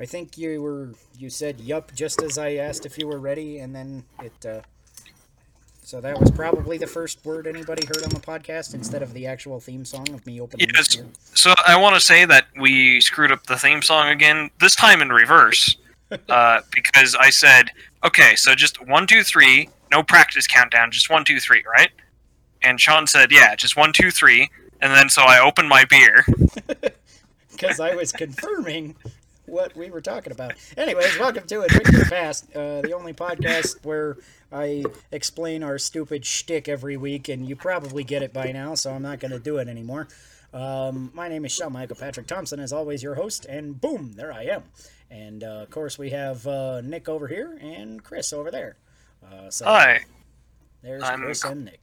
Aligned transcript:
I 0.00 0.06
think 0.06 0.38
you 0.38 0.62
were 0.62 0.94
you 1.18 1.28
said 1.28 1.60
yup 1.60 1.92
just 1.94 2.22
as 2.22 2.38
I 2.38 2.54
asked 2.54 2.86
if 2.86 2.98
you 2.98 3.06
were 3.06 3.18
ready, 3.18 3.58
and 3.58 3.74
then 3.74 4.04
it. 4.22 4.46
Uh, 4.46 4.60
so 5.82 6.00
that 6.00 6.18
was 6.18 6.30
probably 6.30 6.78
the 6.78 6.86
first 6.86 7.24
word 7.24 7.46
anybody 7.46 7.84
heard 7.84 8.04
on 8.04 8.10
the 8.10 8.20
podcast 8.20 8.74
instead 8.74 9.02
of 9.02 9.12
the 9.12 9.26
actual 9.26 9.58
theme 9.58 9.84
song 9.84 10.08
of 10.10 10.24
me 10.24 10.40
opening. 10.40 10.68
Yes. 10.72 10.96
So 11.34 11.52
I 11.66 11.76
want 11.76 11.96
to 11.96 12.00
say 12.00 12.24
that 12.24 12.46
we 12.58 13.00
screwed 13.00 13.32
up 13.32 13.44
the 13.46 13.56
theme 13.56 13.82
song 13.82 14.08
again. 14.08 14.50
This 14.60 14.74
time 14.74 15.02
in 15.02 15.10
reverse, 15.10 15.76
uh, 16.28 16.60
because 16.72 17.14
I 17.16 17.28
said, 17.28 17.70
"Okay, 18.02 18.36
so 18.36 18.54
just 18.54 18.86
one, 18.86 19.06
two, 19.06 19.22
three, 19.22 19.68
no 19.90 20.02
practice 20.02 20.46
countdown, 20.46 20.92
just 20.92 21.10
one, 21.10 21.26
two, 21.26 21.40
three, 21.40 21.62
right?" 21.76 21.90
And 22.62 22.80
Sean 22.80 23.06
said, 23.06 23.32
"Yeah, 23.32 23.54
just 23.54 23.76
one, 23.76 23.92
two, 23.92 24.10
three." 24.10 24.48
And 24.80 24.94
then 24.94 25.10
so 25.10 25.22
I 25.22 25.40
opened 25.40 25.68
my 25.68 25.84
beer. 25.84 26.24
because 27.50 27.80
I 27.80 27.94
was 27.94 28.12
confirming 28.12 28.96
what 29.50 29.76
we 29.76 29.90
were 29.90 30.00
talking 30.00 30.32
about. 30.32 30.54
Anyways, 30.76 31.18
welcome 31.18 31.46
to 31.48 31.62
A 31.62 31.68
Drink 31.68 31.86
to 31.86 31.98
the 31.98 32.04
Past, 32.04 32.54
uh, 32.54 32.80
the 32.82 32.92
only 32.92 33.12
podcast 33.12 33.84
where 33.84 34.16
I 34.52 34.84
explain 35.10 35.62
our 35.64 35.76
stupid 35.76 36.24
shtick 36.24 36.68
every 36.68 36.96
week, 36.96 37.28
and 37.28 37.48
you 37.48 37.56
probably 37.56 38.04
get 38.04 38.22
it 38.22 38.32
by 38.32 38.52
now, 38.52 38.74
so 38.76 38.92
I'm 38.92 39.02
not 39.02 39.18
going 39.18 39.32
to 39.32 39.40
do 39.40 39.58
it 39.58 39.66
anymore. 39.68 40.08
Um, 40.54 41.10
my 41.14 41.28
name 41.28 41.44
is 41.44 41.52
Sean 41.52 41.72
Michael 41.72 41.96
Patrick 41.96 42.26
Thompson, 42.28 42.60
as 42.60 42.72
always, 42.72 43.02
your 43.02 43.16
host, 43.16 43.44
and 43.46 43.80
boom, 43.80 44.12
there 44.14 44.32
I 44.32 44.44
am. 44.44 44.62
And 45.10 45.42
uh, 45.42 45.62
of 45.62 45.70
course, 45.70 45.98
we 45.98 46.10
have 46.10 46.46
uh, 46.46 46.80
Nick 46.80 47.08
over 47.08 47.26
here 47.26 47.58
and 47.60 48.02
Chris 48.02 48.32
over 48.32 48.50
there. 48.50 48.76
Uh, 49.24 49.50
so 49.50 49.64
Hi, 49.64 50.04
there's 50.82 51.02
I'm 51.02 51.20
Chris 51.20 51.44
and 51.44 51.64
Nick. 51.64 51.80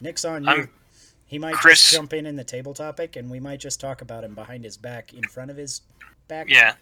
Nick's 0.00 0.24
on 0.24 0.44
you. 0.44 0.50
I'm 0.50 0.68
he 1.26 1.38
might 1.38 1.54
Chris. 1.54 1.80
just 1.80 1.94
jump 1.94 2.12
in 2.12 2.26
in 2.26 2.36
the 2.36 2.44
table 2.44 2.74
topic, 2.74 3.16
and 3.16 3.30
we 3.30 3.40
might 3.40 3.60
just 3.60 3.80
talk 3.80 4.02
about 4.02 4.24
him 4.24 4.34
behind 4.34 4.64
his 4.64 4.76
back, 4.76 5.14
in 5.14 5.22
front 5.22 5.50
of 5.50 5.56
his 5.56 5.80
back, 6.28 6.50
yeah. 6.50 6.74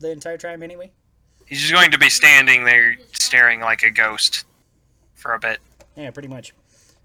The 0.00 0.10
entire 0.10 0.38
time 0.38 0.62
anyway. 0.62 0.92
He's 1.46 1.60
just 1.60 1.72
going 1.72 1.92
to 1.92 1.98
be 1.98 2.10
standing 2.10 2.64
there 2.64 2.96
staring 3.12 3.60
like 3.60 3.82
a 3.82 3.90
ghost 3.90 4.44
for 5.14 5.34
a 5.34 5.38
bit. 5.38 5.60
Yeah, 5.96 6.10
pretty 6.10 6.28
much. 6.28 6.52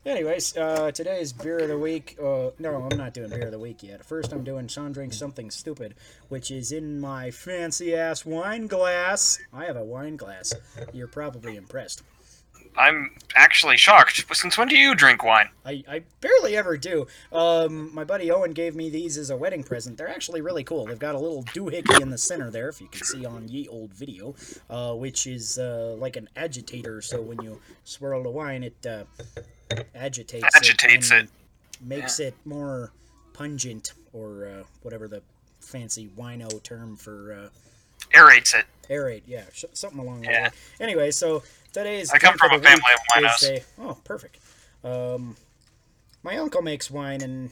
Anyways, 0.04 0.58
uh, 0.58 0.90
today's 0.92 1.32
beer 1.32 1.60
of 1.60 1.68
the 1.68 1.78
week. 1.78 2.18
Uh, 2.20 2.50
no, 2.58 2.76
I'm 2.76 2.98
not 2.98 3.14
doing 3.14 3.30
beer 3.30 3.46
of 3.46 3.52
the 3.52 3.60
week 3.60 3.84
yet. 3.84 4.04
First, 4.04 4.34
I'm 4.34 4.44
doing 4.44 4.68
Sean 4.68 4.92
drinks 4.92 5.16
something 5.16 5.52
stupid, 5.52 5.94
which 6.28 6.50
is 6.50 6.72
in 6.72 7.00
my 7.00 7.30
fancy 7.30 7.96
ass 7.96 8.26
wine 8.26 8.66
glass. 8.66 9.38
I 9.54 9.66
have 9.66 9.78
a 9.78 9.84
wine 9.84 10.16
glass. 10.18 10.54
You're 10.92 11.08
probably 11.08 11.56
impressed. 11.56 12.02
I'm 12.78 13.12
actually 13.36 13.78
shocked. 13.78 14.26
Since 14.34 14.58
when 14.58 14.68
do 14.68 14.78
you 14.78 14.96
drink 14.96 15.24
wine? 15.24 15.50
I, 15.66 15.84
I 15.90 16.04
barely 16.22 16.56
ever 16.56 16.78
do. 16.78 17.06
Um, 17.32 17.94
my 17.94 18.04
buddy 18.04 18.32
Owen 18.32 18.54
gave 18.54 18.76
me 18.76 18.90
these 18.90 19.18
as 19.18 19.30
a 19.30 19.36
wedding 19.38 19.64
present. 19.64 19.98
They're 19.98 20.10
actually 20.10 20.42
really 20.42 20.64
cool. 20.64 20.86
They've 20.86 20.98
got 20.98 21.16
a 21.16 21.20
little 21.20 21.44
doohickey 21.44 22.02
in 22.02 22.10
the 22.10 22.18
center 22.18 22.50
there, 22.50 22.70
if 22.70 22.80
you 22.82 22.88
can 22.88 23.04
see 23.04 23.26
on 23.26 23.48
ye 23.50 23.68
old 23.68 23.94
video, 23.94 24.36
uh, 24.70 24.94
which 24.94 25.28
is 25.28 25.58
uh, 25.60 25.96
like 26.00 26.16
an 26.16 26.30
agitator. 26.36 27.02
So 27.02 27.22
when 27.22 27.42
you 27.42 27.60
swirl 27.84 28.24
the 28.24 28.30
wine, 28.30 28.64
it 28.64 28.86
uh, 28.86 29.04
agitates, 29.96 30.56
Agitates 30.56 31.12
and 31.12 31.24
it. 31.28 31.30
makes 31.82 32.20
it 32.20 32.36
more 32.46 32.92
pungent, 33.34 33.94
or 34.14 34.46
uh, 34.48 34.64
whatever 34.82 35.08
the 35.08 35.22
fancy 35.60 36.10
wino 36.18 36.62
term 36.64 36.96
for 36.96 37.34
uh, 37.34 37.50
Aerates 38.18 38.54
it. 38.56 38.66
aerate. 38.90 39.22
Yeah, 39.26 39.44
something 39.74 40.00
along 40.00 40.22
that 40.22 40.32
Yeah. 40.32 40.44
way. 40.44 40.50
Anyway, 40.82 41.12
so 41.12 41.44
today's 41.72 42.12
I 42.12 42.18
come 42.18 42.38
from 42.38 42.52
a 42.52 42.60
family 42.60 42.82
of 42.94 43.24
is 43.24 43.50
winos. 43.50 43.64
oh, 43.80 43.98
perfect. 44.04 44.38
Um, 44.84 45.36
my 46.24 46.38
uncle 46.38 46.62
makes 46.62 46.92
wine, 46.92 47.22
and 47.22 47.52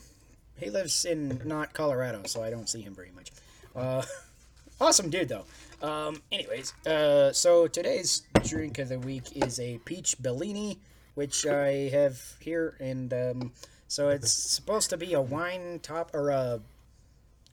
he 0.56 0.70
lives 0.70 1.04
in 1.04 1.40
not 1.44 1.72
Colorado, 1.72 2.22
so 2.26 2.42
I 2.42 2.50
don't 2.50 2.68
see 2.68 2.82
him 2.82 2.94
very 2.94 3.10
much. 3.14 3.30
Uh, 3.74 4.02
awesome 4.80 5.10
dude, 5.10 5.28
though. 5.28 5.44
Um, 5.82 6.22
anyways, 6.30 6.74
uh, 6.86 7.32
so 7.32 7.66
today's 7.66 8.22
drink 8.44 8.78
of 8.78 8.88
the 8.88 8.98
week 8.98 9.36
is 9.36 9.58
a 9.58 9.78
peach 9.78 10.20
Bellini, 10.20 10.78
which 11.14 11.46
I 11.46 11.88
have 11.92 12.20
here, 12.40 12.76
and 12.80 13.12
um, 13.12 13.52
so 13.88 14.08
it's 14.10 14.30
supposed 14.30 14.90
to 14.90 14.96
be 14.96 15.14
a 15.14 15.20
wine 15.20 15.80
top 15.82 16.14
or 16.14 16.30
a 16.30 16.60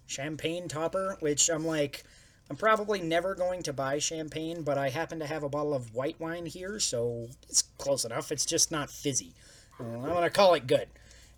champagne 0.07 0.67
topper, 0.67 1.17
which 1.19 1.49
I'm 1.49 1.65
like, 1.65 2.03
I'm 2.49 2.55
probably 2.55 3.01
never 3.01 3.35
going 3.35 3.63
to 3.63 3.73
buy 3.73 3.99
champagne, 3.99 4.61
but 4.63 4.77
I 4.77 4.89
happen 4.89 5.19
to 5.19 5.27
have 5.27 5.43
a 5.43 5.49
bottle 5.49 5.73
of 5.73 5.93
white 5.93 6.19
wine 6.19 6.45
here, 6.45 6.79
so 6.79 7.27
it's 7.49 7.63
close 7.77 8.05
enough. 8.05 8.31
It's 8.31 8.45
just 8.45 8.71
not 8.71 8.89
fizzy. 8.89 9.33
Uh, 9.79 9.83
I'm 9.83 10.13
gonna 10.13 10.29
call 10.29 10.53
it 10.53 10.65
good. 10.65 10.87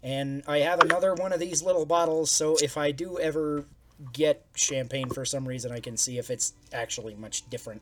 And 0.03 0.43
I 0.47 0.59
have 0.59 0.79
another 0.79 1.13
one 1.13 1.33
of 1.33 1.39
these 1.39 1.61
little 1.61 1.85
bottles, 1.85 2.31
so 2.31 2.55
if 2.61 2.77
I 2.77 2.91
do 2.91 3.19
ever 3.19 3.65
get 4.13 4.45
champagne 4.55 5.09
for 5.09 5.25
some 5.25 5.47
reason, 5.47 5.71
I 5.71 5.79
can 5.79 5.97
see 5.97 6.17
if 6.17 6.29
it's 6.29 6.53
actually 6.71 7.15
much 7.15 7.49
different 7.49 7.81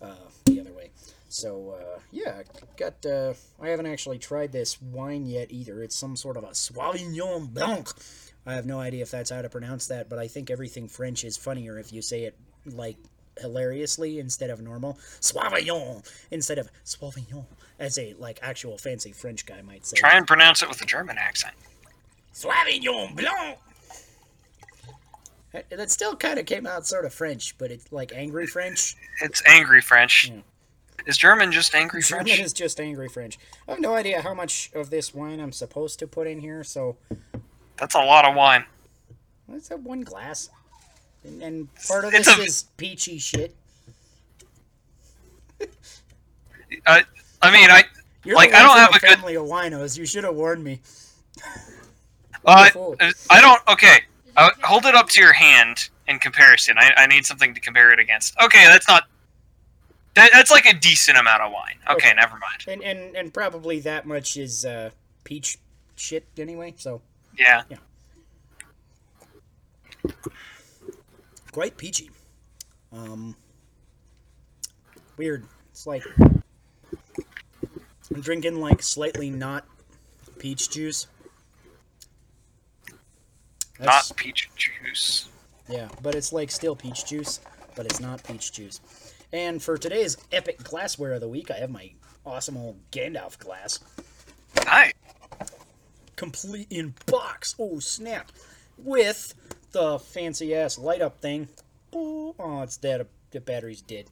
uh, 0.00 0.14
the 0.46 0.60
other 0.60 0.72
way. 0.72 0.90
So 1.28 1.78
uh, 1.78 2.00
yeah, 2.10 2.42
got. 2.76 3.04
Uh, 3.04 3.34
I 3.60 3.68
haven't 3.68 3.86
actually 3.86 4.18
tried 4.18 4.52
this 4.52 4.80
wine 4.80 5.26
yet 5.26 5.52
either. 5.52 5.82
It's 5.82 5.96
some 5.96 6.16
sort 6.16 6.36
of 6.36 6.44
a 6.44 6.48
Sauvignon 6.48 7.52
Blanc. 7.52 7.88
I 8.44 8.54
have 8.54 8.66
no 8.66 8.80
idea 8.80 9.02
if 9.02 9.10
that's 9.10 9.30
how 9.30 9.40
to 9.40 9.48
pronounce 9.48 9.86
that, 9.86 10.08
but 10.08 10.18
I 10.18 10.26
think 10.26 10.50
everything 10.50 10.88
French 10.88 11.22
is 11.22 11.36
funnier 11.36 11.78
if 11.78 11.92
you 11.92 12.02
say 12.02 12.24
it 12.24 12.36
like 12.66 12.96
hilariously 13.40 14.18
instead 14.18 14.50
of 14.50 14.60
normal. 14.60 14.94
Sauvignon 15.20 16.06
instead 16.30 16.58
of 16.58 16.70
Sauvignon, 16.84 17.44
as 17.78 17.98
a 17.98 18.14
like 18.18 18.38
actual 18.42 18.76
fancy 18.78 19.12
French 19.12 19.46
guy 19.46 19.62
might 19.62 19.86
say. 19.86 19.96
Try 19.96 20.16
and 20.16 20.26
pronounce 20.26 20.62
it 20.62 20.68
with 20.68 20.80
a 20.82 20.86
German 20.86 21.16
accent. 21.18 21.54
Sauvignon 22.34 23.16
Blanc. 23.16 23.58
That 25.52 25.68
that 25.70 25.90
still 25.90 26.16
kind 26.16 26.38
of 26.38 26.46
came 26.46 26.66
out 26.66 26.86
sort 26.86 27.04
of 27.04 27.12
French, 27.12 27.56
but 27.58 27.70
it's 27.70 27.90
like 27.92 28.12
angry 28.14 28.46
French. 28.46 28.96
It's 29.20 29.42
angry 29.46 29.80
French. 29.82 30.28
Yeah. 30.30 30.40
Is 31.06 31.16
German 31.16 31.50
just 31.52 31.74
angry 31.74 32.00
German 32.02 32.26
French? 32.26 32.40
is 32.40 32.52
just 32.52 32.80
angry 32.80 33.08
French. 33.08 33.38
I 33.66 33.72
have 33.72 33.80
no 33.80 33.94
idea 33.94 34.22
how 34.22 34.34
much 34.34 34.70
of 34.74 34.88
this 34.90 35.12
wine 35.12 35.40
I'm 35.40 35.52
supposed 35.52 35.98
to 35.98 36.06
put 36.06 36.26
in 36.26 36.40
here, 36.40 36.62
so 36.64 36.96
That's 37.76 37.94
a 37.94 37.98
lot 37.98 38.24
of 38.24 38.34
wine. 38.36 38.64
let's 39.48 39.68
have 39.68 39.84
one 39.84 40.02
glass. 40.02 40.48
And, 41.24 41.42
and 41.42 41.68
part 41.88 42.04
of 42.04 42.12
It's 42.14 42.26
this 42.26 42.38
a- 42.38 42.42
is 42.42 42.62
peachy 42.76 43.18
shit. 43.18 43.54
I, 46.86 47.04
I 47.40 47.50
mean, 47.52 47.70
I, 47.70 47.84
You're 48.24 48.36
Like, 48.36 48.52
I 48.54 48.62
don't 48.62 48.76
have 48.78 48.92
a 48.92 48.96
a 48.96 48.98
good- 49.00 49.10
family 49.10 49.34
of 49.36 49.44
winos. 49.46 49.96
You 49.98 50.06
should 50.06 50.24
have 50.24 50.34
warned 50.34 50.64
me. 50.64 50.80
uh. 52.44 52.68
I 53.30 53.40
don't. 53.40 53.62
Okay, 53.68 54.00
uh, 54.36 54.50
hold 54.62 54.84
it 54.86 54.94
up 54.94 55.08
to 55.10 55.20
your 55.20 55.32
hand 55.32 55.88
in 56.08 56.18
comparison. 56.18 56.76
I, 56.78 56.92
I 56.96 57.06
need 57.06 57.24
something 57.24 57.54
to 57.54 57.60
compare 57.60 57.92
it 57.92 57.98
against. 58.00 58.34
Okay, 58.42 58.64
that's 58.66 58.88
not. 58.88 59.04
That, 60.14 60.30
that's 60.32 60.50
like 60.50 60.66
a 60.66 60.74
decent 60.74 61.16
amount 61.18 61.40
of 61.42 61.52
wine. 61.52 61.76
Okay, 61.88 62.08
Okay. 62.08 62.14
never 62.16 62.32
mind. 62.38 62.64
And 62.68 62.82
and 62.82 63.16
and 63.16 63.32
probably 63.32 63.80
that 63.80 64.06
much 64.06 64.36
is 64.36 64.64
uh, 64.64 64.90
peach 65.24 65.58
shit 65.96 66.26
anyway. 66.36 66.74
So 66.76 67.00
Yeah. 67.38 67.62
Yeah. 67.70 67.76
Quite 71.52 71.76
peachy. 71.76 72.10
Um, 72.92 73.36
weird. 75.16 75.44
It's 75.70 75.86
like 75.86 76.02
I'm 76.18 78.20
drinking 78.20 78.60
like 78.60 78.82
slightly 78.82 79.30
not 79.30 79.64
peach 80.38 80.70
juice. 80.70 81.06
That's, 83.78 84.10
Not 84.10 84.16
peach 84.16 84.50
juice. 84.54 85.28
yeah, 85.68 85.88
but 86.02 86.14
it's 86.14 86.32
like 86.32 86.50
still 86.50 86.76
peach 86.76 87.06
juice, 87.06 87.40
but 87.74 87.86
it's 87.86 88.00
not 88.00 88.22
peach 88.22 88.52
juice. 88.52 88.80
And 89.32 89.62
for 89.62 89.78
today's 89.78 90.18
epic 90.30 90.62
glassware 90.62 91.14
of 91.14 91.20
the 91.20 91.28
week, 91.28 91.50
I 91.50 91.54
have 91.54 91.70
my 91.70 91.90
awesome 92.24 92.56
old 92.56 92.78
Gandalf 92.92 93.38
glass, 93.38 93.80
Hi. 94.58 94.92
complete 96.16 96.68
in 96.70 96.94
box. 97.06 97.56
Oh 97.58 97.80
snap! 97.80 98.30
With 98.78 99.34
the 99.72 99.98
fancy 99.98 100.54
ass 100.54 100.78
light 100.78 101.00
up 101.02 101.20
thing. 101.20 101.48
Oh, 101.94 102.62
it's 102.62 102.76
dead. 102.76 103.06
The 103.30 103.40
battery's 103.40 103.82
dead. 103.82 104.06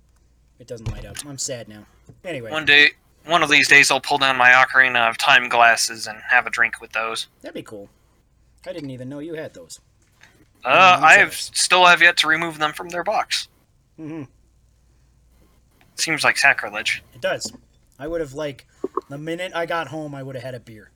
It 0.59 0.67
doesn't 0.67 0.91
light 0.91 1.05
up. 1.07 1.17
I'm 1.27 1.39
sad 1.39 1.69
now. 1.69 1.87
Anyway, 2.25 2.51
One 2.51 2.67
day, 2.67 2.91
one 3.25 3.43
of 3.43 3.49
these 3.51 3.69
days, 3.69 3.91
I'll 3.91 4.01
pull 4.01 4.19
down 4.19 4.37
my 4.37 4.51
ocarina 4.51 5.09
of 5.09 5.17
time 5.17 5.49
glasses 5.49 6.07
and 6.07 6.19
have 6.29 6.47
a 6.47 6.51
drink 6.51 6.81
with 6.81 6.93
those. 6.93 7.29
that'd 7.41 7.55
be 7.55 7.63
cool. 7.63 7.89
I 8.67 8.73
didn't 8.73 8.91
even 8.91 9.09
know 9.09 9.21
you 9.21 9.35
had 9.35 9.55
those. 9.55 9.81
Uh, 10.65 11.01
I 11.03 11.15
have 11.15 11.33
still 11.35 11.87
have 11.87 12.03
yet 12.03 12.19
to 12.19 12.29
remove 12.29 12.59
them 12.59 12.73
from 12.75 12.91
their 12.91 13.05
box. 13.05 13.49
Mm 13.99 14.09
hmm 14.09 14.23
Seems 15.95 16.25
like 16.25 16.37
sacrilege. 16.39 17.03
It 17.15 17.21
does. 17.21 17.53
I 17.99 18.07
would 18.07 18.21
have 18.23 18.33
like 18.33 18.67
the 19.11 19.19
minute 19.19 19.53
I 19.55 19.67
got 19.67 19.89
home, 19.89 20.15
I 20.15 20.23
would 20.23 20.35
have 20.35 20.45
had 20.45 20.55
a 20.55 20.61
beer. 20.61 20.91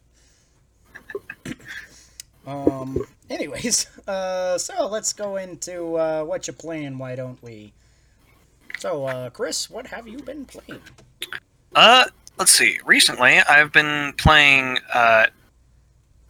um. 2.47 3.05
Anyways, 3.31 3.87
uh, 4.09 4.59
so 4.59 4.87
let's 4.87 5.13
go 5.13 5.37
into 5.37 5.97
uh, 5.97 6.25
what 6.25 6.47
you're 6.47 6.55
playing. 6.55 6.99
Why 6.99 7.15
don't 7.17 7.43
we? 7.43 7.73
So, 8.79 9.07
uh, 9.07 9.31
Chris, 9.31 9.71
what 9.71 9.87
have 9.89 10.07
you 10.09 10.19
been 10.19 10.45
playing? 10.45 10.83
Uh, 11.75 12.05
let's 12.39 12.53
see. 12.53 12.79
Recently, 12.85 13.39
I've 13.39 13.73
been 13.73 14.13
playing 14.19 14.79
uh, 14.93 15.27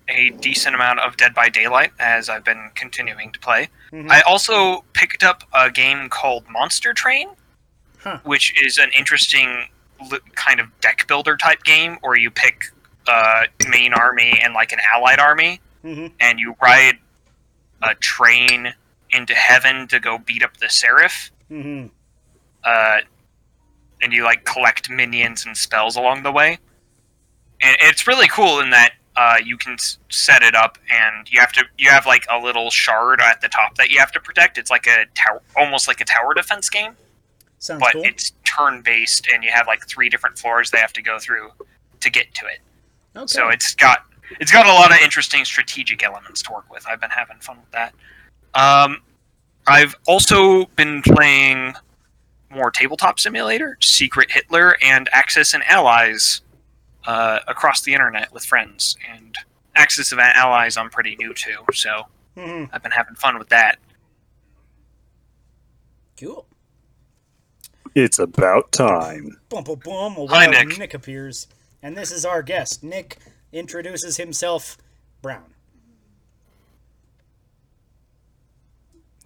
a 0.09 0.31
decent 0.41 0.75
amount 0.75 1.01
of 1.01 1.17
Dead 1.17 1.35
by 1.35 1.49
Daylight 1.49 1.93
as 1.99 2.29
I've 2.29 2.45
been 2.45 2.71
continuing 2.75 3.33
to 3.33 3.41
play. 3.41 3.69
Mhm. 3.93 4.11
I 4.11 4.21
also 4.23 4.85
picked 4.93 5.23
up 5.23 5.43
a 5.53 5.71
game 5.71 6.09
called 6.09 6.45
Monster 6.49 6.93
Train, 6.93 7.29
Huh. 8.01 8.19
which 8.23 8.53
is 8.63 8.77
an 8.79 8.91
interesting 8.97 9.69
kind 10.35 10.61
of 10.61 10.67
deck 10.81 11.07
builder 11.09 11.37
type 11.39 11.65
game 11.65 11.97
where 12.03 12.17
you 12.17 12.31
pick 12.31 12.65
uh, 13.07 13.45
main 13.69 13.95
army 13.95 14.39
and 14.43 14.53
like 14.55 14.73
an 14.73 14.79
allied 14.95 15.19
army, 15.19 15.61
Mhm. 15.85 16.13
and 16.21 16.41
you 16.41 16.57
ride 16.63 16.99
a 17.83 17.95
train 17.97 18.75
into 19.11 19.35
heaven 19.35 19.87
to 19.89 20.01
go 20.01 20.19
beat 20.19 20.43
up 20.43 20.57
the 20.57 20.69
Seraph. 20.69 21.31
Mhm. 21.51 21.91
uh, 22.65 23.01
and 24.01 24.13
you 24.13 24.25
like 24.25 24.45
collect 24.45 24.89
minions 24.89 25.45
and 25.47 25.57
spells 25.57 25.97
along 25.97 26.23
the 26.23 26.33
way. 26.33 26.59
And 27.61 27.77
it's 27.83 28.07
really 28.07 28.27
cool 28.29 28.61
in 28.61 28.71
that 28.71 28.95
uh, 29.17 29.37
you 29.45 29.57
can 29.57 29.75
s- 29.75 29.99
set 30.11 30.43
it 30.43 30.55
up, 30.57 30.77
and 30.91 31.31
you 31.31 31.39
have 31.41 31.53
to 31.53 31.65
you 31.79 31.89
have 31.91 32.05
like 32.07 32.25
a 32.31 32.37
little 32.39 32.69
shard 32.71 33.21
at 33.21 33.41
the 33.43 33.49
top 33.49 33.77
that 33.77 33.91
you 33.91 33.99
have 34.01 34.11
to 34.13 34.19
protect. 34.21 34.59
It's 34.59 34.71
like 34.71 34.87
a 34.89 35.05
tower, 35.15 35.41
almost 35.55 35.87
like 35.87 36.01
a 36.01 36.05
tower 36.05 36.35
defense 36.35 36.69
game, 36.69 36.97
Sounds 37.61 37.79
but 37.81 37.93
cool. 37.93 38.03
it's 38.05 38.33
turn 38.45 38.81
based, 38.83 39.29
and 39.33 39.45
you 39.45 39.53
have 39.53 39.67
like 39.69 39.87
three 39.87 40.09
different 40.09 40.37
floors 40.39 40.71
they 40.73 40.79
have 40.81 40.93
to 40.95 41.03
go 41.03 41.19
through 41.21 41.53
to 42.01 42.11
get 42.11 42.35
to 42.35 42.47
it. 42.47 42.59
Okay. 43.15 43.27
So 43.29 43.51
it's 43.51 43.75
got 43.77 44.05
it's 44.41 44.53
got 44.53 44.67
a 44.67 44.73
lot 44.73 44.91
of 44.91 44.99
interesting 44.99 45.45
strategic 45.45 46.03
elements 46.03 46.43
to 46.43 46.53
work 46.53 46.71
with. 46.71 46.85
I've 46.89 47.01
been 47.01 47.11
having 47.11 47.39
fun 47.39 47.59
with 47.59 47.71
that. 47.73 47.95
Um, 48.55 49.03
I've 49.67 49.95
also 50.07 50.67
been 50.77 51.03
playing 51.03 51.75
more 52.51 52.71
tabletop 52.71 53.19
simulator, 53.19 53.77
Secret 53.81 54.31
Hitler, 54.31 54.77
and 54.83 55.09
Axis 55.13 55.55
and 55.55 55.65
Allies 55.65 56.43
uh, 57.07 57.41
across 57.49 57.83
the 57.83 57.93
internet 57.93 58.33
with 58.33 58.45
friends. 58.45 58.97
And 59.13 59.35
Axis 59.75 60.13
and 60.13 60.21
Allies, 60.21 60.77
I'm 60.77 60.91
pretty 60.91 61.17
new 61.17 61.35
to, 61.35 61.65
so 61.73 62.07
Mhm. 62.37 62.69
I've 62.73 62.83
been 62.83 62.93
having 62.93 63.15
fun 63.15 63.39
with 63.39 63.49
that. 63.51 63.79
Cool. 66.19 66.47
It's 67.95 68.19
about 68.19 68.73
time. 68.73 69.41
Bum, 69.49 69.65
bum, 69.65 69.81
bum. 69.85 70.13
A 70.17 70.27
Hi, 70.27 70.49
wild 70.49 70.69
Nick. 70.69 70.79
Nick 70.79 70.95
appears, 70.95 71.47
and 71.83 71.97
this 71.97 72.11
is 72.11 72.25
our 72.25 72.43
guest. 72.43 72.83
Nick 72.83 73.19
introduces 73.55 74.17
himself, 74.19 74.77
Brown, 75.23 75.55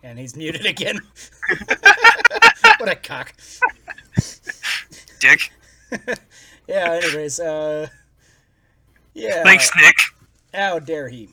and 0.03 0.19
he's 0.19 0.37
muted 0.37 0.67
again. 0.67 1.01
what 2.79 2.89
a 2.89 2.95
cock. 2.97 3.35
Dick, 5.21 5.53
Yeah. 6.69 7.01
Anyways, 7.03 7.41
uh, 7.41 7.89
yeah. 9.15 9.43
thanks, 9.43 9.71
Nick. 9.77 9.97
How 10.55 10.79
dare 10.79 11.09
he? 11.09 11.31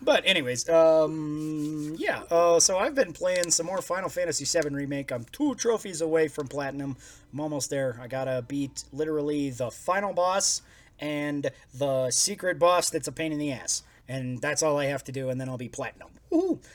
But 0.00 0.22
anyways, 0.26 0.68
um, 0.68 1.94
yeah. 1.98 2.22
Uh, 2.30 2.60
so 2.60 2.78
I've 2.78 2.94
been 2.94 3.12
playing 3.12 3.50
some 3.50 3.66
more 3.66 3.82
Final 3.82 4.08
Fantasy 4.08 4.44
VII 4.44 4.68
remake. 4.74 5.10
I'm 5.10 5.24
two 5.32 5.54
trophies 5.56 6.00
away 6.00 6.28
from 6.28 6.46
platinum. 6.46 6.96
I'm 7.32 7.40
almost 7.40 7.70
there. 7.70 7.98
I 8.00 8.06
gotta 8.06 8.44
beat 8.46 8.84
literally 8.92 9.50
the 9.50 9.70
final 9.70 10.12
boss 10.12 10.62
and 11.00 11.50
the 11.74 12.10
secret 12.10 12.58
boss 12.58 12.90
that's 12.90 13.08
a 13.08 13.12
pain 13.12 13.32
in 13.32 13.38
the 13.38 13.52
ass, 13.52 13.82
and 14.08 14.40
that's 14.40 14.62
all 14.62 14.78
I 14.78 14.86
have 14.86 15.04
to 15.04 15.12
do, 15.12 15.28
and 15.28 15.40
then 15.40 15.48
I'll 15.48 15.58
be 15.58 15.68
platinum. 15.68 16.08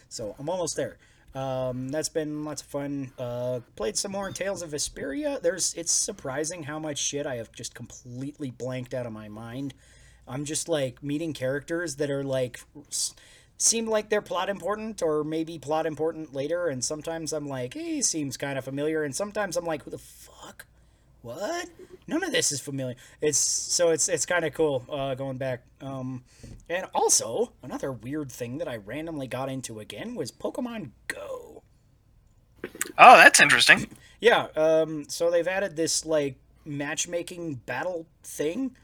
So 0.10 0.36
I'm 0.40 0.50
almost 0.50 0.76
there. 0.76 0.98
Um, 1.36 1.90
that's 1.90 2.10
been 2.10 2.46
lots 2.46 2.62
of 2.62 2.68
fun. 2.68 3.12
Uh, 3.18 3.62
played 3.76 3.98
some 3.98 4.12
more 4.12 4.30
Tales 4.32 4.62
of 4.62 4.70
Vesperia. 4.70 5.42
There's 5.42 5.74
it's 5.74 5.92
surprising 5.92 6.64
how 6.64 6.78
much 6.78 7.00
shit 7.00 7.26
I 7.26 7.36
have 7.38 7.52
just 7.52 7.74
completely 7.74 8.52
blanked 8.52 8.94
out 8.94 9.06
of 9.06 9.14
my 9.14 9.30
mind. 9.30 9.74
I'm 10.28 10.46
just 10.46 10.70
like 10.70 11.04
meeting 11.04 11.34
characters 11.34 11.96
that 11.96 12.10
are 12.12 12.24
like 12.24 12.60
seem 13.58 13.88
like 13.88 14.10
they're 14.10 14.22
plot 14.22 14.50
important 14.50 15.02
or 15.02 15.24
maybe 15.24 15.58
plot 15.58 15.86
important 15.86 16.34
later 16.34 16.68
and 16.68 16.84
sometimes 16.84 17.34
I'm 17.34 17.48
like, 17.48 17.74
"Hey, 17.74 18.02
seems 18.02 18.38
kind 18.38 18.58
of 18.58 18.66
familiar." 18.66 19.04
And 19.04 19.16
sometimes 19.16 19.58
I'm 19.58 19.66
like, 19.66 19.84
"Who 19.84 19.92
the 19.92 19.98
fuck? 19.98 20.68
What? 21.24 21.70
None 22.06 22.24
of 22.24 22.32
this 22.32 22.52
is 22.52 22.60
familiar." 22.60 22.96
It's 23.22 23.38
so 23.40 23.90
it's 23.90 24.08
it's 24.08 24.26
kind 24.28 24.46
of 24.46 24.54
cool 24.54 24.86
uh 24.92 25.16
going 25.16 25.38
back. 25.38 25.64
Um 25.82 26.24
and 26.70 26.86
also, 26.94 27.54
another 27.64 27.92
weird 27.92 28.32
thing 28.32 28.60
that 28.60 28.68
I 28.68 28.78
randomly 28.78 29.28
got 29.28 29.50
into 29.50 29.80
again 29.80 30.16
was 30.16 30.32
Pokemon 30.32 30.92
Go. 31.08 31.64
Oh, 32.98 33.18
that's 33.18 33.42
interesting. 33.42 33.88
Yeah, 34.20 34.48
um, 34.56 35.06
so 35.10 35.30
they've 35.30 35.48
added 35.48 35.76
this 35.76 36.06
like 36.06 36.38
matchmaking 36.66 37.56
battle 37.66 38.06
thing. 38.24 38.76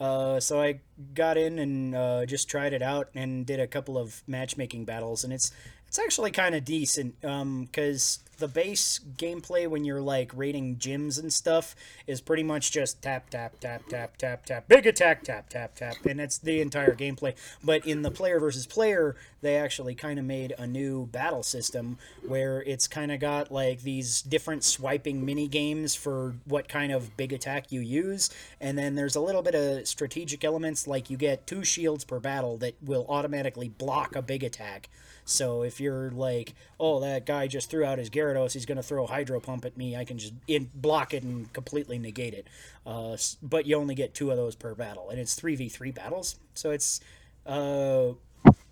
Uh, 0.00 0.38
so 0.40 0.60
I 0.60 0.80
got 1.14 1.36
in 1.36 1.58
and 1.58 1.94
uh, 1.94 2.26
just 2.26 2.48
tried 2.48 2.72
it 2.72 2.82
out 2.82 3.08
and 3.14 3.44
did 3.44 3.60
a 3.60 3.66
couple 3.66 3.98
of 3.98 4.22
matchmaking 4.26 4.84
battles, 4.84 5.24
and 5.24 5.32
it's 5.32 5.52
it's 5.88 5.98
actually 5.98 6.30
kind 6.30 6.54
of 6.54 6.64
decent. 6.64 7.14
Um, 7.24 7.64
because 7.64 8.20
the 8.38 8.48
base 8.48 9.00
gameplay 9.16 9.66
when 9.66 9.84
you're 9.84 10.00
like 10.00 10.30
raiding 10.34 10.76
gyms 10.76 11.18
and 11.18 11.32
stuff 11.32 11.74
is 12.06 12.20
pretty 12.20 12.44
much 12.44 12.70
just 12.70 13.02
tap 13.02 13.28
tap 13.30 13.58
tap 13.58 13.82
tap 13.88 14.16
tap 14.16 14.46
tap 14.46 14.68
big 14.68 14.86
attack 14.86 15.24
tap 15.24 15.48
tap 15.48 15.74
tap, 15.74 15.96
and 16.04 16.20
that's 16.20 16.38
the 16.38 16.60
entire 16.60 16.94
gameplay. 16.94 17.34
But 17.64 17.86
in 17.86 18.02
the 18.02 18.10
player 18.10 18.38
versus 18.38 18.66
player, 18.66 19.16
they 19.40 19.56
actually 19.56 19.94
kind 19.94 20.18
of 20.18 20.24
made 20.24 20.54
a 20.58 20.66
new 20.66 21.06
battle 21.06 21.42
system 21.42 21.98
where 22.26 22.62
it's 22.62 22.86
kind 22.86 23.10
of 23.10 23.20
got 23.20 23.50
like 23.50 23.82
these 23.82 24.22
different 24.22 24.64
swiping 24.64 25.24
mini 25.24 25.48
games 25.48 25.94
for 25.94 26.34
what 26.44 26.68
kind 26.68 26.92
of 26.92 27.16
big 27.16 27.32
attack 27.32 27.70
you 27.72 27.80
use 27.80 28.30
and 28.60 28.76
then 28.76 28.94
there's 28.94 29.16
a 29.16 29.20
little 29.20 29.42
bit 29.42 29.54
of 29.54 29.86
strategic 29.86 30.44
elements 30.44 30.86
like 30.86 31.08
you 31.08 31.16
get 31.16 31.46
two 31.46 31.64
shields 31.64 32.04
per 32.04 32.18
battle 32.18 32.56
that 32.56 32.74
will 32.82 33.06
automatically 33.08 33.68
block 33.68 34.16
a 34.16 34.22
big 34.22 34.42
attack 34.42 34.88
so 35.28 35.62
if 35.62 35.80
you're 35.80 36.10
like 36.10 36.54
oh 36.80 37.00
that 37.00 37.26
guy 37.26 37.46
just 37.46 37.70
threw 37.70 37.84
out 37.84 37.98
his 37.98 38.10
gyarados 38.10 38.52
he's 38.52 38.66
going 38.66 38.76
to 38.76 38.82
throw 38.82 39.06
hydro 39.06 39.40
pump 39.40 39.64
at 39.64 39.76
me 39.76 39.96
i 39.96 40.04
can 40.04 40.18
just 40.18 40.32
in, 40.46 40.68
block 40.74 41.12
it 41.12 41.22
and 41.22 41.52
completely 41.52 41.98
negate 41.98 42.34
it 42.34 42.46
uh, 42.86 43.16
but 43.42 43.66
you 43.66 43.76
only 43.76 43.94
get 43.94 44.14
two 44.14 44.30
of 44.30 44.36
those 44.36 44.54
per 44.54 44.74
battle 44.74 45.10
and 45.10 45.18
it's 45.18 45.38
3v3 45.38 45.94
battles 45.94 46.36
so 46.54 46.70
it's 46.70 47.00
uh, 47.46 48.12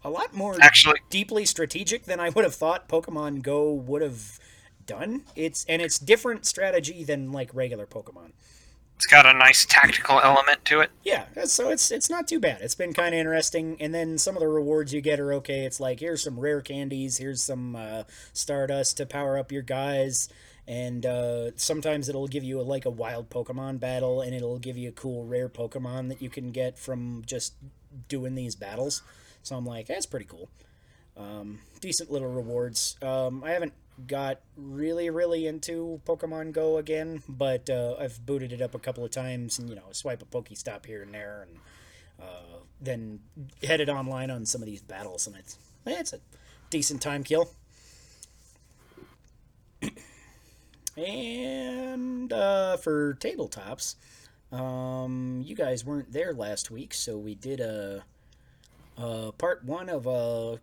a 0.04 0.10
lot 0.10 0.34
more 0.34 0.56
Actually- 0.60 1.00
deeply 1.10 1.44
strategic 1.44 2.04
than 2.04 2.20
I 2.20 2.28
would 2.28 2.44
have 2.44 2.54
thought 2.54 2.88
Pokemon 2.88 3.42
Go 3.42 3.72
would 3.72 4.02
have 4.02 4.38
done. 4.84 5.22
It's 5.34 5.64
and 5.68 5.82
it's 5.82 5.98
different 5.98 6.46
strategy 6.46 7.02
than 7.02 7.32
like 7.32 7.50
regular 7.52 7.86
Pokemon. 7.86 8.32
It's 8.96 9.06
got 9.06 9.26
a 9.26 9.32
nice 9.34 9.66
tactical 9.66 10.20
element 10.20 10.64
to 10.64 10.80
it. 10.80 10.90
Yeah, 11.04 11.26
so 11.44 11.68
it's 11.68 11.90
it's 11.90 12.08
not 12.08 12.26
too 12.26 12.40
bad. 12.40 12.62
It's 12.62 12.74
been 12.74 12.94
kind 12.94 13.14
of 13.14 13.18
interesting. 13.18 13.76
And 13.78 13.94
then 13.94 14.16
some 14.18 14.36
of 14.36 14.40
the 14.40 14.48
rewards 14.48 14.92
you 14.94 15.02
get 15.02 15.20
are 15.20 15.34
okay. 15.34 15.66
It's 15.66 15.78
like 15.78 16.00
here's 16.00 16.24
some 16.24 16.40
rare 16.40 16.62
candies, 16.62 17.18
here's 17.18 17.42
some 17.42 17.76
uh, 17.76 18.04
Stardust 18.32 18.96
to 18.96 19.06
power 19.06 19.36
up 19.38 19.52
your 19.52 19.62
guys, 19.62 20.30
and 20.66 21.04
uh, 21.04 21.50
sometimes 21.56 22.08
it'll 22.08 22.26
give 22.26 22.42
you 22.42 22.58
a, 22.58 22.62
like 22.62 22.86
a 22.86 22.90
wild 22.90 23.28
Pokemon 23.28 23.80
battle, 23.80 24.22
and 24.22 24.34
it'll 24.34 24.58
give 24.58 24.78
you 24.78 24.88
a 24.88 24.92
cool 24.92 25.24
rare 25.24 25.50
Pokemon 25.50 26.08
that 26.08 26.22
you 26.22 26.30
can 26.30 26.50
get 26.50 26.78
from 26.78 27.22
just 27.26 27.54
doing 28.08 28.34
these 28.34 28.56
battles. 28.56 29.02
So 29.42 29.56
I'm 29.56 29.66
like, 29.66 29.86
that's 29.86 30.06
pretty 30.06 30.26
cool. 30.26 30.48
Um, 31.16 31.60
decent 31.80 32.10
little 32.10 32.28
rewards. 32.28 32.96
Um, 33.02 33.44
I 33.44 33.50
haven't 33.50 33.74
got 34.06 34.40
really, 34.56 35.10
really 35.10 35.46
into 35.46 36.00
Pokemon 36.06 36.52
Go 36.52 36.76
again, 36.76 37.22
but 37.28 37.70
uh, 37.70 37.96
I've 37.98 38.24
booted 38.24 38.52
it 38.52 38.60
up 38.60 38.74
a 38.74 38.78
couple 38.78 39.04
of 39.04 39.10
times 39.10 39.58
and, 39.58 39.68
you 39.68 39.76
know, 39.76 39.84
swipe 39.92 40.22
a 40.22 40.26
Pokestop 40.26 40.86
here 40.86 41.02
and 41.02 41.14
there 41.14 41.46
and 41.48 41.58
uh, 42.20 42.58
then 42.80 43.20
headed 43.62 43.88
online 43.88 44.30
on 44.30 44.44
some 44.44 44.62
of 44.62 44.66
these 44.66 44.82
battles, 44.82 45.26
and 45.26 45.36
it's, 45.36 45.58
it's 45.86 46.12
a 46.12 46.20
decent 46.70 47.00
time 47.00 47.24
kill. 47.24 47.50
and 50.96 52.32
uh, 52.32 52.76
for 52.76 53.14
tabletops, 53.14 53.96
um, 54.52 55.42
you 55.44 55.54
guys 55.54 55.84
weren't 55.84 56.12
there 56.12 56.32
last 56.32 56.70
week, 56.70 56.94
so 56.94 57.18
we 57.18 57.34
did 57.34 57.60
a, 57.60 58.04
a 58.96 59.32
part 59.32 59.64
one 59.64 59.88
of 59.88 60.06
a 60.06 60.60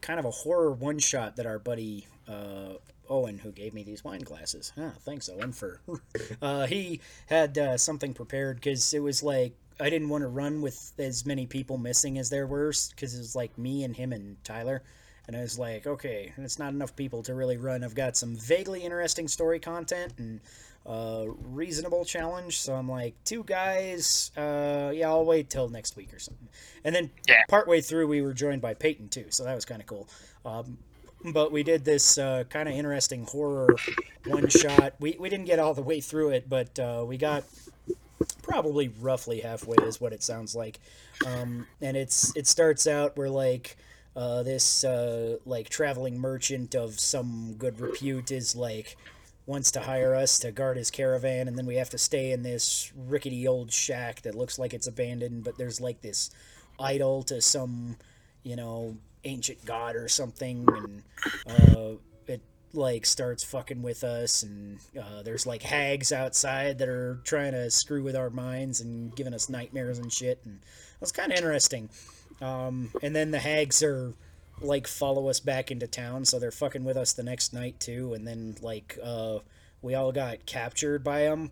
kind 0.00 0.18
of 0.18 0.24
a 0.24 0.30
horror 0.30 0.72
one 0.72 0.98
shot 0.98 1.36
that 1.36 1.46
our 1.46 1.58
buddy 1.58 2.06
uh, 2.28 2.74
Owen, 3.08 3.38
who 3.38 3.52
gave 3.52 3.72
me 3.74 3.82
these 3.82 4.02
wine 4.04 4.20
glasses, 4.20 4.72
ah, 4.78 4.92
thanks 5.00 5.28
Owen 5.28 5.52
for, 5.52 5.80
uh, 6.42 6.66
he 6.66 7.00
had 7.26 7.56
uh, 7.56 7.76
something 7.78 8.14
prepared 8.14 8.56
because 8.56 8.92
it 8.94 9.00
was 9.00 9.22
like 9.22 9.54
I 9.78 9.90
didn't 9.90 10.08
want 10.08 10.22
to 10.22 10.28
run 10.28 10.62
with 10.62 10.92
as 10.98 11.26
many 11.26 11.46
people 11.46 11.76
missing 11.76 12.18
as 12.18 12.30
there 12.30 12.46
were 12.46 12.72
because 12.90 13.14
it 13.14 13.18
was 13.18 13.36
like 13.36 13.58
me 13.58 13.84
and 13.84 13.94
him 13.94 14.12
and 14.12 14.42
Tyler. 14.42 14.82
And 15.26 15.36
I 15.36 15.40
was 15.40 15.58
like, 15.58 15.86
okay, 15.86 16.32
it's 16.38 16.58
not 16.58 16.72
enough 16.72 16.94
people 16.94 17.22
to 17.24 17.34
really 17.34 17.56
run. 17.56 17.82
I've 17.82 17.96
got 17.96 18.16
some 18.16 18.36
vaguely 18.36 18.84
interesting 18.84 19.28
story 19.28 19.58
content 19.58 20.14
and 20.18 20.40
uh, 20.86 21.26
reasonable 21.28 22.04
challenge. 22.04 22.58
So 22.58 22.74
I'm 22.74 22.88
like, 22.88 23.14
two 23.24 23.44
guys, 23.44 24.30
uh, 24.36 24.92
yeah, 24.94 25.08
I'll 25.08 25.24
wait 25.24 25.50
till 25.50 25.68
next 25.68 25.96
week 25.96 26.14
or 26.14 26.18
something. 26.18 26.48
And 26.84 26.94
then 26.94 27.10
Yeah. 27.28 27.42
partway 27.48 27.80
through, 27.80 28.06
we 28.08 28.22
were 28.22 28.34
joined 28.34 28.62
by 28.62 28.74
Peyton 28.74 29.08
too, 29.08 29.26
so 29.30 29.44
that 29.44 29.54
was 29.54 29.64
kind 29.64 29.80
of 29.80 29.86
cool. 29.86 30.08
Um, 30.44 30.78
but 31.32 31.50
we 31.52 31.62
did 31.62 31.84
this 31.84 32.18
uh, 32.18 32.44
kind 32.48 32.68
of 32.68 32.74
interesting 32.74 33.24
horror 33.24 33.80
one 34.24 34.48
shot. 34.48 34.94
We, 35.00 35.16
we 35.18 35.28
didn't 35.28 35.46
get 35.46 35.58
all 35.58 35.74
the 35.74 35.82
way 35.82 36.00
through 36.00 36.30
it, 36.30 36.48
but 36.48 36.78
uh, 36.78 37.04
we 37.06 37.16
got 37.16 37.44
probably 38.42 38.88
roughly 38.88 39.40
halfway 39.40 39.76
is 39.78 40.00
what 40.00 40.12
it 40.12 40.22
sounds 40.22 40.54
like. 40.54 40.80
Um, 41.24 41.66
and 41.80 41.96
it's 41.96 42.32
it 42.36 42.46
starts 42.46 42.86
out 42.86 43.16
where 43.16 43.30
like 43.30 43.76
uh, 44.14 44.42
this 44.42 44.84
uh, 44.84 45.38
like 45.44 45.68
traveling 45.68 46.18
merchant 46.18 46.74
of 46.74 46.98
some 47.00 47.54
good 47.58 47.80
repute 47.80 48.30
is 48.30 48.54
like 48.54 48.96
wants 49.46 49.70
to 49.70 49.80
hire 49.80 50.14
us 50.14 50.38
to 50.40 50.50
guard 50.50 50.76
his 50.76 50.90
caravan, 50.90 51.48
and 51.48 51.56
then 51.56 51.66
we 51.66 51.76
have 51.76 51.90
to 51.90 51.98
stay 51.98 52.32
in 52.32 52.42
this 52.42 52.92
rickety 52.96 53.46
old 53.46 53.72
shack 53.72 54.22
that 54.22 54.34
looks 54.34 54.58
like 54.58 54.74
it's 54.74 54.88
abandoned, 54.88 55.44
but 55.44 55.56
there's 55.56 55.80
like 55.80 56.00
this 56.02 56.30
idol 56.78 57.22
to 57.22 57.40
some 57.40 57.96
you 58.42 58.56
know 58.56 58.96
ancient 59.24 59.64
god 59.64 59.96
or 59.96 60.08
something, 60.08 60.66
and 60.68 61.02
uh, 61.48 61.92
it 62.26 62.42
like 62.72 63.06
starts 63.06 63.44
fucking 63.44 63.82
with 63.82 64.02
us, 64.04 64.42
and 64.42 64.78
uh, 65.00 65.22
there's 65.22 65.46
like 65.46 65.62
hags 65.62 66.12
outside 66.12 66.78
that 66.78 66.88
are 66.88 67.20
trying 67.24 67.52
to 67.52 67.70
screw 67.70 68.02
with 68.02 68.16
our 68.16 68.30
minds 68.30 68.80
and 68.80 69.14
giving 69.14 69.32
us 69.32 69.48
nightmares 69.48 69.98
and 69.98 70.12
shit, 70.12 70.40
and 70.44 70.60
was 71.00 71.12
kind 71.12 71.30
of 71.30 71.38
interesting. 71.38 71.88
Um, 72.40 72.90
and 73.02 73.14
then 73.16 73.30
the 73.30 73.38
hags 73.38 73.82
are 73.82 74.12
like 74.60 74.86
follow 74.86 75.28
us 75.28 75.40
back 75.40 75.70
into 75.70 75.86
town, 75.86 76.24
so 76.24 76.38
they're 76.38 76.50
fucking 76.50 76.84
with 76.84 76.96
us 76.96 77.12
the 77.12 77.22
next 77.22 77.52
night 77.52 77.78
too. 77.80 78.14
And 78.14 78.26
then 78.26 78.56
like 78.62 78.98
uh, 79.02 79.38
we 79.82 79.94
all 79.94 80.12
got 80.12 80.46
captured 80.46 81.04
by 81.04 81.20
them 81.22 81.50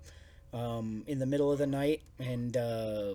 um, 0.52 1.04
in 1.06 1.18
the 1.18 1.26
middle 1.26 1.52
of 1.52 1.58
the 1.58 1.66
night, 1.66 2.02
and 2.18 2.56
uh, 2.56 3.14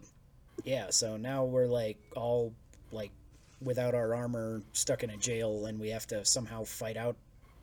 yeah, 0.64 0.88
so 0.90 1.18
now 1.18 1.46
we're 1.46 1.68
like 1.68 1.98
all 2.16 2.54
like 2.92 3.12
without 3.62 3.94
our 3.96 4.14
armor, 4.16 4.62
stuck 4.74 5.04
in 5.04 5.10
a 5.10 5.18
jail, 5.18 5.66
and 5.66 5.80
we 5.80 5.90
have 5.90 6.08
to 6.08 6.24
somehow 6.26 6.64
fight 6.64 6.98
out 6.98 7.16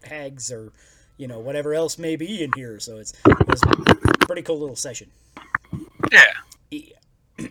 hags 0.03 0.53
or 0.53 0.73
you 1.17 1.27
know 1.27 1.39
whatever 1.39 1.75
else 1.75 1.99
may 1.99 2.17
be 2.17 2.43
in 2.43 2.51
here. 2.55 2.79
So 2.81 2.99
it's, 2.99 3.13
it's 3.27 3.63
a 3.63 4.27
pretty 4.27 4.43
cool 4.43 4.59
little 4.59 4.77
session. 4.77 5.11
Yeah. 6.13 6.33
Yeah. 6.71 6.97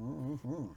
Mhm. 0.00 0.68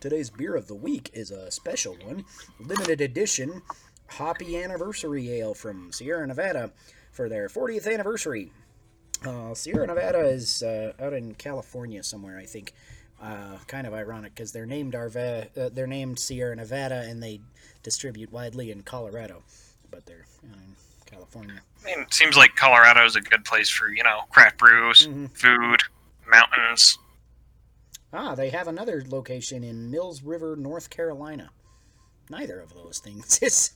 Today's 0.00 0.30
beer 0.30 0.56
of 0.56 0.66
the 0.66 0.74
week 0.74 1.10
is 1.12 1.30
a 1.30 1.50
special 1.50 1.94
one, 2.04 2.24
limited 2.58 3.00
edition 3.00 3.62
Hoppy 4.08 4.56
Anniversary 4.60 5.30
Ale 5.32 5.54
from 5.54 5.92
Sierra 5.92 6.26
Nevada 6.26 6.72
for 7.12 7.28
their 7.28 7.48
40th 7.48 7.92
anniversary. 7.92 8.50
Uh, 9.24 9.54
Sierra 9.54 9.86
Nevada 9.86 10.20
is 10.20 10.62
uh, 10.62 10.92
out 10.98 11.12
in 11.12 11.34
California 11.34 12.02
somewhere, 12.02 12.38
I 12.38 12.44
think. 12.46 12.72
Uh, 13.22 13.58
kind 13.66 13.86
of 13.86 13.92
ironic 13.92 14.34
because 14.34 14.50
they're 14.50 14.64
named 14.64 14.94
Arva- 14.94 15.48
uh, 15.54 15.68
they're 15.74 15.86
named 15.86 16.18
Sierra 16.18 16.56
Nevada 16.56 17.04
and 17.06 17.22
they 17.22 17.40
distribute 17.82 18.32
widely 18.32 18.70
in 18.70 18.82
Colorado, 18.82 19.42
but 19.90 20.06
they're 20.06 20.24
in 20.42 20.74
California. 21.04 21.60
I 21.82 21.86
mean, 21.86 22.00
it 22.00 22.14
seems 22.14 22.38
like 22.38 22.56
Colorado 22.56 23.04
is 23.04 23.16
a 23.16 23.20
good 23.20 23.44
place 23.44 23.68
for, 23.68 23.88
you 23.90 24.02
know, 24.02 24.20
craft 24.30 24.56
brews, 24.56 25.06
Mhm. 25.06 25.36
food, 25.36 25.80
mountains. 26.26 26.98
Ah, 28.12 28.34
they 28.34 28.50
have 28.50 28.66
another 28.68 29.04
location 29.08 29.62
in 29.62 29.90
Mills 29.90 30.22
River, 30.22 30.56
North 30.56 30.90
Carolina. 30.90 31.50
Neither 32.28 32.60
of 32.60 32.74
those 32.74 32.98
things 32.98 33.38
is 33.42 33.72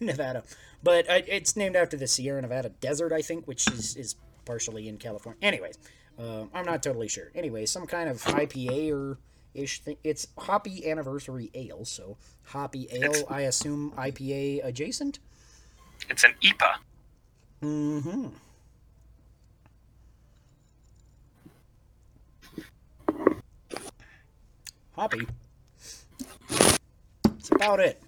Nevada, 0.00 0.44
but 0.82 1.08
uh, 1.08 1.20
it's 1.26 1.56
named 1.56 1.76
after 1.76 1.96
the 1.96 2.06
Sierra 2.06 2.40
Nevada 2.42 2.68
desert, 2.80 3.12
I 3.12 3.22
think, 3.22 3.46
which 3.46 3.70
is 3.70 3.96
is 3.96 4.14
partially 4.44 4.88
in 4.88 4.96
California. 4.98 5.38
Anyways, 5.42 5.78
uh, 6.18 6.44
I'm 6.54 6.64
not 6.64 6.82
totally 6.82 7.08
sure. 7.08 7.30
Anyway, 7.34 7.66
some 7.66 7.86
kind 7.86 8.08
of 8.08 8.22
IPA 8.24 8.92
or 8.92 9.18
ish 9.54 9.80
thing. 9.80 9.96
It's 10.04 10.28
Hoppy 10.38 10.88
Anniversary 10.90 11.50
Ale, 11.54 11.84
so 11.84 12.16
Hoppy 12.44 12.88
Ale, 12.92 13.04
It's- 13.10 13.24
I 13.28 13.42
assume 13.42 13.92
IPA 13.96 14.64
adjacent. 14.64 15.18
It's 16.08 16.24
an 16.24 16.34
IPA. 16.42 16.74
Mm-hmm. 17.62 18.26
Hoppy. 25.00 25.26
That's 26.50 27.50
about 27.52 27.80
it. 27.80 28.02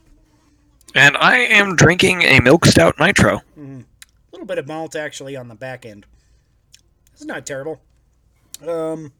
And 0.95 1.17
I 1.17 1.39
am 1.39 1.75
drinking 1.75 2.21
a 2.21 2.41
Milk 2.41 2.67
Stout 2.67 3.01
Nitro. 3.01 3.41
A 3.57 3.85
little 4.31 4.47
bit 4.47 4.59
of 4.59 4.69
malt 4.69 4.95
actually 4.95 5.35
on 5.35 5.49
the 5.49 5.55
back 5.55 5.87
end. 5.87 6.05
It's 7.15 7.25
not 7.25 7.47
terrible. 7.47 7.81
Um, 8.61 9.11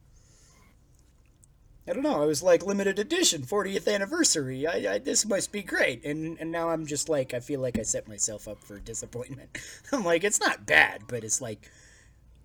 I 1.87 1.93
don't 1.93 2.03
know. 2.03 2.21
I 2.21 2.27
was 2.27 2.43
like 2.43 2.63
limited 2.63 2.99
edition, 2.99 3.41
40th 3.41 3.91
anniversary. 3.91 4.67
I, 4.67 4.93
I 4.93 4.97
this 4.99 5.25
must 5.25 5.51
be 5.51 5.63
great. 5.63 6.05
And 6.05 6.37
and 6.39 6.51
now 6.51 6.69
I'm 6.69 6.85
just 6.85 7.09
like 7.09 7.33
I 7.33 7.39
feel 7.39 7.59
like 7.59 7.79
I 7.79 7.81
set 7.81 8.07
myself 8.07 8.47
up 8.47 8.63
for 8.63 8.77
disappointment. 8.77 9.57
I'm 9.91 10.05
like 10.05 10.23
it's 10.23 10.39
not 10.39 10.67
bad, 10.67 11.05
but 11.07 11.23
it's 11.23 11.41
like 11.41 11.71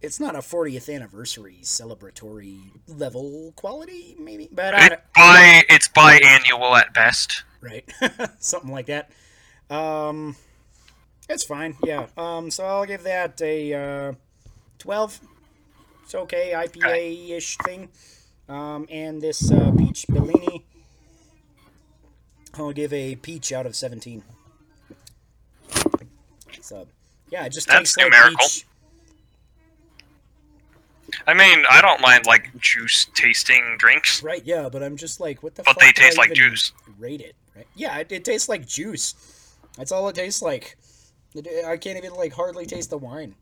it's 0.00 0.20
not 0.20 0.34
a 0.34 0.38
40th 0.38 0.92
anniversary 0.94 1.58
celebratory 1.62 2.58
level 2.86 3.52
quality 3.56 4.16
maybe. 4.18 4.48
But 4.52 4.74
I 4.74 4.86
It 4.86 4.88
don't, 4.90 5.00
bi, 5.14 5.64
it's 5.68 5.88
biannual 5.88 6.78
at 6.78 6.92
best. 6.94 7.44
right. 7.60 7.84
Something 8.38 8.70
like 8.72 8.86
that. 8.86 9.10
Um 9.70 10.36
it's 11.28 11.44
fine 11.44 11.76
yeah. 11.84 12.06
Um 12.16 12.50
so 12.50 12.64
i'll 12.64 12.86
give 12.86 13.02
that 13.04 13.40
a 13.42 13.74
uh 13.74 14.12
12 14.78 15.20
it's 16.04 16.14
okay 16.14 16.52
ipa-ish 16.54 17.56
thing. 17.58 17.88
Um 18.48 18.86
and 18.90 19.20
this 19.20 19.50
uh, 19.52 19.70
peach 19.76 20.06
bellini 20.08 20.64
i'll 22.54 22.72
give 22.72 22.92
a 22.92 23.14
peach 23.16 23.52
out 23.52 23.66
of 23.66 23.76
17 23.76 24.22
so 26.60 26.86
yeah 27.30 27.44
it 27.44 27.50
just 27.50 27.68
That's 27.68 27.94
tastes 27.94 27.96
like 27.98 28.10
numerical. 28.10 28.38
peach 28.38 28.66
I 31.26 31.34
mean, 31.34 31.64
I 31.70 31.80
don't 31.80 32.00
mind 32.00 32.26
like 32.26 32.50
juice 32.60 33.06
tasting 33.14 33.76
drinks, 33.78 34.22
right 34.22 34.42
yeah 34.44 34.68
but 34.68 34.82
i'm 34.82 34.96
just 34.96 35.20
like 35.20 35.42
what 35.42 35.54
the 35.54 35.62
but 35.62 35.74
fuck 35.74 35.80
they 35.80 35.92
taste 35.92 36.18
like 36.18 36.32
juice. 36.34 36.72
rate 36.98 37.20
it 37.20 37.34
right 37.56 37.66
yeah 37.74 37.96
it, 37.98 38.10
it 38.12 38.24
tastes 38.24 38.48
like 38.48 38.66
juice 38.66 39.14
that's 39.76 39.90
all 39.92 40.08
it 40.08 40.14
tastes 40.14 40.42
like 40.42 40.76
i 41.66 41.76
can't 41.76 41.96
even 41.96 42.12
like 42.14 42.32
hardly 42.32 42.66
taste 42.66 42.90
the 42.90 42.98
wine 42.98 43.34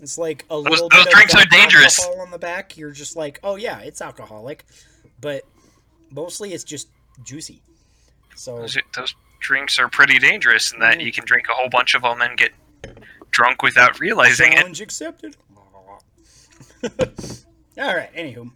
it's 0.00 0.18
like 0.18 0.44
a 0.50 0.56
little 0.56 0.88
those 0.88 1.04
bit 1.04 1.12
drinks 1.14 1.34
of 1.34 1.40
are 1.40 1.46
dangerous. 1.46 1.98
alcohol 2.00 2.22
on 2.24 2.30
the 2.30 2.38
back 2.38 2.76
you're 2.76 2.92
just 2.92 3.16
like 3.16 3.40
oh 3.42 3.56
yeah 3.56 3.80
it's 3.80 4.00
alcoholic 4.00 4.64
but 5.20 5.42
mostly 6.10 6.52
it's 6.52 6.64
just 6.64 6.88
juicy 7.24 7.60
so 8.36 8.58
Those, 8.58 8.78
those 8.94 9.14
drinks 9.40 9.78
are 9.78 9.88
pretty 9.88 10.18
dangerous 10.18 10.72
in 10.72 10.78
that 10.80 10.98
Mhm. 10.98 11.04
you 11.04 11.12
can 11.12 11.24
drink 11.24 11.46
a 11.50 11.54
whole 11.54 11.68
bunch 11.68 11.94
of 11.94 12.02
them 12.02 12.20
and 12.20 12.36
get 12.38 12.52
drunk 13.30 13.62
without 13.62 13.98
realizing 14.00 14.52
it. 14.52 14.56
challenge 14.58 14.80
accepted 14.80 15.36
all 17.78 17.94
right 17.96 18.12
anywho 18.14 18.50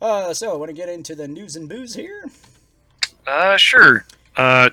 uh 0.00 0.32
so 0.34 0.52
I 0.52 0.56
want 0.56 0.68
to 0.68 0.74
get 0.74 0.88
into 0.88 1.14
the 1.14 1.28
news 1.28 1.56
and 1.56 1.68
booze 1.68 1.94
here 1.94 2.30
Uh, 3.26 3.56
sure. 3.56 4.04
Uh, 4.36 4.68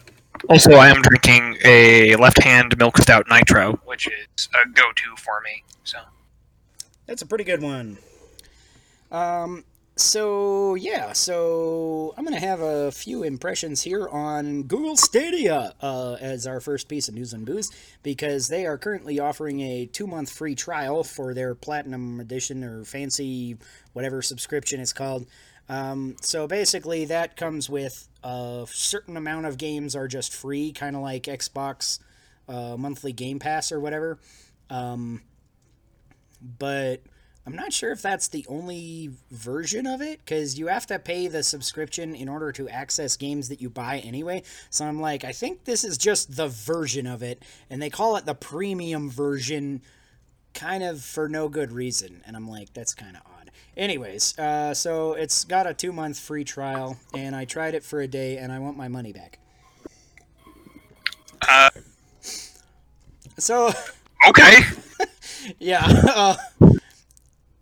also, 0.49 0.71
I 0.71 0.89
am 0.89 1.01
drinking 1.03 1.57
a 1.63 2.15
left-hand 2.15 2.75
milk 2.79 2.97
stout 2.97 3.27
nitro, 3.29 3.73
which 3.85 4.07
is 4.07 4.49
a 4.55 4.67
go-to 4.69 5.15
for 5.17 5.39
me. 5.41 5.63
So, 5.83 5.99
That's 7.05 7.21
a 7.21 7.27
pretty 7.27 7.43
good 7.43 7.61
one. 7.61 7.97
Um, 9.11 9.65
so 9.99 10.75
yeah, 10.75 11.13
so 11.13 12.13
I'm 12.17 12.23
gonna 12.23 12.39
have 12.39 12.61
a 12.61 12.91
few 12.91 13.23
impressions 13.23 13.81
here 13.81 14.07
on 14.07 14.63
Google 14.63 14.95
Stadia 14.95 15.73
uh, 15.81 16.13
as 16.19 16.47
our 16.47 16.61
first 16.61 16.87
piece 16.87 17.07
of 17.07 17.15
news 17.15 17.33
and 17.33 17.45
booze 17.45 17.71
because 18.01 18.47
they 18.47 18.65
are 18.65 18.77
currently 18.77 19.19
offering 19.19 19.59
a 19.61 19.85
two-month 19.85 20.29
free 20.29 20.55
trial 20.55 21.03
for 21.03 21.33
their 21.33 21.53
Platinum 21.55 22.19
Edition 22.19 22.63
or 22.63 22.83
Fancy 22.85 23.57
whatever 23.93 24.21
subscription 24.21 24.79
it's 24.79 24.93
called. 24.93 25.25
Um, 25.67 26.15
so 26.21 26.47
basically, 26.47 27.05
that 27.05 27.35
comes 27.35 27.69
with 27.69 28.07
a 28.23 28.65
certain 28.69 29.17
amount 29.17 29.45
of 29.45 29.57
games 29.57 29.95
are 29.95 30.07
just 30.07 30.33
free, 30.33 30.71
kind 30.71 30.95
of 30.95 31.01
like 31.01 31.23
Xbox 31.23 31.99
uh, 32.47 32.75
monthly 32.77 33.13
Game 33.13 33.39
Pass 33.39 33.71
or 33.71 33.79
whatever. 33.79 34.17
Um, 34.69 35.21
but 36.41 37.01
I'm 37.49 37.55
not 37.55 37.73
sure 37.73 37.91
if 37.91 38.03
that's 38.03 38.27
the 38.27 38.45
only 38.47 39.09
version 39.31 39.87
of 39.87 40.01
it 40.03 40.19
because 40.23 40.59
you 40.59 40.67
have 40.67 40.85
to 40.85 40.99
pay 40.99 41.25
the 41.27 41.41
subscription 41.41 42.13
in 42.13 42.29
order 42.29 42.51
to 42.51 42.69
access 42.69 43.17
games 43.17 43.49
that 43.49 43.59
you 43.59 43.71
buy 43.71 43.97
anyway. 44.05 44.43
So 44.69 44.85
I'm 44.85 45.01
like, 45.01 45.23
I 45.23 45.31
think 45.31 45.63
this 45.63 45.83
is 45.83 45.97
just 45.97 46.35
the 46.35 46.47
version 46.47 47.07
of 47.07 47.23
it, 47.23 47.41
and 47.67 47.81
they 47.81 47.89
call 47.89 48.17
it 48.17 48.27
the 48.27 48.35
premium 48.35 49.09
version 49.09 49.81
kind 50.53 50.83
of 50.83 51.01
for 51.01 51.27
no 51.27 51.49
good 51.49 51.71
reason. 51.71 52.21
And 52.27 52.35
I'm 52.35 52.47
like, 52.47 52.71
that's 52.73 52.93
kind 52.93 53.15
of 53.17 53.23
odd. 53.25 53.49
Anyways, 53.75 54.37
uh, 54.37 54.75
so 54.75 55.13
it's 55.13 55.43
got 55.43 55.65
a 55.65 55.73
two 55.73 55.91
month 55.91 56.19
free 56.19 56.43
trial, 56.43 56.97
and 57.15 57.35
I 57.35 57.45
tried 57.45 57.73
it 57.73 57.83
for 57.83 57.99
a 57.99 58.07
day, 58.07 58.37
and 58.37 58.51
I 58.51 58.59
want 58.59 58.77
my 58.77 58.89
money 58.89 59.11
back. 59.11 59.39
uh, 61.47 61.69
So. 63.37 63.71
okay. 64.27 64.59
Yeah. 65.59 65.81
Uh, 66.15 66.35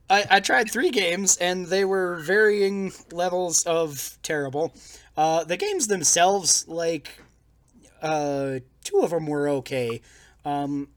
I, 0.09 0.25
I 0.29 0.39
tried 0.39 0.71
three 0.71 0.89
games, 0.89 1.37
and 1.37 1.67
they 1.67 1.83
were 1.85 2.17
varying 2.17 2.93
levels 3.11 3.63
of 3.63 4.17
terrible. 4.23 4.73
Uh, 5.15 5.43
the 5.43 5.57
games 5.57 5.87
themselves, 5.87 6.67
like, 6.67 7.09
uh, 8.01 8.59
two 8.83 8.99
of 9.01 9.09
them 9.09 9.25
were 9.25 9.49
okay. 9.49 10.01
Um, 10.45 10.87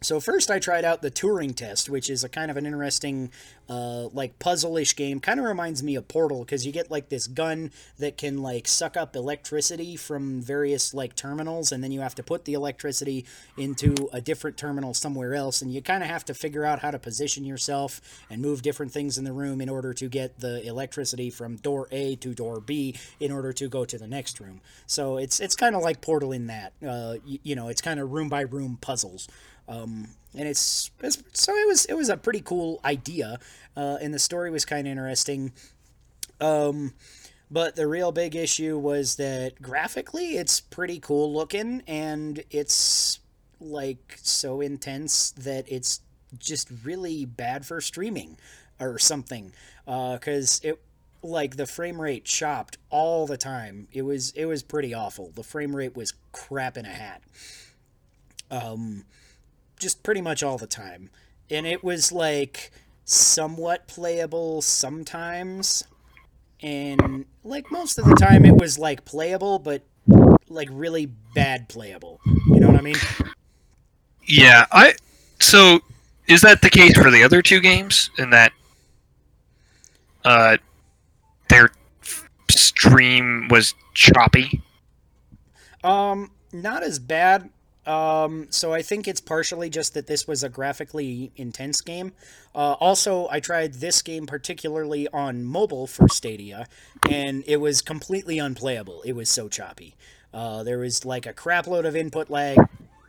So 0.00 0.20
first, 0.20 0.48
I 0.48 0.60
tried 0.60 0.84
out 0.84 1.02
the 1.02 1.10
Turing 1.10 1.56
Test, 1.56 1.90
which 1.90 2.08
is 2.08 2.22
a 2.22 2.28
kind 2.28 2.52
of 2.52 2.56
an 2.56 2.66
interesting, 2.66 3.32
uh, 3.68 4.06
like 4.12 4.38
puzzle-ish 4.38 4.94
game. 4.94 5.18
Kind 5.18 5.40
of 5.40 5.46
reminds 5.46 5.82
me 5.82 5.96
of 5.96 6.06
Portal 6.06 6.44
because 6.44 6.64
you 6.64 6.70
get 6.70 6.88
like 6.88 7.08
this 7.08 7.26
gun 7.26 7.72
that 7.98 8.16
can 8.16 8.40
like 8.40 8.68
suck 8.68 8.96
up 8.96 9.16
electricity 9.16 9.96
from 9.96 10.40
various 10.40 10.94
like 10.94 11.16
terminals, 11.16 11.72
and 11.72 11.82
then 11.82 11.90
you 11.90 12.00
have 12.00 12.14
to 12.14 12.22
put 12.22 12.44
the 12.44 12.54
electricity 12.54 13.26
into 13.56 14.08
a 14.12 14.20
different 14.20 14.56
terminal 14.56 14.94
somewhere 14.94 15.34
else, 15.34 15.62
and 15.62 15.74
you 15.74 15.82
kind 15.82 16.04
of 16.04 16.08
have 16.08 16.24
to 16.26 16.32
figure 16.32 16.64
out 16.64 16.78
how 16.78 16.92
to 16.92 16.98
position 17.00 17.44
yourself 17.44 18.00
and 18.30 18.40
move 18.40 18.62
different 18.62 18.92
things 18.92 19.18
in 19.18 19.24
the 19.24 19.32
room 19.32 19.60
in 19.60 19.68
order 19.68 19.92
to 19.92 20.08
get 20.08 20.38
the 20.38 20.64
electricity 20.64 21.28
from 21.28 21.56
door 21.56 21.88
A 21.90 22.14
to 22.16 22.34
door 22.34 22.60
B 22.60 22.94
in 23.18 23.32
order 23.32 23.52
to 23.54 23.68
go 23.68 23.84
to 23.84 23.98
the 23.98 24.06
next 24.06 24.38
room. 24.38 24.60
So 24.86 25.16
it's 25.16 25.40
it's 25.40 25.56
kind 25.56 25.74
of 25.74 25.82
like 25.82 26.00
Portal 26.00 26.30
in 26.30 26.46
that, 26.46 26.72
uh, 26.86 27.16
you, 27.26 27.40
you 27.42 27.56
know, 27.56 27.66
it's 27.66 27.82
kind 27.82 27.98
of 27.98 28.12
room 28.12 28.28
by 28.28 28.42
room 28.42 28.78
puzzles. 28.80 29.26
Um, 29.68 30.08
and 30.34 30.48
it's, 30.48 30.90
it's 31.02 31.22
so 31.32 31.54
it 31.54 31.66
was 31.66 31.84
it 31.86 31.94
was 31.94 32.08
a 32.08 32.16
pretty 32.16 32.40
cool 32.40 32.80
idea, 32.84 33.38
uh, 33.76 33.98
and 34.00 34.12
the 34.14 34.18
story 34.18 34.50
was 34.50 34.64
kind 34.64 34.86
of 34.86 34.92
interesting. 34.92 35.52
Um, 36.40 36.94
but 37.50 37.76
the 37.76 37.86
real 37.86 38.12
big 38.12 38.36
issue 38.36 38.78
was 38.78 39.16
that 39.16 39.60
graphically 39.60 40.36
it's 40.36 40.60
pretty 40.60 41.00
cool 41.00 41.32
looking, 41.32 41.82
and 41.86 42.42
it's 42.50 43.20
like 43.60 44.18
so 44.22 44.60
intense 44.60 45.32
that 45.32 45.64
it's 45.68 46.00
just 46.38 46.68
really 46.84 47.24
bad 47.24 47.66
for 47.66 47.80
streaming 47.80 48.36
or 48.78 48.98
something. 48.98 49.52
Because 49.86 50.60
it 50.62 50.80
like 51.22 51.56
the 51.56 51.66
frame 51.66 52.00
rate 52.00 52.24
chopped 52.24 52.78
all 52.90 53.26
the 53.26 53.36
time. 53.36 53.88
It 53.92 54.02
was 54.02 54.30
it 54.32 54.44
was 54.44 54.62
pretty 54.62 54.94
awful. 54.94 55.30
The 55.34 55.42
frame 55.42 55.74
rate 55.74 55.96
was 55.96 56.12
crap 56.32 56.76
in 56.76 56.84
a 56.86 56.90
hat. 56.90 57.22
Um 58.50 59.04
just 59.78 60.02
pretty 60.02 60.20
much 60.20 60.42
all 60.42 60.58
the 60.58 60.66
time. 60.66 61.10
And 61.50 61.66
it 61.66 61.82
was 61.82 62.12
like 62.12 62.70
somewhat 63.04 63.86
playable 63.86 64.62
sometimes. 64.62 65.84
And 66.60 67.24
like 67.44 67.70
most 67.70 67.98
of 67.98 68.04
the 68.04 68.14
time 68.14 68.44
it 68.44 68.56
was 68.56 68.78
like 68.78 69.04
playable, 69.04 69.58
but 69.58 69.82
like 70.48 70.68
really 70.70 71.06
bad 71.34 71.68
playable. 71.68 72.20
You 72.26 72.60
know 72.60 72.68
what 72.68 72.78
I 72.78 72.82
mean? 72.82 72.96
Yeah, 74.26 74.66
I. 74.70 74.94
So, 75.40 75.80
is 76.26 76.42
that 76.42 76.62
the 76.62 76.70
case 76.70 76.96
for 76.98 77.10
the 77.10 77.22
other 77.22 77.42
two 77.42 77.60
games? 77.60 78.10
In 78.18 78.30
that, 78.30 78.52
uh, 80.24 80.58
their 81.48 81.70
stream 82.50 83.48
was 83.48 83.74
choppy. 83.94 84.62
Um, 85.82 86.30
not 86.52 86.82
as 86.82 86.98
bad. 86.98 87.50
Um, 87.88 88.48
so 88.50 88.74
I 88.74 88.82
think 88.82 89.08
it's 89.08 89.20
partially 89.20 89.70
just 89.70 89.94
that 89.94 90.06
this 90.06 90.28
was 90.28 90.44
a 90.44 90.50
graphically 90.50 91.32
intense 91.36 91.80
game. 91.80 92.12
Uh, 92.54 92.74
also, 92.74 93.26
I 93.30 93.40
tried 93.40 93.74
this 93.74 94.02
game 94.02 94.26
particularly 94.26 95.08
on 95.08 95.42
mobile 95.42 95.86
for 95.86 96.06
Stadia, 96.06 96.66
and 97.08 97.42
it 97.46 97.56
was 97.56 97.80
completely 97.80 98.38
unplayable. 98.38 99.00
It 99.06 99.12
was 99.12 99.30
so 99.30 99.48
choppy. 99.48 99.96
Uh, 100.34 100.62
there 100.64 100.78
was 100.78 101.06
like 101.06 101.24
a 101.24 101.32
crapload 101.32 101.86
of 101.86 101.96
input 101.96 102.28
lag. 102.28 102.58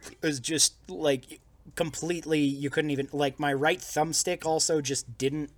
It 0.09 0.25
was 0.25 0.39
just 0.39 0.75
like 0.89 1.41
completely. 1.75 2.39
You 2.39 2.69
couldn't 2.69 2.91
even 2.91 3.09
like 3.12 3.38
my 3.38 3.51
right 3.51 3.79
thumbstick 3.79 4.45
also 4.45 4.79
just 4.79 5.17
didn't 5.17 5.51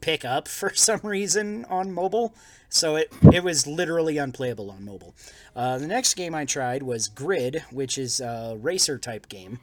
pick 0.00 0.24
up 0.24 0.48
for 0.60 0.74
some 0.74 1.00
reason 1.04 1.64
on 1.66 1.92
mobile. 1.92 2.34
So 2.70 2.94
it 2.94 3.12
it 3.32 3.42
was 3.42 3.66
literally 3.66 4.16
unplayable 4.16 4.70
on 4.70 4.84
mobile. 4.84 5.14
Uh, 5.54 5.78
the 5.78 5.88
next 5.88 6.14
game 6.14 6.34
I 6.34 6.44
tried 6.44 6.84
was 6.84 7.08
Grid, 7.08 7.64
which 7.70 7.98
is 7.98 8.20
a 8.20 8.56
racer 8.58 8.96
type 8.96 9.28
game, 9.28 9.58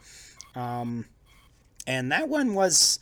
um, 0.55 1.05
and 1.87 2.11
that 2.11 2.27
one 2.27 2.53
was 2.53 2.99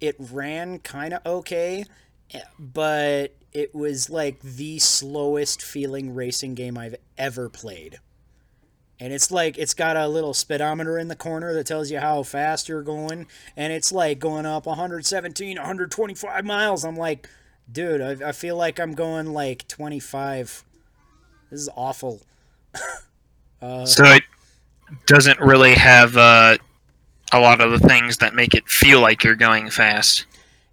it 0.00 0.14
ran 0.18 0.78
kind 0.78 1.12
of 1.12 1.26
okay, 1.26 1.84
eh, 2.32 2.40
but 2.58 3.34
it 3.52 3.74
was 3.74 4.08
like 4.08 4.40
the 4.40 4.78
slowest 4.78 5.60
feeling 5.60 6.14
racing 6.14 6.54
game 6.54 6.78
I've 6.78 6.96
ever 7.16 7.48
played. 7.48 7.98
And 9.00 9.12
it's 9.12 9.30
like 9.30 9.58
it's 9.58 9.74
got 9.74 9.96
a 9.96 10.06
little 10.06 10.34
speedometer 10.34 10.98
in 10.98 11.08
the 11.08 11.16
corner 11.16 11.52
that 11.54 11.66
tells 11.66 11.90
you 11.90 11.98
how 11.98 12.22
fast 12.22 12.68
you're 12.68 12.82
going, 12.82 13.26
and 13.56 13.72
it's 13.72 13.90
like 13.90 14.20
going 14.20 14.46
up 14.46 14.66
117, 14.66 15.56
125 15.56 16.44
miles. 16.44 16.84
I'm 16.84 16.96
like, 16.96 17.28
dude, 17.70 18.00
I, 18.00 18.28
I 18.28 18.32
feel 18.32 18.56
like 18.56 18.78
I'm 18.80 18.92
going 18.94 19.32
like 19.32 19.66
25. 19.68 20.64
This 21.50 21.60
is 21.60 21.68
awful. 21.76 22.22
uh, 23.62 23.86
So 23.86 24.04
it 24.04 24.22
doesn't 25.06 25.40
really 25.40 25.74
have 25.74 26.16
uh, 26.16 26.58
a 27.32 27.40
lot 27.40 27.60
of 27.60 27.70
the 27.72 27.80
things 27.80 28.18
that 28.18 28.34
make 28.34 28.54
it 28.54 28.68
feel 28.68 29.00
like 29.00 29.24
you're 29.24 29.36
going 29.36 29.70
fast. 29.70 30.26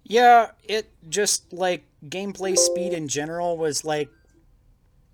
yeah, 0.04 0.50
it 0.64 0.90
just 1.08 1.52
like 1.52 1.84
gameplay 2.04 2.56
speed 2.56 2.92
in 2.92 3.08
general 3.08 3.56
was 3.56 3.84
like 3.84 4.10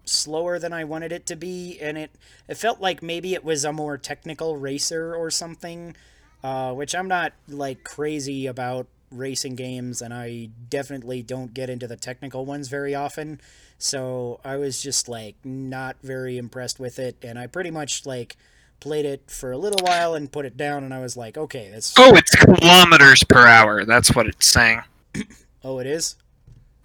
slower 0.05 0.59
than 0.59 0.73
I 0.73 0.85
wanted 0.85 1.13
it 1.13 1.27
to 1.27 1.37
be, 1.37 1.79
and 1.81 1.97
it 1.99 2.11
it 2.49 2.57
felt 2.57 2.81
like 2.81 3.03
maybe 3.03 3.35
it 3.35 3.45
was 3.45 3.65
a 3.65 3.73
more 3.73 3.97
technical 3.99 4.57
racer 4.57 5.15
or 5.15 5.31
something, 5.31 5.97
uh, 6.43 6.73
which 6.75 6.95
I'm 6.95 7.09
not 7.09 7.33
like 7.49 7.85
crazy 7.85 8.47
about 8.47 8.87
racing 9.13 9.57
games, 9.57 10.03
and 10.03 10.13
I 10.13 10.51
definitely 10.69 11.23
don't 11.23 11.55
get 11.55 11.71
into 11.71 11.87
the 11.87 11.97
technical 11.97 12.45
ones 12.45 12.69
very 12.69 12.95
often. 12.95 13.41
So 13.79 14.41
I 14.45 14.57
was 14.57 14.83
just 14.83 15.09
like 15.09 15.37
not 15.45 15.97
very 16.03 16.39
impressed 16.39 16.79
with 16.79 16.99
it, 16.99 17.17
and 17.23 17.39
I 17.39 17.47
pretty 17.47 17.71
much 17.71 18.07
like 18.07 18.37
played 18.81 19.05
it 19.05 19.31
for 19.31 19.53
a 19.53 19.59
little 19.59 19.85
while 19.85 20.15
and 20.15 20.31
put 20.31 20.45
it 20.45 20.57
down, 20.57 20.85
and 20.85 20.93
I 20.93 21.01
was 21.01 21.17
like, 21.17 21.39
okay, 21.39 21.71
that's 21.71 21.95
Oh, 21.99 22.15
it's 22.17 22.35
kilometers 22.35 23.23
per 23.29 23.47
hour. 23.47 23.85
That's 23.85 24.15
what 24.15 24.27
it's 24.27 24.47
saying. 24.47 24.83
oh, 25.65 25.79
it 25.79 25.87
is. 25.87 26.17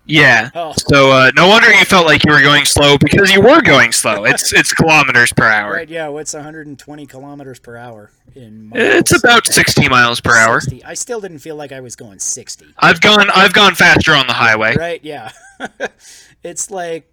Yeah. 0.08 0.50
Oh, 0.56 0.74
So 0.90 1.12
uh, 1.12 1.32
no 1.36 1.48
wonder 1.48 1.72
you 1.72 1.86
felt 1.86 2.06
like 2.06 2.26
you 2.26 2.32
were 2.32 2.42
going 2.42 2.66
slow 2.66 2.98
because 2.98 3.32
you 3.32 3.42
were 3.42 3.62
going 3.62 3.92
slow. 3.92 4.26
It's 4.26 4.54
it's 4.60 4.74
kilometers 4.74 5.34
per 5.34 5.46
hour. 5.46 5.74
right, 5.74 5.90
yeah. 5.90 6.08
What's 6.08 6.34
120 6.34 7.06
kilometers 7.06 7.60
per 7.60 7.78
hour 7.78 8.12
in? 8.36 8.72
It's 8.74 9.16
about 9.18 9.46
60 9.48 9.90
miles 9.90 10.22
per 10.22 10.36
hour. 10.36 10.62
I 10.86 10.94
still 10.94 11.20
didn't 11.20 11.40
feel 11.40 11.56
like 11.56 11.72
I 11.72 11.82
was 11.82 11.96
going 11.96 12.20
60. 12.20 12.66
I've 12.80 13.02
gone 13.02 13.30
I've 13.32 13.54
gone 13.54 13.76
faster 13.76 14.14
on 14.14 14.28
the 14.28 14.34
highway. 14.34 14.76
Right? 14.76 15.04
Yeah. 15.04 15.32
it's 16.44 16.72
like 16.72 17.12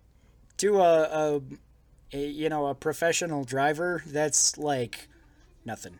to 0.58 0.78
a, 0.80 1.02
a, 1.02 1.40
a 2.12 2.26
you 2.26 2.48
know 2.48 2.66
a 2.66 2.74
professional 2.74 3.44
driver. 3.44 4.02
That's 4.06 4.56
like 4.56 5.08
nothing. 5.64 5.98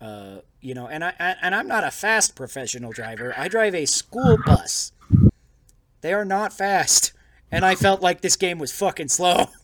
Uh, 0.00 0.38
you 0.62 0.72
know, 0.72 0.88
and 0.88 1.04
I, 1.04 1.12
I 1.20 1.36
and 1.42 1.54
I'm 1.54 1.68
not 1.68 1.84
a 1.84 1.90
fast 1.90 2.34
professional 2.34 2.92
driver. 2.92 3.34
I 3.36 3.48
drive 3.48 3.74
a 3.74 3.84
school 3.84 4.38
bus. 4.46 4.92
They 6.00 6.12
are 6.12 6.24
not 6.24 6.52
fast, 6.52 7.12
and 7.50 7.64
I 7.64 7.74
felt 7.74 8.00
like 8.00 8.20
this 8.20 8.36
game 8.36 8.58
was 8.58 8.72
fucking 8.72 9.08
slow. 9.08 9.46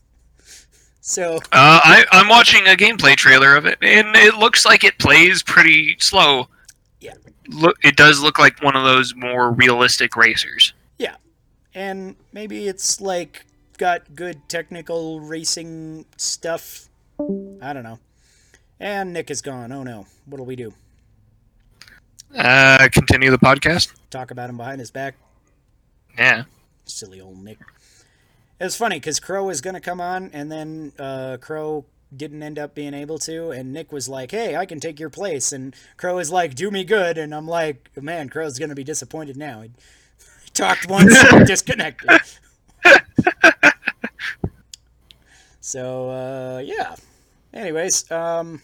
So 1.09 1.37
Uh, 1.37 1.41
I 1.85 2.05
I'm 2.11 2.27
watching 2.29 2.67
a 2.67 2.75
gameplay 2.75 3.15
trailer 3.15 3.55
of 3.55 3.65
it, 3.65 3.79
and 3.81 4.17
it 4.17 4.35
looks 4.35 4.65
like 4.67 4.83
it 4.83 4.99
plays 4.99 5.41
pretty 5.41 5.95
slow. 6.01 6.49
Yeah. 7.01 7.13
Look, 7.47 7.77
it 7.85 7.95
does 7.95 8.21
look 8.21 8.41
like 8.41 8.61
one 8.61 8.75
of 8.75 8.83
those 8.83 9.15
more 9.15 9.53
realistic 9.53 10.17
racers. 10.17 10.73
Yeah, 10.99 11.15
and 11.75 12.17
maybe 12.33 12.67
it's 12.67 13.01
like 13.01 13.47
got 13.79 14.17
good 14.17 14.49
technical 14.49 15.21
racing 15.21 16.07
stuff. 16.17 16.89
I 17.63 17.73
don't 17.73 17.85
know. 17.85 18.01
And 18.81 19.13
Nick 19.13 19.31
is 19.31 19.43
gone. 19.43 19.71
Oh 19.71 19.85
no. 19.85 20.07
What'll 20.25 20.45
we 20.45 20.57
do? 20.57 20.75
Uh, 22.37 22.89
continue 22.91 23.31
the 23.31 23.39
podcast. 23.39 23.95
Talk 24.11 24.33
about 24.33 24.51
him 24.51 24.57
behind 24.57 24.81
his 24.81 24.91
back? 24.91 25.15
Yeah. 26.19 26.45
Silly 26.85 27.21
old 27.21 27.43
Nick. 27.43 27.59
It 28.59 28.65
was 28.65 28.77
funny 28.77 28.97
because 28.97 29.21
Crow 29.21 29.45
was 29.45 29.61
gonna 29.61 29.81
come 29.81 30.01
on, 30.01 30.31
and 30.33 30.51
then 30.51 30.93
uh, 30.99 31.37
Crow 31.41 31.85
didn't 32.15 32.43
end 32.43 32.59
up 32.59 32.75
being 32.75 32.95
able 32.95 33.19
to, 33.19 33.51
and 33.51 33.73
Nick 33.73 33.93
was 33.93 34.09
like, 34.09 34.31
"Hey, 34.31 34.57
I 34.57 34.65
can 34.65 34.81
take 34.81 34.99
your 34.99 35.11
place," 35.11 35.53
and 35.53 35.75
Crow 35.97 36.19
is 36.19 36.31
like, 36.31 36.55
"Do 36.55 36.71
me 36.71 36.85
good," 36.85 37.19
and 37.19 37.35
I'm 37.35 37.47
like, 37.47 37.91
"Man, 38.01 38.29
Crow's 38.29 38.59
gonna 38.59 38.75
be 38.75 38.85
disappointed 38.85 39.37
now." 39.37 39.61
He, 39.63 39.71
he 40.45 40.51
talked 40.55 40.89
once, 40.89 41.15
disconnected. 41.47 42.09
so 45.61 46.11
uh, 46.11 46.63
yeah. 46.65 46.97
Anyways, 47.53 48.11
um, 48.11 48.63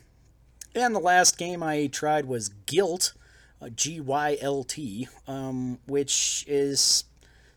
and 0.74 0.94
the 0.94 1.00
last 1.00 1.38
game 1.38 1.62
I 1.62 1.86
tried 1.86 2.26
was 2.26 2.50
GYLT, 2.66 3.12
uh, 3.60 3.68
G 3.70 4.00
Y 4.00 4.38
L 4.40 4.64
T, 4.64 5.08
um, 5.26 5.78
which 5.86 6.44
is 6.48 7.04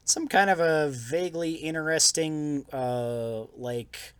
some 0.06 0.28
kind 0.28 0.50
of 0.50 0.60
a 0.60 0.90
vaguely 0.90 1.54
interesting, 1.56 2.66
uh, 2.72 3.44
like. 3.58 4.14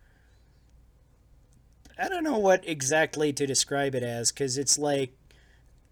I 1.98 2.08
don't 2.08 2.24
know 2.24 2.38
what 2.38 2.68
exactly 2.68 3.32
to 3.32 3.46
describe 3.46 3.94
it 3.94 4.02
as, 4.02 4.30
because 4.30 4.58
it's 4.58 4.78
like. 4.78 5.16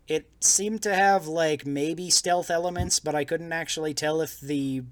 It 0.07 0.28
seemed 0.40 0.83
to 0.83 0.94
have, 0.94 1.26
like, 1.26 1.64
maybe 1.64 2.11
stealth 2.11 2.50
elements, 2.50 3.00
but 3.00 3.14
I 3.14 3.24
couldn't 3.24 3.54
actually 3.54 3.94
tell 3.94 4.20
if 4.20 4.38
the. 4.38 4.83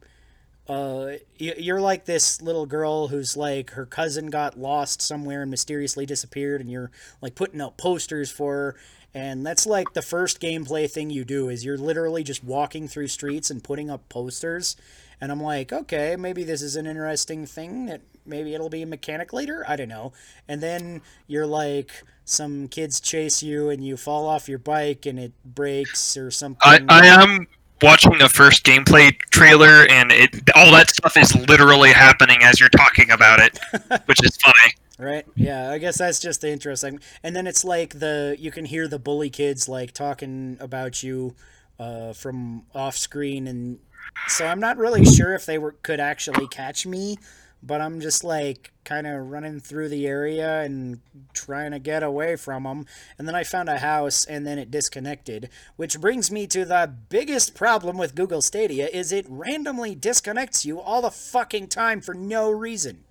Uh, 0.69 1.17
you're 1.37 1.81
like 1.81 2.05
this 2.05 2.41
little 2.41 2.67
girl 2.67 3.09
who's 3.09 3.37
like 3.37 3.73
her 3.73 3.85
cousin 3.85 4.31
got 4.31 4.57
lost 4.57 5.03
somewhere 5.03 5.43
and 5.43 5.51
mysteriously 5.51 6.07
disappeared, 6.07 6.61
and 6.61 6.71
you're 6.71 6.93
like 7.21 7.35
putting 7.35 7.61
out 7.61 7.77
posters 7.77 8.31
for 8.31 8.55
her, 8.55 8.77
And 9.15 9.45
that's 9.45 9.67
like 9.67 9.93
the 9.93 10.03
first 10.03 10.41
gameplay 10.41 10.91
thing 10.91 11.11
you 11.11 11.25
do 11.25 11.49
is 11.49 11.65
you're 11.65 11.77
literally 11.77 12.25
just 12.25 12.43
walking 12.43 12.89
through 12.89 13.09
streets 13.09 13.51
and 13.51 13.63
putting 13.63 13.91
up 13.91 14.09
posters. 14.09 14.77
And 15.21 15.31
I'm 15.31 15.43
like, 15.43 15.73
okay, 15.73 16.17
maybe 16.17 16.45
this 16.45 16.63
is 16.63 16.77
an 16.77 16.87
interesting 16.87 17.47
thing 17.47 17.87
that 17.87 18.01
maybe 18.25 18.55
it'll 18.55 18.71
be 18.71 18.83
a 18.83 18.87
mechanic 18.87 19.33
later. 19.33 19.65
I 19.69 19.77
don't 19.77 19.89
know. 19.89 20.13
And 20.49 20.63
then 20.63 21.03
you're 21.27 21.47
like, 21.47 22.05
some 22.25 22.69
kids 22.69 23.01
chase 23.01 23.43
you 23.43 23.69
and 23.69 23.85
you 23.85 23.97
fall 23.97 24.27
off 24.27 24.49
your 24.49 24.59
bike 24.59 25.07
and 25.07 25.19
it 25.19 25.33
breaks 25.45 26.17
or 26.17 26.31
something. 26.31 26.61
I, 26.63 26.81
I 26.89 27.07
am 27.07 27.47
watching 27.83 28.17
the 28.19 28.29
first 28.29 28.65
gameplay 28.65 29.17
trailer, 29.31 29.87
and 29.91 30.13
it 30.13 30.49
all 30.55 30.71
that 30.73 30.91
stuff 30.91 31.17
is 31.17 31.35
literally 31.49 31.93
happening 31.93 32.39
as 32.43 32.61
you're 32.61 32.69
talking 32.71 33.11
about 33.11 33.41
it, 33.41 33.59
which 34.07 34.25
is 34.25 34.37
funny. 34.37 34.75
Right? 35.03 35.27
Yeah, 35.35 35.71
I 35.71 35.79
guess 35.79 35.99
that's 35.99 36.21
just 36.21 36.41
the 36.43 36.51
interesting. 36.51 37.01
And 37.23 37.35
then 37.35 37.47
it's 37.47 37.65
like 37.65 37.99
the 37.99 38.37
you 38.39 38.51
can 38.51 38.65
hear 38.65 38.87
the 38.87 38.99
bully 38.99 39.31
kids 39.31 39.69
like 39.69 39.93
talking 39.93 40.57
about 40.61 41.03
you 41.03 41.35
uh, 41.79 42.13
from 42.13 42.65
off 42.75 42.97
screen, 42.97 43.49
and 43.49 43.81
so 44.29 44.47
I'm 44.47 44.61
not 44.61 44.77
really 44.77 45.05
sure 45.05 45.35
if 45.35 45.45
they 45.45 45.59
were 45.59 45.73
could 45.73 46.01
actually 46.01 46.47
catch 46.49 46.87
me, 46.87 47.17
but 47.63 47.81
I'm 47.81 48.01
just 48.01 48.23
like 48.23 48.73
kind 48.85 49.07
of 49.07 49.31
running 49.31 49.61
through 49.61 49.89
the 49.89 50.07
area 50.07 50.61
and 50.63 51.01
trying 51.33 51.71
to 51.73 51.79
get 51.79 52.03
away 52.03 52.37
from 52.37 52.65
them. 52.65 52.87
And 53.19 53.27
then 53.27 53.35
I 53.35 53.45
found 53.45 53.69
a 53.69 53.79
house, 53.79 54.25
and 54.25 54.47
then 54.47 54.59
it 54.59 54.71
disconnected, 54.71 55.49
which 55.77 56.01
brings 56.01 56.31
me 56.31 56.47
to 56.49 56.65
the 56.65 56.93
biggest 57.09 57.55
problem 57.55 57.99
with 57.99 58.15
Google 58.15 58.43
Stadia 58.43 58.87
is 58.87 59.13
it 59.13 59.27
randomly 59.29 59.95
disconnects 59.95 60.65
you 60.65 60.81
all 60.81 61.03
the 61.03 61.11
fucking 61.11 61.69
time 61.69 62.01
for 62.01 62.15
no 62.15 62.51
reason. 62.51 63.05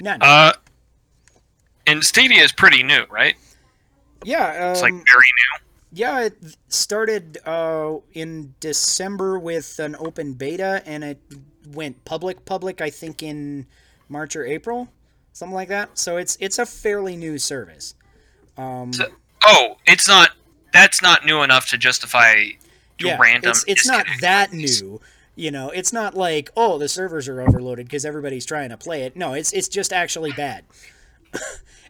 None. 0.00 0.22
Uh, 0.22 0.52
and 1.86 2.04
Stadia 2.04 2.42
is 2.42 2.52
pretty 2.52 2.82
new, 2.82 3.04
right? 3.10 3.34
Yeah, 4.24 4.66
um, 4.66 4.72
It's 4.72 4.82
like 4.82 4.92
very 4.92 5.02
new. 5.04 5.60
yeah, 5.92 6.20
it 6.22 6.36
started 6.68 7.38
uh, 7.46 7.96
in 8.14 8.54
December 8.60 9.38
with 9.38 9.78
an 9.78 9.96
open 9.98 10.32
beta, 10.34 10.82
and 10.86 11.04
it 11.04 11.20
went 11.72 12.04
public 12.04 12.44
public 12.44 12.80
I 12.80 12.90
think 12.90 13.22
in 13.22 13.66
March 14.08 14.34
or 14.36 14.44
April, 14.46 14.88
something 15.32 15.54
like 15.54 15.68
that. 15.68 15.98
So 15.98 16.16
it's 16.16 16.36
it's 16.40 16.58
a 16.58 16.66
fairly 16.66 17.16
new 17.16 17.38
service. 17.38 17.94
Um, 18.56 18.92
So- 18.92 19.08
Oh, 19.46 19.76
it's 19.86 20.08
not. 20.08 20.30
That's 20.72 21.02
not 21.02 21.26
new 21.26 21.42
enough 21.42 21.68
to 21.68 21.76
justify 21.76 22.44
yeah, 22.98 23.18
random. 23.20 23.50
it's 23.50 23.64
it's 23.68 23.86
not 23.86 24.06
that 24.22 24.54
new. 24.54 25.00
You 25.36 25.50
know, 25.50 25.68
it's 25.68 25.92
not 25.92 26.14
like 26.16 26.50
oh 26.56 26.78
the 26.78 26.88
servers 26.88 27.28
are 27.28 27.42
overloaded 27.42 27.84
because 27.86 28.06
everybody's 28.06 28.46
trying 28.46 28.70
to 28.70 28.78
play 28.78 29.02
it. 29.02 29.16
No, 29.16 29.34
it's 29.34 29.52
it's 29.52 29.68
just 29.68 29.92
actually 29.92 30.32
bad. 30.32 30.64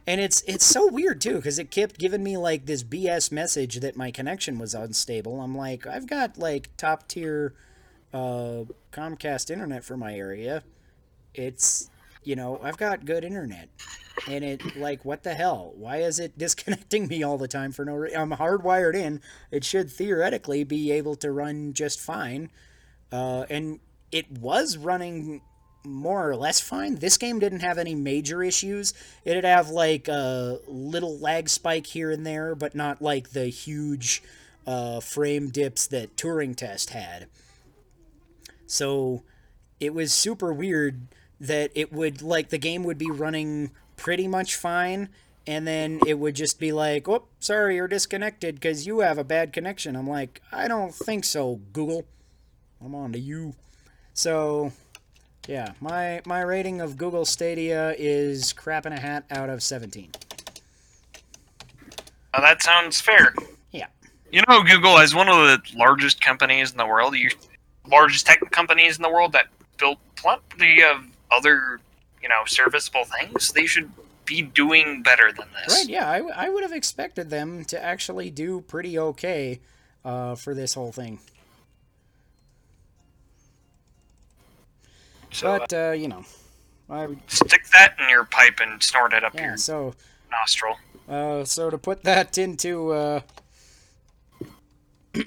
and 0.07 0.21
it's 0.21 0.41
it's 0.41 0.65
so 0.65 0.87
weird 0.87 1.19
too 1.19 1.35
because 1.35 1.57
it 1.57 1.71
kept 1.71 1.97
giving 1.97 2.23
me 2.23 2.37
like 2.37 2.65
this 2.65 2.83
BS 2.83 3.31
message 3.31 3.79
that 3.79 3.95
my 3.95 4.11
connection 4.11 4.59
was 4.59 4.73
unstable. 4.73 5.41
I'm 5.41 5.57
like, 5.57 5.87
I've 5.87 6.07
got 6.07 6.37
like 6.37 6.69
top 6.77 7.07
tier 7.07 7.53
uh, 8.13 8.65
Comcast 8.91 9.49
internet 9.49 9.83
for 9.83 9.97
my 9.97 10.15
area. 10.15 10.63
It's 11.33 11.89
you 12.23 12.35
know 12.35 12.59
I've 12.61 12.77
got 12.77 13.05
good 13.05 13.23
internet, 13.23 13.69
and 14.27 14.43
it 14.43 14.75
like 14.75 15.03
what 15.03 15.23
the 15.23 15.33
hell? 15.33 15.73
Why 15.75 15.97
is 15.97 16.19
it 16.19 16.37
disconnecting 16.37 17.07
me 17.07 17.23
all 17.23 17.37
the 17.37 17.47
time 17.47 17.71
for 17.71 17.83
no 17.83 17.95
reason? 17.95 18.19
I'm 18.19 18.31
hardwired 18.31 18.95
in. 18.95 19.21
It 19.49 19.63
should 19.63 19.91
theoretically 19.91 20.63
be 20.63 20.91
able 20.91 21.15
to 21.17 21.31
run 21.31 21.73
just 21.73 21.99
fine, 21.99 22.51
uh, 23.11 23.45
and 23.49 23.79
it 24.11 24.31
was 24.31 24.77
running 24.77 25.41
more 25.85 26.29
or 26.29 26.35
less 26.35 26.59
fine. 26.59 26.95
This 26.95 27.17
game 27.17 27.39
didn't 27.39 27.61
have 27.61 27.77
any 27.77 27.95
major 27.95 28.43
issues. 28.43 28.93
It'd 29.23 29.43
have 29.43 29.69
like 29.69 30.07
a 30.07 30.59
little 30.67 31.17
lag 31.17 31.49
spike 31.49 31.87
here 31.87 32.11
and 32.11 32.25
there, 32.25 32.55
but 32.55 32.75
not 32.75 33.01
like 33.01 33.31
the 33.31 33.45
huge 33.45 34.23
uh, 34.65 34.99
frame 34.99 35.49
dips 35.49 35.87
that 35.87 36.15
Turing 36.15 36.55
Test 36.55 36.91
had. 36.91 37.27
So 38.67 39.23
it 39.79 39.93
was 39.93 40.13
super 40.13 40.51
weird 40.51 41.07
that 41.39 41.71
it 41.75 41.91
would 41.91 42.21
like 42.21 42.49
the 42.49 42.57
game 42.57 42.83
would 42.83 42.97
be 42.97 43.11
running 43.11 43.71
pretty 43.97 44.27
much 44.27 44.55
fine 44.55 45.09
and 45.47 45.67
then 45.67 45.99
it 46.07 46.15
would 46.15 46.35
just 46.35 46.59
be 46.59 46.71
like, 46.71 47.07
"Oh, 47.07 47.27
sorry, 47.39 47.75
you're 47.75 47.87
disconnected 47.87 48.55
because 48.55 48.87
you 48.87 48.99
have 48.99 49.17
a 49.17 49.23
bad 49.23 49.53
connection." 49.53 49.95
I'm 49.95 50.09
like, 50.09 50.41
"I 50.51 50.67
don't 50.67 50.93
think 50.93 51.23
so, 51.23 51.61
Google. 51.71 52.05
I'm 52.83 52.95
on 52.95 53.11
to 53.13 53.19
you." 53.19 53.53
So, 54.13 54.71
yeah, 55.47 55.73
my 55.79 56.21
my 56.25 56.41
rating 56.41 56.81
of 56.81 56.97
Google 56.97 57.25
Stadia 57.25 57.95
is 57.97 58.53
crap 58.53 58.85
in 58.85 58.93
a 58.93 58.99
hat 58.99 59.25
out 59.31 59.49
of 59.49 59.61
17. 59.61 60.11
Oh, 62.33 62.41
that 62.41 62.61
sounds 62.61 62.99
fair. 62.99 63.33
Yeah. 63.71 63.87
You 64.31 64.41
know, 64.47 64.61
Google 64.63 64.97
is 64.97 65.15
one 65.15 65.29
of 65.29 65.35
the 65.35 65.61
largest 65.77 66.21
companies 66.21 66.71
in 66.71 66.77
the 66.77 66.85
world. 66.85 67.15
You, 67.15 67.29
largest 67.89 68.25
tech 68.25 68.39
companies 68.51 68.97
in 68.97 69.03
the 69.03 69.09
world 69.09 69.31
that 69.33 69.45
build 69.77 69.97
plenty 70.15 70.83
of 70.83 71.05
other, 71.31 71.79
you 72.21 72.27
know, 72.27 72.41
serviceable 72.45 73.05
things. 73.05 73.53
They 73.53 73.65
should 73.65 73.89
be 74.25 74.41
doing 74.41 75.03
better 75.03 75.31
than 75.31 75.47
this. 75.53 75.73
Right, 75.73 75.87
yeah, 75.89 76.09
I, 76.09 76.17
w- 76.17 76.33
I 76.35 76.49
would 76.49 76.63
have 76.63 76.73
expected 76.73 77.29
them 77.29 77.63
to 77.65 77.81
actually 77.81 78.31
do 78.31 78.61
pretty 78.61 78.97
okay 78.97 79.59
uh, 80.03 80.35
for 80.35 80.53
this 80.53 80.73
whole 80.73 80.91
thing. 80.91 81.19
So 85.35 85.51
uh, 85.51 85.59
But, 85.59 85.73
uh, 85.73 85.91
you 85.91 86.07
know, 86.07 86.23
I, 86.89 87.07
would... 87.07 87.19
stick 87.27 87.67
that 87.73 87.95
in 87.99 88.07
your 88.09 88.23
pipe 88.23 88.59
and 88.61 88.81
snort 88.81 89.11
it 89.13 89.23
up 89.23 89.35
yeah, 89.35 89.47
your 89.47 89.57
so 89.57 89.93
nostril. 90.31 90.77
Uh, 91.09 91.43
so 91.43 91.69
to 91.69 91.77
put 91.77 92.03
that 92.03 92.37
into 92.37 92.91
uh, 92.93 93.19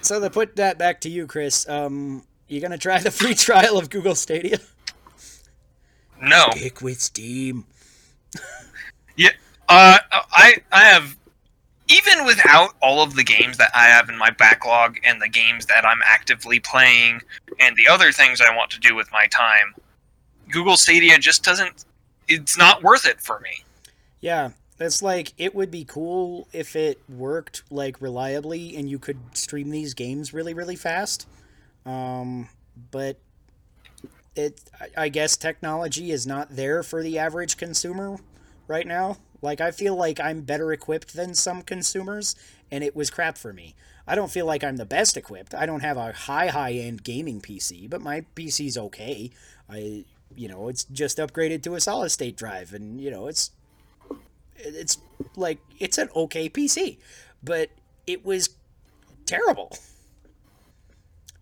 so 0.00 0.18
to 0.20 0.30
put 0.30 0.56
that 0.56 0.78
back 0.78 1.02
to 1.02 1.10
you, 1.10 1.26
Chris. 1.26 1.68
Um, 1.68 2.24
you 2.48 2.60
gonna 2.60 2.78
try 2.78 2.98
the 3.00 3.10
free 3.20 3.34
trial 3.34 3.76
of 3.78 3.90
Google 3.90 4.14
Stadia? 4.14 4.58
No. 6.22 6.48
Pick 6.52 6.80
with 6.82 7.00
Steam. 7.00 7.66
Yeah. 9.16 9.32
Uh, 9.68 9.98
I 10.10 10.62
I 10.72 10.84
have 10.84 11.16
even 11.90 12.24
without 12.24 12.74
all 12.80 13.02
of 13.02 13.16
the 13.16 13.24
games 13.24 13.56
that 13.58 13.70
I 13.74 13.84
have 13.84 14.08
in 14.08 14.16
my 14.16 14.30
backlog 14.30 14.98
and 15.04 15.20
the 15.20 15.28
games 15.28 15.66
that 15.66 15.84
I'm 15.84 16.00
actively 16.04 16.60
playing 16.60 17.20
and 17.58 17.76
the 17.76 17.88
other 17.88 18.12
things 18.12 18.40
I 18.40 18.54
want 18.54 18.70
to 18.72 18.80
do 18.80 18.94
with 18.94 19.10
my 19.12 19.26
time, 19.26 19.74
Google 20.50 20.76
Stadia 20.76 21.18
just 21.18 21.42
doesn't. 21.42 21.84
It's 22.28 22.56
not 22.56 22.82
worth 22.82 23.06
it 23.06 23.20
for 23.20 23.40
me. 23.40 23.64
Yeah, 24.20 24.50
it's 24.78 25.02
like 25.02 25.32
it 25.36 25.54
would 25.54 25.70
be 25.70 25.84
cool 25.84 26.46
if 26.52 26.76
it 26.76 27.00
worked 27.08 27.62
like 27.70 28.00
reliably 28.00 28.76
and 28.76 28.88
you 28.88 28.98
could 28.98 29.18
stream 29.32 29.70
these 29.70 29.94
games 29.94 30.32
really 30.32 30.54
really 30.54 30.76
fast. 30.76 31.26
Um, 31.84 32.48
but 32.90 33.18
it 34.36 34.60
I- 34.96 35.08
guess 35.08 35.36
technology 35.36 36.12
is 36.12 36.26
not 36.26 36.54
there 36.54 36.82
for 36.82 37.02
the 37.02 37.18
average 37.18 37.56
consumer 37.56 38.18
right 38.68 38.86
now. 38.86 39.18
Like 39.42 39.60
I 39.60 39.70
feel 39.70 39.96
like 39.96 40.20
I'm 40.20 40.42
better 40.42 40.72
equipped 40.72 41.14
than 41.14 41.34
some 41.34 41.62
consumers 41.62 42.34
and 42.70 42.84
it 42.84 42.94
was 42.94 43.10
crap 43.10 43.38
for 43.38 43.52
me. 43.52 43.74
I 44.06 44.14
don't 44.14 44.30
feel 44.30 44.46
like 44.46 44.64
I'm 44.64 44.76
the 44.76 44.86
best 44.86 45.16
equipped. 45.16 45.54
I 45.54 45.66
don't 45.66 45.80
have 45.80 45.96
a 45.96 46.12
high 46.12 46.48
high 46.48 46.72
end 46.72 47.04
gaming 47.04 47.40
PC, 47.40 47.88
but 47.88 48.00
my 48.00 48.24
PC's 48.34 48.76
okay. 48.76 49.30
I 49.68 50.04
you 50.36 50.48
know, 50.48 50.68
it's 50.68 50.84
just 50.84 51.18
upgraded 51.18 51.62
to 51.64 51.74
a 51.74 51.80
solid 51.80 52.10
state 52.10 52.36
drive 52.36 52.72
and 52.72 53.00
you 53.00 53.10
know, 53.10 53.26
it's 53.26 53.50
it's 54.56 54.98
like 55.36 55.58
it's 55.78 55.98
an 55.98 56.08
okay 56.14 56.48
PC, 56.48 56.98
but 57.42 57.70
it 58.06 58.24
was 58.24 58.50
terrible. 59.26 59.76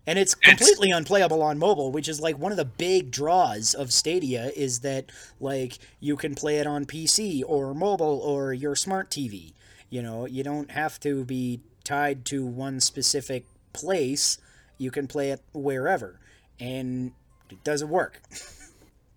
And 0.09 0.17
it's 0.17 0.33
completely 0.33 0.89
unplayable 0.89 1.43
on 1.43 1.59
mobile, 1.59 1.91
which 1.91 2.07
is 2.07 2.19
like 2.19 2.39
one 2.39 2.51
of 2.51 2.57
the 2.57 2.65
big 2.65 3.11
draws 3.11 3.75
of 3.75 3.93
Stadia 3.93 4.51
is 4.55 4.79
that 4.79 5.11
like 5.39 5.77
you 5.99 6.17
can 6.17 6.33
play 6.33 6.57
it 6.57 6.65
on 6.65 6.87
PC 6.87 7.43
or 7.45 7.75
mobile 7.75 8.19
or 8.19 8.51
your 8.51 8.75
smart 8.75 9.11
TV. 9.11 9.53
You 9.91 10.01
know, 10.01 10.25
you 10.25 10.43
don't 10.43 10.71
have 10.71 10.99
to 11.01 11.23
be 11.25 11.59
tied 11.83 12.25
to 12.25 12.43
one 12.43 12.79
specific 12.79 13.45
place. 13.71 14.39
You 14.79 14.89
can 14.89 15.05
play 15.05 15.29
it 15.29 15.41
wherever, 15.53 16.19
and 16.59 17.11
it 17.51 17.63
doesn't 17.63 17.89
work. 17.89 18.19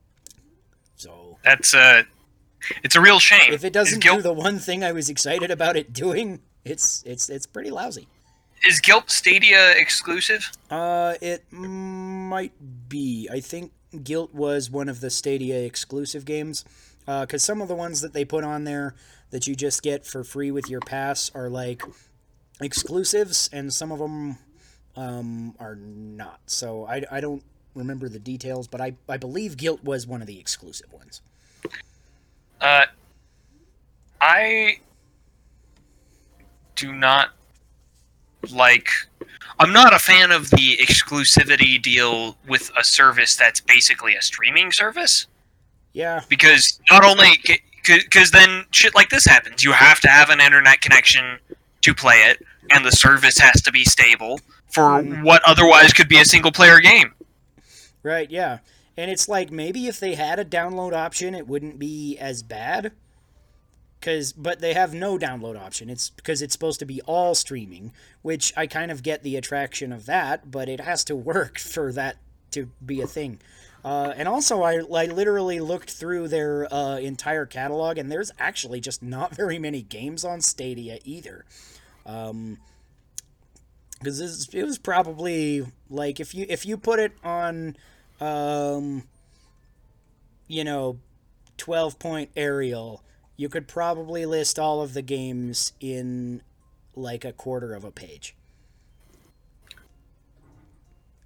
so 0.96 1.38
That's 1.42 1.72
uh 1.72 2.02
it's 2.84 2.96
a 2.96 3.00
real 3.00 3.18
shame. 3.18 3.50
if 3.50 3.64
it 3.64 3.72
doesn't 3.72 4.00
do 4.00 4.20
the 4.20 4.34
one 4.34 4.58
thing 4.58 4.84
I 4.84 4.92
was 4.92 5.08
excited 5.08 5.50
about 5.50 5.74
it 5.74 5.94
doing, 5.94 6.40
it's 6.66 7.02
it's 7.06 7.30
it's 7.30 7.46
pretty 7.46 7.70
lousy. 7.70 8.08
Is 8.66 8.80
GYLT 8.80 9.10
Stadia 9.10 9.72
exclusive? 9.76 10.52
Uh, 10.70 11.14
it 11.20 11.44
might 11.52 12.52
be. 12.88 13.28
I 13.30 13.40
think 13.40 13.72
GYLT 13.94 14.32
was 14.32 14.70
one 14.70 14.88
of 14.88 15.00
the 15.00 15.10
Stadia 15.10 15.62
exclusive 15.64 16.24
games. 16.24 16.64
Because 17.04 17.42
some 17.42 17.60
of 17.60 17.66
the 17.66 17.74
ones 17.74 18.00
that 18.00 18.12
they 18.12 18.24
put 18.24 18.44
on 18.44 18.62
there 18.64 18.94
that 19.30 19.46
you 19.48 19.56
just 19.56 19.82
get 19.82 20.06
for 20.06 20.22
free 20.22 20.52
with 20.52 20.70
your 20.70 20.80
pass 20.80 21.30
are 21.34 21.50
like 21.50 21.82
exclusives, 22.60 23.50
and 23.52 23.72
some 23.72 23.90
of 23.90 23.98
them 23.98 24.38
um, 24.94 25.54
are 25.58 25.74
not. 25.74 26.38
So 26.46 26.86
I, 26.86 27.02
I 27.10 27.20
don't 27.20 27.42
remember 27.74 28.08
the 28.08 28.20
details, 28.20 28.68
but 28.68 28.80
I, 28.80 28.94
I 29.08 29.16
believe 29.16 29.56
GYLT 29.56 29.82
was 29.82 30.06
one 30.06 30.20
of 30.20 30.28
the 30.28 30.38
exclusive 30.38 30.92
ones. 30.92 31.22
Uh, 32.60 32.86
I 34.20 34.78
do 36.76 36.92
not 36.92 37.30
like. 38.50 38.88
I'm 39.58 39.72
not 39.72 39.94
a 39.94 39.98
fan 39.98 40.32
of 40.32 40.50
the 40.50 40.76
exclusivity 40.78 41.80
deal 41.80 42.36
with 42.48 42.72
a 42.76 42.82
service 42.82 43.36
that's 43.36 43.60
basically 43.60 44.16
a 44.16 44.22
streaming 44.22 44.72
service 44.72 45.26
Yeah, 45.92 46.22
because 46.28 46.80
not 46.90 47.04
only 47.04 47.38
because 47.82 48.30
then 48.30 48.64
shit 48.70 48.94
like 48.94 49.10
this 49.10 49.24
happens. 49.24 49.62
You 49.62 49.72
have 49.72 50.00
to 50.00 50.08
have 50.08 50.30
an 50.30 50.40
internet 50.40 50.80
connection 50.80 51.38
to 51.82 51.94
play 51.94 52.16
it, 52.28 52.44
and 52.70 52.84
the 52.84 52.92
service 52.92 53.38
has 53.38 53.60
to 53.62 53.72
be 53.72 53.84
stable 53.84 54.40
for 54.70 55.02
what 55.02 55.42
otherwise 55.46 55.92
could 55.92 56.08
be 56.08 56.18
a 56.18 56.24
single 56.24 56.52
player 56.52 56.80
game. 56.80 57.12
right, 58.02 58.30
yeah. 58.30 58.58
And 58.96 59.10
it's 59.10 59.28
like 59.28 59.50
maybe 59.50 59.86
if 59.86 59.98
they 60.00 60.14
had 60.14 60.38
a 60.38 60.44
download 60.44 60.92
option, 60.92 61.34
it 61.34 61.48
wouldn't 61.48 61.78
be 61.78 62.18
as 62.18 62.42
bad. 62.42 62.92
Cause, 64.02 64.32
but 64.32 64.60
they 64.60 64.74
have 64.74 64.92
no 64.92 65.16
download 65.16 65.56
option. 65.56 65.88
It's 65.88 66.10
because 66.10 66.42
it's 66.42 66.52
supposed 66.52 66.80
to 66.80 66.84
be 66.84 67.00
all 67.02 67.36
streaming, 67.36 67.92
which 68.22 68.52
I 68.56 68.66
kind 68.66 68.90
of 68.90 69.04
get 69.04 69.22
the 69.22 69.36
attraction 69.36 69.92
of 69.92 70.06
that, 70.06 70.50
but 70.50 70.68
it 70.68 70.80
has 70.80 71.04
to 71.04 71.14
work 71.14 71.58
for 71.58 71.92
that 71.92 72.16
to 72.50 72.68
be 72.84 73.00
a 73.00 73.06
thing. 73.06 73.38
Uh, 73.84 74.12
and 74.16 74.28
also, 74.28 74.62
I, 74.62 74.74
I 74.76 75.06
literally 75.06 75.60
looked 75.60 75.90
through 75.90 76.28
their 76.28 76.72
uh, 76.72 76.98
entire 76.98 77.46
catalog, 77.46 77.98
and 77.98 78.10
there's 78.10 78.30
actually 78.38 78.80
just 78.80 79.02
not 79.02 79.34
very 79.36 79.58
many 79.58 79.82
games 79.82 80.24
on 80.24 80.40
Stadia 80.40 80.98
either. 81.04 81.44
Um, 82.04 82.58
because 84.02 84.48
it 84.52 84.64
was 84.64 84.78
probably 84.78 85.64
like 85.88 86.18
if 86.18 86.34
you 86.34 86.44
if 86.48 86.66
you 86.66 86.76
put 86.76 86.98
it 86.98 87.12
on, 87.22 87.76
um, 88.20 89.04
you 90.48 90.64
know, 90.64 90.98
twelve 91.56 92.00
point 92.00 92.30
Arial, 92.36 93.04
you 93.36 93.48
could 93.48 93.66
probably 93.68 94.26
list 94.26 94.58
all 94.58 94.80
of 94.82 94.94
the 94.94 95.02
games 95.02 95.72
in 95.80 96.42
like 96.94 97.24
a 97.24 97.32
quarter 97.32 97.74
of 97.74 97.84
a 97.84 97.90
page. 97.90 98.34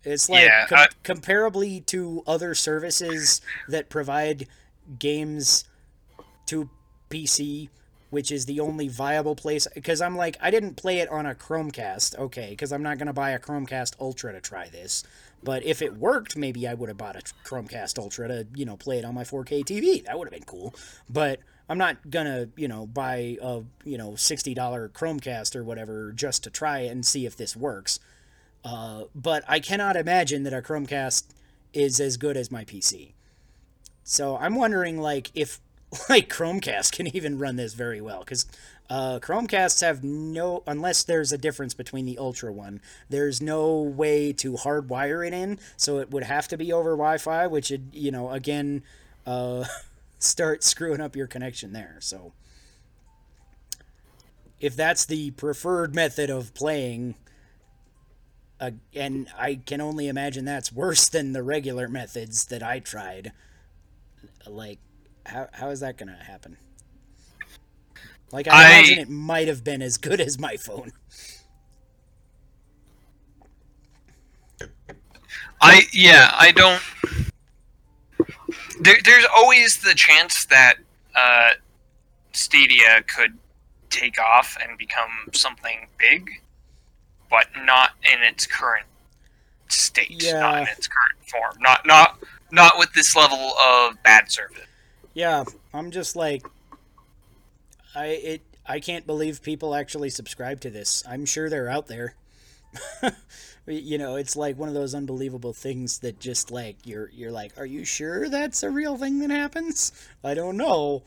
It's 0.04 0.28
like 0.28 0.44
Yeah, 0.44 0.66
com- 0.66 0.78
I- 0.78 0.88
comparably 1.04 1.84
to 1.86 2.22
other 2.26 2.54
services 2.54 3.40
that 3.68 3.88
provide 3.88 4.46
games 4.98 5.64
to 6.46 6.70
PC, 7.10 7.68
which 8.10 8.30
is 8.30 8.46
the 8.46 8.60
only 8.60 8.86
viable 8.86 9.34
place. 9.34 9.66
Because 9.74 10.00
I'm 10.00 10.16
like, 10.16 10.36
I 10.40 10.52
didn't 10.52 10.76
play 10.76 11.00
it 11.00 11.08
on 11.08 11.26
a 11.26 11.34
Chromecast, 11.34 12.16
okay, 12.18 12.50
because 12.50 12.72
I'm 12.72 12.82
not 12.84 12.98
going 12.98 13.08
to 13.08 13.12
buy 13.12 13.30
a 13.30 13.38
Chromecast 13.40 13.94
Ultra 14.00 14.32
to 14.32 14.40
try 14.40 14.68
this. 14.68 15.02
But 15.42 15.64
if 15.64 15.82
it 15.82 15.96
worked, 15.96 16.36
maybe 16.36 16.68
I 16.68 16.74
would 16.74 16.88
have 16.88 16.98
bought 16.98 17.16
a 17.16 17.22
Chromecast 17.44 17.98
Ultra 17.98 18.28
to, 18.28 18.46
you 18.54 18.64
know, 18.64 18.76
play 18.76 18.98
it 19.00 19.04
on 19.04 19.14
my 19.14 19.24
4K 19.24 19.64
TV. 19.64 20.04
That 20.04 20.16
would 20.18 20.26
have 20.26 20.32
been 20.32 20.44
cool. 20.44 20.72
But 21.10 21.40
I'm 21.68 21.78
not 21.78 22.10
gonna, 22.10 22.48
you 22.56 22.68
know, 22.68 22.86
buy 22.86 23.36
a, 23.42 23.62
you 23.84 23.98
know, 23.98 24.12
$60 24.12 24.54
Chromecast 24.90 25.56
or 25.56 25.64
whatever 25.64 26.12
just 26.12 26.44
to 26.44 26.50
try 26.50 26.80
it 26.80 26.88
and 26.88 27.04
see 27.04 27.26
if 27.26 27.36
this 27.36 27.56
works. 27.56 27.98
Uh, 28.64 29.04
but 29.14 29.44
I 29.48 29.60
cannot 29.60 29.96
imagine 29.96 30.44
that 30.44 30.52
a 30.52 30.62
Chromecast 30.62 31.24
is 31.72 32.00
as 32.00 32.16
good 32.16 32.36
as 32.36 32.50
my 32.50 32.64
PC. 32.64 33.12
So 34.04 34.36
I'm 34.36 34.54
wondering, 34.54 35.00
like, 35.00 35.30
if 35.34 35.60
like 36.08 36.28
Chromecast 36.28 36.92
can 36.92 37.14
even 37.14 37.38
run 37.38 37.56
this 37.56 37.74
very 37.74 38.00
well, 38.00 38.20
because 38.20 38.46
uh, 38.88 39.18
Chromecasts 39.20 39.80
have 39.80 40.04
no, 40.04 40.62
unless 40.66 41.02
there's 41.02 41.32
a 41.32 41.38
difference 41.38 41.74
between 41.74 42.06
the 42.06 42.18
Ultra 42.18 42.52
one, 42.52 42.80
there's 43.08 43.40
no 43.40 43.76
way 43.80 44.32
to 44.34 44.52
hardwire 44.52 45.26
it 45.26 45.32
in, 45.32 45.58
so 45.76 45.98
it 45.98 46.10
would 46.10 46.24
have 46.24 46.48
to 46.48 46.56
be 46.56 46.72
over 46.72 46.92
Wi-Fi, 46.92 47.46
which 47.48 47.70
would, 47.70 47.88
you 47.92 48.10
know, 48.10 48.30
again, 48.30 48.82
uh, 49.26 49.64
start 50.28 50.62
screwing 50.64 51.00
up 51.00 51.16
your 51.16 51.26
connection 51.26 51.72
there. 51.72 51.96
So 52.00 52.32
if 54.60 54.74
that's 54.76 55.04
the 55.04 55.30
preferred 55.32 55.94
method 55.94 56.30
of 56.30 56.54
playing, 56.54 57.14
uh, 58.60 58.70
and 58.94 59.28
I 59.36 59.56
can 59.56 59.80
only 59.80 60.08
imagine 60.08 60.44
that's 60.44 60.72
worse 60.72 61.08
than 61.08 61.32
the 61.32 61.42
regular 61.42 61.88
methods 61.88 62.46
that 62.46 62.62
I 62.62 62.78
tried. 62.80 63.32
Like, 64.46 64.78
how 65.26 65.48
how 65.52 65.68
is 65.70 65.80
that 65.80 65.96
gonna 65.98 66.16
happen? 66.22 66.56
Like, 68.32 68.48
I, 68.48 68.52
I- 68.52 68.78
imagine 68.78 68.98
it 68.98 69.08
might 69.08 69.48
have 69.48 69.64
been 69.64 69.82
as 69.82 69.96
good 69.98 70.20
as 70.26 70.38
my 70.38 70.56
phone. 70.56 70.92
I 75.60 75.82
yeah, 75.92 76.30
I 76.38 76.52
don't. 76.52 76.82
There, 78.80 78.96
there's 79.04 79.26
always 79.36 79.80
the 79.80 79.94
chance 79.94 80.44
that 80.46 80.74
uh, 81.14 81.50
Stadia 82.32 83.02
could 83.06 83.38
take 83.90 84.20
off 84.20 84.56
and 84.62 84.76
become 84.78 85.10
something 85.32 85.88
big, 85.98 86.42
but 87.30 87.46
not 87.64 87.92
in 88.02 88.22
its 88.22 88.46
current 88.46 88.86
state, 89.68 90.22
not 90.26 90.62
in 90.62 90.68
its 90.68 90.88
current 90.88 91.28
form, 91.28 91.56
not 91.60 91.86
not 91.86 92.18
not 92.52 92.78
with 92.78 92.92
this 92.92 93.16
level 93.16 93.52
of 93.58 94.02
bad 94.02 94.30
service. 94.30 94.66
Yeah, 95.14 95.44
I'm 95.72 95.90
just 95.90 96.14
like, 96.16 96.46
I 97.94 98.06
it 98.06 98.42
I 98.66 98.80
can't 98.80 99.06
believe 99.06 99.42
people 99.42 99.74
actually 99.74 100.10
subscribe 100.10 100.60
to 100.60 100.70
this. 100.70 101.02
I'm 101.08 101.24
sure 101.24 101.48
they're 101.48 101.70
out 101.70 101.86
there. 101.86 102.14
you 103.66 103.98
know, 103.98 104.16
it's 104.16 104.36
like 104.36 104.58
one 104.58 104.68
of 104.68 104.74
those 104.74 104.94
unbelievable 104.94 105.52
things 105.52 105.98
that 105.98 106.20
just 106.20 106.50
like 106.50 106.76
you're 106.84 107.10
you're 107.10 107.32
like, 107.32 107.52
are 107.58 107.66
you 107.66 107.84
sure 107.84 108.28
that's 108.28 108.62
a 108.62 108.70
real 108.70 108.96
thing 108.96 109.18
that 109.20 109.30
happens? 109.30 109.92
I 110.22 110.34
don't 110.34 110.56
know. 110.56 111.02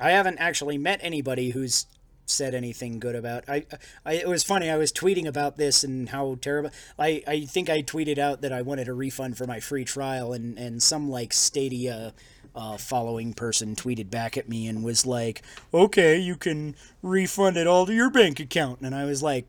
I 0.00 0.10
haven't 0.12 0.38
actually 0.38 0.78
met 0.78 1.00
anybody 1.02 1.50
who's 1.50 1.86
said 2.24 2.54
anything 2.54 3.00
good 3.00 3.14
about. 3.14 3.44
I, 3.48 3.66
I 4.04 4.14
it 4.14 4.28
was 4.28 4.42
funny. 4.42 4.70
I 4.70 4.78
was 4.78 4.92
tweeting 4.92 5.26
about 5.26 5.56
this 5.56 5.84
and 5.84 6.08
how 6.08 6.38
terrible. 6.40 6.70
I 6.98 7.22
I 7.26 7.40
think 7.44 7.68
I 7.68 7.82
tweeted 7.82 8.18
out 8.18 8.40
that 8.40 8.52
I 8.52 8.62
wanted 8.62 8.88
a 8.88 8.94
refund 8.94 9.36
for 9.36 9.46
my 9.46 9.60
free 9.60 9.84
trial, 9.84 10.32
and 10.32 10.58
and 10.58 10.82
some 10.82 11.10
like 11.10 11.32
Stadia. 11.32 12.14
Uh, 12.52 12.76
following 12.76 13.32
person 13.32 13.76
tweeted 13.76 14.10
back 14.10 14.36
at 14.36 14.48
me 14.48 14.66
and 14.66 14.82
was 14.82 15.06
like, 15.06 15.40
"Okay, 15.72 16.18
you 16.18 16.34
can 16.34 16.74
refund 17.00 17.56
it 17.56 17.68
all 17.68 17.86
to 17.86 17.94
your 17.94 18.10
bank 18.10 18.40
account." 18.40 18.80
And 18.80 18.92
I 18.92 19.04
was 19.04 19.22
like, 19.22 19.46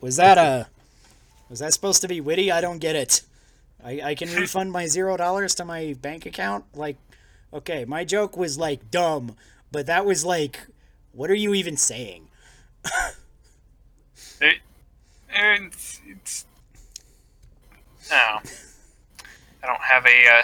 "Was 0.00 0.14
that 0.14 0.38
a 0.38 0.68
was 1.50 1.58
that 1.58 1.74
supposed 1.74 2.00
to 2.02 2.08
be 2.08 2.20
witty? 2.20 2.50
I 2.50 2.62
don't 2.62 2.78
get 2.78 2.96
it. 2.96 3.22
I, 3.84 4.00
I 4.02 4.14
can 4.14 4.32
refund 4.34 4.72
my 4.72 4.86
zero 4.86 5.16
dollars 5.16 5.54
to 5.56 5.64
my 5.64 5.94
bank 6.00 6.24
account. 6.24 6.64
Like, 6.74 6.96
okay, 7.52 7.84
my 7.84 8.04
joke 8.04 8.36
was 8.36 8.56
like 8.56 8.90
dumb, 8.90 9.36
but 9.72 9.86
that 9.86 10.06
was 10.06 10.24
like, 10.24 10.68
what 11.12 11.30
are 11.30 11.34
you 11.34 11.52
even 11.52 11.76
saying? 11.76 12.28
It, 14.42 14.56
it's, 15.28 16.00
it's 16.06 16.46
no, 18.10 18.16
I 18.16 19.66
don't 19.66 19.82
have 19.82 20.06
a 20.06 20.26
uh, 20.26 20.42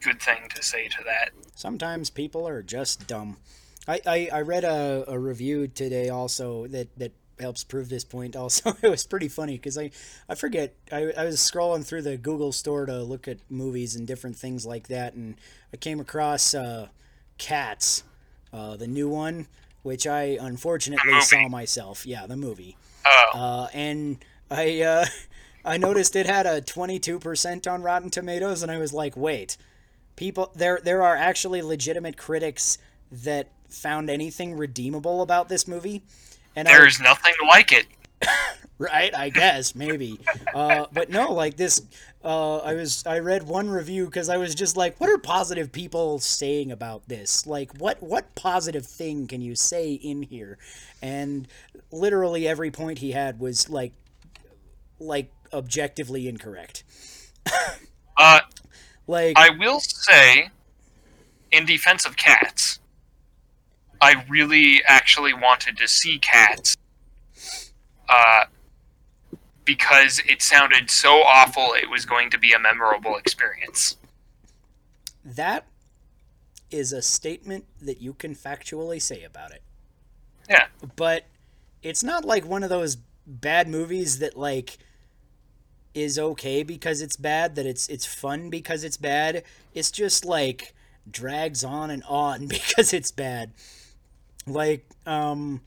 good 0.00 0.20
thing 0.20 0.48
to 0.54 0.62
say 0.62 0.88
to 0.88 0.98
that. 1.04 1.30
Sometimes 1.54 2.10
people 2.10 2.46
are 2.46 2.62
just 2.62 3.06
dumb. 3.06 3.36
I, 3.86 4.00
I, 4.06 4.28
I 4.32 4.40
read 4.40 4.64
a, 4.64 5.04
a 5.06 5.18
review 5.18 5.68
today 5.68 6.08
also 6.08 6.66
that, 6.68 6.88
that 6.98 7.12
helps 7.42 7.64
prove 7.64 7.90
this 7.90 8.04
point 8.04 8.34
also. 8.36 8.74
it 8.82 8.88
was 8.88 9.06
pretty 9.06 9.28
funny 9.28 9.54
because 9.58 9.76
I, 9.76 9.90
I 10.28 10.34
forget, 10.34 10.74
I, 10.90 11.12
I 11.16 11.24
was 11.24 11.36
scrolling 11.36 11.84
through 11.84 12.02
the 12.02 12.16
Google 12.16 12.52
store 12.52 12.86
to 12.86 13.02
look 13.02 13.28
at 13.28 13.38
movies 13.50 13.94
and 13.94 14.06
different 14.06 14.36
things 14.36 14.64
like 14.64 14.88
that, 14.88 15.12
and 15.12 15.36
I 15.72 15.76
came 15.76 16.00
across 16.00 16.54
uh, 16.54 16.88
Cats, 17.38 18.04
uh, 18.52 18.76
the 18.76 18.86
new 18.86 19.08
one, 19.08 19.46
which 19.82 20.06
I 20.06 20.38
unfortunately 20.40 21.20
saw 21.20 21.48
myself. 21.48 22.06
Yeah, 22.06 22.26
the 22.26 22.36
movie. 22.36 22.76
Oh, 23.06 23.30
Uh, 23.34 23.68
and 23.74 24.24
I 24.50 24.80
uh, 24.82 25.06
I 25.64 25.76
noticed 25.76 26.16
it 26.16 26.26
had 26.26 26.46
a 26.46 26.60
22% 26.60 27.70
on 27.70 27.82
Rotten 27.82 28.10
Tomatoes, 28.10 28.62
and 28.62 28.70
I 28.72 28.78
was 28.78 28.92
like, 28.92 29.16
wait, 29.16 29.56
people 30.16 30.52
there 30.54 30.80
there 30.82 31.02
are 31.02 31.16
actually 31.16 31.62
legitimate 31.62 32.16
critics 32.16 32.78
that 33.10 33.48
found 33.68 34.10
anything 34.10 34.54
redeemable 34.54 35.22
about 35.22 35.48
this 35.48 35.66
movie. 35.66 36.02
And 36.56 36.68
I, 36.68 36.72
there's 36.72 37.00
nothing 37.00 37.34
like 37.48 37.72
it. 37.72 37.86
right, 38.78 39.14
I 39.14 39.30
guess 39.30 39.74
maybe, 39.74 40.20
uh, 40.54 40.86
but 40.92 41.10
no, 41.10 41.32
like 41.32 41.56
this. 41.56 41.80
Uh, 42.24 42.58
I 42.58 42.74
was 42.74 43.04
I 43.04 43.18
read 43.18 43.42
one 43.44 43.68
review 43.68 44.06
because 44.06 44.28
I 44.28 44.36
was 44.36 44.54
just 44.54 44.76
like, 44.76 45.00
what 45.00 45.10
are 45.10 45.18
positive 45.18 45.72
people 45.72 46.20
saying 46.20 46.70
about 46.70 47.08
this? 47.08 47.46
Like, 47.46 47.72
what 47.78 48.02
what 48.02 48.34
positive 48.36 48.86
thing 48.86 49.26
can 49.26 49.40
you 49.40 49.56
say 49.56 49.94
in 49.94 50.22
here? 50.22 50.58
And 51.02 51.48
literally 51.90 52.46
every 52.46 52.70
point 52.70 52.98
he 52.98 53.12
had 53.12 53.40
was 53.40 53.68
like, 53.68 53.92
like 55.00 55.32
objectively 55.52 56.28
incorrect. 56.28 56.84
Uh, 58.16 58.40
Like, 59.06 59.36
I 59.36 59.50
will 59.50 59.80
say, 59.80 60.50
in 61.50 61.66
defense 61.66 62.04
of 62.06 62.16
cats, 62.16 62.78
I 64.02 64.24
really 64.28 64.82
actually 64.84 65.32
wanted 65.32 65.78
to 65.78 65.88
see 65.88 66.18
cats. 66.18 66.76
Uh, 68.08 68.44
because 69.64 70.20
it 70.28 70.42
sounded 70.42 70.90
so 70.90 71.22
awful, 71.22 71.72
it 71.74 71.88
was 71.88 72.04
going 72.04 72.28
to 72.30 72.38
be 72.38 72.52
a 72.52 72.58
memorable 72.58 73.16
experience. 73.16 73.96
that 75.24 75.64
is 76.70 76.92
a 76.92 77.02
statement 77.02 77.66
that 77.80 78.00
you 78.00 78.14
can 78.14 78.34
factually 78.34 79.00
say 79.00 79.22
about 79.22 79.52
it. 79.52 79.62
Yeah. 80.48 80.66
But 80.96 81.26
it's 81.82 82.02
not 82.02 82.24
like 82.24 82.46
one 82.46 82.62
of 82.62 82.70
those 82.70 82.96
bad 83.26 83.68
movies 83.68 84.18
that 84.20 84.36
like 84.36 84.78
is 85.94 86.18
okay 86.18 86.62
because 86.62 87.02
it's 87.02 87.16
bad, 87.16 87.54
that 87.56 87.66
it's 87.66 87.88
it's 87.88 88.06
fun 88.06 88.50
because 88.50 88.84
it's 88.84 88.96
bad. 88.96 89.44
It's 89.74 89.90
just 89.90 90.24
like 90.24 90.74
drags 91.10 91.62
on 91.62 91.90
and 91.90 92.02
on 92.08 92.46
because 92.56 92.92
it's 92.92 93.12
bad. 93.12 93.52
Like 94.46 94.84
um 95.06 95.60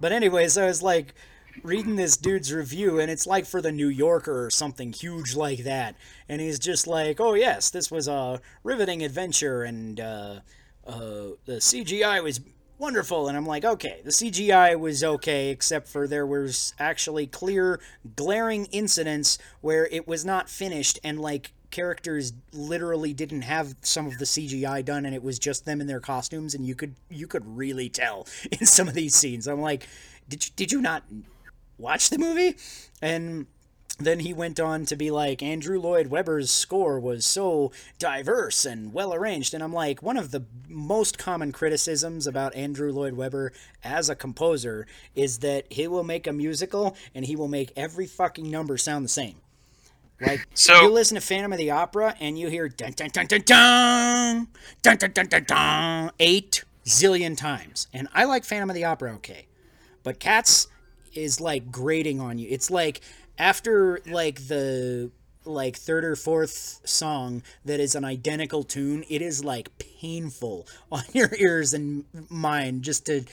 but 0.00 0.12
anyways, 0.12 0.58
I 0.58 0.66
was 0.66 0.82
like 0.82 1.14
reading 1.62 1.96
this 1.96 2.16
dude's 2.16 2.52
review 2.52 2.98
and 2.98 3.10
it's 3.10 3.26
like 3.26 3.46
for 3.46 3.62
the 3.62 3.72
New 3.72 3.88
Yorker 3.88 4.44
or 4.46 4.50
something 4.50 4.92
huge 4.92 5.34
like 5.36 5.60
that. 5.64 5.94
And 6.28 6.40
he's 6.40 6.58
just 6.58 6.86
like, 6.86 7.20
"Oh 7.20 7.34
yes, 7.34 7.70
this 7.70 7.90
was 7.90 8.08
a 8.08 8.40
riveting 8.62 9.02
adventure 9.02 9.62
and 9.62 10.00
uh 10.00 10.40
uh 10.86 11.36
the 11.46 11.60
CGI 11.60 12.22
was 12.22 12.40
wonderful." 12.78 13.28
And 13.28 13.36
I'm 13.36 13.46
like, 13.46 13.64
"Okay, 13.64 14.00
the 14.04 14.12
CGI 14.12 14.74
was 14.74 15.04
okay 15.04 15.50
except 15.50 15.88
for 15.88 16.06
there 16.08 16.26
was 16.26 16.74
actually 16.78 17.26
clear 17.26 17.80
glaring 18.16 18.66
incidents 18.66 19.38
where 19.60 19.86
it 19.86 20.08
was 20.08 20.24
not 20.24 20.48
finished 20.50 20.98
and 21.04 21.20
like 21.20 21.52
characters 21.74 22.32
literally 22.52 23.12
didn't 23.12 23.42
have 23.42 23.74
some 23.82 24.06
of 24.06 24.18
the 24.18 24.24
CGI 24.24 24.84
done 24.84 25.04
and 25.04 25.12
it 25.12 25.24
was 25.24 25.40
just 25.40 25.64
them 25.64 25.80
in 25.80 25.88
their 25.88 25.98
costumes 25.98 26.54
and 26.54 26.64
you 26.64 26.76
could 26.76 26.94
you 27.10 27.26
could 27.26 27.44
really 27.44 27.88
tell 27.88 28.28
in 28.52 28.64
some 28.64 28.86
of 28.86 28.94
these 28.94 29.14
scenes. 29.14 29.48
I'm 29.48 29.60
like, 29.60 29.88
did 30.28 30.46
you, 30.46 30.52
did 30.54 30.70
you 30.70 30.80
not 30.80 31.02
watch 31.76 32.10
the 32.10 32.18
movie? 32.18 32.56
And 33.02 33.46
then 33.98 34.20
he 34.20 34.32
went 34.32 34.60
on 34.60 34.86
to 34.86 34.94
be 34.94 35.10
like 35.10 35.42
Andrew 35.42 35.80
Lloyd 35.80 36.08
Webber's 36.08 36.52
score 36.52 37.00
was 37.00 37.26
so 37.26 37.72
diverse 37.98 38.64
and 38.64 38.92
well 38.92 39.12
arranged 39.12 39.52
and 39.52 39.62
I'm 39.62 39.72
like 39.72 40.00
one 40.00 40.16
of 40.16 40.30
the 40.30 40.44
most 40.68 41.18
common 41.18 41.50
criticisms 41.50 42.28
about 42.28 42.54
Andrew 42.54 42.92
Lloyd 42.92 43.14
Webber 43.14 43.52
as 43.82 44.08
a 44.08 44.14
composer 44.14 44.86
is 45.16 45.40
that 45.40 45.66
he 45.72 45.88
will 45.88 46.04
make 46.04 46.28
a 46.28 46.32
musical 46.32 46.96
and 47.16 47.24
he 47.24 47.34
will 47.34 47.48
make 47.48 47.72
every 47.74 48.06
fucking 48.06 48.48
number 48.48 48.78
sound 48.78 49.04
the 49.04 49.08
same. 49.08 49.40
Like 50.20 50.46
So- 50.54 50.82
you 50.82 50.90
listen 50.90 51.16
to 51.16 51.20
Phantom 51.20 51.52
of 51.52 51.58
the 51.58 51.70
Opera 51.70 52.14
and 52.20 52.38
you 52.38 52.48
hear 52.48 52.68
dun 52.68 52.92
dun 52.92 53.10
dun 53.10 53.26
dun 53.26 53.40
dun 53.42 54.48
dun 54.82 54.96
dun 54.96 55.10
dun 55.12 55.26
dun 55.26 55.44
dun 55.44 56.10
eight 56.20 56.64
zillion 56.84 57.36
times. 57.36 57.88
And 57.92 58.08
I 58.14 58.24
like 58.24 58.44
Phantom 58.44 58.70
of 58.70 58.76
the 58.76 58.84
Opera 58.84 59.12
okay. 59.14 59.46
But 60.02 60.20
Cats 60.20 60.68
is 61.14 61.40
like 61.40 61.70
grating 61.72 62.20
on 62.20 62.38
you. 62.38 62.48
It's 62.50 62.70
like 62.70 63.00
after 63.38 64.00
like 64.06 64.46
the 64.48 65.10
like 65.46 65.76
third 65.76 66.04
or 66.04 66.16
fourth 66.16 66.80
song 66.84 67.42
that 67.64 67.78
is 67.80 67.94
an 67.94 68.04
identical 68.04 68.62
tune, 68.62 69.04
it 69.10 69.20
is 69.20 69.44
like 69.44 69.76
painful 69.78 70.66
on 70.92 71.02
your 71.12 71.30
ears 71.38 71.74
and 71.74 72.04
mind 72.30 72.82
just 72.82 73.06
to 73.06 73.24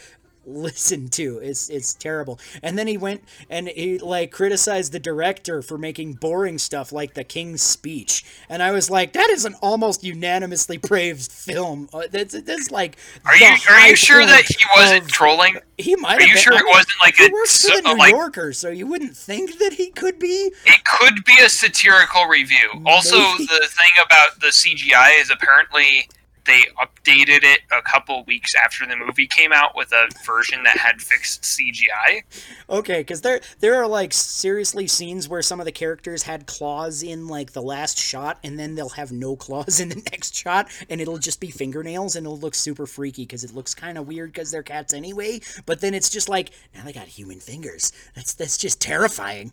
listen 0.46 1.08
to. 1.10 1.38
It's 1.40 1.70
it's 1.70 1.94
terrible. 1.94 2.40
And 2.64 2.78
then 2.78 2.88
he 2.88 2.98
went 2.98 3.24
and 3.50 3.68
he 3.68 4.00
like 4.00 4.32
criticized 4.32 4.92
the 4.92 5.00
director 5.00 5.62
for 5.62 5.78
making 5.78 6.14
boring 6.14 6.58
stuff 6.58 6.92
like 6.92 7.14
the 7.14 7.24
King's 7.24 7.62
Speech. 7.62 8.24
And 8.50 8.64
I 8.64 8.72
was 8.72 8.90
like, 8.90 9.14
that 9.14 9.30
is 9.30 9.46
an 9.46 9.56
almost 9.62 10.04
unanimously 10.04 10.78
praised 10.78 11.32
film. 11.32 11.90
Uh, 11.94 12.04
that's 12.12 12.40
that's 12.42 12.72
like 12.72 12.98
Are 13.26 13.36
you 13.36 13.46
are 13.70 13.88
you 13.88 13.96
sure 13.96 14.26
that 14.26 14.46
he 14.46 14.66
wasn't 14.76 15.04
of- 15.04 15.08
trolling? 15.12 15.58
he 15.78 15.96
might. 15.96 16.18
Are 16.18 16.20
have 16.22 16.28
you 16.30 16.34
been- 16.36 16.44
sure 16.44 16.54
I 16.54 16.60
it 16.60 16.66
wasn't 16.68 16.98
like 17.02 17.16
he 17.16 17.26
a 17.28 17.32
works 17.32 17.68
for 17.68 17.76
the 17.82 17.82
New 17.94 17.98
like- 17.98 18.12
Yorker, 18.12 18.54
so 18.54 18.70
you 18.70 18.88
wouldn't 18.88 19.16
think 19.18 19.58
that 19.60 19.74
he 19.74 19.90
could 19.92 20.20
be. 20.20 20.52
It 20.66 20.84
could 20.86 21.24
be 21.26 21.36
a 21.44 21.50
satirical 21.50 22.26
review. 22.26 22.70
Also, 22.86 23.18
the 23.18 23.68
thing 23.70 23.92
about 24.06 24.40
the 24.40 24.48
CGI 24.48 25.20
is 25.22 25.30
apparently 25.32 26.08
they 26.46 26.62
updated 26.82 27.44
it 27.44 27.62
a 27.72 27.82
couple 27.82 28.24
weeks 28.26 28.56
after 28.56 28.86
the 28.86 28.96
movie 28.96 29.28
came 29.28 29.52
out 29.52 29.76
with 29.76 29.92
a 29.92 30.08
version 30.26 30.64
that 30.64 30.78
had 30.78 31.02
fixed 31.02 31.44
CGI. 31.44 32.24
Okay, 32.70 33.02
because 33.02 33.22
there 33.22 33.42
there 33.60 33.76
are 33.76 33.88
like 33.88 34.14
seriously 34.14 34.88
scenes 34.88 35.30
where 35.30 35.42
some 35.42 35.60
of 35.60 35.66
the 35.66 35.72
characters 35.72 36.24
had 36.24 36.48
claws 36.48 37.04
in 37.04 37.28
like 37.28 37.54
the 37.54 37.62
last 37.62 37.98
shot, 37.98 38.40
and 38.44 38.58
then 38.58 38.76
they'll 38.76 38.90
have 38.90 39.12
no 39.12 39.36
claws 39.36 39.80
in 39.82 39.90
the 39.90 40.08
next 40.12 40.36
shot, 40.36 40.70
and 40.90 41.00
it'll 41.00 41.18
just 41.18 41.40
be 41.40 41.52
fingernails, 41.52 42.16
and 42.16 42.26
it'll 42.26 42.40
look 42.40 42.56
super 42.56 42.86
freaky 42.86 43.24
because 43.24 43.44
it 43.44 43.54
looks 43.54 43.76
kind 43.76 43.98
of 43.98 44.08
weird 44.08 44.34
because 44.34 44.52
they're 44.52 44.64
cats 44.64 44.94
anyway. 44.94 45.40
But 45.66 45.82
then 45.82 45.94
it's 45.94 46.10
just 46.10 46.30
like 46.30 46.52
now 46.74 46.84
they 46.84 46.94
got 46.94 47.08
human 47.08 47.40
fingers. 47.40 47.92
That's 48.16 48.34
that's 48.34 48.58
just 48.58 48.82
terrifying. 48.82 49.52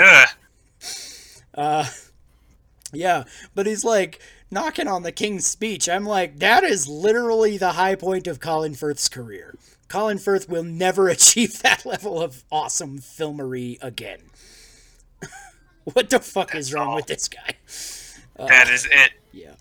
Ugh. 0.00 0.28
Uh, 1.56 1.86
yeah, 2.92 3.24
but 3.54 3.66
he's 3.66 3.82
like 3.82 4.20
knocking 4.50 4.88
on 4.88 5.02
the 5.02 5.12
king's 5.12 5.46
speech. 5.46 5.88
I'm 5.88 6.04
like, 6.04 6.38
that 6.38 6.64
is 6.64 6.88
literally 6.88 7.58
the 7.58 7.72
high 7.72 7.94
point 7.94 8.26
of 8.26 8.40
Colin 8.40 8.74
Firth's 8.74 9.08
career. 9.08 9.54
Colin 9.88 10.18
Firth 10.18 10.48
will 10.48 10.64
never 10.64 11.08
achieve 11.10 11.62
that 11.62 11.86
level 11.86 12.20
of 12.20 12.44
awesome 12.50 12.98
filmery 12.98 13.78
again. 13.82 14.20
what 15.84 16.10
the 16.10 16.20
fuck 16.20 16.54
is 16.54 16.72
wrong 16.72 16.94
with 16.94 17.06
this 17.06 17.28
guy? 17.28 17.56
that 18.38 18.68
is 18.68 18.86
it. 18.90 19.12
Yeah. 19.32 19.54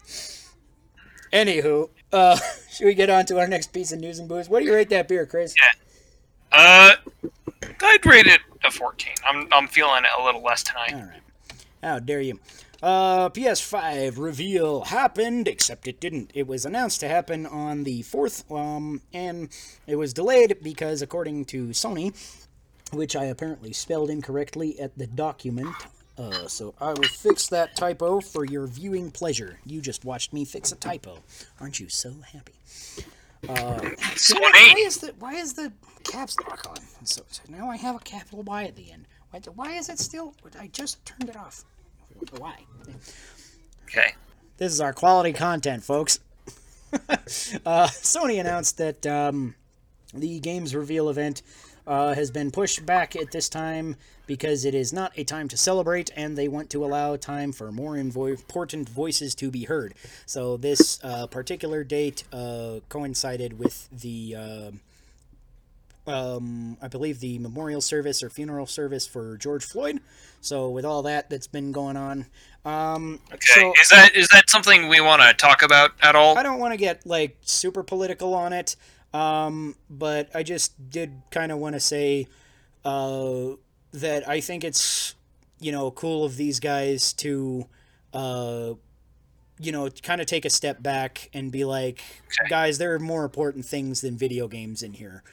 Anywho, 1.32 1.90
uh, 2.12 2.38
should 2.72 2.86
we 2.86 2.94
get 2.94 3.10
on 3.10 3.26
to 3.26 3.40
our 3.40 3.48
next 3.48 3.74
piece 3.74 3.92
of 3.92 4.00
news 4.00 4.20
and 4.20 4.28
booze? 4.28 4.50
What 4.50 4.60
do 4.60 4.66
you 4.66 4.74
rate 4.74 4.90
that 4.90 5.08
beer, 5.08 5.26
Chris? 5.26 5.54
Yeah. 5.58 5.72
Uh, 6.52 6.96
I'd 7.82 8.06
rate 8.06 8.28
it 8.28 8.40
a 8.64 8.72
14. 8.72 9.14
I'm, 9.28 9.48
I'm 9.52 9.68
feeling 9.68 10.04
it 10.04 10.10
a 10.18 10.24
little 10.24 10.42
less 10.42 10.64
tonight. 10.64 10.94
All 10.94 11.02
right. 11.02 11.22
How 11.84 12.00
dare 12.00 12.22
you? 12.22 12.40
Uh, 12.86 13.30
PS5 13.30 14.20
reveal 14.20 14.82
happened, 14.82 15.48
except 15.48 15.88
it 15.88 16.00
didn't. 16.00 16.30
It 16.36 16.46
was 16.46 16.68
announced 16.68 17.00
to 17.00 17.08
happen 17.08 17.48
on 17.48 17.84
the 17.84 18.04
4th, 18.04 18.44
um, 18.56 19.02
and 19.12 19.50
it 19.88 19.96
was 19.96 20.14
delayed 20.14 20.58
because, 20.62 21.02
according 21.02 21.46
to 21.46 21.70
Sony, 21.70 22.14
which 22.94 23.16
I 23.16 23.24
apparently 23.24 23.74
spelled 23.74 24.12
incorrectly 24.12 24.80
at 24.80 24.96
the 25.00 25.08
document, 25.08 25.76
uh, 26.20 26.48
so 26.48 26.76
I 26.80 26.90
will 26.90 27.10
fix 27.10 27.48
that 27.48 27.76
typo 27.76 28.22
for 28.22 28.46
your 28.46 28.68
viewing 28.68 29.10
pleasure. 29.10 29.58
You 29.66 29.82
just 29.82 30.06
watched 30.06 30.32
me 30.32 30.46
fix 30.46 30.72
a 30.72 30.76
typo. 30.76 31.18
Aren't 31.60 31.80
you 31.80 31.90
so 31.90 32.14
happy? 32.34 32.54
Uh, 33.50 33.80
damn 33.80 33.94
it, 33.94 34.40
why 34.40 34.76
is 34.78 34.98
the 35.00 35.16
why 35.18 35.34
is 35.34 35.54
the 35.54 35.74
caps 36.04 36.38
lock 36.48 36.70
on? 36.70 36.78
So, 37.04 37.24
so 37.32 37.42
now 37.50 37.68
I 37.68 37.78
have 37.78 37.96
a 37.96 38.00
capital 38.00 38.44
Y 38.44 38.66
at 38.66 38.76
the 38.76 38.92
end. 38.92 39.08
Why, 39.32 39.40
why 39.56 39.72
is 39.72 39.90
it 39.90 39.98
still? 39.98 40.36
I 40.60 40.68
just 40.68 41.04
turned 41.04 41.32
it 41.32 41.36
off. 41.36 41.66
Why? 42.38 42.60
Okay. 43.84 44.16
This 44.58 44.72
is 44.72 44.82
our 44.82 44.94
quality 44.94 45.34
content, 45.34 45.84
folks. 45.84 46.20
uh, 46.94 47.88
Sony 47.88 48.40
announced 48.40 48.78
that 48.78 49.06
um, 49.06 49.56
the 50.14 50.40
games 50.40 50.74
reveal 50.76 51.10
event 51.10 51.42
uh, 51.88 52.14
has 52.14 52.32
been 52.32 52.52
pushed 52.52 52.86
back 52.86 53.16
at 53.16 53.32
this 53.32 53.50
time 53.50 53.96
because 54.28 54.66
it 54.66 54.74
is 54.74 54.92
not 54.92 55.12
a 55.18 55.24
time 55.24 55.48
to 55.50 55.58
celebrate 55.58 56.10
and 56.16 56.38
they 56.38 56.48
want 56.48 56.70
to 56.72 56.84
allow 56.84 57.16
time 57.16 57.52
for 57.52 57.72
more 57.72 57.94
invo- 57.94 58.32
important 58.32 58.90
voices 58.90 59.36
to 59.36 59.52
be 59.52 59.66
heard. 59.66 59.94
So, 60.26 60.58
this 60.58 61.00
uh, 61.04 61.28
particular 61.28 61.84
date 61.84 62.24
uh, 62.34 62.80
coincided 62.90 63.60
with 63.60 63.90
the. 63.92 64.72
Um, 66.08 66.78
I 66.82 66.88
believe 66.88 67.20
the 67.20 67.40
memorial 67.40 67.82
service 67.82 68.22
or 68.22 68.30
funeral 68.30 68.68
service 68.68 69.08
for 69.08 69.38
George 69.38 69.66
Floyd. 69.66 70.00
So 70.42 70.70
with 70.70 70.86
all 70.86 71.02
that 71.04 71.30
that's 71.30 71.48
been 71.48 71.72
going 71.72 71.98
on, 71.98 72.28
um, 72.64 73.20
Okay. 73.34 73.62
so 73.62 73.74
is 73.82 73.90
that 73.90 74.16
is 74.16 74.28
that 74.30 74.50
something 74.50 74.88
we 74.88 75.00
want 75.02 75.22
to 75.24 75.34
talk 75.34 75.64
about 75.64 75.92
at 76.04 76.16
all? 76.16 76.38
I 76.38 76.44
don't 76.44 76.60
want 76.60 76.74
to 76.74 76.78
get 76.78 77.06
like 77.08 77.38
super 77.42 77.82
political 77.84 78.34
on 78.36 78.54
it, 78.54 78.76
um, 79.14 79.76
but 79.90 80.30
I 80.36 80.44
just 80.44 80.90
did 80.92 81.22
kind 81.32 81.52
of 81.52 81.58
want 81.58 81.74
to 81.74 81.80
say 81.80 82.28
uh, 82.84 83.56
that 83.94 84.28
I 84.30 84.40
think 84.42 84.64
it's 84.64 85.16
you 85.60 85.72
know 85.72 85.90
cool 85.90 86.24
of 86.24 86.38
these 86.38 86.60
guys 86.60 87.14
to 87.14 87.66
uh, 88.14 88.74
you 89.60 89.72
know 89.72 89.90
kind 90.04 90.22
of 90.22 90.28
take 90.28 90.46
a 90.46 90.50
step 90.52 90.84
back 90.84 91.30
and 91.34 91.52
be 91.52 91.66
like, 91.66 92.04
Okay. 92.42 92.50
guys, 92.50 92.78
there 92.78 92.94
are 92.94 93.00
more 93.00 93.24
important 93.24 93.66
things 93.66 94.02
than 94.02 94.18
video 94.18 94.48
games 94.48 94.84
in 94.84 94.94
here. 94.94 95.24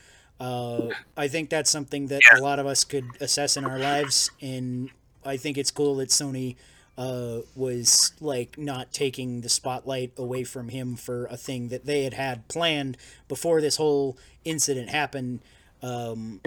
Uh, 0.42 0.88
I 1.16 1.28
think 1.28 1.50
that's 1.50 1.70
something 1.70 2.08
that 2.08 2.20
Yeah. 2.32 2.40
a 2.40 2.42
lot 2.42 2.58
of 2.58 2.66
us 2.66 2.82
could 2.82 3.04
assess 3.20 3.56
in 3.56 3.64
our 3.64 3.78
lives, 3.78 4.30
and 4.40 4.90
I 5.24 5.36
think 5.36 5.56
it's 5.56 5.70
cool 5.70 5.94
that 5.96 6.08
Sony 6.08 6.56
uh, 6.98 7.38
was 7.54 8.12
like 8.20 8.58
not 8.58 8.92
taking 8.92 9.40
the 9.42 9.48
spotlight 9.48 10.12
away 10.18 10.42
from 10.44 10.68
him 10.68 10.96
for 10.96 11.26
a 11.26 11.36
thing 11.36 11.68
that 11.68 11.86
they 11.86 12.02
had 12.04 12.12
had 12.14 12.48
planned 12.48 12.96
before 13.28 13.60
this 13.60 13.76
whole 13.76 14.18
incident 14.44 14.90
happened. 14.90 15.40
Um, 15.80 16.40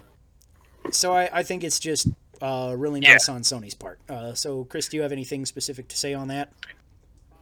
so 0.91 1.13
I, 1.13 1.29
I 1.39 1.43
think 1.43 1.63
it's 1.63 1.79
just 1.79 2.07
uh, 2.41 2.75
really 2.77 2.99
Yeah. 2.99 3.13
nice 3.13 3.27
on 3.29 3.41
Sony's 3.41 3.73
part. 3.73 3.97
Uh, 4.09 4.33
so 4.35 4.65
Chris, 4.65 4.87
do 4.89 4.97
you 4.97 5.03
have 5.03 5.11
anything 5.13 5.45
specific 5.47 5.87
to 5.87 5.97
say 5.97 6.13
on 6.13 6.27
that? 6.27 6.51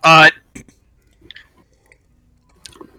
Uh, 0.03 0.29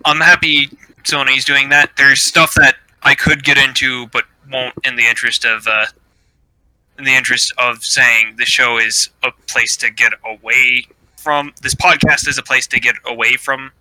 I'm 0.04 0.20
happy 0.20 0.68
Sony's 1.04 1.44
doing 1.44 1.68
that. 1.70 1.92
There's 1.96 2.20
stuff 2.20 2.54
that 2.54 2.76
I 3.04 3.14
could 3.14 3.44
get 3.44 3.58
into, 3.58 4.06
but 4.08 4.24
won't 4.50 4.74
in 4.84 4.96
the 4.96 5.06
interest 5.06 5.44
of 5.44 5.66
uh, 5.66 5.86
in 6.98 7.04
the 7.04 7.14
interest 7.14 7.52
of 7.58 7.84
saying 7.84 8.36
the 8.38 8.44
show 8.44 8.78
is 8.78 9.10
a 9.22 9.30
place 9.46 9.76
to 9.78 9.90
get 9.90 10.12
away 10.24 10.86
from. 11.16 11.52
This 11.62 11.74
podcast 11.74 12.28
is 12.28 12.38
a 12.38 12.42
place 12.42 12.66
to 12.68 12.80
get 12.80 12.96
away 13.04 13.36
from 13.36 13.72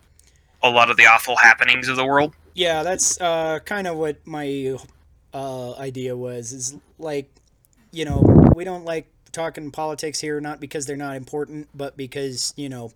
a 0.61 0.69
lot 0.69 0.89
of 0.89 0.97
the 0.97 1.05
awful 1.05 1.35
happenings 1.35 1.87
of 1.87 1.95
the 1.95 2.05
world. 2.05 2.33
Yeah, 2.53 2.83
that's 2.83 3.19
uh, 3.19 3.59
kind 3.65 3.87
of 3.87 3.97
what 3.97 4.25
my 4.25 4.77
uh, 5.33 5.73
idea 5.75 6.15
was. 6.15 6.51
Is 6.51 6.75
like, 6.99 7.29
you 7.91 8.05
know, 8.05 8.51
we 8.55 8.63
don't 8.63 8.85
like 8.85 9.07
talking 9.31 9.71
politics 9.71 10.19
here, 10.19 10.39
not 10.39 10.59
because 10.59 10.85
they're 10.85 10.95
not 10.95 11.15
important, 11.15 11.67
but 11.73 11.97
because 11.97 12.53
you 12.55 12.69
know, 12.69 12.91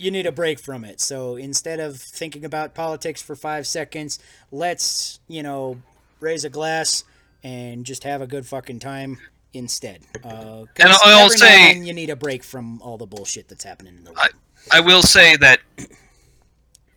you 0.00 0.10
need 0.10 0.26
a 0.26 0.32
break 0.32 0.58
from 0.58 0.84
it. 0.84 1.00
So 1.00 1.36
instead 1.36 1.78
of 1.80 1.96
thinking 2.00 2.44
about 2.44 2.74
politics 2.74 3.20
for 3.20 3.36
five 3.36 3.66
seconds, 3.66 4.18
let's 4.50 5.20
you 5.28 5.42
know, 5.42 5.80
raise 6.20 6.44
a 6.44 6.50
glass 6.50 7.04
and 7.42 7.84
just 7.84 8.04
have 8.04 8.20
a 8.22 8.26
good 8.26 8.46
fucking 8.46 8.78
time 8.78 9.18
instead. 9.52 10.00
Uh, 10.24 10.64
And 10.78 10.88
I'll 11.04 11.28
say- 11.30 11.72
and 11.72 11.86
you 11.86 11.92
need 11.92 12.08
a 12.10 12.16
break 12.16 12.42
from 12.44 12.80
all 12.82 12.96
the 12.98 13.06
bullshit 13.06 13.48
that's 13.48 13.64
happening 13.64 13.96
in 13.96 14.04
the 14.04 14.12
world. 14.12 14.28
I 14.70 14.80
will 14.80 15.02
say 15.02 15.36
that 15.36 15.60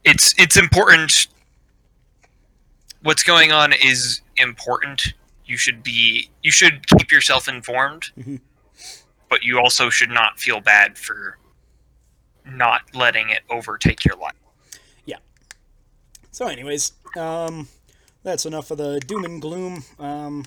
it's 0.03 0.33
it's 0.37 0.57
important. 0.57 1.27
What's 3.01 3.23
going 3.23 3.51
on 3.51 3.73
is 3.73 4.21
important. 4.37 5.13
You 5.45 5.57
should 5.57 5.83
be 5.83 6.29
you 6.41 6.51
should 6.51 6.87
keep 6.87 7.11
yourself 7.11 7.47
informed, 7.47 8.11
Mhm. 8.17 8.39
but 9.29 9.43
you 9.43 9.59
also 9.59 9.89
should 9.89 10.09
not 10.09 10.39
feel 10.39 10.61
bad 10.61 10.97
for 10.97 11.37
not 12.45 12.81
letting 12.93 13.29
it 13.29 13.41
overtake 13.49 14.05
your 14.05 14.15
life. 14.15 14.33
Yeah. 15.05 15.17
So, 16.31 16.47
anyways, 16.47 16.93
um, 17.17 17.67
that's 18.23 18.45
enough 18.45 18.71
of 18.71 18.77
the 18.77 18.99
doom 18.99 19.25
and 19.25 19.41
gloom. 19.41 19.83
Um, 19.99 20.45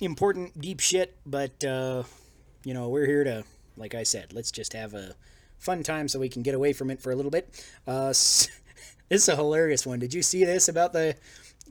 important, 0.00 0.60
deep 0.60 0.80
shit, 0.80 1.16
but 1.26 1.64
uh, 1.64 2.04
you 2.64 2.74
know 2.74 2.88
we're 2.88 3.06
here 3.06 3.24
to, 3.24 3.44
like 3.76 3.94
I 3.94 4.02
said, 4.02 4.32
let's 4.32 4.50
just 4.50 4.72
have 4.72 4.94
a 4.94 5.14
fun 5.58 5.82
time 5.82 6.08
so 6.08 6.18
we 6.18 6.28
can 6.28 6.42
get 6.42 6.54
away 6.54 6.72
from 6.72 6.90
it 6.90 7.00
for 7.00 7.12
a 7.12 7.16
little 7.16 7.30
bit. 7.30 7.64
Uh, 7.86 8.08
this 8.08 8.50
is 9.10 9.28
a 9.28 9.36
hilarious 9.36 9.86
one. 9.86 9.98
Did 9.98 10.14
you 10.14 10.22
see 10.22 10.44
this 10.44 10.68
about 10.68 10.92
the 10.92 11.16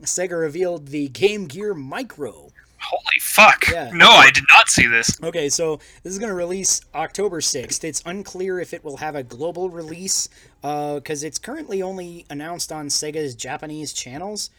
Sega 0.02 0.38
revealed 0.38 0.88
the 0.88 1.08
Game 1.08 1.46
Gear 1.46 1.74
Micro? 1.74 2.50
Holy 2.84 3.20
fuck! 3.20 3.68
Yeah. 3.70 3.90
No, 3.92 4.10
I 4.10 4.30
did 4.30 4.44
not 4.50 4.68
see 4.68 4.86
this. 4.86 5.20
Okay, 5.22 5.48
so 5.48 5.76
this 6.02 6.12
is 6.12 6.18
going 6.18 6.30
to 6.30 6.34
release 6.34 6.80
October 6.94 7.40
6th. 7.40 7.84
It's 7.84 8.02
unclear 8.04 8.60
if 8.60 8.74
it 8.74 8.84
will 8.84 8.98
have 8.98 9.14
a 9.14 9.22
global 9.22 9.70
release 9.70 10.28
because 10.62 11.24
it's 11.24 11.38
currently 11.38 11.82
only 11.82 12.26
announced 12.30 12.72
on 12.72 12.88
Sega's 12.88 13.34
Japanese 13.34 13.92
channels. 13.92 14.50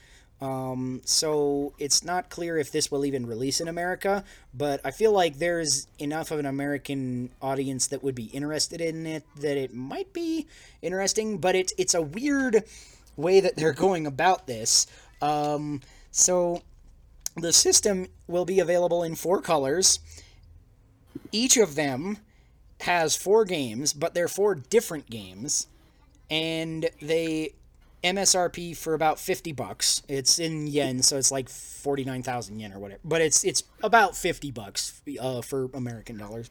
Um, 0.42 1.02
so 1.06 1.74
it's 1.80 2.04
not 2.04 2.30
clear 2.30 2.58
if 2.58 2.72
this 2.72 2.92
will 2.92 3.06
even 3.06 3.26
release 3.26 3.62
in 3.62 3.68
America, 3.68 4.24
but 4.54 4.82
I 4.84 4.92
feel 4.92 5.14
like 5.14 5.38
there's 5.38 5.88
enough 5.98 6.30
of 6.32 6.40
an 6.40 6.46
American 6.46 7.30
audience 7.42 7.88
that 7.88 8.04
would 8.04 8.16
be 8.16 8.26
interested 8.26 8.82
in 8.82 9.06
it 9.06 9.24
that 9.38 9.58
it 9.58 9.74
might 9.74 10.12
be 10.12 10.46
interesting, 10.82 11.38
but 11.38 11.56
it's 11.56 11.74
it's 11.78 11.94
a 11.94 12.02
weird 12.02 12.64
way 13.16 13.40
that 13.40 13.56
they're 13.56 13.74
going 13.88 14.06
about 14.06 14.46
this. 14.46 14.88
Um, 15.22 15.82
so 16.12 16.64
the 17.36 17.54
system 17.54 18.08
will 18.28 18.46
be 18.46 18.60
available 18.60 19.04
in 19.04 19.16
four 19.16 19.42
colors. 19.42 20.00
Each 21.32 21.58
of 21.58 21.76
them 21.76 22.18
has 22.82 23.16
four 23.16 23.46
games, 23.46 23.94
but 23.94 24.14
they're 24.14 24.28
four 24.28 24.56
different 24.56 25.10
games, 25.10 25.68
and 26.30 26.90
they 27.02 27.54
MSRP 28.04 28.78
for 28.78 28.94
about 28.94 29.20
fifty 29.20 29.52
bucks. 29.52 30.02
It's 30.08 30.40
in 30.40 30.68
yen, 30.68 31.02
so 31.02 31.18
it's 31.18 31.32
like 31.32 31.50
forty 31.50 32.04
nine 32.04 32.24
thousand 32.24 32.60
yen 32.60 32.74
or 32.74 32.80
whatever. 32.80 33.02
But 33.04 33.22
it's 33.22 33.44
it's 33.44 33.64
about 33.84 34.16
fifty 34.16 34.52
bucks 34.52 35.02
uh, 35.20 35.42
for 35.42 35.70
American 35.74 36.18
dollars. 36.18 36.50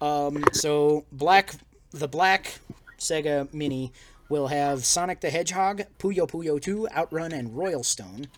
Um, 0.00 0.44
so 0.52 1.04
black, 1.12 1.54
the 1.90 2.08
black 2.08 2.60
Sega 2.98 3.52
Mini 3.52 3.92
will 4.28 4.46
have 4.46 4.84
Sonic 4.84 5.20
the 5.20 5.30
Hedgehog, 5.30 5.82
Puyo 5.98 6.26
Puyo 6.28 6.60
2, 6.60 6.88
Outrun, 6.96 7.32
and 7.32 7.56
Royal 7.56 7.82
Stone. 7.82 8.28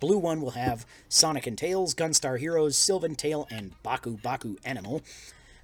Blue 0.00 0.18
one 0.18 0.40
will 0.40 0.52
have 0.52 0.86
Sonic 1.08 1.46
and 1.46 1.56
Tails, 1.56 1.94
Gunstar 1.94 2.38
Heroes, 2.38 2.76
Sylvan 2.76 3.14
Tale, 3.14 3.46
and 3.50 3.72
Baku 3.82 4.16
Baku 4.16 4.56
Animal. 4.64 5.02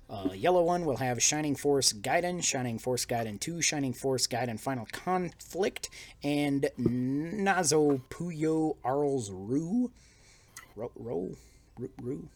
Uh, 0.08 0.30
yellow 0.34 0.62
one 0.62 0.84
will 0.84 0.98
have 0.98 1.20
Shining 1.20 1.56
Force 1.56 1.92
Gaiden, 1.92 2.42
Shining 2.42 2.78
Force 2.78 3.04
Gaiden 3.06 3.40
2, 3.40 3.60
Shining 3.60 3.92
Force 3.92 4.28
Gaiden 4.28 4.60
Final 4.60 4.86
Conflict, 4.92 5.88
and 6.22 6.68
Nazo 6.78 8.00
Puyo 8.08 8.76
Arls 8.84 9.30
Ru. 9.32 9.90
Ro, 10.76 10.92
Ro, 10.94 11.30
Ru, 11.78 11.90
Ru. 12.00 12.28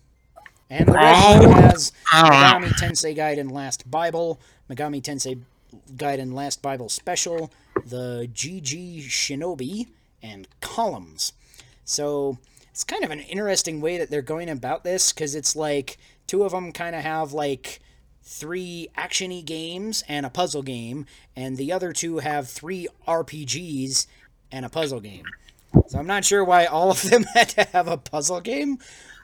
And 0.68 0.88
the 0.88 0.92
red 0.92 1.46
one 1.46 1.62
has 1.62 1.92
I 2.12 2.22
don't 2.22 2.62
know. 2.62 2.68
Megami 2.68 2.72
Tensei 2.72 3.16
Gaiden 3.16 3.50
Last 3.52 3.88
Bible, 3.88 4.40
Megami 4.68 5.02
Tensei 5.02 5.40
Gaiden 5.94 6.32
Last 6.32 6.62
Bible 6.62 6.88
Special, 6.88 7.52
the 7.84 8.28
GG 8.32 9.04
Shinobi, 9.04 9.88
and 10.22 10.48
Columns. 10.60 11.32
So 11.90 12.38
it's 12.70 12.84
kind 12.84 13.04
of 13.04 13.10
an 13.10 13.20
interesting 13.20 13.80
way 13.80 13.98
that 13.98 14.10
they're 14.10 14.22
going 14.22 14.48
about 14.48 14.84
this 14.84 15.12
because 15.12 15.34
it's 15.34 15.56
like 15.56 15.98
two 16.26 16.44
of 16.44 16.52
them 16.52 16.72
kind 16.72 16.94
of 16.94 17.02
have 17.02 17.32
like 17.32 17.80
three 18.22 18.88
actiony 18.96 19.44
games 19.44 20.04
and 20.08 20.24
a 20.24 20.30
puzzle 20.30 20.62
game, 20.62 21.06
and 21.34 21.56
the 21.56 21.72
other 21.72 21.92
two 21.92 22.18
have 22.18 22.48
three 22.48 22.86
RPGs 23.08 24.06
and 24.52 24.64
a 24.64 24.68
puzzle 24.68 25.00
game. 25.00 25.24
So 25.88 25.98
I'm 25.98 26.06
not 26.06 26.24
sure 26.24 26.44
why 26.44 26.66
all 26.66 26.90
of 26.90 27.02
them 27.10 27.24
had 27.34 27.48
to 27.50 27.64
have 27.64 27.88
a 27.88 27.96
puzzle 27.96 28.40
game, 28.40 28.78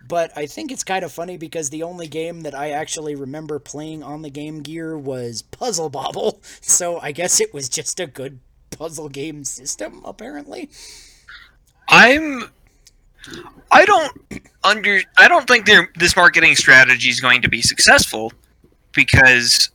but 0.08 0.36
I 0.36 0.46
think 0.46 0.72
it's 0.72 0.84
kind 0.84 1.04
of 1.04 1.12
funny 1.12 1.36
because 1.36 1.70
the 1.70 1.84
only 1.84 2.08
game 2.08 2.40
that 2.42 2.54
I 2.54 2.70
actually 2.70 3.14
remember 3.14 3.60
playing 3.60 4.02
on 4.02 4.22
the 4.22 4.30
Game 4.30 4.62
Gear 4.62 4.98
was 4.98 5.42
Puzzle 5.42 5.88
Bobble. 5.88 6.42
So 6.60 6.98
I 6.98 7.12
guess 7.12 7.40
it 7.40 7.54
was 7.54 7.68
just 7.68 8.00
a 8.00 8.06
good 8.06 8.40
puzzle 8.70 9.08
game 9.08 9.44
system, 9.44 10.02
apparently. 10.04 10.68
I'm. 11.88 12.44
I 13.70 13.84
don't 13.84 14.12
under. 14.64 15.00
I 15.18 15.28
don't 15.28 15.46
think 15.46 15.68
this 15.96 16.16
marketing 16.16 16.54
strategy 16.56 17.08
is 17.08 17.20
going 17.20 17.42
to 17.42 17.48
be 17.48 17.62
successful 17.62 18.32
because, 18.92 19.70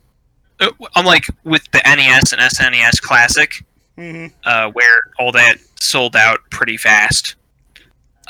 uh, 0.60 0.70
unlike 0.96 1.26
with 1.44 1.70
the 1.72 1.80
NES 1.84 2.32
and 2.32 2.40
SNES 2.42 3.00
Classic, 3.00 3.64
Mm-hmm. 3.98 4.34
uh, 4.44 4.70
where 4.70 4.96
all 5.18 5.32
that 5.32 5.56
sold 5.78 6.16
out 6.16 6.38
pretty 6.50 6.78
fast, 6.78 7.34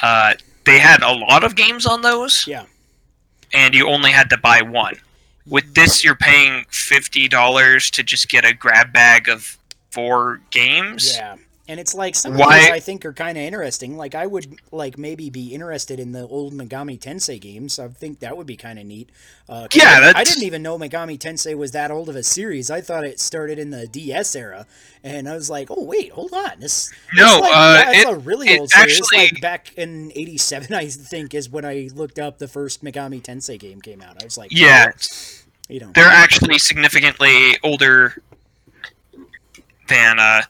uh, 0.02 0.34
they 0.66 0.80
had 0.80 1.02
a 1.04 1.12
lot 1.12 1.44
of 1.44 1.54
games 1.54 1.86
on 1.86 2.02
those, 2.02 2.44
Yeah. 2.48 2.64
and 3.54 3.72
you 3.72 3.88
only 3.88 4.10
had 4.10 4.28
to 4.30 4.36
buy 4.38 4.60
one. 4.62 4.96
With 5.46 5.72
this, 5.76 6.02
you're 6.02 6.16
paying 6.16 6.64
fifty 6.68 7.28
dollars 7.28 7.92
to 7.92 8.02
just 8.02 8.28
get 8.28 8.44
a 8.44 8.52
grab 8.52 8.92
bag 8.92 9.28
of 9.28 9.56
four 9.92 10.40
games. 10.50 11.14
Yeah. 11.16 11.36
And 11.72 11.80
it's 11.80 11.94
like 11.94 12.14
some 12.14 12.36
Why- 12.36 12.56
of 12.58 12.62
those 12.64 12.70
I 12.72 12.80
think 12.80 13.06
are 13.06 13.14
kind 13.14 13.38
of 13.38 13.42
interesting. 13.44 13.96
Like 13.96 14.14
I 14.14 14.26
would 14.26 14.56
like 14.70 14.98
maybe 14.98 15.30
be 15.30 15.54
interested 15.54 15.98
in 15.98 16.12
the 16.12 16.26
old 16.28 16.52
Megami 16.52 17.00
Tensei 17.00 17.40
games. 17.40 17.78
I 17.78 17.88
think 17.88 18.18
that 18.18 18.36
would 18.36 18.46
be 18.46 18.58
kind 18.58 18.78
of 18.78 18.84
neat. 18.84 19.08
Uh, 19.48 19.68
Yeah, 19.72 20.12
I, 20.14 20.20
I 20.20 20.24
didn't 20.24 20.42
even 20.42 20.62
know 20.62 20.78
Megami 20.78 21.18
Tensei 21.18 21.56
was 21.56 21.72
that 21.72 21.90
old 21.90 22.10
of 22.10 22.14
a 22.16 22.22
series. 22.22 22.70
I 22.70 22.82
thought 22.82 23.04
it 23.04 23.18
started 23.20 23.58
in 23.58 23.70
the 23.70 23.86
DS 23.86 24.36
era, 24.36 24.66
and 25.02 25.26
I 25.26 25.34
was 25.34 25.48
like, 25.48 25.68
oh 25.70 25.82
wait, 25.82 26.12
hold 26.12 26.34
on, 26.34 26.60
this. 26.60 26.92
No, 27.14 27.38
like, 27.40 27.50
uh, 27.54 27.82
yeah, 27.86 27.90
it's 27.92 28.04
it- 28.10 28.12
a 28.12 28.18
really 28.18 28.48
it 28.50 28.60
old 28.60 28.68
series. 28.70 29.00
Actually- 29.00 29.18
like 29.18 29.40
back 29.40 29.72
in 29.78 30.12
'87, 30.14 30.74
I 30.74 30.88
think, 30.88 31.32
is 31.32 31.48
when 31.48 31.64
I 31.64 31.88
looked 31.94 32.18
up 32.18 32.36
the 32.36 32.48
first 32.48 32.84
Megami 32.84 33.22
Tensei 33.22 33.58
game 33.58 33.80
came 33.80 34.02
out. 34.02 34.20
I 34.20 34.26
was 34.26 34.36
like, 34.36 34.50
Yeah, 34.52 34.92
you 35.70 35.80
know, 35.80 35.90
they're 35.94 36.04
actually 36.04 36.58
significantly 36.58 37.56
older 37.64 38.20
than 39.88 40.18
uh, 40.18 40.42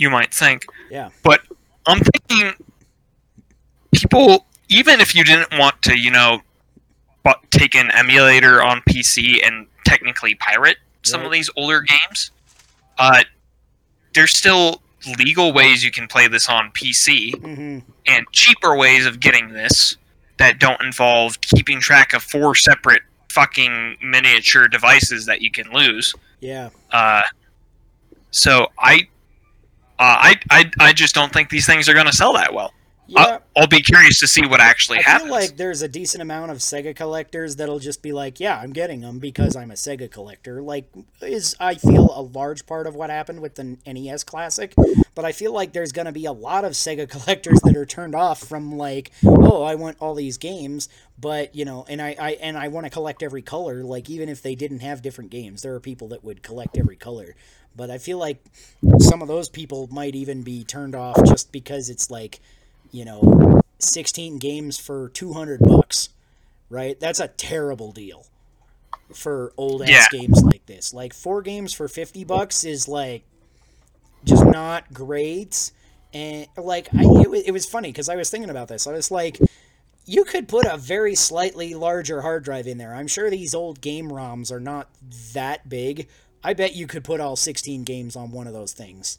you 0.00 0.10
might 0.10 0.32
think. 0.32 0.64
yeah, 0.90 1.10
But 1.22 1.42
I'm 1.86 2.00
thinking 2.00 2.54
people, 3.92 4.46
even 4.68 5.00
if 5.00 5.14
you 5.14 5.24
didn't 5.24 5.56
want 5.58 5.80
to, 5.82 5.96
you 5.96 6.10
know, 6.10 6.40
take 7.50 7.74
an 7.74 7.90
emulator 7.90 8.62
on 8.62 8.80
PC 8.88 9.46
and 9.46 9.66
technically 9.84 10.34
pirate 10.36 10.78
some 11.02 11.24
of 11.24 11.30
these 11.32 11.50
older 11.56 11.80
games, 11.82 12.30
uh, 12.98 13.22
there's 14.14 14.36
still 14.36 14.80
legal 15.18 15.52
ways 15.52 15.82
you 15.84 15.90
can 15.90 16.06
play 16.08 16.28
this 16.28 16.48
on 16.48 16.70
PC 16.72 17.34
hmm 17.38 17.78
and 18.06 18.26
cheaper 18.32 18.76
ways 18.76 19.06
of 19.06 19.20
getting 19.20 19.52
this 19.52 19.96
that 20.38 20.58
don't 20.58 20.80
involve 20.82 21.40
keeping 21.42 21.78
track 21.80 22.12
of 22.14 22.22
four 22.22 22.54
separate 22.54 23.02
fucking 23.30 23.96
miniature 24.02 24.66
devices 24.66 25.26
that 25.26 25.42
you 25.42 25.50
can 25.50 25.70
lose. 25.72 26.14
yeah. 26.40 26.70
Uh, 26.90 27.22
so 28.30 28.68
I, 28.78 29.06
Uh, 30.00 30.16
I, 30.18 30.40
I, 30.50 30.70
I 30.80 30.92
just 30.94 31.14
don't 31.14 31.30
think 31.30 31.50
these 31.50 31.66
things 31.66 31.86
are 31.86 31.92
going 31.92 32.06
to 32.06 32.12
sell 32.12 32.32
that 32.32 32.54
well. 32.54 32.72
Yeah, 33.10 33.38
I'll 33.56 33.66
be 33.66 33.80
curious 33.80 34.20
to 34.20 34.28
see 34.28 34.46
what 34.46 34.60
actually 34.60 34.98
I 34.98 35.02
happens. 35.02 35.32
I 35.32 35.40
feel 35.40 35.48
like 35.48 35.56
there's 35.56 35.82
a 35.82 35.88
decent 35.88 36.22
amount 36.22 36.52
of 36.52 36.58
Sega 36.58 36.94
collectors 36.94 37.56
that'll 37.56 37.80
just 37.80 38.02
be 38.02 38.12
like, 38.12 38.38
yeah, 38.38 38.56
I'm 38.56 38.72
getting 38.72 39.00
them 39.00 39.18
because 39.18 39.56
I'm 39.56 39.72
a 39.72 39.74
Sega 39.74 40.08
collector. 40.08 40.62
Like, 40.62 40.88
is 41.20 41.56
I 41.58 41.74
feel 41.74 42.12
a 42.14 42.22
large 42.22 42.66
part 42.66 42.86
of 42.86 42.94
what 42.94 43.10
happened 43.10 43.40
with 43.40 43.56
the 43.56 43.78
NES 43.84 44.22
Classic, 44.22 44.72
but 45.16 45.24
I 45.24 45.32
feel 45.32 45.52
like 45.52 45.72
there's 45.72 45.90
gonna 45.90 46.12
be 46.12 46.24
a 46.24 46.32
lot 46.32 46.64
of 46.64 46.72
Sega 46.72 47.08
collectors 47.08 47.60
that 47.62 47.76
are 47.76 47.84
turned 47.84 48.14
off 48.14 48.38
from 48.38 48.76
like, 48.76 49.10
oh, 49.24 49.64
I 49.64 49.74
want 49.74 49.96
all 49.98 50.14
these 50.14 50.38
games, 50.38 50.88
but 51.18 51.52
you 51.54 51.64
know, 51.64 51.84
and 51.88 52.00
I, 52.00 52.14
I 52.16 52.30
and 52.40 52.56
I 52.56 52.68
want 52.68 52.86
to 52.86 52.90
collect 52.90 53.24
every 53.24 53.42
color. 53.42 53.82
Like, 53.82 54.08
even 54.08 54.28
if 54.28 54.40
they 54.40 54.54
didn't 54.54 54.80
have 54.80 55.02
different 55.02 55.30
games, 55.30 55.62
there 55.62 55.74
are 55.74 55.80
people 55.80 56.06
that 56.08 56.22
would 56.22 56.44
collect 56.44 56.78
every 56.78 56.96
color. 56.96 57.34
But 57.74 57.90
I 57.90 57.98
feel 57.98 58.18
like 58.18 58.44
some 59.00 59.20
of 59.20 59.28
those 59.28 59.48
people 59.48 59.88
might 59.90 60.14
even 60.14 60.42
be 60.42 60.64
turned 60.64 60.94
off 60.94 61.16
just 61.24 61.50
because 61.50 61.88
it's 61.88 62.10
like 62.10 62.40
you 62.92 63.04
know, 63.04 63.60
16 63.78 64.38
games 64.38 64.78
for 64.78 65.08
200 65.10 65.60
bucks, 65.60 66.10
right? 66.68 66.98
That's 67.00 67.20
a 67.20 67.28
terrible 67.28 67.92
deal 67.92 68.26
for 69.14 69.52
old 69.56 69.82
ass 69.82 69.88
Yeah. 69.88 70.20
games 70.20 70.42
like 70.44 70.66
this. 70.66 70.94
Like 70.94 71.12
four 71.14 71.42
games 71.42 71.72
for 71.72 71.88
50 71.88 72.24
bucks 72.24 72.64
is 72.64 72.88
like 72.88 73.24
just 74.24 74.44
not 74.44 74.92
great. 74.92 75.72
And 76.12 76.46
like 76.56 76.88
I 76.94 77.02
it, 77.04 77.46
it 77.46 77.52
was 77.52 77.66
funny 77.66 77.92
cuz 77.92 78.08
I 78.08 78.16
was 78.16 78.30
thinking 78.30 78.50
about 78.50 78.68
this. 78.68 78.86
I 78.86 78.92
was 78.92 79.10
like 79.10 79.38
you 80.06 80.24
could 80.24 80.48
put 80.48 80.66
a 80.66 80.76
very 80.76 81.14
slightly 81.14 81.74
larger 81.74 82.22
hard 82.22 82.42
drive 82.44 82.66
in 82.66 82.78
there. 82.78 82.94
I'm 82.94 83.06
sure 83.06 83.30
these 83.30 83.54
old 83.54 83.80
game 83.80 84.08
ROMs 84.10 84.50
are 84.50 84.60
not 84.60 84.88
that 85.34 85.68
big. 85.68 86.08
I 86.42 86.54
bet 86.54 86.74
you 86.74 86.86
could 86.86 87.04
put 87.04 87.20
all 87.20 87.36
16 87.36 87.84
games 87.84 88.16
on 88.16 88.32
one 88.32 88.46
of 88.46 88.52
those 88.52 88.72
things. 88.72 89.18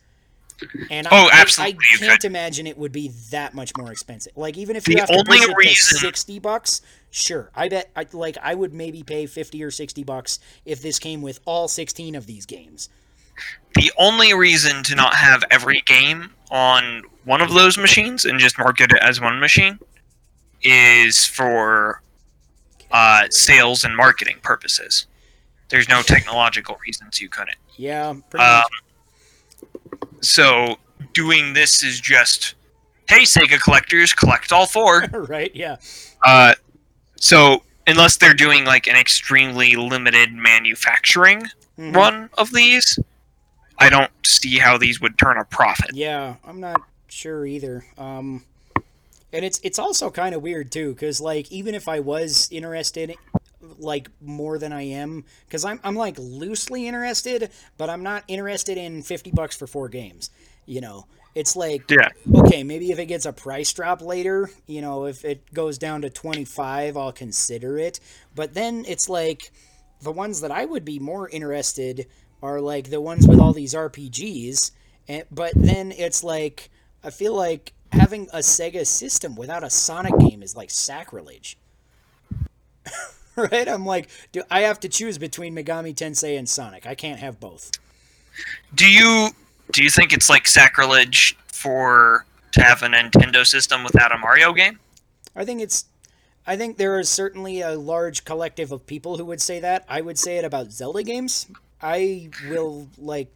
And 0.90 1.08
Oh, 1.10 1.30
I, 1.32 1.42
absolutely 1.42 1.86
I, 1.92 1.96
I 1.96 1.98
can't 2.08 2.26
imagine 2.26 2.68
it 2.68 2.78
would 2.78 2.92
be 2.92 3.10
that 3.32 3.54
much 3.54 3.72
more 3.78 3.92
expensive. 3.92 4.34
Like 4.36 4.58
even 4.58 4.76
if 4.76 4.88
you 4.88 4.98
have 4.98 5.08
to 5.10 5.14
only 5.14 5.38
push 5.40 5.42
it 5.44 5.48
to 5.50 5.56
reason- 5.56 5.98
sixty 6.00 6.40
bucks, 6.40 6.82
sure. 7.10 7.50
I 7.56 7.70
bet 7.70 7.90
I, 7.96 8.06
like 8.14 8.38
I 8.42 8.54
would 8.56 8.74
maybe 8.74 9.04
pay 9.04 9.26
fifty 9.26 9.64
or 9.64 9.72
sixty 9.72 10.04
bucks 10.04 10.40
if 10.66 10.82
this 10.82 11.00
came 11.00 11.22
with 11.22 11.40
all 11.46 11.68
sixteen 11.68 12.16
of 12.16 12.26
these 12.28 12.46
games. 12.46 12.90
the 13.76 13.92
only 13.98 14.34
reason 14.34 14.84
to 14.84 14.96
not 14.96 15.16
have 15.16 15.44
every 15.50 15.82
game 15.82 16.30
on 16.52 17.02
one 17.24 17.42
of 17.42 17.54
those 17.54 17.78
machines 17.78 18.26
and 18.26 18.40
just 18.40 18.58
market 18.60 18.92
it 18.92 19.00
as 19.02 19.20
one 19.22 19.40
machine 19.40 19.80
is 20.64 21.26
for 21.26 22.02
uh, 22.92 23.28
sales 23.30 23.84
and 23.84 23.96
marketing 23.96 24.38
purposes. 24.44 25.08
There's 25.70 25.88
no 25.88 26.02
technological 26.02 26.78
reasons 26.86 27.22
you 27.22 27.30
couldn't. 27.30 27.58
Yeah, 27.78 28.14
pretty 28.30 28.44
Um, 28.46 28.58
much. 28.58 28.68
So 30.22 30.78
doing 31.14 31.54
this 31.54 31.84
is 31.84 32.00
just, 32.00 32.56
hey, 33.10 33.22
Sega 33.22 33.60
collectors, 33.62 34.14
collect 34.14 34.52
all 34.52 34.66
four. 34.66 35.02
right? 35.12 35.52
Yeah. 35.56 35.78
Uh, 36.26 36.54
so 37.18 37.64
unless 37.88 38.18
they're 38.18 38.34
doing 38.34 38.64
like 38.66 38.88
an 38.88 38.96
extremely 38.96 39.76
limited 39.76 40.32
manufacturing 40.34 41.48
Mhm. 41.78 41.96
run 41.96 42.30
of 42.38 42.52
these, 42.52 43.00
I 43.80 43.90
don't 43.90 44.12
see 44.26 44.58
how 44.60 44.78
these 44.78 45.02
would 45.02 45.18
turn 45.18 45.38
a 45.38 45.46
profit. 45.46 45.92
Yeah, 45.96 46.36
I'm 46.46 46.60
not 46.60 46.82
sure 47.08 47.46
either. 47.46 47.86
Um, 47.98 48.44
and 49.34 49.46
it's 49.46 49.60
it's 49.64 49.80
also 49.80 50.12
kind 50.12 50.36
of 50.36 50.42
weird 50.42 50.72
too, 50.72 50.94
because 50.94 51.20
like 51.22 51.52
even 51.52 51.74
if 51.74 51.88
I 51.88 52.00
was 52.02 52.50
interested, 52.52 53.16
like 53.82 54.10
more 54.22 54.58
than 54.58 54.72
I 54.74 54.84
am, 54.84 55.26
because 55.46 55.66
I'm 55.66 55.80
I'm 55.84 55.96
like 55.96 56.16
loosely 56.20 56.88
interested, 56.88 57.50
but 57.78 57.90
I'm 57.90 58.04
not 58.04 58.24
interested 58.28 58.78
in 58.78 59.02
fifty 59.04 59.32
bucks 59.32 59.58
for 59.58 59.68
four 59.68 59.90
games. 59.90 60.30
You 60.66 60.82
know, 60.82 61.08
it's 61.36 61.56
like 61.56 61.90
Yeah. 61.90 62.10
okay, 62.36 62.64
maybe 62.64 62.92
if 62.92 63.00
it 63.00 63.08
gets 63.08 63.26
a 63.26 63.34
price 63.34 63.74
drop 63.74 64.02
later, 64.02 64.50
you 64.68 64.82
know, 64.82 65.06
if 65.06 65.26
it 65.26 65.54
goes 65.54 65.78
down 65.78 66.02
to 66.04 66.10
25, 66.10 66.98
I'll 66.98 67.12
consider 67.12 67.78
it. 67.78 68.00
But 68.36 68.54
then 68.54 68.86
it's 68.88 69.10
like 69.10 69.52
the 70.02 70.12
ones 70.12 70.42
that 70.42 70.52
I 70.52 70.66
would 70.66 70.86
be 70.86 71.00
more 71.00 71.30
interested 71.30 72.08
are 72.44 72.60
like 72.62 72.90
the 72.90 73.02
ones 73.02 73.28
with 73.28 73.40
all 73.40 73.54
these 73.54 73.74
RPGs. 73.74 74.72
And, 75.08 75.22
eh, 75.22 75.26
but 75.32 75.54
then 75.56 75.92
it's 75.92 76.24
like, 76.24 76.70
I 77.04 77.10
feel 77.10 77.34
like 77.36 77.74
having 77.92 78.28
a 78.34 78.38
Sega 78.40 78.86
system 78.86 79.36
without 79.36 79.64
a 79.64 79.70
Sonic 79.70 80.18
game 80.20 80.42
is 80.44 80.56
like 80.56 80.70
sacrilege. 80.70 81.58
right? 83.52 83.68
I'm 83.68 83.86
like, 83.86 84.10
do 84.32 84.44
I 84.50 84.62
have 84.62 84.80
to 84.82 84.90
choose 84.90 85.18
between 85.18 85.56
Megami 85.56 85.96
Tensei 85.96 86.38
and 86.38 86.48
Sonic? 86.48 86.86
I 86.86 86.96
can't 86.96 87.20
have 87.20 87.40
both. 87.40 87.72
Do 88.74 88.90
you 88.90 89.30
do 89.72 89.84
you 89.84 89.90
think 89.90 90.14
it's 90.14 90.30
like 90.30 90.48
sacrilege 90.48 91.38
for 91.48 92.26
to 92.52 92.62
have 92.62 92.84
a 92.84 92.88
Nintendo 92.88 93.46
system 93.46 93.84
without 93.84 94.12
a 94.12 94.18
Mario 94.18 94.54
game? 94.54 94.80
I 95.36 95.46
think 95.46 95.62
it's 95.62 95.86
I 96.46 96.58
think 96.58 96.78
there 96.78 97.00
is 97.00 97.10
certainly 97.10 97.62
a 97.62 97.76
large 97.76 98.26
collective 98.26 98.72
of 98.72 98.86
people 98.86 99.18
who 99.18 99.26
would 99.26 99.42
say 99.42 99.60
that. 99.60 99.86
I 99.88 100.02
would 100.02 100.18
say 100.18 100.38
it 100.38 100.46
about 100.46 100.72
Zelda 100.72 101.04
games. 101.04 101.48
I 101.82 102.30
will 102.50 102.88
like 102.98 103.32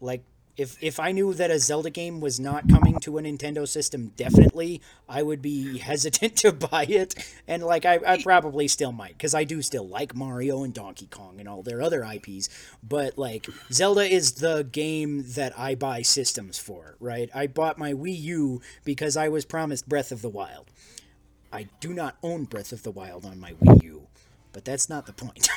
like 0.00 0.22
if 0.60 0.76
if 0.82 1.00
I 1.00 1.12
knew 1.12 1.32
that 1.34 1.50
a 1.50 1.58
Zelda 1.58 1.90
game 1.90 2.20
was 2.20 2.38
not 2.38 2.68
coming 2.68 2.98
to 3.00 3.18
a 3.18 3.22
Nintendo 3.22 3.66
system 3.66 4.12
definitely, 4.16 4.82
I 5.08 5.22
would 5.22 5.40
be 5.40 5.78
hesitant 5.90 6.36
to 6.38 6.52
buy 6.52 6.84
it. 6.84 7.14
And 7.48 7.62
like 7.62 7.84
I, 7.86 7.98
I 8.06 8.22
probably 8.22 8.68
still 8.68 8.92
might, 8.92 9.12
because 9.16 9.34
I 9.34 9.44
do 9.44 9.62
still 9.62 9.88
like 9.88 10.14
Mario 10.14 10.62
and 10.62 10.74
Donkey 10.74 11.06
Kong 11.06 11.40
and 11.40 11.48
all 11.48 11.62
their 11.62 11.82
other 11.82 12.04
IPs. 12.04 12.48
But 12.82 13.16
like 13.18 13.46
Zelda 13.72 14.02
is 14.02 14.32
the 14.34 14.62
game 14.70 15.24
that 15.34 15.58
I 15.58 15.74
buy 15.74 16.02
systems 16.02 16.58
for, 16.58 16.96
right? 17.00 17.30
I 17.34 17.46
bought 17.46 17.78
my 17.78 17.92
Wii 17.92 18.20
U 18.20 18.60
because 18.84 19.16
I 19.16 19.28
was 19.28 19.44
promised 19.44 19.88
Breath 19.88 20.12
of 20.12 20.22
the 20.22 20.28
Wild. 20.28 20.70
I 21.52 21.68
do 21.80 21.92
not 21.94 22.16
own 22.22 22.44
Breath 22.44 22.72
of 22.72 22.82
the 22.82 22.90
Wild 22.92 23.24
on 23.24 23.40
my 23.40 23.52
Wii 23.54 23.82
U, 23.84 24.06
but 24.52 24.64
that's 24.64 24.88
not 24.88 25.06
the 25.06 25.12
point. 25.12 25.48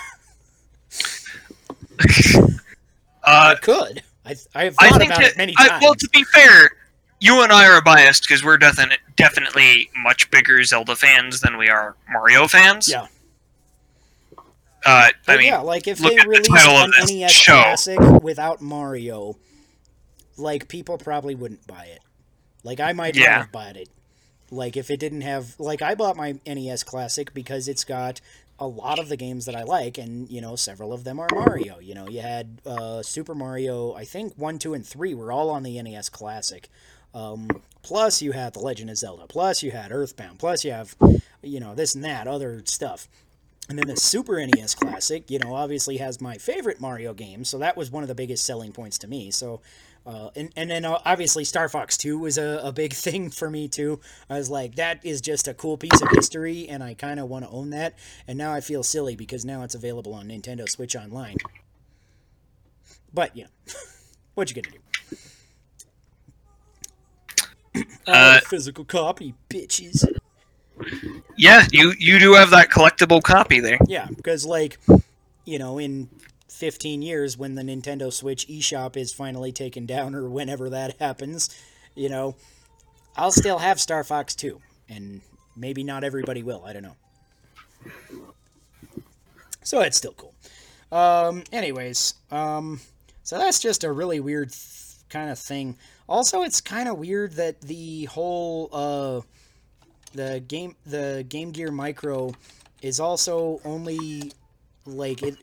I 2.00 2.46
Uh, 3.24 3.56
could. 3.62 4.04
I, 4.26 4.36
I 4.56 4.64
have 4.66 4.76
I 4.80 4.90
thought 4.90 5.00
think 5.00 5.12
about 5.12 5.22
that, 5.22 5.32
it 5.32 5.38
many 5.38 5.54
I- 5.58 5.68
times. 5.68 5.82
well, 5.84 5.96
to 5.96 6.10
be 6.10 6.24
fair, 6.24 6.72
you 7.20 7.42
and 7.44 7.52
I 7.52 7.68
are 7.70 7.82
biased 7.82 8.24
because 8.24 8.44
we're 8.44 8.58
definite, 8.58 9.00
definitely 9.16 9.90
much 9.98 10.30
bigger 10.32 10.64
Zelda 10.64 10.96
fans 10.96 11.42
than 11.42 11.58
we 11.58 11.70
are 11.70 11.96
Mario 12.10 12.48
fans. 12.48 12.88
yeah. 12.90 13.08
Uh, 14.86 15.10
I 15.30 15.38
mean, 15.38 15.46
yeah, 15.48 15.60
like 15.60 15.88
if 15.88 16.02
look 16.02 16.12
they 16.14 16.20
at 16.20 16.28
the 16.28 16.42
title 16.42 16.76
of 16.76 16.84
an 16.86 16.92
this 17.00 17.10
NES 17.12 17.32
show. 17.32 17.54
Classic 17.54 18.00
without 18.22 18.62
Mario, 18.62 19.38
like 20.38 20.68
people 20.68 20.98
probably 20.98 21.36
wouldn't 21.36 21.66
buy 21.66 21.86
it. 21.86 22.02
Like 22.66 22.82
I 22.82 22.92
might 22.92 23.16
not 23.16 23.26
have 23.26 23.52
bought 23.52 23.78
it. 23.78 23.88
Like 24.52 24.76
if 24.76 24.92
it 24.92 25.00
didn't 25.00 25.22
have 25.22 25.58
like 25.58 25.82
I 25.82 25.96
bought 25.96 26.18
my 26.18 26.36
NES 26.46 26.84
Classic 26.84 27.34
because 27.34 27.70
it's 27.70 27.86
got 27.86 28.20
a 28.64 28.68
lot 28.68 29.00
of 29.00 29.10
the 29.10 29.18
games 29.18 29.46
that 29.46 29.56
I 29.56 29.64
like, 29.64 29.98
and 29.98 30.30
you 30.30 30.42
know 30.42 30.56
several 30.56 30.94
of 30.94 31.04
them 31.04 31.20
are 31.20 31.28
Mario. 31.32 31.80
You 31.80 31.96
know, 31.96 32.08
you 32.08 32.22
had 32.22 32.62
uh, 32.66 33.04
Super 33.04 33.36
Mario. 33.36 33.94
I 33.94 34.06
think 34.06 34.34
one, 34.38 34.60
two, 34.60 34.74
and 34.74 34.86
three 34.86 35.14
were 35.14 35.32
all 35.32 35.50
on 35.50 35.64
the 35.64 35.82
NES 35.82 36.10
Classic. 36.10 36.70
Um, 37.14 37.48
plus, 37.84 38.22
you 38.22 38.32
had 38.32 38.54
The 38.54 38.60
Legend 38.60 38.90
of 38.90 38.98
Zelda. 38.98 39.28
Plus, 39.28 39.62
you 39.62 39.72
had 39.72 39.92
Earthbound. 39.92 40.40
Plus, 40.40 40.66
you 40.66 40.72
have, 40.72 40.96
you 41.44 41.60
know, 41.60 41.76
this 41.76 41.94
and 41.94 42.04
that 42.04 42.28
other 42.28 42.64
stuff. 42.66 43.08
And 43.70 43.78
then 43.78 43.88
the 43.88 43.96
Super 43.96 44.46
NES 44.46 44.76
Classic, 44.76 45.30
you 45.30 45.40
know, 45.40 45.54
obviously 45.54 45.98
has 45.98 46.20
my 46.20 46.38
favorite 46.38 46.82
Mario 46.82 47.14
game, 47.14 47.46
so 47.46 47.58
that 47.60 47.78
was 47.78 47.92
one 47.92 48.04
of 48.04 48.10
the 48.10 48.16
biggest 48.16 48.46
selling 48.46 48.74
points 48.74 48.98
to 49.00 49.08
me. 49.08 49.32
So, 49.32 49.62
uh, 50.06 50.30
and, 50.36 50.52
and 50.56 50.70
then 50.70 50.84
uh, 50.86 51.00
obviously 51.06 51.44
Star 51.44 51.70
Fox 51.70 51.98
2 51.98 52.18
was 52.18 52.38
a, 52.38 52.60
a 52.64 52.72
big 52.72 52.94
thing 52.94 53.30
for 53.30 53.50
me 53.50 53.68
too. 53.68 54.00
I 54.30 54.38
was 54.38 54.50
like, 54.50 54.76
that 54.76 55.06
is 55.06 55.22
just 55.22 55.48
a 55.48 55.54
cool 55.54 55.78
piece 55.78 56.02
of 56.02 56.10
history, 56.10 56.68
and 56.68 56.84
I 56.84 56.94
kind 56.94 57.20
of 57.20 57.30
want 57.30 57.46
to 57.46 57.52
own 57.52 57.70
that. 57.72 57.98
And 58.28 58.38
now 58.38 58.54
I 58.54 58.62
feel 58.62 58.84
silly 58.84 59.16
because 59.16 59.46
now 59.46 59.64
it's 59.64 59.76
available 59.76 60.14
on 60.14 60.28
Nintendo 60.28 60.68
Switch 60.70 60.96
Online. 60.96 61.38
But, 63.14 63.36
you 63.36 63.44
know, 63.68 63.74
what 64.34 64.50
you 64.54 64.62
gonna 64.62 64.76
do? 64.76 64.80
Uh, 68.06 68.40
physical 68.42 68.86
copy, 68.86 69.34
bitches. 69.50 70.06
yeah, 71.38 71.66
you 71.72 71.94
you 71.98 72.20
do 72.20 72.34
have 72.34 72.50
that 72.52 72.70
collectible 72.70 73.22
copy 73.24 73.60
there. 73.60 73.80
Yeah, 73.88 74.08
because 74.16 74.46
like, 74.46 74.78
you 75.46 75.58
know, 75.58 75.80
in 75.80 76.10
15 76.54 77.02
years 77.02 77.38
when 77.38 77.56
the 77.56 77.64
Nintendo 77.64 78.14
Switch 78.14 78.48
eShop 78.48 78.96
is 78.96 79.12
finally 79.12 79.52
taken 79.52 79.86
down 79.86 80.14
or 80.14 80.30
whenever 80.30 80.70
that 80.70 81.00
happens, 81.00 81.50
you 81.96 82.10
know, 82.10 82.36
I'll 83.16 83.32
still 83.32 83.58
have 83.58 83.80
Star 83.80 84.04
Fox 84.04 84.36
2 84.36 84.62
and 84.90 85.22
maybe 85.56 85.84
not 85.84 86.04
everybody 86.04 86.44
will, 86.44 86.64
I 86.66 86.74
don't 86.74 86.84
know. 86.84 86.96
So 89.64 89.82
it's 89.82 89.98
still 89.98 90.14
cool. 90.14 90.34
Um 90.92 91.44
anyways, 91.52 92.14
um 92.32 92.80
so 93.24 93.38
that's 93.38 93.60
just 93.60 93.84
a 93.84 93.92
really 93.92 94.20
weird 94.20 94.52
th- 94.52 94.98
kind 95.10 95.30
of 95.32 95.40
thing. 95.40 95.78
Also, 96.08 96.44
it's 96.44 96.60
kind 96.62 96.90
of 96.90 96.98
weird 96.98 97.34
that 97.34 97.62
the 97.62 98.06
whole 98.06 98.70
uh 98.72 99.22
the 100.14 100.40
game 100.48 100.76
the 100.86 101.26
Game 101.28 101.52
Gear 101.52 101.72
Micro 101.72 102.34
is 102.82 103.00
also 103.00 103.60
only 103.66 104.32
like 104.86 105.24
it 105.24 105.38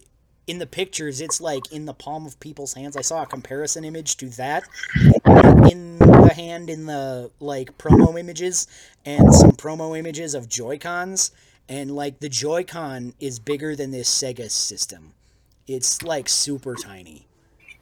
in 0.51 0.59
the 0.59 0.67
pictures 0.67 1.21
it's 1.21 1.41
like 1.41 1.71
in 1.73 1.85
the 1.85 1.95
palm 1.95 2.27
of 2.27 2.39
people's 2.41 2.75
hands 2.75 2.97
i 2.97 3.01
saw 3.11 3.23
a 3.23 3.27
comparison 3.27 3.85
image 3.85 4.17
to 4.17 4.27
that 4.31 4.63
in 5.71 5.99
the 5.99 6.33
hand 6.35 6.69
in 6.71 6.87
the 6.87 7.31
like 7.41 7.77
promo 7.79 8.19
images 8.19 8.67
and 9.05 9.33
some 9.35 9.53
promo 9.53 9.99
images 9.99 10.35
of 10.35 10.49
Joy 10.49 10.77
Cons, 10.79 11.31
and 11.69 11.91
like 11.95 12.21
the 12.21 12.29
Joy 12.29 12.65
Con 12.65 13.15
is 13.21 13.39
bigger 13.39 13.75
than 13.77 13.91
this 13.91 14.09
Sega 14.11 14.51
system. 14.51 15.13
It's 15.67 16.03
like 16.03 16.29
super 16.29 16.75
tiny, 16.75 17.27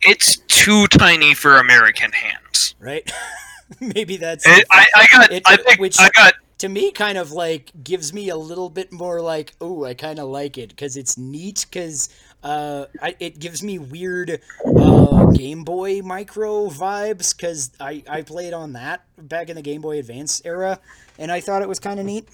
It's 0.03 0.37
too 0.47 0.87
tiny 0.89 1.35
for 1.35 1.59
American 1.59 2.13
hands. 2.13 2.75
right? 2.79 3.11
Maybe 3.81 4.17
that's 4.17 4.47
It, 4.47 4.65
I, 4.71 4.87
I 4.95 5.07
got. 5.11 5.33
It- 5.33 5.43
I 5.47 5.57
think 5.57 5.81
which- 5.81 5.99
I 6.01 6.09
got. 6.15 6.35
to 6.59 6.69
me 6.69 6.91
kind 6.93 7.19
of 7.19 7.33
like 7.33 7.73
gives 7.83 8.13
me 8.13 8.29
a 8.29 8.37
little 8.37 8.71
bit 8.71 8.93
more 8.93 9.21
like 9.21 9.55
oh 9.61 9.85
I 9.85 9.95
kind 9.95 10.19
of 10.19 10.29
like 10.29 10.57
it 10.59 10.71
because 10.71 10.97
it's 10.97 11.17
neat 11.19 11.67
because 11.71 12.09
uh, 12.43 12.87
I, 13.03 13.17
it 13.19 13.39
gives 13.39 13.63
me 13.63 13.79
weird 13.79 14.41
uh, 14.65 15.25
Game 15.27 15.65
Boy 15.65 16.03
Micro 16.03 16.69
vibes 16.69 17.37
because 17.37 17.73
I, 17.81 18.03
I 18.09 18.23
played 18.23 18.53
on 18.53 18.75
that 18.75 19.05
back 19.19 19.49
in 19.49 19.57
the 19.57 19.63
Game 19.63 19.81
Boy 19.81 19.99
Advance 19.99 20.43
era 20.45 20.79
and 21.19 21.33
I 21.33 21.41
thought 21.41 21.63
it 21.63 21.69
was 21.69 21.79
kind 21.79 21.99
of 21.99 22.07
neat. 22.07 22.29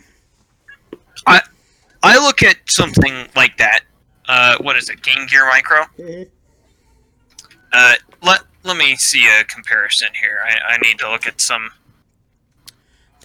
I 1.26 1.40
I 2.02 2.18
look 2.18 2.42
at 2.42 2.56
something 2.66 3.28
like 3.34 3.56
that. 3.56 3.80
Uh, 4.28 4.56
what 4.60 4.76
is 4.76 4.88
it? 4.90 5.02
Game 5.02 5.26
Gear 5.26 5.46
Micro. 5.46 5.86
Uh, 7.72 7.94
let 8.22 8.42
let 8.62 8.76
me 8.76 8.94
see 8.96 9.26
a 9.26 9.44
comparison 9.44 10.08
here. 10.20 10.38
I, 10.44 10.74
I 10.74 10.78
need 10.78 10.98
to 10.98 11.10
look 11.10 11.26
at 11.26 11.40
some. 11.40 11.70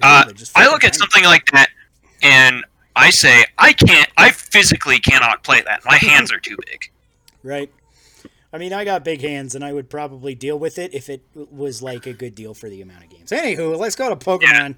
Uh, 0.02 0.32
I 0.56 0.68
look 0.68 0.86
at 0.86 0.96
something 0.96 1.26
like 1.26 1.46
that, 1.52 1.70
and 2.22 2.64
I 2.96 3.10
say 3.10 3.46
I 3.58 3.74
can't. 3.74 4.10
I 4.18 4.32
physically 4.32 5.00
cannot 5.00 5.44
play 5.44 5.62
that. 5.62 5.82
My 5.86 5.98
hands 5.98 6.32
are 6.32 6.40
too 6.40 6.58
big. 6.66 6.92
right. 7.44 7.72
I 8.52 8.58
mean, 8.58 8.74
I 8.74 8.84
got 8.84 9.06
big 9.06 9.22
hands, 9.22 9.54
and 9.54 9.64
I 9.64 9.74
would 9.74 9.92
probably 9.92 10.34
deal 10.34 10.58
with 10.58 10.80
it 10.80 10.92
if 10.96 11.08
it 11.08 11.22
was 11.36 11.84
like 11.84 12.08
a 12.08 12.14
good 12.14 12.34
deal 12.34 12.56
for 12.56 12.68
the 12.68 12.82
amount 12.82 13.04
of 13.04 13.10
games. 13.12 13.30
Anywho, 13.30 13.78
let's 13.78 13.96
go 13.96 14.10
to 14.10 14.16
Pokemon. 14.16 14.76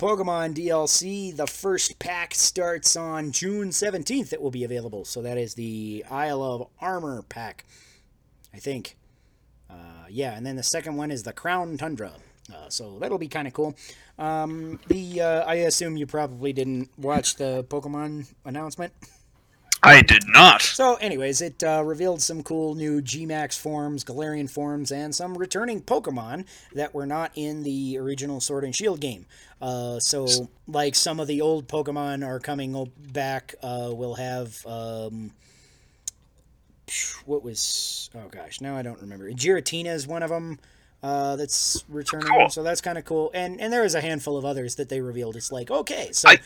Pokemon 0.00 0.54
DLC. 0.54 1.36
The 1.36 1.46
first 1.46 1.98
pack 2.00 2.34
starts 2.34 2.96
on 2.96 3.30
June 3.30 3.68
17th. 3.70 4.32
It 4.32 4.42
will 4.42 4.50
be 4.50 4.64
available. 4.64 5.04
So 5.04 5.22
that 5.22 5.38
is 5.38 5.54
the 5.54 6.04
Isle 6.10 6.42
of 6.42 6.68
Armor 6.80 7.22
pack, 7.22 7.64
I 8.52 8.58
think. 8.58 8.96
Uh, 9.70 10.06
yeah, 10.08 10.36
and 10.36 10.44
then 10.44 10.56
the 10.56 10.62
second 10.64 10.96
one 10.96 11.10
is 11.12 11.22
the 11.22 11.32
Crown 11.32 11.76
Tundra. 11.76 12.14
Uh, 12.52 12.68
so 12.68 12.98
that'll 12.98 13.18
be 13.18 13.28
kind 13.28 13.46
of 13.46 13.54
cool. 13.54 13.76
Um, 14.18 14.80
the 14.88 15.20
uh, 15.20 15.44
I 15.44 15.56
assume 15.56 15.96
you 15.96 16.06
probably 16.06 16.52
didn't 16.52 16.90
watch 16.98 17.36
the 17.36 17.64
Pokemon 17.68 18.32
announcement. 18.44 18.92
I 19.82 20.02
did 20.02 20.24
not. 20.26 20.60
So, 20.60 20.96
anyways, 20.96 21.40
it 21.40 21.62
uh, 21.62 21.82
revealed 21.84 22.20
some 22.20 22.42
cool 22.42 22.74
new 22.74 23.00
Gmax 23.00 23.56
forms, 23.56 24.02
Galarian 24.02 24.50
forms, 24.50 24.90
and 24.90 25.14
some 25.14 25.38
returning 25.38 25.80
Pokemon 25.82 26.46
that 26.74 26.94
were 26.94 27.06
not 27.06 27.30
in 27.36 27.62
the 27.62 27.96
original 27.98 28.40
Sword 28.40 28.64
and 28.64 28.74
Shield 28.74 29.00
game. 29.00 29.26
Uh, 29.62 30.00
so, 30.00 30.26
like 30.66 30.96
some 30.96 31.20
of 31.20 31.28
the 31.28 31.40
old 31.40 31.68
Pokemon 31.68 32.26
are 32.26 32.40
coming 32.40 32.90
back. 33.12 33.54
Uh, 33.62 33.90
we'll 33.92 34.14
have 34.14 34.66
um, 34.66 35.30
what 37.24 37.44
was 37.44 38.10
oh 38.14 38.28
gosh, 38.30 38.60
now 38.60 38.76
I 38.76 38.82
don't 38.82 39.00
remember. 39.00 39.30
Giratina 39.30 39.94
is 39.94 40.06
one 40.06 40.22
of 40.22 40.30
them. 40.30 40.58
Uh, 41.00 41.36
that's 41.36 41.84
returning, 41.88 42.26
Cool. 42.26 42.48
so 42.50 42.64
that's 42.64 42.80
kind 42.80 42.98
of 42.98 43.04
cool. 43.04 43.30
And 43.32 43.60
and 43.60 43.72
there 43.72 43.84
is 43.84 43.94
a 43.94 44.00
handful 44.00 44.36
of 44.36 44.44
others 44.44 44.74
that 44.76 44.88
they 44.88 45.00
revealed. 45.00 45.36
It's 45.36 45.52
like 45.52 45.70
okay, 45.70 46.08
so 46.10 46.30
I- 46.30 46.38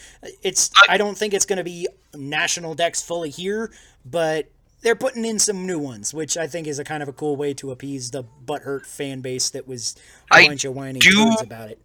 it's 0.42 0.70
I- 0.76 0.94
I 0.94 0.96
don't 0.98 1.16
think 1.16 1.32
it's 1.32 1.46
going 1.46 1.56
to 1.56 1.64
be 1.64 1.88
national 2.14 2.74
Dex 2.74 3.00
fully 3.00 3.30
here, 3.30 3.72
but 4.04 4.48
they're 4.82 4.94
putting 4.94 5.24
in 5.24 5.38
some 5.38 5.66
new 5.66 5.78
ones, 5.78 6.12
which 6.12 6.36
I 6.36 6.46
think 6.46 6.66
is 6.66 6.78
a 6.78 6.84
kind 6.84 7.02
of 7.02 7.08
a 7.08 7.12
cool 7.14 7.34
way 7.34 7.54
to 7.54 7.70
appease 7.70 8.10
the 8.10 8.24
butthurt 8.44 8.84
fan 8.84 9.22
base 9.22 9.48
that 9.50 9.66
was 9.66 9.96
a 10.30 10.34
I 10.34 10.46
bunch 10.48 10.66
of 10.66 10.74
whining 10.74 11.00
do- 11.00 11.34
about 11.40 11.70
it. 11.70 11.78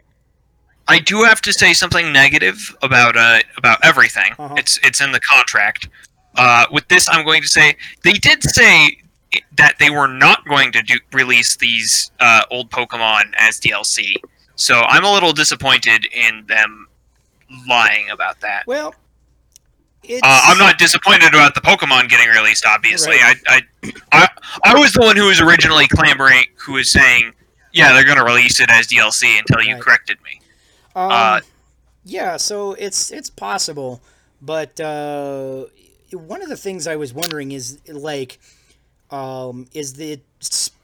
I 0.89 0.99
do 0.99 1.23
have 1.23 1.41
to 1.43 1.53
say 1.53 1.71
something 1.73 2.11
negative 2.11 2.75
about 2.81 3.15
uh 3.15 3.39
about 3.55 3.79
everything. 3.83 4.33
Uh-huh. 4.37 4.55
It's 4.57 4.77
it's 4.83 4.99
in 4.99 5.13
the 5.13 5.21
contract. 5.21 5.87
Uh, 6.35 6.65
with 6.71 6.87
this, 6.89 7.07
I'm 7.09 7.23
going 7.25 7.41
to 7.41 7.47
say 7.47 7.77
they 8.03 8.13
did 8.13 8.43
say 8.43 8.97
that 9.57 9.75
they 9.79 9.89
were 9.89 10.07
not 10.07 10.45
going 10.47 10.71
to 10.71 10.81
do 10.81 10.95
release 11.13 11.55
these 11.57 12.11
uh, 12.19 12.43
old 12.51 12.69
Pokemon 12.71 13.33
as 13.37 13.59
DLC. 13.59 14.15
So 14.55 14.81
I'm 14.81 15.03
a 15.03 15.11
little 15.11 15.33
disappointed 15.33 16.05
in 16.05 16.45
them 16.47 16.87
lying 17.67 18.09
about 18.09 18.39
that. 18.41 18.65
Well, 18.67 18.95
it's 20.03 20.21
Uh, 20.23 20.41
I'm 20.45 20.57
not 20.57 20.77
disappointed 20.77 21.29
about 21.29 21.53
the 21.55 21.61
Pokemon 21.61 22.09
getting 22.09 22.29
released. 22.29 22.65
Obviously, 22.65 23.17
Right. 23.17 23.37
I, 23.47 23.61
I, 23.83 23.93
I, 24.11 24.27
I 24.63 24.79
was 24.79 24.93
the 24.93 25.01
one 25.01 25.15
who 25.15 25.27
was 25.27 25.41
originally 25.41 25.87
clamoring, 25.87 26.45
who 26.55 26.73
was 26.73 26.89
saying, 26.89 27.33
"Yeah, 27.73 27.93
they're 27.93 28.05
going 28.05 28.17
to 28.17 28.23
release 28.23 28.59
it 28.59 28.69
as 28.71 28.87
DLC." 28.87 29.37
Until 29.37 29.61
you 29.61 29.73
Right. 29.75 29.81
corrected 29.83 30.17
me. 30.23 30.41
Um, 30.95 31.11
Uh, 31.11 31.39
yeah, 32.05 32.37
so 32.37 32.71
it's 32.73 33.11
it's 33.11 33.29
possible, 33.29 34.01
but 34.41 34.79
uh, 34.79 35.65
one 36.13 36.41
of 36.41 36.47
the 36.49 36.55
things 36.57 36.87
I 36.87 36.95
was 36.95 37.13
wondering 37.13 37.51
is 37.51 37.79
like, 37.87 38.39
um, 39.11 39.67
is 39.73 39.99
it 39.99 40.23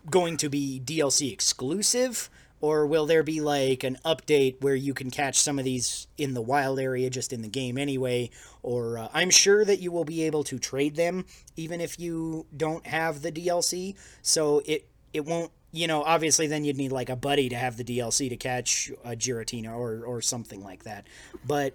going 0.09 0.38
to 0.38 0.49
be 0.49 0.82
DLC 0.84 1.32
exclusive, 1.32 2.30
or 2.61 2.86
will 2.86 3.05
there 3.05 3.24
be 3.24 3.41
like 3.41 3.84
an 3.84 3.97
update 4.05 4.61
where 4.61 4.76
you 4.76 4.93
can 4.93 5.11
catch 5.11 5.39
some 5.39 5.59
of 5.59 5.65
these 5.65 6.07
in 6.17 6.34
the 6.34 6.41
wild 6.41 6.80
area 6.80 7.09
just 7.09 7.34
in 7.34 7.41
the 7.41 7.49
game 7.49 7.78
anyway? 7.78 8.30
Or 8.61 8.97
uh, 8.97 9.07
I'm 9.13 9.30
sure 9.30 9.65
that 9.65 9.80
you 9.80 9.91
will 9.91 10.05
be 10.05 10.24
able 10.24 10.43
to 10.45 10.57
trade 10.59 10.95
them 10.95 11.26
even 11.57 11.82
if 11.82 11.99
you 11.99 12.45
don't 12.55 12.86
have 12.88 13.21
the 13.21 13.32
DLC, 13.32 13.95
so 14.21 14.61
it 14.65 14.88
it 15.13 15.26
won't 15.26 15.51
you 15.74 15.88
know, 15.88 16.03
obviously 16.03 16.45
then 16.47 16.63
you'd 16.63 16.78
need 16.78 16.91
like 16.91 17.09
a 17.09 17.15
buddy 17.15 17.49
to 17.49 17.55
have 17.55 17.78
the 17.78 17.84
DLC 17.84 18.30
to 18.30 18.38
catch 18.38 18.91
a 19.03 19.15
Giratina 19.15 19.76
or 19.76 20.05
or 20.05 20.21
something 20.21 20.63
like 20.63 20.84
that. 20.84 21.05
But 21.45 21.74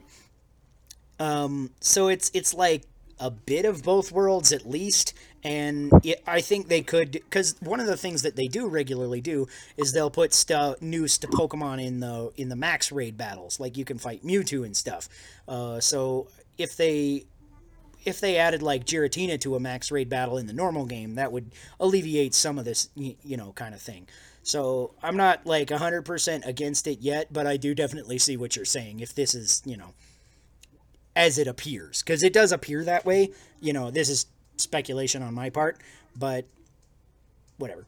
um 1.18 1.70
so 1.80 2.08
it's 2.08 2.30
it's 2.32 2.54
like 2.54 2.84
a 3.20 3.30
bit 3.30 3.64
of 3.64 3.82
both 3.82 4.12
worlds 4.12 4.52
at 4.52 4.68
least 4.68 5.14
and 5.44 5.92
it, 6.04 6.22
I 6.26 6.40
think 6.40 6.68
they 6.68 6.82
could 6.82 7.20
cuz 7.30 7.54
one 7.60 7.80
of 7.80 7.86
the 7.86 7.96
things 7.96 8.22
that 8.22 8.36
they 8.36 8.48
do 8.48 8.66
regularly 8.68 9.20
do 9.20 9.46
is 9.76 9.92
they'll 9.92 10.10
put 10.10 10.32
stu- 10.34 10.76
new 10.80 11.06
st- 11.06 11.32
Pokemon 11.32 11.84
in 11.84 12.00
the 12.00 12.32
in 12.36 12.48
the 12.48 12.56
max 12.56 12.90
raid 12.90 13.16
battles 13.16 13.60
like 13.60 13.76
you 13.76 13.84
can 13.84 13.98
fight 13.98 14.24
Mewtwo 14.24 14.64
and 14.64 14.76
stuff. 14.76 15.08
Uh 15.46 15.80
so 15.80 16.28
if 16.56 16.76
they 16.76 17.24
if 18.04 18.20
they 18.20 18.36
added 18.36 18.62
like 18.62 18.84
Giratina 18.84 19.40
to 19.40 19.54
a 19.54 19.60
max 19.60 19.90
raid 19.90 20.08
battle 20.08 20.38
in 20.38 20.46
the 20.46 20.52
normal 20.52 20.86
game, 20.86 21.16
that 21.16 21.32
would 21.32 21.52
alleviate 21.78 22.34
some 22.34 22.58
of 22.58 22.64
this, 22.64 22.88
you 22.94 23.36
know, 23.36 23.52
kind 23.52 23.74
of 23.74 23.82
thing. 23.82 24.06
So 24.42 24.94
I'm 25.02 25.16
not 25.16 25.44
like 25.46 25.68
100% 25.68 26.46
against 26.46 26.86
it 26.86 27.00
yet, 27.00 27.32
but 27.32 27.46
I 27.46 27.58
do 27.58 27.74
definitely 27.74 28.18
see 28.18 28.36
what 28.36 28.56
you're 28.56 28.64
saying. 28.64 29.00
If 29.00 29.14
this 29.14 29.34
is, 29.34 29.62
you 29.66 29.76
know, 29.76 29.92
as 31.18 31.38
it 31.38 31.48
appears, 31.48 32.02
because 32.02 32.22
it 32.24 32.32
does 32.32 32.52
appear 32.52 32.84
that 32.84 33.04
way. 33.04 33.32
You 33.60 33.74
know, 33.74 33.90
this 33.90 34.08
is 34.08 34.26
speculation 34.58 35.22
on 35.22 35.34
my 35.34 35.50
part, 35.50 35.78
but 36.16 36.46
whatever. 37.58 37.86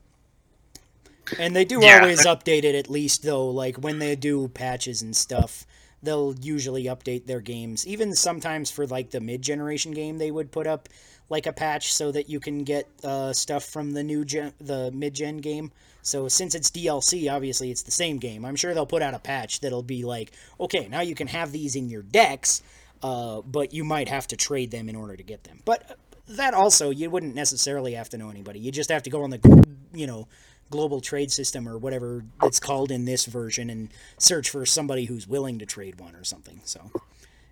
And 1.39 1.57
they 1.57 1.65
do 1.65 1.83
Yeah. 1.83 1.85
always 1.85 2.25
update 2.25 2.65
it 2.65 2.75
at 2.75 2.91
least, 2.91 3.23
though. 3.23 3.49
Like 3.49 3.77
when 3.77 3.99
they 3.99 4.17
do 4.17 4.49
patches 4.49 5.03
and 5.03 5.17
stuff, 5.17 5.67
they'll 6.03 6.35
usually 6.41 6.85
update 6.85 7.27
their 7.27 7.41
games. 7.41 7.87
Even 7.87 8.15
sometimes 8.15 8.71
for 8.71 8.87
like 8.87 9.11
the 9.11 9.21
mid 9.21 9.43
generation 9.43 9.93
game, 9.93 10.19
they 10.19 10.31
would 10.31 10.53
put 10.53 10.67
up 10.67 10.89
like 11.29 11.47
a 11.47 11.53
patch 11.53 11.93
so 11.93 12.11
that 12.13 12.29
you 12.29 12.41
can 12.41 12.65
get 12.65 12.89
uh, 13.05 13.33
stuff 13.33 13.65
from 13.65 13.93
the 13.93 14.03
new 14.03 14.25
gen, 14.25 14.53
the 14.61 14.91
mid 14.93 15.15
gen 15.15 15.39
game. 15.39 15.73
So 16.03 16.29
since 16.29 16.55
it's 16.55 16.71
DLC, 16.71 17.29
obviously 17.29 17.71
it's 17.71 17.83
the 17.83 17.91
same 17.93 18.19
game. 18.19 18.45
I'm 18.45 18.57
sure 18.57 18.75
they'll 18.75 18.87
put 18.87 19.03
out 19.03 19.15
a 19.15 19.19
patch 19.21 19.61
that'll 19.61 19.83
be 19.83 20.05
like, 20.05 20.33
okay, 20.61 20.89
now 20.89 21.01
you 21.01 21.15
can 21.15 21.29
have 21.29 21.53
these 21.53 21.77
in 21.77 21.89
your 21.91 22.03
Dex, 22.03 22.63
uh, 23.03 23.41
but 23.43 23.73
you 23.73 23.85
might 23.85 24.09
have 24.09 24.27
to 24.29 24.37
trade 24.37 24.71
them 24.71 24.89
in 24.89 24.97
order 24.97 25.17
to 25.17 25.23
get 25.23 25.45
them. 25.45 25.61
But 25.65 25.99
that 26.29 26.55
also, 26.55 26.91
you 26.91 27.11
wouldn't 27.11 27.35
necessarily 27.35 27.95
have 27.95 28.09
to 28.11 28.19
know 28.19 28.31
anybody. 28.31 28.61
You 28.61 28.71
just 28.71 28.91
have 28.91 29.03
to 29.05 29.11
go 29.11 29.23
on 29.23 29.31
the, 29.31 29.65
you 29.93 30.07
know, 30.07 30.29
global 30.71 31.01
trade 31.01 31.33
system 31.33 31.69
or 31.69 31.77
whatever 31.77 32.25
it's 32.43 32.61
called 32.61 32.93
in 32.93 33.05
this 33.05 33.27
version 33.27 33.69
and 33.71 33.89
search 34.19 34.51
for 34.51 34.65
somebody 34.65 35.07
who's 35.07 35.27
willing 35.27 35.59
to 35.59 35.67
trade 35.67 35.99
one 35.99 36.15
or 36.15 36.23
something. 36.23 36.61
So 36.65 36.93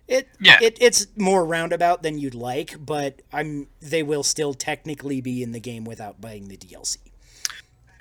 it, 0.07 0.29
Yeah. 0.39 0.57
it 0.61 0.77
it's 0.79 1.07
more 1.17 1.43
roundabout 1.45 2.01
than 2.01 2.17
you'd 2.17 2.33
like, 2.35 2.75
but 2.83 3.21
I'm 3.33 3.67
they 3.81 4.03
will 4.03 4.23
still 4.23 4.53
technically 4.53 5.19
be 5.19 5.43
in 5.43 5.51
the 5.51 5.59
game 5.59 5.83
without 5.83 6.21
buying 6.21 6.47
the 6.47 6.55
DLC. 6.55 6.97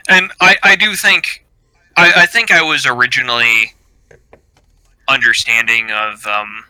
And 0.08 0.30
I, 0.40 0.56
I 0.62 0.76
do 0.76 0.94
think, 0.94 1.44
I, 1.96 2.12
I 2.22 2.26
think 2.26 2.50
I 2.52 2.62
was 2.62 2.86
originally 2.86 3.74
understanding 5.08 5.90
of 5.90 6.26
um, 6.26 6.64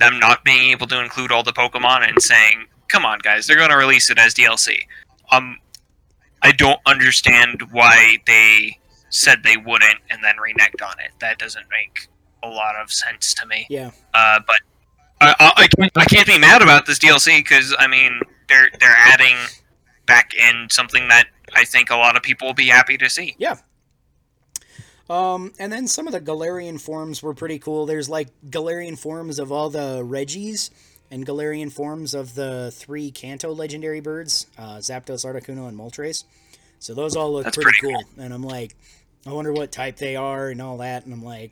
them 0.00 0.18
not 0.18 0.42
being 0.44 0.70
able 0.72 0.86
to 0.88 1.00
include 1.00 1.30
all 1.30 1.42
the 1.44 1.52
Pokemon 1.52 2.08
and 2.08 2.20
saying, 2.20 2.66
"Come 2.88 3.04
on, 3.06 3.18
guys, 3.20 3.46
they're 3.46 3.56
going 3.56 3.70
to 3.70 3.76
release 3.76 4.10
it 4.10 4.18
as 4.18 4.34
DLC." 4.34 4.78
Um, 5.30 5.58
I 6.42 6.52
don't 6.52 6.80
understand 6.86 7.62
why 7.70 8.16
they 8.26 8.78
said 9.10 9.42
they 9.44 9.56
wouldn't 9.56 9.98
and 10.10 10.24
then 10.24 10.34
reneged 10.36 10.84
on 10.84 10.94
it. 11.00 11.10
That 11.20 11.38
doesn't 11.38 11.66
make 11.70 12.08
a 12.42 12.48
lot 12.48 12.76
of 12.76 12.90
sense 12.90 13.34
to 13.34 13.46
me. 13.46 13.66
Yeah. 13.68 13.90
Uh, 14.14 14.40
but 14.46 14.56
I, 15.20 15.34
I, 15.38 15.52
I 15.64 15.66
can't- 15.68 15.92
I 15.96 16.04
can't 16.06 16.26
be 16.26 16.38
mad 16.38 16.62
about 16.62 16.86
this 16.86 16.98
DLC 16.98 17.38
because 17.38 17.74
I 17.78 17.86
mean 17.86 18.20
they're 18.48 18.70
they're 18.80 18.96
adding 18.96 19.36
back 20.06 20.32
in 20.34 20.68
something 20.70 21.08
that 21.08 21.26
I 21.54 21.64
think 21.64 21.90
a 21.90 21.96
lot 21.96 22.16
of 22.16 22.22
people 22.22 22.46
will 22.48 22.54
be 22.54 22.68
happy 22.68 22.96
to 22.98 23.10
see. 23.10 23.36
Um, 25.10 25.52
and 25.58 25.72
then 25.72 25.88
some 25.88 26.06
of 26.06 26.12
the 26.12 26.20
Galarian 26.20 26.80
forms 26.80 27.20
were 27.20 27.34
pretty 27.34 27.58
cool. 27.58 27.84
There's 27.84 28.08
like 28.08 28.28
Galarian 28.48 28.96
forms 28.96 29.40
of 29.40 29.50
all 29.50 29.68
the 29.68 30.04
Regis 30.04 30.70
and 31.10 31.26
Galarian 31.26 31.72
forms 31.72 32.14
of 32.14 32.36
the 32.36 32.70
three 32.72 33.10
Kanto 33.10 33.52
legendary 33.52 33.98
birds, 33.98 34.46
uh, 34.56 34.76
Zapdos, 34.76 35.24
Articuno, 35.24 35.66
and 35.66 35.76
Moltres. 35.76 36.22
So 36.78 36.94
those 36.94 37.16
all 37.16 37.32
look 37.32 37.42
That's 37.42 37.56
pretty, 37.56 37.76
pretty 37.80 37.94
cool. 37.94 38.24
And 38.24 38.32
I'm 38.32 38.44
like, 38.44 38.76
I 39.26 39.32
wonder 39.32 39.52
what 39.52 39.72
type 39.72 39.96
they 39.96 40.14
are 40.14 40.48
and 40.48 40.62
all 40.62 40.78
that. 40.78 41.04
And 41.04 41.12
I'm 41.12 41.24
like, 41.24 41.50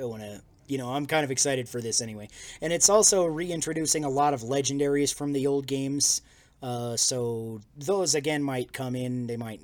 I 0.00 0.04
want 0.04 0.22
to, 0.22 0.40
you 0.66 0.78
know, 0.78 0.88
I'm 0.88 1.04
kind 1.04 1.24
of 1.24 1.30
excited 1.30 1.68
for 1.68 1.82
this 1.82 2.00
anyway. 2.00 2.30
And 2.62 2.72
it's 2.72 2.88
also 2.88 3.26
reintroducing 3.26 4.06
a 4.06 4.08
lot 4.08 4.32
of 4.32 4.40
legendaries 4.40 5.14
from 5.14 5.34
the 5.34 5.46
old 5.46 5.66
games. 5.66 6.22
Uh, 6.62 6.96
so 6.96 7.60
those 7.76 8.14
again 8.14 8.42
might 8.42 8.72
come 8.72 8.96
in. 8.96 9.26
They 9.26 9.36
might. 9.36 9.60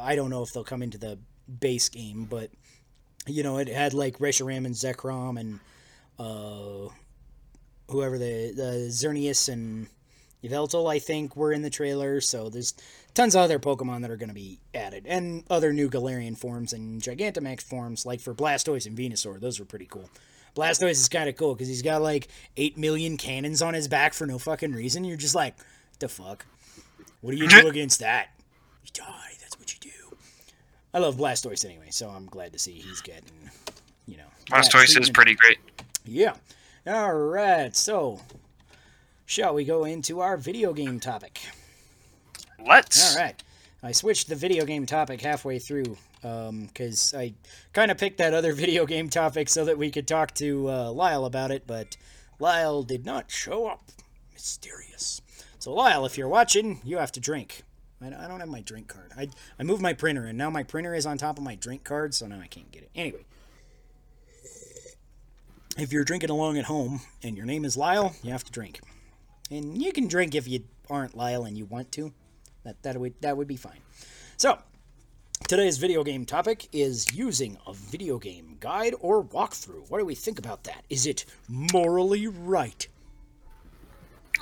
I 0.00 0.14
don't 0.14 0.30
know 0.30 0.44
if 0.44 0.52
they'll 0.52 0.62
come 0.62 0.82
into 0.82 0.98
the 0.98 1.18
base 1.58 1.88
game, 1.88 2.26
but 2.30 2.50
you 3.26 3.42
know, 3.42 3.58
it 3.58 3.68
had 3.68 3.94
like 3.94 4.18
Reshiram 4.18 4.64
and 4.66 4.74
Zekrom 4.74 5.38
and 5.38 5.60
uh, 6.18 6.92
whoever 7.90 8.18
the 8.18 8.52
the 8.54 8.88
Xerneas 8.88 9.48
and 9.52 9.88
Yveltal, 10.42 10.90
I 10.90 10.98
think, 10.98 11.36
were 11.36 11.52
in 11.52 11.62
the 11.62 11.70
trailer. 11.70 12.20
So 12.20 12.48
there's 12.48 12.74
tons 13.14 13.34
of 13.34 13.42
other 13.42 13.58
Pokemon 13.58 14.02
that 14.02 14.10
are 14.10 14.16
going 14.16 14.28
to 14.28 14.34
be 14.34 14.58
added, 14.74 15.06
and 15.06 15.44
other 15.50 15.72
new 15.72 15.90
Galarian 15.90 16.36
forms 16.36 16.72
and 16.72 17.02
Gigantamax 17.02 17.62
forms, 17.62 18.06
like 18.06 18.20
for 18.20 18.34
Blastoise 18.34 18.86
and 18.86 18.96
Venusaur. 18.96 19.40
Those 19.40 19.58
were 19.58 19.66
pretty 19.66 19.86
cool. 19.86 20.08
Blastoise 20.56 20.92
is 20.92 21.08
kind 21.08 21.28
of 21.28 21.36
cool 21.36 21.54
because 21.54 21.68
he's 21.68 21.82
got 21.82 22.02
like 22.02 22.28
eight 22.56 22.76
million 22.76 23.16
cannons 23.16 23.62
on 23.62 23.74
his 23.74 23.86
back 23.86 24.14
for 24.14 24.26
no 24.26 24.38
fucking 24.38 24.72
reason. 24.72 25.04
You're 25.04 25.16
just 25.16 25.34
like, 25.34 25.54
the 25.98 26.08
fuck? 26.08 26.46
What 27.20 27.32
do 27.32 27.36
you 27.36 27.48
do 27.48 27.68
against 27.68 28.00
that? 28.00 28.30
You 28.84 28.90
die. 28.94 29.32
That's 29.40 29.58
what 29.58 29.72
you 29.72 29.78
do. 29.80 30.16
I 30.92 30.98
love 30.98 31.16
Blastoise 31.16 31.64
anyway, 31.64 31.88
so 31.90 32.08
I'm 32.08 32.26
glad 32.26 32.52
to 32.52 32.58
see 32.58 32.72
he's 32.72 33.00
getting, 33.00 33.30
you 34.06 34.16
know. 34.16 34.24
Blastoise 34.46 35.00
is 35.00 35.08
pretty 35.08 35.34
great. 35.34 35.58
Yeah. 36.04 36.34
All 36.86 37.14
right. 37.14 37.74
So, 37.76 38.20
shall 39.26 39.54
we 39.54 39.64
go 39.64 39.84
into 39.84 40.20
our 40.20 40.36
video 40.36 40.72
game 40.72 40.98
topic? 40.98 41.40
Let's. 42.66 43.14
All 43.14 43.22
right. 43.22 43.40
I 43.82 43.92
switched 43.92 44.28
the 44.28 44.34
video 44.34 44.64
game 44.64 44.84
topic 44.84 45.20
halfway 45.20 45.58
through 45.58 45.96
because 46.20 47.14
I 47.14 47.32
kind 47.72 47.90
of 47.90 47.98
picked 47.98 48.18
that 48.18 48.34
other 48.34 48.52
video 48.64 48.84
game 48.84 49.08
topic 49.08 49.48
so 49.48 49.64
that 49.64 49.78
we 49.78 49.90
could 49.90 50.06
talk 50.06 50.34
to 50.34 50.68
uh, 50.68 50.90
Lyle 50.90 51.24
about 51.24 51.50
it, 51.50 51.66
but 51.66 51.96
Lyle 52.38 52.82
did 52.82 53.06
not 53.06 53.30
show 53.30 53.66
up. 53.66 53.82
Mysterious. 54.32 55.22
So, 55.58 55.72
Lyle, 55.72 56.04
if 56.04 56.18
you're 56.18 56.28
watching, 56.28 56.80
you 56.84 56.98
have 56.98 57.12
to 57.12 57.20
drink. 57.20 57.62
I 58.02 58.06
I 58.06 58.28
don't 58.28 58.40
have 58.40 58.48
my 58.48 58.60
drink 58.60 58.88
card. 58.88 59.12
I, 59.16 59.28
I 59.58 59.62
moved 59.62 59.82
my 59.82 59.92
printer, 59.92 60.24
and 60.24 60.36
now 60.36 60.50
my 60.50 60.62
printer 60.62 60.94
is 60.94 61.06
on 61.06 61.18
top 61.18 61.38
of 61.38 61.44
my 61.44 61.54
drink 61.54 61.84
card, 61.84 62.14
so 62.14 62.26
now 62.26 62.40
I 62.40 62.46
can't 62.46 62.70
get 62.70 62.82
it. 62.82 62.90
Anyway, 62.94 63.24
if 65.78 65.92
you're 65.92 66.04
drinking 66.04 66.30
along 66.30 66.58
at 66.58 66.64
home 66.64 67.00
and 67.22 67.36
your 67.36 67.46
name 67.46 67.64
is 67.64 67.76
Lyle, 67.76 68.14
you 68.22 68.32
have 68.32 68.44
to 68.44 68.52
drink. 68.52 68.80
And 69.50 69.80
you 69.82 69.92
can 69.92 70.08
drink 70.08 70.34
if 70.34 70.46
you 70.46 70.64
aren't 70.88 71.16
Lyle 71.16 71.44
and 71.44 71.56
you 71.56 71.64
want 71.64 71.92
to. 71.92 72.12
That 72.64 72.82
that 72.82 72.98
would 72.98 73.14
that 73.20 73.36
would 73.36 73.48
be 73.48 73.56
fine. 73.56 73.80
So, 74.36 74.58
today's 75.48 75.78
video 75.78 76.04
game 76.04 76.24
topic 76.24 76.68
is 76.72 77.14
using 77.14 77.58
a 77.66 77.72
video 77.72 78.18
game 78.18 78.56
guide 78.60 78.94
or 79.00 79.24
walkthrough. 79.24 79.90
What 79.90 79.98
do 79.98 80.04
we 80.04 80.14
think 80.14 80.38
about 80.38 80.64
that? 80.64 80.84
Is 80.90 81.06
it 81.06 81.24
morally 81.48 82.26
right? 82.26 82.86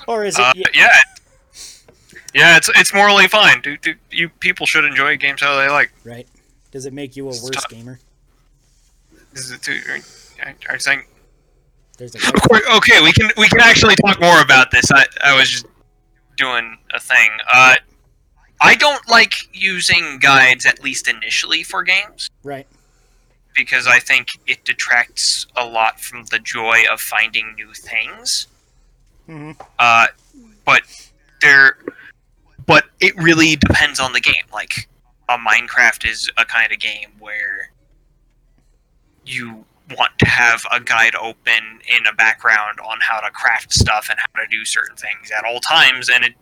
Or 0.06 0.24
is 0.24 0.38
it 0.38 0.44
Uh, 0.44 0.52
yeah, 0.74 1.00
yeah. 2.34 2.56
It's 2.56 2.70
it's 2.76 2.92
morally 2.94 3.28
fine. 3.28 3.60
Do, 3.60 3.76
do, 3.76 3.94
you 4.10 4.28
people 4.28 4.66
should 4.66 4.84
enjoy 4.84 5.16
games 5.16 5.40
how 5.40 5.56
they 5.56 5.68
like. 5.68 5.92
right? 6.04 6.26
Does 6.70 6.86
it 6.86 6.92
make 6.92 7.16
you 7.16 7.24
a 7.24 7.28
worse 7.28 7.50
tough. 7.50 7.68
gamer? 7.68 7.98
Is 9.34 9.50
it 9.50 9.62
too, 9.62 9.80
are, 10.42 10.54
are 10.68 10.74
you 10.74 10.78
saying? 10.78 11.02
There's 11.96 12.14
a 12.14 12.18
Of 12.18 12.42
course, 12.42 12.62
okay, 12.76 13.02
we 13.02 13.12
can 13.12 13.30
we 13.36 13.48
can 13.48 13.60
actually 13.60 13.96
talk 13.96 14.20
more 14.20 14.40
about 14.40 14.70
this. 14.70 14.90
I 14.92 15.06
I 15.22 15.36
was 15.36 15.50
just 15.50 15.66
doing 16.36 16.78
a 16.94 17.00
thing. 17.00 17.30
Uh, 17.52 17.76
I 18.60 18.74
don't 18.74 19.08
like 19.08 19.34
using 19.52 20.18
guides 20.18 20.66
at 20.66 20.82
least 20.82 21.08
initially 21.08 21.62
for 21.62 21.82
games 21.82 22.30
right. 22.42 22.66
because 23.54 23.86
I 23.86 24.00
think 24.00 24.30
it 24.46 24.64
detracts 24.64 25.46
a 25.56 25.64
lot 25.64 26.00
from 26.00 26.24
the 26.26 26.38
joy 26.38 26.82
of 26.90 27.00
finding 27.00 27.54
new 27.54 27.72
things. 27.72 28.48
Mhm. 29.28 29.60
Uh, 29.78 30.08
but 30.64 30.82
there, 31.40 31.78
but 32.68 32.84
it 33.00 33.16
really 33.16 33.56
depends 33.56 33.98
on 33.98 34.12
the 34.12 34.20
game. 34.20 34.34
Like, 34.52 34.88
a 35.28 35.36
Minecraft 35.36 36.08
is 36.08 36.30
a 36.36 36.44
kind 36.44 36.70
of 36.70 36.78
game 36.78 37.10
where 37.18 37.72
you 39.26 39.64
want 39.96 40.16
to 40.18 40.26
have 40.26 40.62
a 40.70 40.78
guide 40.78 41.14
open 41.16 41.80
in 41.88 42.06
a 42.06 42.14
background 42.14 42.78
on 42.80 42.98
how 43.00 43.20
to 43.20 43.30
craft 43.30 43.72
stuff 43.72 44.08
and 44.10 44.18
how 44.18 44.40
to 44.40 44.46
do 44.48 44.64
certain 44.64 44.96
things 44.96 45.30
at 45.36 45.44
all 45.44 45.60
times, 45.60 46.08
and 46.08 46.24
it 46.24 46.34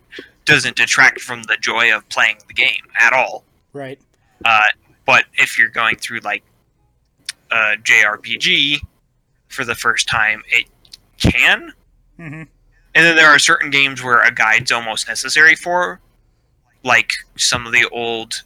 doesn't 0.45 0.75
detract 0.75 1.21
from 1.21 1.43
the 1.43 1.57
joy 1.59 1.95
of 1.95 2.07
playing 2.09 2.37
the 2.47 2.53
game 2.53 2.83
at 2.99 3.13
all. 3.13 3.43
Right. 3.73 3.99
Uh, 4.45 4.61
but 5.05 5.25
if 5.35 5.57
you're 5.57 5.69
going 5.69 5.95
through 5.95 6.19
like 6.19 6.43
a 7.51 7.77
JRPG 7.77 8.81
for 9.47 9.63
the 9.63 9.75
first 9.75 10.07
time, 10.07 10.43
it 10.49 10.65
can. 11.17 11.73
Mm-hmm. 12.19 12.43
And 12.95 13.05
then 13.05 13.15
there 13.15 13.27
are 13.27 13.39
certain 13.39 13.69
games 13.69 14.03
where 14.03 14.21
a 14.21 14.31
guide's 14.31 14.71
almost 14.71 15.07
necessary 15.07 15.55
for, 15.55 16.01
like 16.87 17.11
some 17.35 17.65
of 17.67 17.73
the 17.73 17.85
old 17.91 18.43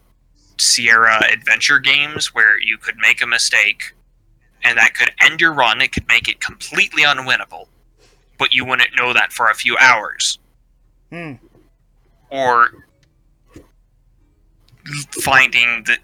Sierra 0.58 1.22
adventure 1.32 1.80
games 1.80 2.34
where 2.34 2.60
you 2.60 2.78
could 2.78 2.98
make 2.98 3.22
a 3.22 3.28
mistake 3.28 3.94
and 4.64 4.78
that 4.78 4.94
could 4.96 5.12
end 5.20 5.39
your 5.39 5.54
run. 5.54 5.80
It 5.82 5.92
could 5.92 6.08
make 6.08 6.28
it 6.28 6.39
completely 6.42 7.04
unwinnable, 7.04 7.68
but 8.38 8.54
you 8.54 8.66
wouldn't 8.66 8.89
know 8.98 9.14
that 9.14 9.32
for 9.32 9.50
a 9.50 9.54
few 9.56 9.78
hours. 9.78 10.39
Hmm. 11.10 11.34
Or 12.30 12.86
finding 15.22 15.84
that. 15.86 16.00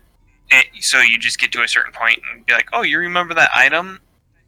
eh, 0.51 0.63
So 0.79 0.99
you 1.01 1.17
just 1.17 1.39
get 1.39 1.51
to 1.53 1.61
a 1.63 1.67
certain 1.67 1.91
point 1.93 2.19
and 2.31 2.45
be 2.45 2.53
like, 2.53 2.69
"Oh, 2.73 2.81
you 2.83 2.99
remember 2.99 3.33
that 3.33 3.49
item 3.55 3.99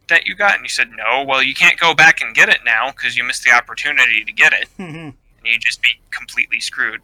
that 0.08 0.26
you 0.26 0.34
got?" 0.34 0.54
And 0.56 0.64
you 0.64 0.68
said, 0.68 0.90
"No." 0.90 1.24
Well, 1.24 1.42
you 1.42 1.54
can't 1.54 1.78
go 1.78 1.94
back 1.94 2.20
and 2.20 2.34
get 2.34 2.48
it 2.48 2.60
now 2.64 2.90
because 2.90 3.16
you 3.16 3.24
missed 3.24 3.44
the 3.44 3.50
opportunity 3.52 4.24
to 4.24 4.32
get 4.32 4.52
it 4.52 4.68
and 4.78 5.14
you 5.44 5.58
just 5.58 5.82
be 5.82 5.88
completely 6.10 6.60
screwed. 6.60 7.00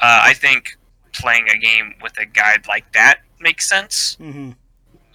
Uh, 0.00 0.20
I 0.24 0.34
think 0.34 0.76
playing 1.12 1.48
a 1.48 1.58
game 1.58 1.94
with 2.02 2.16
a 2.18 2.26
guide 2.26 2.66
like 2.68 2.92
that 2.92 3.20
makes 3.40 3.68
sense. 3.68 4.16
Mm-hmm. 4.20 4.50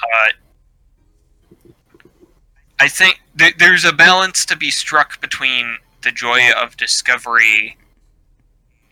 Uh, 0.02 1.70
I 2.80 2.88
think 2.90 3.22
th- 3.38 3.56
there's 3.58 3.86
a 3.86 3.94
balance 3.94 4.46
to 4.48 4.58
be 4.58 4.70
struck 4.72 5.22
between 5.22 5.78
the 6.02 6.12
joy 6.12 6.52
of 6.52 6.76
discovery 6.76 7.78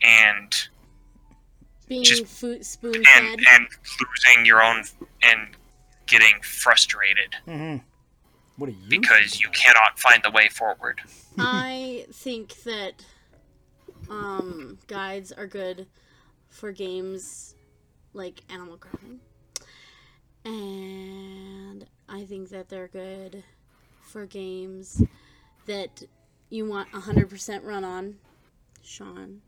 and 0.02 0.68
Being 1.88 2.04
Just- 2.04 2.24
food 2.26 2.64
spoon 2.64 2.94
and 2.96 3.04
fed. 3.04 3.40
and 3.52 3.66
losing 4.00 4.46
your 4.46 4.62
own 4.62 4.84
and 5.22 5.48
getting 6.06 6.40
frustrated 6.42 7.34
Mm-hmm. 7.46 7.84
What 8.56 8.66
do 8.66 8.72
you? 8.72 8.88
because 9.00 9.40
you 9.40 9.48
cannot 9.50 9.98
find 9.98 10.22
the 10.22 10.30
way 10.30 10.48
forward. 10.48 11.00
I 11.38 12.06
think 12.12 12.62
that 12.64 13.04
um, 14.12 14.78
guides 14.86 15.32
are 15.32 15.46
good 15.46 15.86
for 16.48 16.70
games 16.70 17.54
like 18.12 18.42
Animal 18.50 18.76
Crossing. 18.76 19.20
And 20.44 21.86
I 22.08 22.24
think 22.24 22.50
that 22.50 22.68
they're 22.68 22.88
good 22.88 23.42
for 24.02 24.26
games 24.26 25.02
that 25.66 26.02
you 26.50 26.66
want 26.66 26.90
100% 26.92 27.64
run 27.64 27.84
on. 27.84 28.16
Sean. 28.82 29.40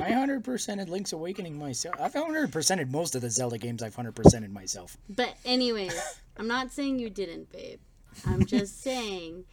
I 0.00 0.10
hundred 0.10 0.42
percented 0.44 0.88
Link's 0.88 1.12
Awakening 1.12 1.56
myself. 1.56 1.94
I've 2.00 2.12
hundred 2.12 2.50
percented 2.50 2.90
most 2.90 3.14
of 3.14 3.22
the 3.22 3.30
Zelda 3.30 3.56
games. 3.56 3.82
I've 3.82 3.94
hundred 3.94 4.14
percented 4.16 4.52
myself. 4.52 4.96
But, 5.08 5.36
anyways, 5.44 5.94
I'm 6.36 6.48
not 6.48 6.72
saying 6.72 6.98
you 6.98 7.10
didn't, 7.10 7.50
babe. 7.52 7.78
I'm 8.26 8.44
just 8.44 8.82
saying. 8.82 9.44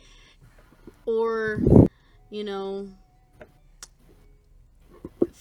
Or, 1.05 1.61
you 2.29 2.43
know, 2.43 2.87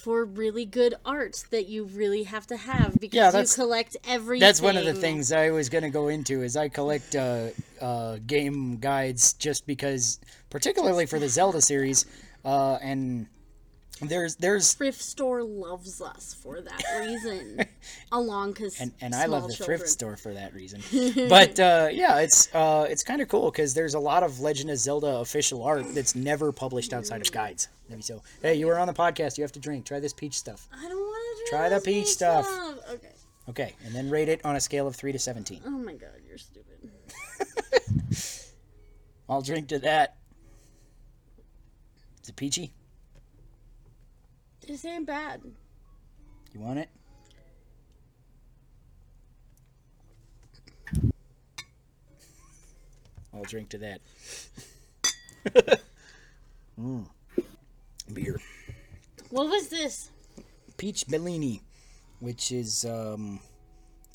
for 0.01 0.24
really 0.24 0.64
good 0.64 0.94
art 1.05 1.44
that 1.51 1.68
you 1.68 1.84
really 1.84 2.22
have 2.22 2.46
to 2.46 2.57
have 2.57 2.98
because 2.98 3.34
Yeah, 3.34 3.40
you 3.40 3.46
collect 3.46 3.96
everything. 4.09 4.40
That's 4.40 4.62
one 4.62 4.76
of 4.76 4.84
the 4.84 4.94
things 4.94 5.30
I 5.30 5.51
was 5.51 5.68
going 5.68 5.84
to 5.84 5.90
go 5.90 6.09
into 6.09 6.42
is 6.42 6.57
I 6.57 6.68
collect 6.68 7.14
uh, 7.14 7.48
uh, 7.80 8.16
game 8.26 8.78
guides 8.78 9.34
just 9.34 9.66
because, 9.66 10.18
particularly 10.48 11.05
for 11.05 11.18
the 11.18 11.28
Zelda 11.28 11.61
series, 11.61 12.07
uh, 12.46 12.78
and 12.80 13.26
there's 14.01 14.36
there's 14.36 14.72
Thrift 14.72 15.03
store 15.03 15.42
loves 15.42 16.01
us 16.01 16.34
for 16.42 16.62
that 16.62 16.82
reason. 17.01 17.61
Along 18.11 18.53
because 18.53 18.80
and, 18.80 18.92
and 19.03 19.14
I 19.14 19.26
love 19.26 19.48
the 19.48 19.55
thrift 19.55 19.88
store 19.88 20.16
for 20.16 20.32
that 20.32 20.55
reason. 20.55 20.80
but 21.28 21.61
uh, 21.61 21.88
yeah, 21.92 22.20
it's 22.20 22.53
uh, 22.55 22.86
it's 22.88 23.03
kind 23.03 23.20
of 23.20 23.28
cool 23.28 23.51
because 23.51 23.74
there's 23.74 23.94
a 23.94 24.01
lot 24.01 24.22
of 24.22 24.40
Legend 24.40 24.70
of 24.70 24.78
Zelda 24.78 25.18
official 25.18 25.62
art 25.62 25.94
that's 25.94 26.14
never 26.14 26.53
published 26.53 26.94
outside 26.94 27.20
of 27.20 27.30
guides. 27.30 27.68
Maybe 27.91 28.03
so. 28.03 28.22
Hey, 28.41 28.55
you 28.55 28.68
were 28.68 28.78
on 28.78 28.86
the 28.86 28.95
podcast. 28.95 29.36
You 29.36 29.43
have 29.43 29.51
to 29.53 29.59
drink. 29.61 29.84
Try 29.84 29.99
this 29.99 30.12
peach 30.12 30.38
stuff. 30.38 30.68
I 30.72 30.88
don't 30.88 30.97
want 30.97 31.38
to 31.38 31.51
drink. 31.51 31.51
Try 31.51 31.68
the 31.68 31.80
peach 31.80 32.07
stuff. 32.07 32.49
Okay. 32.88 33.09
Okay, 33.49 33.74
and 33.84 33.93
then 33.93 34.09
rate 34.09 34.28
it 34.28 34.41
on 34.45 34.55
a 34.55 34.61
scale 34.61 34.86
of 34.86 34.95
three 34.95 35.11
to 35.11 35.18
seventeen. 35.18 35.61
Oh 35.66 35.70
my 35.70 35.95
god, 35.95 36.11
you're 36.26 36.38
stupid. 36.38 36.88
I'll 39.28 39.43
drink 39.43 39.66
to 39.68 39.80
that. 39.80 40.16
Is 42.22 42.28
it 42.28 42.36
peachy? 42.36 42.72
This 44.64 44.84
ain't 44.84 45.07
bad. 45.07 45.43
You 46.53 46.61
want 46.61 46.78
it? 46.78 46.88
I'll 53.34 53.43
drink 53.43 53.70
to 53.70 53.78
that. 53.78 54.01
mm. 56.80 57.07
Beer. 58.11 58.40
What 59.30 59.48
was 59.48 59.68
this? 59.68 60.11
Peach 60.76 61.06
Bellini, 61.06 61.62
which 62.20 62.50
is 62.50 62.84
um, 62.84 63.40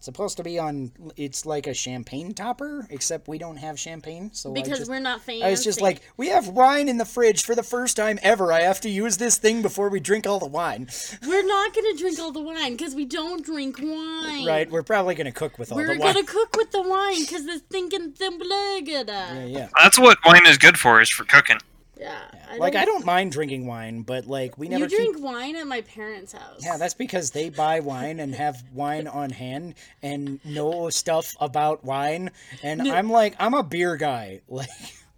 supposed 0.05 0.37
to 0.37 0.43
be 0.43 0.57
on. 0.57 0.91
It's 1.17 1.45
like 1.45 1.67
a 1.67 1.73
champagne 1.73 2.33
topper, 2.33 2.87
except 2.89 3.27
we 3.27 3.37
don't 3.37 3.57
have 3.57 3.79
champagne, 3.79 4.31
so 4.33 4.53
Because 4.53 4.79
just, 4.79 4.89
we're 4.89 4.99
not 4.99 5.21
fancy. 5.21 5.43
I 5.43 5.49
was 5.49 5.63
just 5.63 5.81
like, 5.81 6.01
we 6.15 6.29
have 6.29 6.47
wine 6.47 6.87
in 6.87 6.97
the 6.97 7.05
fridge 7.05 7.43
for 7.43 7.55
the 7.55 7.63
first 7.63 7.97
time 7.97 8.19
ever. 8.21 8.53
I 8.53 8.61
have 8.61 8.79
to 8.81 8.89
use 8.89 9.17
this 9.17 9.37
thing 9.37 9.61
before 9.61 9.89
we 9.89 9.99
drink 9.99 10.25
all 10.25 10.39
the 10.39 10.45
wine. 10.47 10.87
we're 11.27 11.45
not 11.45 11.73
gonna 11.73 11.97
drink 11.97 12.19
all 12.19 12.31
the 12.31 12.41
wine 12.41 12.73
because 12.73 12.95
we 12.95 13.05
don't 13.05 13.43
drink 13.43 13.79
wine. 13.79 14.45
Right? 14.45 14.69
We're 14.69 14.83
probably 14.83 15.15
gonna 15.15 15.31
cook 15.31 15.57
with 15.57 15.71
all 15.71 15.77
We're 15.77 15.93
the 15.93 15.99
wine. 15.99 16.13
gonna 16.13 16.25
cook 16.25 16.55
with 16.55 16.71
the 16.71 16.83
wine 16.83 17.21
because 17.21 17.45
the 17.45 17.59
thinking 17.69 18.13
Yeah, 18.19 19.03
yeah, 19.07 19.45
yeah. 19.45 19.69
That's 19.81 19.99
what 19.99 20.17
wine 20.25 20.45
is 20.45 20.57
good 20.57 20.77
for, 20.77 21.01
is 21.01 21.09
for 21.09 21.25
cooking. 21.25 21.57
Yeah. 21.99 22.19
I 22.49 22.57
like 22.57 22.75
I 22.75 22.85
don't 22.85 23.05
mind 23.05 23.31
drinking 23.31 23.65
wine, 23.67 24.01
but 24.03 24.27
like 24.27 24.57
we 24.57 24.67
never 24.67 24.83
You 24.83 24.89
keep. 24.89 24.97
drink 24.97 25.19
wine 25.23 25.55
at 25.55 25.67
my 25.67 25.81
parents' 25.81 26.33
house. 26.33 26.61
Yeah, 26.63 26.77
that's 26.77 26.93
because 26.93 27.31
they 27.31 27.49
buy 27.49 27.79
wine 27.79 28.19
and 28.19 28.33
have 28.35 28.63
wine 28.73 29.07
on 29.07 29.29
hand 29.29 29.75
and 30.03 30.39
know 30.45 30.89
stuff 30.89 31.35
about 31.39 31.83
wine, 31.83 32.31
and 32.63 32.81
I'm 32.87 33.09
like 33.09 33.35
I'm 33.39 33.53
a 33.53 33.63
beer 33.63 33.95
guy. 33.97 34.41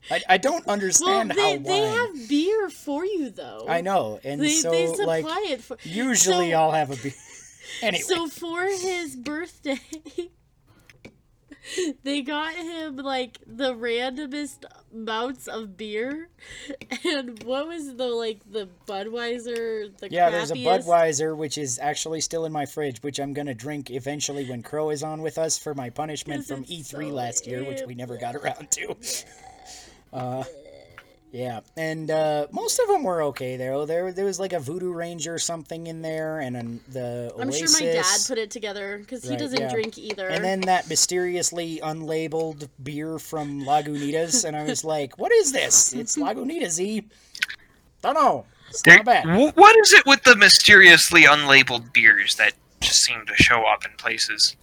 Like 0.09 0.21
I, 0.29 0.35
I 0.35 0.37
don't 0.37 0.65
well, 0.65 0.73
understand 0.73 1.31
they, 1.31 1.57
how 1.57 1.63
they 1.63 1.79
have 1.81 2.29
beer 2.29 2.69
for 2.69 3.03
you 3.03 3.29
though. 3.29 3.65
I 3.67 3.81
know, 3.81 4.21
and 4.23 4.39
They, 4.39 4.51
so 4.51 4.71
they 4.71 4.87
supply 4.87 5.19
like 5.19 5.49
it 5.49 5.61
for. 5.61 5.75
usually 5.83 6.51
so, 6.51 6.57
I'll 6.57 6.71
have 6.71 6.91
a 6.91 6.95
beer. 6.95 7.13
Anyway, 7.81 8.01
So 8.03 8.27
for 8.29 8.63
his 8.63 9.17
birthday, 9.17 9.77
they 12.03 12.21
got 12.21 12.55
him 12.55 12.97
like 12.97 13.37
the 13.45 13.73
randomest 13.73 14.65
amounts 14.93 15.47
of 15.47 15.77
beer, 15.77 16.29
and 17.05 17.43
what 17.43 17.67
was 17.67 17.95
the 17.95 18.07
like 18.07 18.39
the 18.51 18.69
Budweiser 18.87 19.95
the 19.97 20.09
yeah, 20.09 20.29
there's 20.29 20.51
a? 20.51 20.55
Budweiser 20.55 21.35
which 21.35 21.57
is 21.57 21.79
actually 21.79 22.21
still 22.21 22.45
in 22.45 22.51
my 22.51 22.65
fridge, 22.65 23.01
which 23.03 23.19
I'm 23.19 23.33
gonna 23.33 23.53
drink 23.55 23.91
eventually 23.91 24.49
when 24.49 24.63
Crow 24.63 24.89
is 24.89 25.03
on 25.03 25.21
with 25.21 25.37
us 25.37 25.57
for 25.57 25.73
my 25.73 25.89
punishment 25.89 26.45
from 26.45 26.63
E3 26.65 26.85
so 26.85 26.97
last 26.99 27.47
year, 27.47 27.63
which 27.63 27.81
we 27.85 27.95
never 27.95 28.17
got 28.17 28.35
around 28.35 28.71
to. 28.71 28.95
Uh, 30.13 30.41
yeah, 31.31 31.59
and 31.75 32.09
uh, 32.09 32.47
most 32.51 32.79
of 32.79 32.87
them 32.87 33.03
were 33.03 33.21
okay 33.23 33.57
though. 33.57 33.85
There, 33.85 34.11
there 34.11 34.25
was 34.25 34.39
like 34.39 34.53
a 34.53 34.59
Voodoo 34.59 34.91
Ranger 34.93 35.35
or 35.35 35.39
something 35.39 35.87
in 35.87 36.01
there, 36.01 36.39
and 36.39 36.55
an, 36.55 36.79
the 36.87 37.33
I'm 37.39 37.51
sure 37.51 37.67
my 37.73 37.85
dad 37.85 38.05
put 38.27 38.37
it 38.37 38.49
together 38.49 38.97
because 38.99 39.23
he 39.23 39.31
Right, 39.31 39.39
doesn't 39.39 39.59
yeah. 39.59 39.71
drink 39.71 39.97
either. 39.97 40.27
and 40.27 40.43
then 40.43 40.61
that 40.61 40.87
mysteriously 40.89 41.79
unlabeled 41.83 42.69
beer 42.81 43.19
from 43.19 43.61
Lagunitas, 43.63 44.45
and 44.45 44.55
I 44.55 44.63
was 44.63 44.83
like, 44.95 45.17
"What 45.19 45.31
is 45.33 45.51
this? 45.51 45.93
It's 45.93 46.17
Lagunitas, 46.17 46.69
Z." 46.71 47.05
Don't 48.01 48.13
know. 48.13 48.45
It's 48.69 48.85
not 48.85 49.05
bad. 49.05 49.25
what 49.55 49.75
is 49.77 49.93
it 49.93 50.05
with 50.05 50.23
the 50.23 50.35
mysteriously 50.35 51.23
unlabeled 51.23 51.93
beers 51.93 52.35
that 52.35 52.53
just 52.81 53.01
seem 53.03 53.25
to 53.25 53.35
show 53.35 53.63
up 53.63 53.85
in 53.85 53.91
places? 53.97 54.55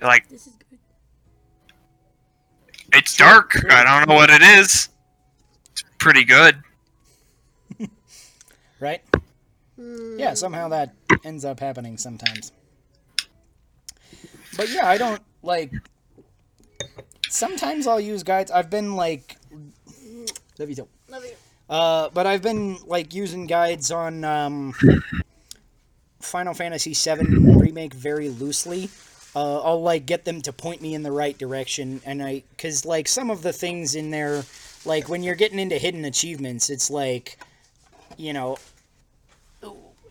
Like 0.00 0.28
this 0.28 0.46
is 0.46 0.52
good. 0.70 0.78
it's 2.92 3.16
dark. 3.16 3.56
I 3.70 3.84
don't 3.84 4.08
know 4.08 4.14
what 4.14 4.30
it 4.30 4.42
is. 4.42 4.88
It's 5.98 6.04
pretty 6.04 6.24
good. 6.24 6.62
right? 8.80 9.02
Yeah, 9.76 10.34
somehow 10.34 10.68
that 10.68 10.94
ends 11.24 11.44
up 11.44 11.58
happening 11.58 11.98
sometimes. 11.98 12.52
But 14.56 14.70
yeah, 14.70 14.86
I 14.86 14.96
don't 14.96 15.20
like. 15.42 15.72
Sometimes 17.28 17.88
I'll 17.88 17.98
use 18.00 18.22
guides. 18.22 18.52
I've 18.52 18.70
been 18.70 18.94
like. 18.94 19.38
Love 20.60 20.68
you 20.68 20.76
too. 20.76 20.88
Love 21.08 21.24
you. 21.24 21.32
Uh, 21.68 22.10
but 22.10 22.28
I've 22.28 22.42
been 22.42 22.78
like 22.86 23.12
using 23.12 23.48
guides 23.48 23.90
on 23.90 24.22
um, 24.22 24.74
Final 26.20 26.54
Fantasy 26.54 26.94
VII 26.94 27.56
remake 27.56 27.92
very 27.92 28.28
loosely. 28.28 28.88
Uh, 29.34 29.62
I'll 29.62 29.82
like 29.82 30.06
get 30.06 30.24
them 30.24 30.42
to 30.42 30.52
point 30.52 30.80
me 30.80 30.94
in 30.94 31.02
the 31.02 31.12
right 31.12 31.36
direction, 31.36 32.00
and 32.06 32.22
I 32.22 32.44
because 32.50 32.84
like 32.84 33.08
some 33.08 33.30
of 33.30 33.42
the 33.42 33.52
things 33.52 33.96
in 33.96 34.10
there, 34.10 34.44
like 34.88 35.08
when 35.08 35.22
you're 35.22 35.34
getting 35.34 35.58
into 35.58 35.76
hidden 35.76 36.04
achievements, 36.04 36.70
it's 36.70 36.90
like, 36.90 37.38
you 38.16 38.32
know, 38.32 38.56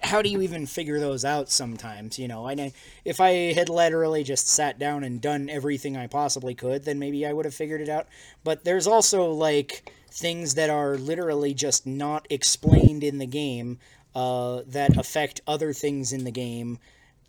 how 0.04 0.22
do 0.22 0.30
you 0.30 0.42
even 0.42 0.68
figure 0.68 1.00
those 1.00 1.26
out 1.26 1.50
sometimes 1.50 2.20
you 2.20 2.28
know? 2.28 2.48
I 2.48 2.72
if 3.04 3.20
i 3.20 3.32
had 3.54 3.68
literally 3.68 4.24
just 4.24 4.48
sat 4.48 4.78
down 4.78 5.04
and 5.04 5.20
done 5.20 5.50
everything 5.50 5.98
i 5.98 6.06
possibly 6.06 6.54
could 6.54 6.86
then 6.86 7.00
maybe 7.00 7.26
i 7.26 7.34
would 7.34 7.46
have 7.46 7.54
figured 7.54 7.82
it 7.82 7.90
out. 7.90 8.08
But 8.44 8.64
there's 8.64 8.88
also 8.88 9.32
like 9.32 9.92
things 10.12 10.54
that 10.54 10.70
are 10.70 10.98
literally 10.98 11.54
just 11.54 11.86
not 11.86 12.28
explained 12.30 13.04
in 13.04 13.18
the 13.18 13.26
game 13.26 13.80
uh, 14.16 14.62
that 14.68 14.98
affect 14.98 15.42
other 15.48 15.74
things 15.74 16.14
in 16.14 16.24
the 16.24 16.32
game 16.32 16.80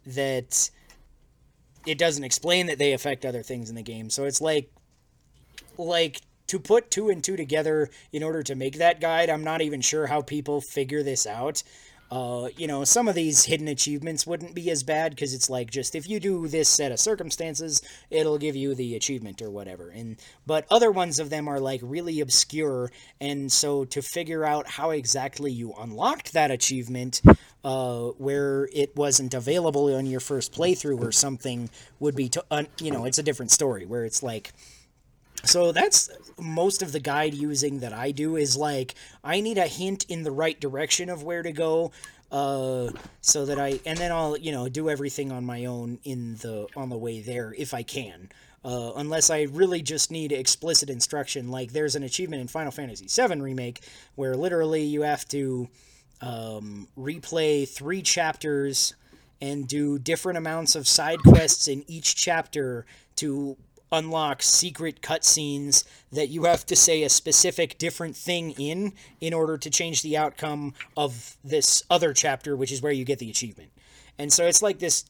that 0.06 0.70
it 1.86 1.98
doesn't 1.98 2.24
explain 2.24 2.66
that 2.66 2.78
they 2.78 2.92
affect 2.92 3.24
other 3.24 3.42
things 3.42 3.68
in 3.68 3.76
the 3.76 3.82
game. 3.82 4.10
So 4.10 4.24
it's 4.24 4.40
like 4.40 4.70
like 5.76 6.20
to 6.48 6.58
put 6.58 6.90
two 6.90 7.08
and 7.08 7.22
two 7.22 7.36
together 7.36 7.88
in 8.12 8.22
order 8.22 8.42
to 8.42 8.54
make 8.54 8.78
that 8.78 9.00
guide 9.00 9.30
i'm 9.30 9.44
not 9.44 9.62
even 9.62 9.80
sure 9.80 10.06
how 10.06 10.20
people 10.20 10.60
figure 10.60 11.02
this 11.02 11.26
out 11.26 11.62
uh, 12.10 12.48
you 12.56 12.66
know, 12.66 12.84
some 12.84 13.06
of 13.06 13.14
these 13.14 13.44
hidden 13.44 13.68
achievements 13.68 14.26
wouldn't 14.26 14.54
be 14.54 14.70
as 14.70 14.82
bad 14.82 15.10
because 15.10 15.34
it's 15.34 15.50
like 15.50 15.70
just 15.70 15.94
if 15.94 16.08
you 16.08 16.18
do 16.18 16.48
this 16.48 16.68
set 16.68 16.90
of 16.90 16.98
circumstances, 16.98 17.82
it'll 18.10 18.38
give 18.38 18.56
you 18.56 18.74
the 18.74 18.96
achievement 18.96 19.42
or 19.42 19.50
whatever. 19.50 19.90
And 19.90 20.16
but 20.46 20.64
other 20.70 20.90
ones 20.90 21.18
of 21.18 21.28
them 21.28 21.48
are 21.48 21.60
like 21.60 21.80
really 21.82 22.20
obscure, 22.20 22.90
and 23.20 23.52
so 23.52 23.84
to 23.86 24.00
figure 24.00 24.44
out 24.44 24.68
how 24.68 24.90
exactly 24.90 25.52
you 25.52 25.74
unlocked 25.78 26.32
that 26.32 26.50
achievement, 26.50 27.20
uh, 27.62 28.04
where 28.16 28.70
it 28.72 28.96
wasn't 28.96 29.34
available 29.34 29.94
on 29.94 30.06
your 30.06 30.20
first 30.20 30.54
playthrough 30.54 31.02
or 31.02 31.12
something, 31.12 31.68
would 32.00 32.16
be 32.16 32.30
to 32.30 32.42
un- 32.50 32.68
you 32.80 32.90
know 32.90 33.04
it's 33.04 33.18
a 33.18 33.22
different 33.22 33.50
story 33.50 33.84
where 33.84 34.06
it's 34.06 34.22
like 34.22 34.54
so 35.44 35.72
that's 35.72 36.10
most 36.38 36.82
of 36.82 36.92
the 36.92 37.00
guide 37.00 37.34
using 37.34 37.80
that 37.80 37.92
I 37.92 38.10
do 38.10 38.36
is 38.36 38.56
like 38.56 38.94
I 39.22 39.40
need 39.40 39.58
a 39.58 39.66
hint 39.66 40.04
in 40.08 40.22
the 40.22 40.30
right 40.30 40.58
direction 40.58 41.08
of 41.08 41.22
where 41.22 41.42
to 41.42 41.52
go 41.52 41.92
uh 42.30 42.90
so 43.20 43.46
that 43.46 43.58
I 43.58 43.80
and 43.86 43.98
then 43.98 44.12
I'll 44.12 44.36
you 44.36 44.52
know 44.52 44.68
do 44.68 44.90
everything 44.90 45.32
on 45.32 45.44
my 45.44 45.64
own 45.64 45.98
in 46.04 46.36
the 46.36 46.66
on 46.76 46.88
the 46.88 46.98
way 46.98 47.20
there 47.20 47.54
if 47.56 47.72
I 47.72 47.82
can 47.82 48.28
uh, 48.64 48.92
unless 48.96 49.30
I 49.30 49.42
really 49.42 49.82
just 49.82 50.10
need 50.10 50.32
explicit 50.32 50.90
instruction 50.90 51.48
like 51.48 51.72
there's 51.72 51.96
an 51.96 52.02
achievement 52.02 52.42
in 52.42 52.48
Final 52.48 52.72
Fantasy 52.72 53.06
VII 53.08 53.40
remake 53.40 53.80
where 54.16 54.36
literally 54.36 54.82
you 54.82 55.02
have 55.02 55.26
to 55.28 55.68
um, 56.20 56.88
replay 56.98 57.66
three 57.68 58.02
chapters 58.02 58.94
and 59.40 59.68
do 59.68 59.98
different 59.98 60.36
amounts 60.36 60.74
of 60.74 60.88
side 60.88 61.20
quests 61.20 61.68
in 61.68 61.84
each 61.86 62.16
chapter 62.16 62.84
to 63.16 63.56
unlock 63.90 64.42
secret 64.42 65.00
cutscenes 65.00 65.84
that 66.12 66.28
you 66.28 66.44
have 66.44 66.66
to 66.66 66.76
say 66.76 67.02
a 67.02 67.08
specific 67.08 67.78
different 67.78 68.16
thing 68.16 68.50
in 68.52 68.92
in 69.20 69.32
order 69.32 69.56
to 69.56 69.70
change 69.70 70.02
the 70.02 70.16
outcome 70.16 70.74
of 70.96 71.36
this 71.42 71.82
other 71.90 72.12
chapter 72.12 72.56
which 72.56 72.72
is 72.72 72.82
where 72.82 72.92
you 72.92 73.04
get 73.04 73.18
the 73.18 73.30
achievement. 73.30 73.70
And 74.18 74.32
so 74.32 74.46
it's 74.46 74.62
like 74.62 74.78
this 74.78 75.04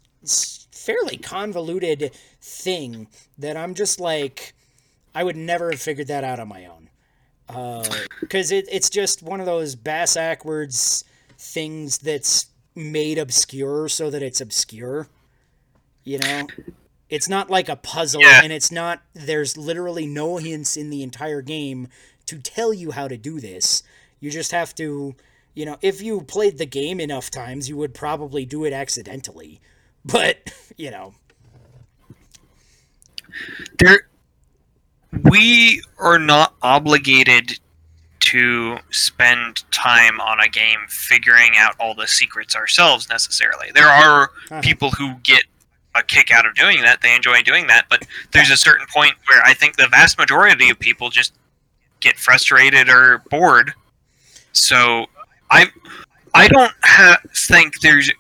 fairly 0.72 1.16
convoluted 1.16 2.12
thing 2.40 3.08
that 3.36 3.56
i'm 3.56 3.74
just 3.74 4.00
like 4.00 4.54
i 5.14 5.22
would 5.22 5.36
never 5.36 5.70
have 5.70 5.80
figured 5.80 6.06
that 6.08 6.24
out 6.24 6.40
on 6.40 6.48
my 6.48 6.66
own. 6.66 6.88
Uh, 7.48 7.82
because 8.20 8.52
it, 8.52 8.68
it's 8.70 8.90
just 8.90 9.22
one 9.22 9.40
of 9.40 9.46
those 9.46 9.74
bass 9.74 10.14
backwards 10.14 11.02
things 11.38 11.96
that's 11.98 12.46
made 12.74 13.16
obscure 13.16 13.88
so 13.88 14.10
that 14.10 14.22
it's 14.22 14.40
obscure 14.40 15.08
you 16.04 16.18
know 16.18 16.46
it's 17.10 17.28
not 17.28 17.48
like 17.50 17.68
a 17.68 17.76
puzzle 17.76 18.20
Yeah. 18.22 18.40
and 18.42 18.52
it's 18.52 18.70
not 18.72 19.02
there's 19.14 19.56
literally 19.56 20.06
no 20.06 20.36
hints 20.36 20.76
in 20.76 20.90
the 20.90 21.02
entire 21.02 21.42
game 21.42 21.88
to 22.26 22.38
tell 22.38 22.72
you 22.74 22.90
how 22.90 23.08
to 23.08 23.16
do 23.16 23.40
this 23.40 23.82
you 24.20 24.30
just 24.30 24.52
have 24.52 24.74
to 24.76 25.14
you 25.54 25.64
know 25.64 25.78
if 25.82 26.02
you 26.02 26.20
played 26.20 26.58
the 26.58 26.66
game 26.66 27.00
enough 27.00 27.30
times 27.30 27.68
you 27.68 27.76
would 27.76 27.94
probably 27.94 28.44
do 28.44 28.64
it 28.64 28.72
accidentally 28.72 29.60
but 30.04 30.50
you 30.76 30.90
know 30.90 31.14
There, 33.78 34.08
we 35.22 35.82
are 35.98 36.18
not 36.18 36.54
obligated 36.62 37.58
to 38.20 38.78
spend 38.90 39.70
time 39.70 40.20
on 40.20 40.40
a 40.40 40.48
game 40.48 40.80
figuring 40.88 41.52
out 41.56 41.74
all 41.78 41.94
the 41.94 42.06
secrets 42.06 42.54
ourselves 42.56 43.08
necessarily. 43.08 43.70
There 43.72 43.88
are 43.88 44.30
Uh-huh. 44.50 44.60
people 44.60 44.90
who 44.92 45.14
get 45.22 45.44
a 45.98 46.02
kick 46.02 46.30
out 46.30 46.46
of 46.46 46.54
doing 46.54 46.80
that. 46.82 47.00
They 47.02 47.14
enjoy 47.14 47.42
doing 47.42 47.66
that, 47.68 47.86
but 47.90 48.06
there's 48.32 48.50
a 48.50 48.56
certain 48.56 48.86
point 48.92 49.14
where 49.28 49.42
I 49.42 49.54
think 49.54 49.76
the 49.76 49.88
vast 49.88 50.18
majority 50.18 50.70
of 50.70 50.78
people 50.78 51.10
just 51.10 51.34
get 52.00 52.16
frustrated 52.16 52.88
or 52.88 53.22
bored. 53.30 53.72
So 54.52 55.06
I 55.50 55.66
I 56.34 56.48
don't 56.48 56.72
ha- 56.82 57.20
think 57.34 57.80
there's 57.80 58.10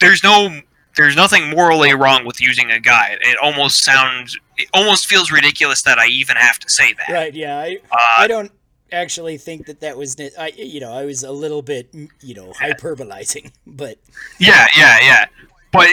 there's 0.00 0.22
no 0.22 0.60
there's 0.96 1.16
nothing 1.16 1.50
morally 1.50 1.94
wrong 1.94 2.24
with 2.24 2.40
using 2.40 2.70
a 2.70 2.80
guide. 2.80 3.18
It 3.20 3.38
almost 3.38 3.84
sounds 3.84 4.38
it 4.56 4.68
almost 4.74 5.06
feels 5.06 5.30
ridiculous 5.30 5.82
that 5.82 5.98
I 5.98 6.06
even 6.08 6.36
have 6.36 6.58
to 6.58 6.68
say 6.68 6.92
that. 6.94 7.12
Right. 7.12 7.34
Yeah. 7.34 7.58
I 7.58 7.78
Uh, 7.90 7.96
I 8.18 8.26
don't 8.26 8.52
actually 8.90 9.38
think 9.38 9.66
that 9.66 9.80
that 9.80 9.96
was. 9.96 10.16
I 10.38 10.52
you 10.56 10.80
know 10.80 10.92
I 10.92 11.04
was 11.04 11.22
a 11.22 11.32
little 11.32 11.62
bit 11.62 11.88
you 12.20 12.34
know 12.34 12.52
hyperbolizing, 12.52 13.52
but 13.66 13.98
Yeah, 14.38 14.66
yeah, 14.76 14.98
yeah. 15.00 15.26
But 15.72 15.88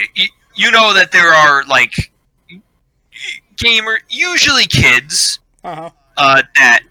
you 0.55 0.71
know 0.71 0.93
that 0.93 1.11
there 1.11 1.33
are 1.33 1.63
like 1.65 2.11
gamer, 3.57 3.99
usually 4.09 4.65
kids, 4.65 5.39
uh 5.63 5.75
huh. 5.75 5.89
uh, 6.17 6.41
that 6.55 6.81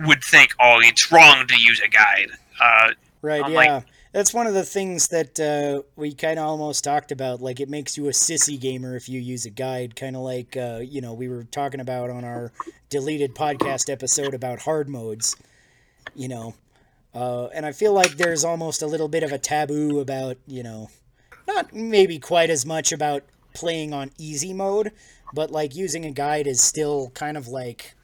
would 0.00 0.22
think, 0.24 0.52
"Oh, 0.60 0.78
it's 0.82 1.10
wrong 1.12 1.46
to 1.46 1.56
use 1.60 1.80
a 1.80 1.88
guide." 1.88 2.30
Uh, 2.60 2.90
Right, 3.22 3.44
I'm 3.44 3.52
yeah. 3.52 3.56
like- 3.76 3.84
That's 4.12 4.32
one 4.34 4.46
of 4.46 4.54
the 4.54 4.64
things 4.64 5.08
that 5.08 5.38
uh, 5.38 5.82
we 5.94 6.14
kind 6.14 6.38
of 6.38 6.46
almost 6.46 6.82
talked 6.82 7.12
about. 7.12 7.40
Like, 7.42 7.60
it 7.60 7.68
makes 7.68 7.96
you 7.98 8.06
a 8.06 8.10
sissy 8.12 8.58
gamer 8.58 8.96
if 8.96 9.08
you 9.08 9.20
use 9.20 9.44
a 9.44 9.50
guide, 9.50 9.94
kind 9.94 10.16
of 10.16 10.22
like, 10.22 10.56
uh, 10.56 10.80
you 10.82 11.00
know, 11.02 11.12
we 11.12 11.28
were 11.28 11.44
talking 11.44 11.80
about 11.80 12.08
on 12.10 12.24
our 12.24 12.50
deleted 12.88 13.34
podcast 13.36 13.88
episode 13.90 14.32
about 14.34 14.60
hard 14.60 14.88
modes, 14.88 15.36
you 16.14 16.28
know. 16.28 16.54
Uh, 17.14 17.48
and 17.48 17.64
I 17.66 17.72
feel 17.72 17.92
like 17.92 18.16
there's 18.16 18.42
almost 18.44 18.82
a 18.82 18.86
little 18.86 19.08
bit 19.08 19.22
of 19.22 19.32
a 19.32 19.38
taboo 19.38 20.00
about, 20.00 20.38
you 20.46 20.62
know, 20.62 20.90
not 21.54 21.72
maybe 21.74 22.18
quite 22.18 22.50
as 22.50 22.64
much 22.64 22.92
about 22.92 23.24
playing 23.54 23.92
on 23.92 24.10
easy 24.18 24.52
mode, 24.52 24.92
but 25.32 25.50
like 25.50 25.74
using 25.74 26.04
a 26.04 26.10
guide 26.10 26.46
is 26.46 26.62
still 26.62 27.10
kind 27.10 27.36
of 27.36 27.48
like, 27.48 27.94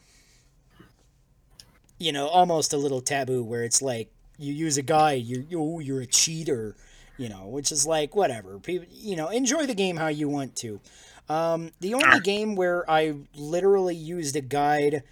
you 1.98 2.12
know, 2.12 2.26
almost 2.28 2.72
a 2.72 2.76
little 2.76 3.00
taboo 3.00 3.42
where 3.42 3.64
it's 3.64 3.80
like, 3.80 4.10
you 4.38 4.52
use 4.52 4.76
a 4.76 4.82
guide, 4.82 5.22
you're 5.24 5.44
you 5.48 5.80
you're 5.80 6.00
a 6.02 6.06
cheater, 6.06 6.76
you 7.16 7.28
know, 7.28 7.46
which 7.46 7.72
is 7.72 7.86
like 7.86 8.14
whatever. 8.14 8.58
People, 8.58 8.86
you 8.92 9.16
know, 9.16 9.28
enjoy 9.28 9.64
the 9.66 9.74
game 9.74 9.96
how 9.96 10.08
you 10.08 10.28
want 10.28 10.54
to. 10.56 10.80
Um, 11.28 11.70
the 11.80 11.94
only 11.94 12.20
game 12.20 12.54
where 12.54 12.88
I 12.88 13.14
literally 13.34 13.96
used 13.96 14.36
a 14.36 14.40
guide 14.42 15.02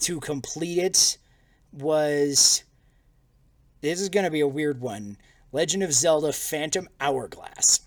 to 0.00 0.20
complete 0.20 0.78
it 0.78 1.18
was 1.72 2.64
this 3.82 4.00
is 4.00 4.08
gonna 4.08 4.30
be 4.30 4.40
a 4.40 4.48
weird 4.48 4.80
one. 4.80 5.16
Legend 5.52 5.82
of 5.82 5.92
Zelda: 5.92 6.32
Phantom 6.32 6.88
Hourglass. 7.00 7.80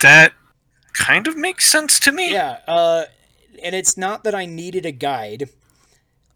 that 0.00 0.32
kind 0.92 1.26
of 1.26 1.36
makes 1.36 1.68
sense 1.68 1.98
to 2.00 2.12
me. 2.12 2.32
Yeah, 2.32 2.58
uh, 2.66 3.04
and 3.62 3.74
it's 3.74 3.96
not 3.96 4.24
that 4.24 4.34
I 4.34 4.46
needed 4.46 4.86
a 4.86 4.92
guide, 4.92 5.48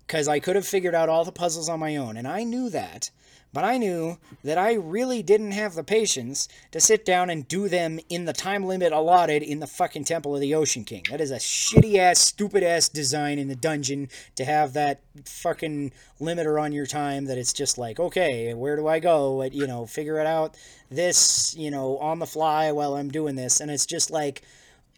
because 0.07 0.29
I 0.29 0.41
could 0.41 0.57
have 0.57 0.67
figured 0.67 0.95
out 0.95 1.09
all 1.09 1.25
the 1.25 1.33
puzzles 1.33 1.69
on 1.69 1.81
my 1.81 1.97
own, 1.97 2.17
and 2.17 2.27
I 2.27 2.45
knew 2.45 2.71
that. 2.71 3.11
But 3.53 3.65
I 3.65 3.77
knew 3.77 4.19
that 4.45 4.57
I 4.57 4.73
really 4.73 5.23
didn't 5.23 5.53
have 5.53 5.75
the 5.75 5.85
patience 5.85 6.49
to 6.71 6.81
sit 6.81 7.05
down 7.05 7.29
and 7.29 7.47
do 7.47 7.69
them 7.69 8.01
in 8.09 8.25
the 8.25 8.33
time 8.33 8.65
limit 8.65 8.93
allotted 8.93 9.43
in 9.43 9.61
the 9.61 9.67
fucking 9.67 10.05
Temple 10.05 10.35
of 10.35 10.41
the 10.41 10.55
Ocean 10.55 10.85
King. 10.85 11.03
That 11.11 11.21
is 11.21 11.31
a 11.31 11.37
shitty 11.37 11.99
ass, 11.99 12.19
stupid 12.19 12.63
ass 12.63 12.89
design 12.89 13.39
in 13.39 13.49
the 13.49 13.55
dungeon 13.55 14.09
to 14.37 14.47
have 14.47 14.73
that 14.73 15.03
fucking 15.27 15.93
limiter 16.19 16.61
on 16.61 16.73
your 16.73 16.87
time 16.87 17.27
that 17.27 17.37
it's 17.37 17.53
just 17.53 17.77
like, 17.77 18.01
okay, 18.01 18.55
where 18.55 18.77
do 18.77 18.89
I 18.89 19.01
go? 19.01 19.43
You 19.43 19.67
know, 19.67 19.85
figure 19.85 20.19
it 20.19 20.27
out 20.27 20.57
this, 20.91 21.55
you 21.55 21.71
know, 21.71 21.99
on 21.99 22.21
the 22.21 22.27
fly 22.27 22.73
while 22.73 22.95
I'm 22.95 23.11
doing 23.11 23.35
this. 23.35 23.61
And 23.61 23.71
it's 23.71 23.87
just 23.87 24.11
like, 24.11 24.43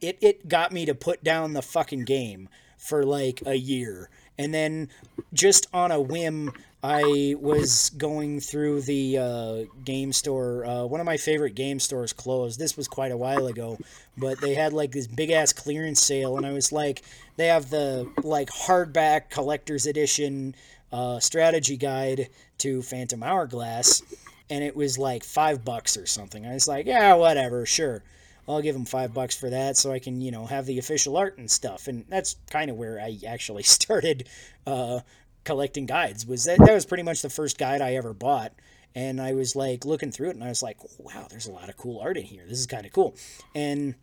it, 0.00 0.18
it 0.20 0.48
got 0.48 0.70
me 0.70 0.86
to 0.86 0.94
put 0.94 1.24
down 1.24 1.54
the 1.54 1.62
fucking 1.62 2.04
game 2.04 2.48
for 2.78 3.04
like 3.04 3.42
a 3.46 3.54
year. 3.54 4.10
And 4.36 4.52
then 4.52 4.90
just 5.32 5.66
on 5.72 5.90
a 5.92 6.00
whim, 6.00 6.52
I 6.86 7.34
was 7.40 7.88
going 7.96 8.40
through 8.40 8.82
the 8.82 9.16
uh, 9.16 9.74
game 9.86 10.12
store. 10.12 10.66
Uh, 10.66 10.84
one 10.84 11.00
of 11.00 11.06
my 11.06 11.16
favorite 11.16 11.54
game 11.54 11.80
stores 11.80 12.12
closed. 12.12 12.60
This 12.60 12.76
was 12.76 12.88
quite 12.88 13.10
a 13.10 13.16
while 13.16 13.46
ago, 13.46 13.78
but 14.18 14.38
they 14.42 14.52
had 14.52 14.74
like 14.74 14.92
this 14.92 15.06
big 15.06 15.30
ass 15.30 15.54
clearance 15.54 16.02
sale, 16.02 16.36
and 16.36 16.44
I 16.44 16.52
was 16.52 16.72
like, 16.72 17.00
they 17.36 17.46
have 17.46 17.70
the 17.70 18.12
like 18.22 18.50
hardback 18.50 19.30
collector's 19.30 19.86
edition 19.86 20.54
uh, 20.92 21.20
strategy 21.20 21.78
guide 21.78 22.28
to 22.58 22.82
Phantom 22.82 23.22
Hourglass, 23.22 24.02
and 24.50 24.62
it 24.62 24.76
was 24.76 24.98
like 24.98 25.24
five 25.24 25.64
bucks 25.64 25.96
or 25.96 26.04
something. 26.04 26.44
I 26.44 26.52
was 26.52 26.68
like, 26.68 26.84
yeah, 26.84 27.14
whatever, 27.14 27.64
sure. 27.64 28.02
I'll 28.46 28.60
give 28.60 28.74
them 28.74 28.84
five 28.84 29.14
bucks 29.14 29.34
for 29.34 29.48
that 29.48 29.78
so 29.78 29.90
I 29.90 30.00
can, 30.00 30.20
you 30.20 30.30
know, 30.30 30.44
have 30.44 30.66
the 30.66 30.78
official 30.78 31.16
art 31.16 31.38
and 31.38 31.50
stuff. 31.50 31.88
And 31.88 32.04
that's 32.10 32.36
kind 32.50 32.70
of 32.70 32.76
where 32.76 33.00
I 33.00 33.18
actually 33.26 33.62
started 33.62 34.28
uh, 34.66 35.00
collecting 35.44 35.86
guides. 35.86 36.26
Was 36.26 36.44
that 36.44 36.58
that 36.58 36.74
was 36.74 36.86
pretty 36.86 37.02
much 37.02 37.22
the 37.22 37.30
first 37.30 37.58
guide 37.58 37.80
I 37.80 37.94
ever 37.94 38.12
bought. 38.12 38.52
And 38.96 39.20
I 39.20 39.34
was 39.34 39.56
like 39.56 39.84
looking 39.84 40.12
through 40.12 40.28
it, 40.28 40.36
and 40.36 40.44
I 40.44 40.48
was 40.48 40.62
like, 40.62 40.78
wow, 40.98 41.26
there's 41.28 41.46
a 41.46 41.52
lot 41.52 41.68
of 41.68 41.76
cool 41.76 42.00
art 42.00 42.16
in 42.16 42.24
here. 42.24 42.44
This 42.48 42.60
is 42.60 42.66
kind 42.66 42.86
of 42.86 42.92
cool. 42.92 43.16
And 43.54 43.96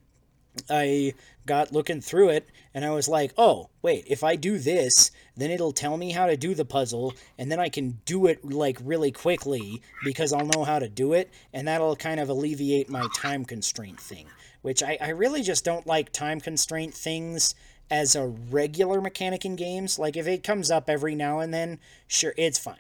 I 0.70 1.14
got 1.46 1.72
looking 1.72 2.02
through 2.02 2.30
it 2.30 2.50
and 2.74 2.86
I 2.86 2.92
was 2.92 3.08
like, 3.08 3.34
oh, 3.38 3.70
wait, 3.82 4.06
if 4.08 4.24
I 4.24 4.36
do 4.36 4.58
this, 4.58 5.12
then 5.36 5.50
it'll 5.50 5.72
tell 5.72 5.98
me 5.98 6.12
how 6.12 6.28
to 6.28 6.38
do 6.38 6.54
the 6.54 6.66
puzzle 6.66 7.14
and 7.38 7.52
then 7.52 7.60
I 7.60 7.70
can 7.70 8.00
do 8.06 8.28
it 8.28 8.44
like 8.44 8.78
really 8.84 9.12
quickly 9.12 9.82
because 10.04 10.34
I'll 10.34 10.46
know 10.46 10.64
how 10.64 10.80
to 10.80 10.90
do 10.90 11.14
it 11.14 11.32
and 11.54 11.68
that'll 11.68 11.96
kind 11.96 12.20
of 12.20 12.30
alleviate 12.30 12.90
my 12.90 13.08
time 13.16 13.46
constraint 13.46 14.00
thing, 14.00 14.28
which 14.62 14.84
I, 14.84 14.98
I 15.02 15.10
really 15.10 15.42
just 15.42 15.66
don't 15.66 15.88
like 15.88 16.12
time 16.12 16.40
constraint 16.40 16.94
things 16.94 17.56
as 17.92 18.16
a 18.16 18.26
regular 18.26 19.02
mechanic 19.02 19.46
in 19.46 19.56
games. 19.56 20.00
Like 20.00 20.16
if 20.16 20.26
it 20.26 20.44
comes 20.44 20.72
up 20.72 20.90
every 20.90 21.14
now 21.14 21.40
and 21.40 21.54
then, 21.54 21.80
sure, 22.08 22.34
it's 22.38 22.58
fine. 22.58 22.78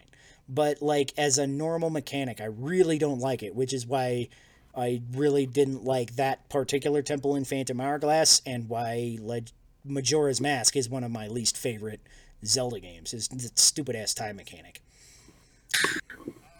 But 0.47 0.82
like 0.82 1.14
as 1.18 1.38
a 1.38 1.45
normal 1.45 1.89
mechanic, 1.89 2.41
I 2.41 2.45
really 2.45 2.97
don't 2.97 3.20
like 3.20 3.43
it, 3.43 3.53
which 3.53 3.74
is 3.74 3.86
why 3.86 4.30
I 4.76 5.01
really 5.14 5.45
didn't 5.45 5.84
like 5.84 6.16
that 6.16 6.47
particular 6.49 7.01
temple 7.01 7.36
in 7.36 7.43
Phantom 7.43 7.80
Hourglass, 7.80 8.41
and 8.45 8.70
why 8.70 9.18
Leg- 9.20 9.51
Majora's 9.84 10.39
Mask 10.39 10.78
is 10.78 10.89
one 10.89 11.03
of 11.03 11.12
my 11.12 11.28
least 11.28 11.57
favorite 11.57 11.99
Zelda 12.45 12.80
games. 12.80 13.14
Is 13.14 13.28
the 13.28 13.51
stupid 13.55 13.95
ass 13.95 14.14
time 14.14 14.38
mechanic. 14.38 14.82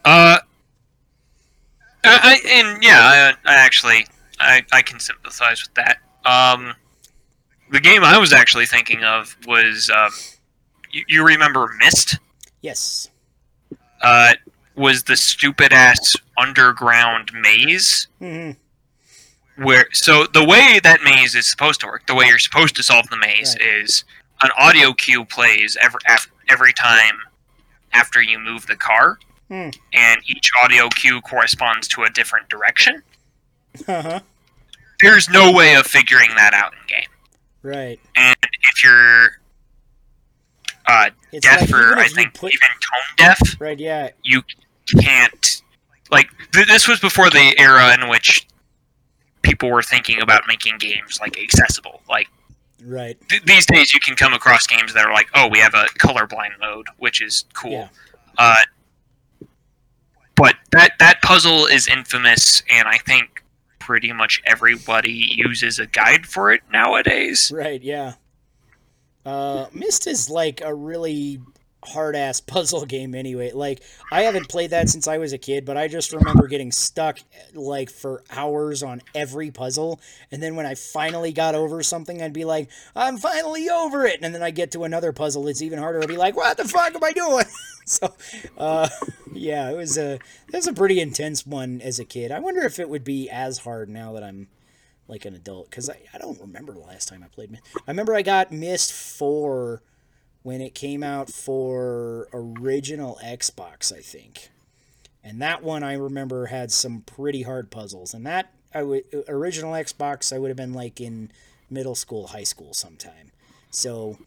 Uh, 0.04 0.40
I, 2.04 2.04
I 2.04 2.40
and 2.48 2.84
yeah, 2.84 3.34
I, 3.46 3.50
I 3.50 3.56
actually 3.56 4.08
I, 4.40 4.64
I 4.74 4.82
can 4.82 5.00
sympathize 5.00 5.64
with 5.64 5.74
that. 5.76 5.98
Um, 6.26 6.76
the 7.72 7.80
game 7.80 8.04
I 8.04 8.18
was 8.18 8.34
actually 8.34 8.66
thinking 8.66 9.04
of 9.04 9.36
was 9.48 9.90
um, 9.90 10.12
you, 10.92 11.04
you 11.08 11.26
remember 11.26 11.70
Myst? 11.80 12.18
Yes. 12.62 13.10
Uh, 14.02 14.34
was 14.76 15.04
the 15.04 15.16
stupid 15.16 15.72
ass 15.74 16.16
underground 16.38 17.32
maze 17.34 18.08
hmm 18.20 18.52
where 19.58 19.86
so 19.92 20.26
the 20.34 20.44
way 20.44 20.80
that 20.82 21.02
maze 21.04 21.36
is 21.36 21.46
supposed 21.48 21.82
to 21.82 21.86
work, 21.86 22.08
the 22.08 22.16
way 22.16 22.26
you're 22.26 22.40
supposed 22.40 22.76
to 22.76 22.82
solve 22.82 23.08
the 23.10 23.18
maze 23.18 23.56
Right. 23.60 23.68
is 23.84 24.06
an 24.42 24.50
audio 24.58 24.94
cue 24.94 25.26
plays 25.26 25.78
every 25.80 26.00
af- 26.08 26.32
every 26.50 26.74
time 26.74 27.20
after 27.94 28.22
you 28.24 28.40
move 28.40 28.66
the 28.68 28.78
car, 28.78 29.20
Hmm. 29.50 29.70
and 29.94 30.22
each 30.26 30.50
audio 30.64 30.88
cue 30.90 31.20
corresponds 31.22 31.88
to 31.90 32.04
a 32.04 32.10
different 32.10 32.48
direction. 32.50 33.04
Uh 33.88 34.02
huh. 34.02 34.20
There's 35.02 35.30
no 35.30 35.52
way 35.52 35.76
of 35.76 35.86
figuring 35.86 36.30
that 36.38 36.54
out 36.54 36.72
in 36.74 36.80
game, 36.88 37.10
Right. 37.64 38.00
and 38.16 38.36
if 38.64 38.84
you're 38.84 39.30
uh, 40.88 41.10
It's 41.32 41.46
deaf 41.48 41.62
like 41.62 41.72
or 41.72 41.98
I 41.98 42.08
think 42.08 42.34
put 42.34 42.52
even 42.54 42.68
tone 42.70 43.16
deaf, 43.18 43.40
right. 43.62 43.80
Yeah. 43.80 44.10
you 44.24 44.42
can't 45.00 45.62
like 46.12 46.30
th- 46.54 46.68
this 46.68 46.88
was 46.88 47.00
before 47.00 47.30
the 47.30 47.54
era 47.60 47.94
in 47.94 48.10
which 48.10 48.48
people 49.44 49.70
were 49.70 49.84
thinking 49.84 50.22
about 50.22 50.44
making 50.48 50.78
games 50.80 51.20
like 51.22 51.38
accessible 51.40 52.02
like 52.10 52.28
Right. 52.84 53.16
th- 53.30 53.44
these 53.44 53.66
days 53.68 53.94
you 53.94 54.00
can 54.00 54.16
come 54.16 54.34
across 54.34 54.66
games 54.66 54.94
that 54.96 55.06
are 55.06 55.14
like 55.14 55.28
oh 55.36 55.48
we 55.48 55.60
have 55.60 55.76
a 55.76 55.86
colorblind 56.00 56.60
mode 56.60 56.88
which 56.98 57.22
is 57.22 57.46
cool 57.54 57.72
Yeah. 57.72 57.88
uh, 58.40 58.56
but 60.36 60.56
that 60.72 60.94
that 61.00 61.22
puzzle 61.22 61.68
is 61.68 61.88
infamous 61.88 62.64
and 62.72 62.88
i 62.88 62.98
think 62.98 63.41
pretty 63.82 64.14
much 64.14 64.42
everybody 64.46 65.26
uses 65.36 65.80
a 65.80 65.86
guide 65.88 66.26
for 66.26 66.52
it 66.52 66.62
nowadays 66.72 67.52
Right. 67.54 67.82
Yeah. 67.82 68.14
Uh, 69.26 69.68
Myst 69.74 70.08
is 70.08 70.30
like 70.30 70.62
a 70.62 70.74
really 70.74 71.40
hard 71.84 72.16
ass 72.16 72.40
puzzle 72.42 72.86
game 72.86 73.16
anyway. 73.16 73.52
Like 73.52 73.82
I 74.12 74.24
haven't 74.24 74.50
played 74.50 74.72
that 74.72 74.90
since 74.90 75.08
I 75.08 75.18
was 75.18 75.34
a 75.34 75.38
kid, 75.38 75.66
but 75.66 75.78
I 75.78 75.88
just 75.88 76.14
remember 76.14 76.48
getting 76.48 76.72
stuck 76.72 77.20
like 77.54 77.90
for 77.90 78.24
hours 78.30 78.84
on 78.84 79.02
every 79.16 79.52
puzzle. 79.52 80.00
And 80.32 80.42
then 80.42 80.56
when 80.56 80.66
I 80.66 80.76
finally 80.76 81.32
got 81.32 81.56
over 81.56 81.82
something, 81.84 82.22
I'd 82.22 82.34
be 82.34 82.46
like, 82.46 82.70
"I'm 82.96 83.18
finally 83.18 83.70
over 83.70 84.06
it." 84.06 84.20
And 84.22 84.34
then 84.34 84.44
I 84.44 84.52
get 84.52 84.72
to 84.72 84.84
another 84.84 85.12
puzzle 85.12 85.44
that's 85.44 85.62
even 85.62 85.80
harder. 85.80 86.02
I'd 86.02 86.08
be 86.08 86.18
like, 86.18 86.36
"What 86.36 86.58
the 86.58 86.68
fuck 86.68 86.96
am 86.96 87.04
I 87.04 87.14
doing?" 87.14 87.46
so, 87.86 88.14
uh, 88.58 88.90
yeah, 89.34 89.70
it 89.70 89.78
was 89.78 89.98
a 89.98 90.14
it 90.14 90.54
was 90.54 90.68
a 90.68 90.74
pretty 90.74 91.00
intense 91.00 91.46
one 91.46 91.82
as 91.82 92.00
a 92.00 92.06
kid. 92.06 92.32
I 92.32 92.40
wonder 92.40 92.62
if 92.62 92.80
it 92.80 92.90
would 92.90 93.04
be 93.04 93.30
as 93.30 93.60
hard 93.60 93.90
now 93.90 94.14
that 94.14 94.24
I'm 94.24 94.48
like 95.08 95.26
an 95.26 95.36
adult 95.36 95.70
because 95.70 95.90
I, 95.90 95.98
I 96.14 96.18
don't 96.18 96.40
remember 96.40 96.74
the 96.74 96.80
last 96.80 97.10
time 97.10 97.22
I 97.24 97.28
played. 97.28 97.60
I 97.76 97.92
remember 97.92 98.16
I 98.16 98.22
got 98.22 98.52
Myst 98.52 98.94
4 98.94 99.82
when 100.44 100.62
it 100.62 100.74
came 100.74 101.04
out 101.04 101.30
for 101.30 102.28
original 102.34 103.20
Xbox, 103.24 103.96
I 103.96 104.02
think. 104.02 104.50
And 105.24 105.42
that 105.42 105.64
one 105.64 105.84
I 105.84 105.94
remember 105.94 106.48
had 106.48 106.72
some 106.72 107.02
pretty 107.02 107.44
hard 107.44 107.70
puzzles. 107.70 108.14
And 108.14 108.26
that 108.26 108.54
original 108.74 109.74
Xbox 109.74 110.34
I 110.34 110.40
would 110.40 110.50
have 110.50 110.58
been 110.58 110.74
like 110.74 111.00
in 111.00 111.32
middle 111.70 111.96
school, 111.96 112.28
high 112.28 112.44
school 112.44 112.74
sometime. 112.74 113.32
So 113.70 114.18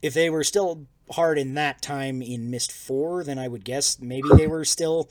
if 0.00 0.14
they 0.14 0.30
were 0.30 0.44
still 0.44 0.86
hard 1.10 1.38
in 1.38 1.54
that 1.54 1.82
time 1.82 2.22
in 2.22 2.50
Myst 2.50 2.70
4, 2.70 3.24
then 3.24 3.38
I 3.38 3.48
would 3.48 3.64
guess 3.64 4.00
maybe 4.00 4.28
they 4.36 4.46
were 4.46 4.64
still 4.64 5.10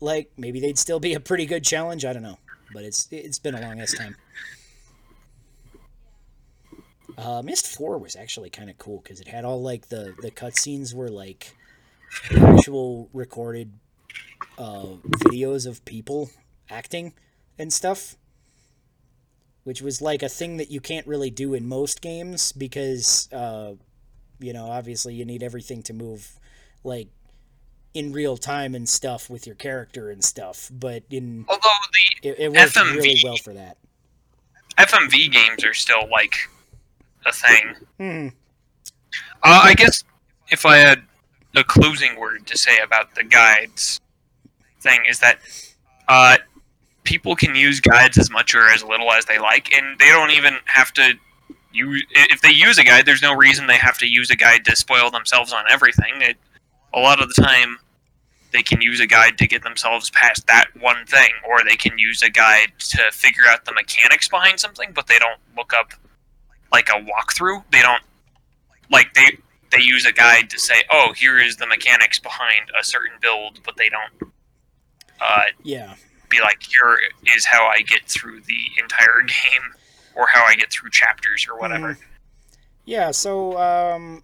like 0.00 0.30
maybe 0.36 0.60
they'd 0.60 0.78
still 0.78 1.00
be 1.00 1.14
a 1.14 1.20
pretty 1.20 1.46
good 1.46 1.64
challenge. 1.64 2.04
I 2.04 2.12
don't 2.12 2.22
know 2.22 2.38
but 2.72 2.84
it's 2.84 3.08
it's 3.10 3.38
been 3.38 3.54
a 3.54 3.60
long 3.60 3.80
ass 3.80 3.94
time. 3.94 4.16
Uh, 7.18 7.42
Myst 7.42 7.66
Four 7.66 7.98
was 7.98 8.14
actually 8.14 8.48
kind 8.48 8.70
of 8.70 8.78
cool 8.78 9.00
because 9.02 9.20
it 9.20 9.26
had 9.26 9.44
all 9.44 9.60
like 9.60 9.88
the 9.88 10.14
the 10.22 10.30
cutscenes 10.30 10.94
were 10.94 11.08
like 11.10 11.56
actual 12.36 13.08
recorded 13.12 13.72
uh, 14.56 14.86
videos 15.24 15.66
of 15.66 15.84
people 15.84 16.30
acting 16.70 17.12
and 17.58 17.72
stuff, 17.72 18.14
which 19.64 19.82
was 19.82 20.00
like 20.00 20.22
a 20.22 20.28
thing 20.28 20.58
that 20.58 20.70
you 20.70 20.80
can't 20.80 21.06
really 21.08 21.30
do 21.30 21.54
in 21.54 21.68
most 21.68 22.00
games 22.00 22.52
because 22.52 23.28
uh, 23.32 23.72
you 24.38 24.52
know 24.52 24.66
obviously 24.70 25.12
you 25.12 25.24
need 25.24 25.42
everything 25.42 25.82
to 25.82 25.92
move 25.92 26.38
like 26.84 27.08
in 27.94 28.12
real 28.12 28.36
time 28.36 28.76
and 28.76 28.88
stuff 28.88 29.28
with 29.28 29.44
your 29.44 29.56
character 29.56 30.08
and 30.08 30.22
stuff. 30.22 30.70
But 30.72 31.02
in 31.10 31.46
Although 31.48 31.68
the 32.22 32.28
it, 32.28 32.38
it 32.38 32.52
works 32.52 32.76
FMV 32.76 32.94
really 32.94 33.20
well 33.24 33.36
for 33.38 33.54
that. 33.54 33.76
FMV 34.78 35.32
games 35.32 35.64
are 35.64 35.74
still 35.74 36.08
like 36.08 36.48
a 37.28 37.32
thing. 37.32 37.74
Hmm. 37.98 38.28
Uh, 39.42 39.60
I 39.64 39.74
guess 39.74 40.04
if 40.50 40.66
I 40.66 40.76
had 40.78 41.02
a 41.54 41.64
closing 41.64 42.18
word 42.18 42.46
to 42.46 42.58
say 42.58 42.78
about 42.78 43.14
the 43.14 43.24
guides 43.24 44.00
thing 44.80 45.00
is 45.08 45.18
that 45.20 45.40
uh, 46.08 46.36
people 47.04 47.34
can 47.34 47.54
use 47.54 47.80
guides 47.80 48.18
as 48.18 48.30
much 48.30 48.54
or 48.54 48.68
as 48.68 48.84
little 48.84 49.10
as 49.12 49.24
they 49.24 49.38
like, 49.38 49.72
and 49.72 49.98
they 49.98 50.08
don't 50.08 50.30
even 50.30 50.56
have 50.66 50.92
to 50.92 51.14
use. 51.72 52.04
If 52.10 52.40
they 52.40 52.50
use 52.50 52.78
a 52.78 52.84
guide, 52.84 53.06
there's 53.06 53.22
no 53.22 53.34
reason 53.34 53.66
they 53.66 53.76
have 53.76 53.98
to 53.98 54.06
use 54.06 54.30
a 54.30 54.36
guide 54.36 54.64
to 54.66 54.76
spoil 54.76 55.10
themselves 55.10 55.52
on 55.52 55.64
everything. 55.70 56.14
It, 56.20 56.36
a 56.94 57.00
lot 57.00 57.22
of 57.22 57.32
the 57.34 57.42
time, 57.42 57.78
they 58.52 58.62
can 58.62 58.80
use 58.80 59.00
a 59.00 59.06
guide 59.06 59.36
to 59.38 59.46
get 59.46 59.62
themselves 59.62 60.10
past 60.10 60.46
that 60.46 60.68
one 60.80 61.04
thing, 61.06 61.30
or 61.48 61.62
they 61.64 61.76
can 61.76 61.98
use 61.98 62.22
a 62.22 62.30
guide 62.30 62.72
to 62.78 63.02
figure 63.12 63.44
out 63.46 63.64
the 63.64 63.72
mechanics 63.72 64.28
behind 64.28 64.58
something, 64.58 64.92
but 64.94 65.06
they 65.06 65.18
don't 65.18 65.40
look 65.56 65.72
up 65.78 65.92
like 66.72 66.88
a 66.88 67.00
walkthrough. 67.00 67.64
They 67.70 67.80
don't 67.82 68.02
like 68.90 69.14
they 69.14 69.38
they 69.70 69.82
use 69.82 70.06
a 70.06 70.12
guide 70.12 70.50
to 70.50 70.58
say, 70.58 70.82
"Oh, 70.90 71.12
here 71.16 71.38
is 71.38 71.56
the 71.56 71.66
mechanics 71.66 72.18
behind 72.18 72.70
a 72.80 72.84
certain 72.84 73.16
build," 73.20 73.60
but 73.64 73.76
they 73.76 73.88
don't 73.88 74.32
uh, 75.20 75.42
Yeah. 75.62 75.94
be 76.30 76.40
like, 76.40 76.62
"Here 76.62 76.98
is 77.36 77.44
how 77.46 77.66
I 77.66 77.82
get 77.82 78.04
through 78.06 78.40
the 78.42 78.60
entire 78.80 79.22
game," 79.26 79.74
or 80.14 80.26
how 80.32 80.44
I 80.44 80.54
get 80.54 80.72
through 80.72 80.90
chapters 80.90 81.46
or 81.50 81.58
whatever. 81.58 81.98
Yeah, 82.84 83.10
so 83.10 83.58
um, 83.58 84.22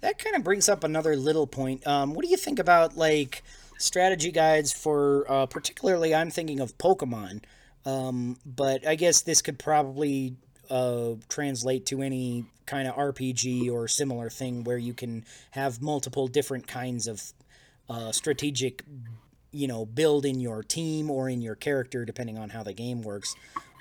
that 0.00 0.18
kind 0.18 0.36
of 0.36 0.44
brings 0.44 0.68
up 0.68 0.84
another 0.84 1.16
little 1.16 1.46
point. 1.48 1.84
Um, 1.86 2.14
what 2.14 2.24
do 2.24 2.30
you 2.30 2.36
think 2.36 2.58
about 2.60 2.96
like 2.96 3.42
strategy 3.78 4.30
guides 4.30 4.72
for 4.72 5.26
uh, 5.28 5.46
particularly? 5.46 6.14
I'm 6.14 6.30
thinking 6.30 6.60
of 6.60 6.78
Pokemon, 6.78 7.42
um, 7.84 8.36
but 8.46 8.86
I 8.86 8.94
guess 8.94 9.22
this 9.22 9.42
could 9.42 9.58
probably 9.58 10.36
uh, 10.70 11.14
translate 11.28 11.86
to 11.86 12.02
any 12.02 12.44
kind 12.66 12.88
of 12.88 12.94
RPG 12.94 13.70
or 13.70 13.88
similar 13.88 14.30
thing 14.30 14.64
where 14.64 14.78
you 14.78 14.94
can 14.94 15.24
have 15.50 15.82
multiple 15.82 16.28
different 16.28 16.66
kinds 16.66 17.06
of 17.06 17.22
uh, 17.88 18.12
strategic, 18.12 18.82
you 19.52 19.68
know, 19.68 19.84
build 19.84 20.24
in 20.24 20.40
your 20.40 20.62
team 20.62 21.10
or 21.10 21.28
in 21.28 21.42
your 21.42 21.54
character, 21.54 22.04
depending 22.04 22.38
on 22.38 22.48
how 22.50 22.62
the 22.62 22.72
game 22.72 23.02
works. 23.02 23.34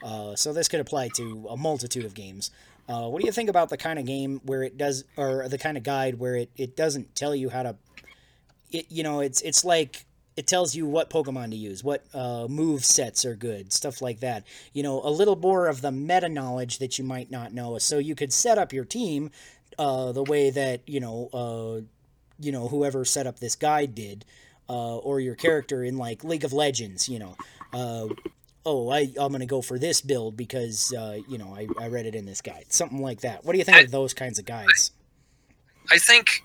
Uh, 0.04 0.36
so 0.36 0.52
this 0.52 0.68
could 0.68 0.82
apply 0.82 1.10
to 1.16 1.48
a 1.50 1.58
multitude 1.58 2.06
of 2.06 2.14
games. 2.14 2.52
Uh, 2.90 3.08
what 3.08 3.22
do 3.22 3.26
you 3.26 3.32
think 3.32 3.50
about 3.50 3.70
the 3.70 3.78
kind 3.78 3.98
of 3.98 4.06
game 4.06 4.42
where 4.44 4.64
it 4.64 4.78
does, 4.78 5.06
or 5.16 5.48
the 5.48 5.58
kind 5.58 5.78
of 5.78 5.84
guide 5.84 6.20
where 6.20 6.36
it, 6.36 6.50
it 6.58 6.76
doesn't 6.76 7.16
tell 7.16 7.34
you 7.34 7.50
how 7.50 7.64
to, 7.64 7.76
it 8.72 8.88
you 8.90 9.04
know 9.04 9.22
it's 9.22 9.40
it's 9.42 9.64
like 9.64 10.06
it 10.36 10.48
tells 10.48 10.76
you 10.76 10.86
what 10.86 11.10
Pokemon 11.10 11.52
to 11.52 11.56
use, 11.56 11.84
what 11.84 12.04
uh, 12.14 12.48
move 12.50 12.84
sets 12.84 13.24
are 13.26 13.36
good, 13.36 13.72
stuff 13.72 14.02
like 14.02 14.20
that. 14.22 14.44
You 14.74 14.84
know, 14.84 15.02
a 15.04 15.10
little 15.10 15.36
more 15.36 15.68
of 15.68 15.82
the 15.82 15.92
meta 15.92 16.30
knowledge 16.30 16.80
that 16.80 16.98
you 16.98 17.04
might 17.04 17.30
not 17.30 17.54
know, 17.54 17.78
so 17.78 18.00
you 18.00 18.16
could 18.16 18.34
set 18.34 18.58
up 18.58 18.74
your 18.74 18.86
team 18.86 19.32
uh, 19.78 20.12
the 20.12 20.24
way 20.24 20.50
that 20.50 20.82
you 20.88 21.00
know, 21.00 21.30
uh, 21.34 21.82
you 22.40 22.52
know, 22.52 22.68
whoever 22.68 23.06
set 23.06 23.28
up 23.28 23.40
this 23.40 23.56
guide 23.56 23.94
did, 23.94 24.26
uh, 24.70 24.98
or 24.98 25.20
your 25.20 25.36
character 25.36 25.84
in 25.84 25.98
like 25.98 26.24
League 26.24 26.44
of 26.44 26.54
Legends. 26.54 27.08
You 27.08 27.20
know, 27.20 27.36
uh, 27.72 28.08
oh, 28.66 28.90
I 28.90 29.14
I'm 29.20 29.32
gonna 29.32 29.46
go 29.46 29.62
for 29.62 29.78
this 29.78 30.02
build 30.02 30.36
because 30.36 30.94
uh, 30.94 31.20
you 31.28 31.38
know 31.38 31.56
I, 31.56 31.68
I 31.80 31.88
read 31.90 32.06
it 32.08 32.16
in 32.16 32.26
this 32.26 32.42
guide, 32.42 32.66
something 32.70 33.02
like 33.02 33.22
that. 33.22 33.46
What 33.46 33.54
do 33.54 33.60
you 33.60 33.66
think 33.66 33.86
of 33.86 33.92
those 33.92 34.14
kinds 34.14 34.40
of 34.40 34.46
guides? 34.46 34.92
I 35.92 35.98
think. 35.98 36.44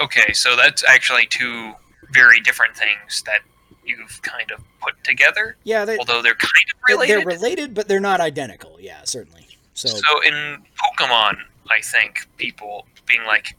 Okay, 0.00 0.32
so 0.32 0.56
that's 0.56 0.82
actually 0.88 1.26
two 1.26 1.74
very 2.12 2.40
different 2.40 2.76
things 2.76 3.22
that 3.26 3.40
you've 3.84 4.20
kind 4.22 4.50
of 4.50 4.62
put 4.80 4.94
together, 5.04 5.56
Yeah, 5.64 5.84
they, 5.84 5.98
although 5.98 6.22
they're 6.22 6.34
kind 6.34 6.52
of 6.74 6.80
related. 6.88 7.18
they're 7.18 7.26
related, 7.26 7.74
but 7.74 7.86
they're 7.88 8.00
not 8.00 8.20
identical. 8.20 8.78
Yeah, 8.80 9.00
certainly. 9.04 9.46
So, 9.74 9.88
So 9.88 10.20
in 10.22 10.62
Pokemon, 10.78 11.36
I 11.70 11.80
think 11.80 12.26
people 12.36 12.86
being 13.06 13.24
like, 13.24 13.56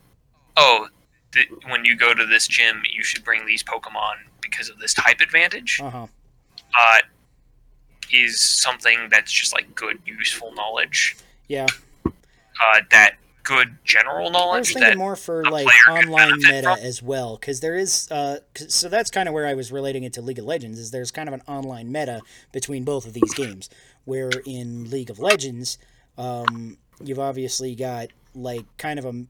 "Oh, 0.58 0.88
th- 1.32 1.50
when 1.68 1.86
you 1.86 1.96
go 1.96 2.14
to 2.14 2.26
this 2.26 2.48
gym, 2.48 2.82
you 2.91 3.04
should 3.04 3.24
bring 3.24 3.46
these 3.46 3.62
Pokemon 3.64 4.16
because 4.41 4.70
of 4.70 4.80
this 4.80 4.93
type 4.93 5.20
advantage," 5.22 5.80
uh 5.82 5.89
huh. 5.89 6.08
uh, 6.78 6.98
is 8.12 8.39
something 8.39 9.10
that's 9.10 9.32
just 9.32 9.54
like 9.54 9.74
good, 9.76 10.00
useful 10.06 10.54
knowledge. 10.54 11.18
Yeah, 11.48 11.68
Uh, 12.06 12.82
that 12.91 13.16
good 13.46 13.78
general 13.84 14.30
knowledge. 14.32 14.56
I 14.56 14.60
was 14.60 14.74
thinking 14.74 14.98
more 14.98 15.16
for 15.16 15.43
like 15.46 15.68
online 15.89 16.39
meta 16.39 16.76
from. 16.76 16.80
as 16.80 17.02
well, 17.02 17.38
because 17.38 17.62
there 17.62 17.76
is. 17.76 18.10
Uh, 18.12 18.39
so 18.56 18.89
that's 18.89 19.10
kind 19.12 19.30
of 19.30 19.34
where 19.34 19.48
I 19.48 19.54
was 19.54 19.72
relating 19.72 20.04
it 20.04 20.14
to 20.14 20.22
League 20.22 20.39
of 20.39 20.46
Legends. 20.46 20.80
Is 20.80 20.91
there's 20.91 21.12
kind 21.12 21.30
of 21.30 21.34
an 21.34 21.41
online 21.48 21.91
meta 21.91 22.22
between 22.52 22.84
both 22.84 23.06
of 23.06 23.14
these 23.14 23.34
games, 23.34 23.70
where 24.04 24.32
in 24.46 24.89
League 24.89 25.10
of 25.10 25.20
Legends, 25.20 25.78
um, 26.18 26.78
you've 27.04 27.20
obviously 27.20 27.76
got 27.76 28.10
like 28.34 28.66
kind 28.78 29.00
of 29.00 29.06
a 29.06 29.26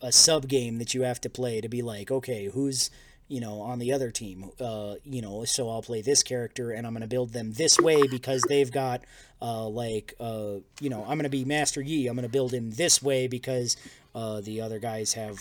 a 0.00 0.12
sub 0.12 0.48
game 0.48 0.78
that 0.78 0.94
you 0.94 1.02
have 1.02 1.20
to 1.20 1.28
play 1.28 1.60
to 1.60 1.68
be 1.68 1.82
like, 1.82 2.10
okay, 2.10 2.46
who's 2.46 2.90
you 3.28 3.40
know 3.40 3.60
on 3.60 3.78
the 3.78 3.92
other 3.92 4.10
team, 4.10 4.50
uh, 4.60 4.94
you 5.04 5.22
know, 5.22 5.44
so 5.44 5.68
I'll 5.68 5.82
play 5.82 6.02
this 6.02 6.22
character 6.22 6.70
and 6.70 6.86
I'm 6.86 6.92
gonna 6.92 7.06
build 7.06 7.32
them 7.32 7.52
this 7.52 7.78
way 7.78 8.06
because 8.06 8.42
they've 8.42 8.70
got 8.70 9.02
uh, 9.40 9.68
like 9.68 10.14
uh, 10.18 10.56
you 10.80 10.90
know, 10.90 11.04
I'm 11.06 11.18
gonna 11.18 11.28
be 11.28 11.44
Master 11.44 11.80
Yi, 11.80 12.08
I'm 12.08 12.16
gonna 12.16 12.28
build 12.28 12.52
him 12.52 12.70
this 12.72 13.02
way 13.02 13.26
because 13.26 13.76
uh, 14.14 14.40
the 14.40 14.60
other 14.60 14.78
guys 14.78 15.12
have 15.14 15.38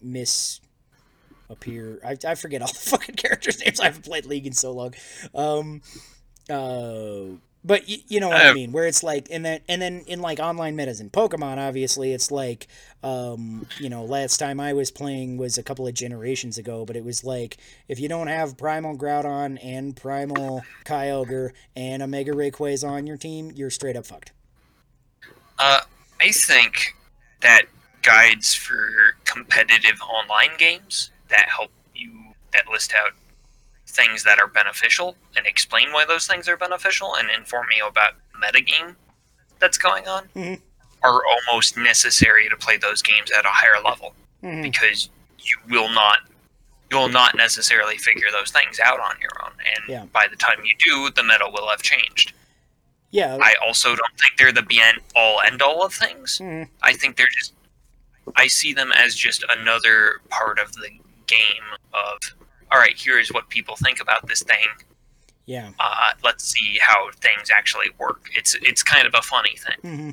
miss 0.00 0.60
appear. 1.50 2.00
I, 2.04 2.16
I 2.26 2.34
forget 2.34 2.62
all 2.62 2.68
the 2.68 2.74
fucking 2.78 3.16
characters' 3.16 3.60
names. 3.64 3.80
I 3.80 3.84
haven't 3.84 4.04
played 4.04 4.26
League 4.26 4.46
in 4.46 4.52
so 4.52 4.72
long. 4.72 4.94
Um, 5.34 5.82
uh, 6.50 7.36
but 7.64 7.82
y- 7.88 7.98
you 8.08 8.20
know 8.20 8.30
what 8.30 8.42
I 8.42 8.50
Uh, 8.50 8.52
mean, 8.52 8.72
where 8.72 8.86
it's 8.86 9.02
like, 9.02 9.28
and 9.30 9.44
then 9.44 9.60
and 9.68 9.80
then 9.82 10.04
in 10.06 10.20
like 10.20 10.38
online 10.40 10.76
metas 10.76 11.00
in 11.00 11.10
Pokemon, 11.10 11.58
obviously 11.58 12.12
it's 12.12 12.30
like, 12.30 12.68
um, 13.02 13.66
you 13.76 13.90
know, 13.90 14.04
last 14.04 14.38
time 14.38 14.60
I 14.60 14.72
was 14.72 14.90
playing 14.90 15.36
was 15.38 15.58
a 15.58 15.62
couple 15.62 15.86
of 15.86 15.94
generations 15.94 16.58
ago, 16.58 16.84
but 16.86 16.96
it 16.96 17.04
was 17.04 17.24
like 17.24 17.58
if 17.88 18.00
you 18.00 18.08
don't 18.08 18.28
have 18.28 18.56
Primal 18.56 18.96
Groudon 18.96 19.58
and 19.62 19.96
Primal 19.96 20.66
Kyogre 20.84 21.52
and 21.76 22.02
a 22.02 22.06
Mega 22.06 22.32
Rayquaza 22.32 22.88
on 22.88 23.06
your 23.06 23.16
team, 23.16 23.50
you're 23.54 23.70
straight 23.70 23.96
up 23.96 24.06
fucked. 24.06 24.32
Uh, 25.58 25.80
I 26.20 26.30
think 26.30 26.94
that 27.40 27.62
guides 28.02 28.54
for 28.54 29.16
competitive 29.24 30.00
online 30.02 30.56
games 30.56 31.10
that 31.28 31.48
help 31.48 31.70
you 31.94 32.34
that 32.52 32.68
list 32.68 32.92
out 32.94 33.12
things 33.88 34.22
that 34.24 34.38
are 34.38 34.46
beneficial 34.46 35.16
and 35.36 35.46
explain 35.46 35.92
why 35.92 36.04
those 36.04 36.26
things 36.26 36.48
are 36.48 36.56
beneficial 36.56 37.14
and 37.16 37.30
inform 37.30 37.66
you 37.76 37.86
about 37.86 38.12
metagame 38.42 38.94
that's 39.58 39.78
going 39.78 40.06
on 40.06 40.28
Mhm. 40.36 40.60
are 41.02 41.20
almost 41.26 41.76
necessary 41.76 42.48
to 42.48 42.56
play 42.56 42.76
those 42.76 43.02
games 43.02 43.30
at 43.30 43.44
a 43.44 43.50
higher 43.50 43.80
level. 43.82 44.14
Mhm. 44.42 44.62
because 44.62 45.10
you 45.40 45.56
will 45.68 45.88
not 45.88 46.18
you 46.90 46.96
will 46.96 47.08
not 47.08 47.34
necessarily 47.34 47.98
figure 47.98 48.30
those 48.30 48.50
things 48.50 48.80
out 48.80 48.98
on 49.00 49.20
your 49.20 49.32
own. 49.44 49.52
And 49.76 49.88
Yeah. 49.88 50.04
by 50.06 50.26
the 50.26 50.36
time 50.36 50.64
you 50.64 50.74
do, 50.78 51.10
the 51.10 51.22
meta 51.22 51.46
will 51.46 51.68
have 51.68 51.82
changed. 51.82 52.32
Yeah. 53.10 53.36
I 53.42 53.54
also 53.56 53.94
don't 53.94 54.16
think 54.18 54.38
they're 54.38 54.52
the 54.52 54.62
be 54.62 54.80
all 55.14 55.40
end 55.42 55.60
all 55.60 55.84
of 55.84 55.92
things. 55.92 56.38
Mhm. 56.38 56.70
I 56.82 56.94
think 56.94 57.16
they're 57.16 57.26
just 57.26 57.52
I 58.36 58.46
see 58.46 58.72
them 58.72 58.92
as 58.92 59.16
just 59.16 59.42
another 59.50 60.20
part 60.30 60.58
of 60.58 60.72
the 60.74 60.90
game 61.26 61.64
of 61.92 62.18
all 62.72 62.78
right, 62.78 62.94
here's 62.96 63.30
what 63.32 63.48
people 63.48 63.76
think 63.76 64.00
about 64.00 64.26
this 64.28 64.42
thing. 64.42 64.66
Yeah. 65.46 65.70
Uh, 65.78 66.12
let's 66.22 66.44
see 66.44 66.78
how 66.80 67.10
things 67.20 67.50
actually 67.54 67.86
work. 67.98 68.28
It's 68.34 68.54
it's 68.62 68.82
kind 68.82 69.06
of 69.06 69.14
a 69.14 69.22
funny 69.22 69.56
thing. 69.56 69.76
hmm 69.82 70.10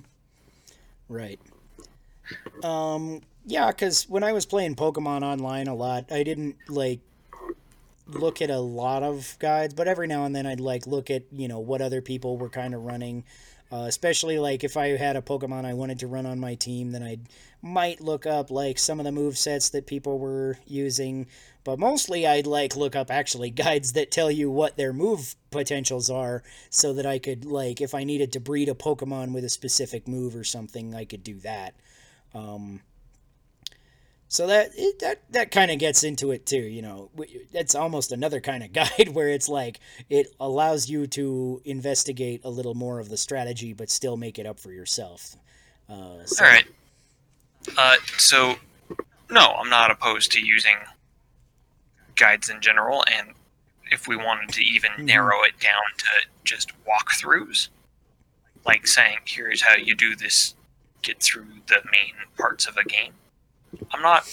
Right. 1.10 1.40
Um. 2.64 3.22
Yeah, 3.48 3.68
because 3.68 4.10
when 4.10 4.23
I 4.23 4.34
was 4.34 4.45
playing 4.45 4.76
Pokemon 4.76 5.22
online 5.22 5.68
a 5.68 5.76
lot, 5.76 6.11
I 6.11 6.23
didn't 6.23 6.56
like 6.68 6.99
look 8.07 8.41
at 8.41 8.49
a 8.49 8.60
lot 8.60 9.03
of 9.03 9.36
guides, 9.40 9.73
but 9.73 9.88
every 9.88 10.07
now 10.07 10.26
and 10.26 10.36
then 10.36 10.45
I'd 10.45 10.60
like 10.60 10.88
look 10.88 11.10
at 11.11 11.23
you 11.32 11.48
know 11.48 11.60
what 11.60 11.82
other 11.82 12.02
people 12.02 12.38
were 12.38 12.49
kind 12.49 12.73
of 12.73 12.84
running. 12.84 13.23
Uh, 13.72 13.86
especially 13.88 14.38
like 14.40 14.64
if 14.64 14.77
I 14.77 14.90
had 14.95 15.15
a 15.15 15.22
Pokemon 15.22 15.65
I 15.65 15.73
wanted 15.73 15.99
to 15.99 16.07
run 16.07 16.26
on 16.26 16.40
my 16.40 16.56
team, 16.56 16.91
then 16.91 17.03
I 17.03 17.18
might 17.61 17.99
look 17.99 18.26
up 18.26 18.52
like 18.52 18.77
some 18.77 18.99
of 18.99 19.06
the 19.06 19.11
move 19.11 19.38
sets 19.38 19.69
that 19.69 19.86
people 19.88 20.18
were 20.19 20.57
using. 20.68 21.27
But 21.66 21.80
mostly 21.80 22.26
I'd 22.28 22.48
like 22.48 22.76
look 22.76 22.96
up 22.96 23.12
actually 23.12 23.50
guides 23.50 23.92
that 23.94 24.12
tell 24.12 24.32
you 24.32 24.50
what 24.50 24.78
their 24.78 24.94
move 24.94 25.36
potentials 25.52 26.10
are, 26.10 26.44
so 26.70 26.94
that 26.94 27.06
I 27.06 27.20
could 27.20 27.44
like 27.44 27.82
if 27.82 27.94
I 27.94 28.06
needed 28.06 28.32
to 28.34 28.40
breed 28.40 28.70
a 28.70 28.74
Pokemon 28.74 29.34
with 29.34 29.44
a 29.44 29.50
specific 29.50 30.08
move 30.08 30.36
or 30.36 30.46
something, 30.46 30.96
I 30.96 31.04
could 31.04 31.24
do 31.24 31.40
that. 31.40 31.74
Um, 32.34 32.82
so 34.28 34.48
that 34.48 34.72
it, 34.76 35.00
that 35.00 35.24
that 35.32 35.50
kind 35.50 35.72
of 35.72 35.80
gets 35.80 36.04
into 36.04 36.32
it 36.32 36.46
too, 36.46 36.62
you 36.62 36.84
know. 36.84 37.10
That's 37.52 37.74
almost 37.74 38.12
another 38.12 38.40
kind 38.42 38.64
of 38.64 38.72
guide 38.74 39.10
where 39.10 39.30
it's 39.30 39.50
like 39.50 39.80
it 40.08 40.28
allows 40.40 40.88
you 40.88 41.08
to 41.08 41.64
investigate 41.66 42.42
a 42.44 42.50
little 42.50 42.76
more 42.76 43.00
of 43.00 43.10
the 43.10 43.18
strategy, 43.18 43.74
but 43.74 43.90
still 43.90 44.18
make 44.18 44.38
it 44.38 44.46
up 44.46 44.60
for 44.60 44.72
yourself. 44.72 45.36
Uh, 45.90 46.26
so, 46.26 46.46
All 46.46 46.52
right. 46.52 46.68
Uh, 47.76 47.96
so 48.18 48.56
no, 49.32 49.56
I'm 49.60 49.70
not 49.70 49.90
opposed 49.90 50.32
to 50.34 50.46
using 50.46 50.76
guides 52.16 52.50
in 52.50 52.62
general, 52.62 53.04
and 53.12 53.34
if 53.92 54.08
we 54.08 54.16
wanted 54.16 54.50
to 54.50 54.64
even 54.64 54.92
Mhm. 54.94 55.06
narrow 55.06 55.44
it 55.44 55.60
down 55.60 55.84
to 55.98 56.26
just 56.44 56.72
walkthroughs, 56.86 57.70
like 58.66 58.88
saying 58.88 59.20
here's 59.26 59.62
how 59.62 59.76
you 59.76 59.96
do 59.96 60.16
this, 60.16 60.56
get 61.02 61.22
through 61.22 61.62
the 61.68 61.82
main 61.92 62.16
parts 62.38 62.66
of 62.66 62.78
a 62.78 62.84
game. 62.84 63.14
I'm 63.92 64.02
not. 64.02 64.28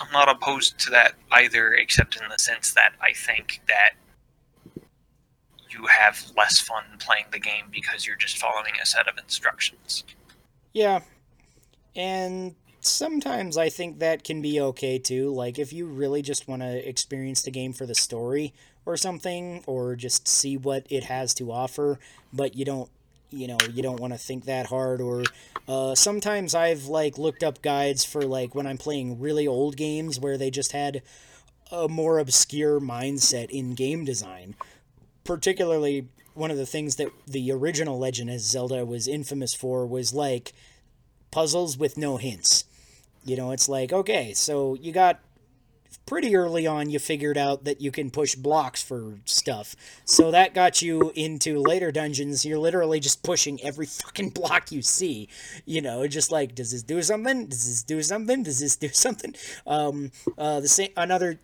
I'm 0.00 0.12
not 0.12 0.28
opposed 0.28 0.78
to 0.80 0.90
that 0.90 1.16
either, 1.32 1.74
except 1.74 2.14
in 2.14 2.28
the 2.28 2.38
sense 2.38 2.72
that 2.74 2.92
I 3.00 3.12
think 3.12 3.60
that 3.66 3.94
you 5.70 5.86
have 5.86 6.30
less 6.36 6.60
fun 6.60 6.98
playing 6.98 7.26
the 7.32 7.40
game 7.40 7.68
because 7.70 8.06
you're 8.06 8.16
just 8.16 8.38
following 8.38 8.74
a 8.80 8.86
set 8.86 9.08
of 9.08 9.18
instructions. 9.18 10.04
Yeah. 10.72 11.00
And 11.96 12.54
sometimes 12.80 13.56
I 13.56 13.68
think 13.68 13.98
that 13.98 14.24
can 14.24 14.42
be 14.42 14.60
okay 14.60 14.98
too. 14.98 15.32
Like 15.32 15.58
if 15.58 15.72
you 15.72 15.86
really 15.86 16.22
just 16.22 16.48
want 16.48 16.62
to 16.62 16.88
experience 16.88 17.42
the 17.42 17.50
game 17.50 17.72
for 17.72 17.86
the 17.86 17.94
story 17.94 18.54
or 18.86 18.96
something 18.96 19.62
or 19.66 19.96
just 19.96 20.26
see 20.28 20.56
what 20.56 20.86
it 20.90 21.04
has 21.04 21.34
to 21.34 21.52
offer, 21.52 21.98
but 22.32 22.54
you 22.54 22.64
don't 22.64 22.90
you 23.30 23.46
know, 23.46 23.58
you 23.74 23.82
don't 23.82 24.00
want 24.00 24.14
to 24.14 24.18
think 24.18 24.46
that 24.46 24.66
hard 24.66 25.02
or 25.02 25.22
uh, 25.68 25.94
sometimes 25.94 26.54
I've 26.54 26.86
like 26.86 27.18
looked 27.18 27.42
up 27.42 27.60
guides 27.60 28.04
for 28.04 28.22
like 28.22 28.54
when 28.54 28.66
I'm 28.66 28.78
playing 28.78 29.20
really 29.20 29.46
old 29.46 29.76
games 29.76 30.18
where 30.18 30.38
they 30.38 30.50
just 30.50 30.72
had 30.72 31.02
a 31.70 31.88
more 31.88 32.18
obscure 32.18 32.80
mindset 32.80 33.50
in 33.50 33.74
game 33.74 34.04
design. 34.04 34.56
Particularly 35.24 36.08
one 36.32 36.50
of 36.50 36.56
the 36.56 36.64
things 36.64 36.96
that 36.96 37.08
the 37.26 37.52
original 37.52 37.98
Legend 37.98 38.30
of 38.30 38.40
Zelda 38.40 38.86
was 38.86 39.06
infamous 39.06 39.52
for 39.52 39.86
was 39.86 40.14
like 40.14 40.54
puzzles 41.30 41.76
with 41.76 41.98
no 41.98 42.16
hints. 42.16 42.64
You 43.24 43.36
know, 43.36 43.50
it's 43.52 43.68
like, 43.68 43.92
okay, 43.92 44.32
so 44.34 44.74
you 44.74 44.92
got 44.92 45.20
pretty 46.08 46.34
early 46.34 46.66
on 46.66 46.88
you 46.88 46.98
figured 46.98 47.36
out 47.36 47.64
that 47.64 47.82
you 47.82 47.90
can 47.90 48.10
push 48.10 48.34
blocks 48.34 48.82
for 48.82 49.18
stuff. 49.26 49.76
So 50.06 50.30
that 50.30 50.54
got 50.54 50.80
you 50.80 51.12
into 51.14 51.60
later 51.60 51.92
dungeons. 51.92 52.46
You're 52.46 52.58
literally 52.58 52.98
just 52.98 53.22
pushing 53.22 53.62
every 53.62 53.84
fucking 54.02 54.30
block 54.30 54.72
you 54.72 54.80
see. 54.80 55.28
You 55.66 55.82
know, 55.82 56.06
just 56.08 56.32
like, 56.32 56.54
does 56.54 56.70
this 56.72 56.82
do 56.82 57.02
something? 57.02 57.46
Does 57.46 57.66
this 57.66 57.82
do 57.82 58.02
something? 58.02 58.42
Does 58.42 58.60
this 58.60 58.76
do 58.76 58.88
something? 58.92 59.34
Um, 59.66 60.10
uh, 60.38 60.60
the 60.60 60.68
same 60.68 60.90
another 60.96 61.38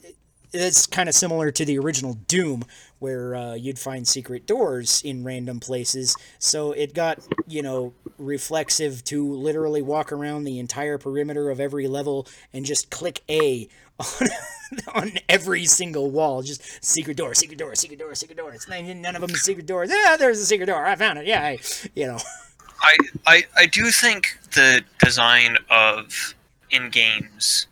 it's 0.55 0.87
kind 0.87 1.09
of 1.09 1.15
similar 1.15 1.51
to 1.51 1.65
the 1.65 1.79
original 1.79 2.15
Doom, 2.29 2.65
where 3.05 3.37
uh, 3.37 3.53
you'd 3.53 3.79
find 3.79 4.09
secret 4.09 4.47
doors 4.47 5.03
in 5.03 5.23
random 5.25 5.61
places. 5.61 6.17
So 6.39 6.73
it 6.73 6.95
got, 6.95 7.19
you 7.47 7.61
know, 7.61 7.93
reflexive 8.17 9.05
to 9.05 9.31
literally 9.35 9.83
walk 9.83 10.11
around 10.11 10.45
the 10.45 10.59
entire 10.59 10.97
perimeter 10.97 11.51
of 11.51 11.61
every 11.61 11.87
level 11.87 12.27
and 12.55 12.65
just 12.65 12.89
click 12.89 13.21
A 13.29 13.69
on, 13.99 14.29
on 14.95 15.13
every 15.29 15.67
single 15.67 16.11
wall. 16.11 16.41
Just 16.41 16.83
secret 16.83 17.19
door, 17.19 17.35
secret 17.35 17.59
door, 17.59 17.75
secret 17.75 17.99
door, 17.99 18.15
secret 18.15 18.39
door. 18.39 18.55
It's 18.55 18.71
none 18.71 19.03
none 19.03 19.15
of 19.15 19.21
them 19.21 19.37
secret 19.37 19.67
doors. 19.67 19.91
Yeah, 19.91 20.17
there's 20.19 20.39
a 20.39 20.47
secret 20.47 20.65
door. 20.65 20.87
I 20.87 20.97
found 20.97 21.19
it. 21.19 21.27
Yeah, 21.27 21.43
I, 21.43 21.59
you 21.95 22.07
know. 22.07 22.19
I, 22.81 22.97
I 23.27 23.45
I 23.55 23.67
do 23.67 23.91
think 23.91 24.39
the 24.55 24.83
design 25.05 25.59
of 25.69 26.35
in 26.71 26.89
games, 26.89 27.67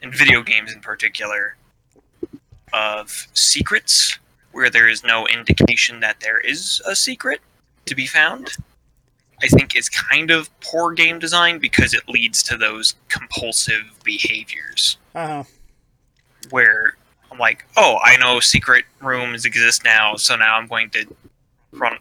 in 0.00 0.10
video 0.12 0.42
games 0.42 0.72
in 0.72 0.80
particular, 0.80 1.56
of 2.72 3.28
secrets 3.34 4.18
where 4.52 4.70
there 4.70 4.88
is 4.88 5.02
no 5.02 5.26
indication 5.26 6.00
that 6.00 6.20
there 6.20 6.38
is 6.38 6.80
a 6.86 6.94
secret 6.94 7.40
to 7.86 7.94
be 7.94 8.06
found, 8.06 8.50
I 9.42 9.46
think 9.48 9.74
is 9.76 9.88
kind 9.88 10.30
of 10.30 10.48
poor 10.60 10.92
game 10.92 11.18
design 11.18 11.58
because 11.58 11.94
it 11.94 12.08
leads 12.08 12.42
to 12.44 12.56
those 12.56 12.94
compulsive 13.08 13.82
behaviors 14.04 14.98
Uh 15.14 15.26
huh. 15.26 15.44
where 16.50 16.96
I'm 17.30 17.38
like, 17.38 17.64
oh, 17.76 17.98
I 18.04 18.16
know 18.18 18.40
secret 18.40 18.84
rooms 19.00 19.44
exist 19.44 19.84
now, 19.84 20.16
so 20.16 20.36
now 20.36 20.56
I'm 20.56 20.66
going 20.68 20.90
to 20.90 21.06
run. 21.72 21.96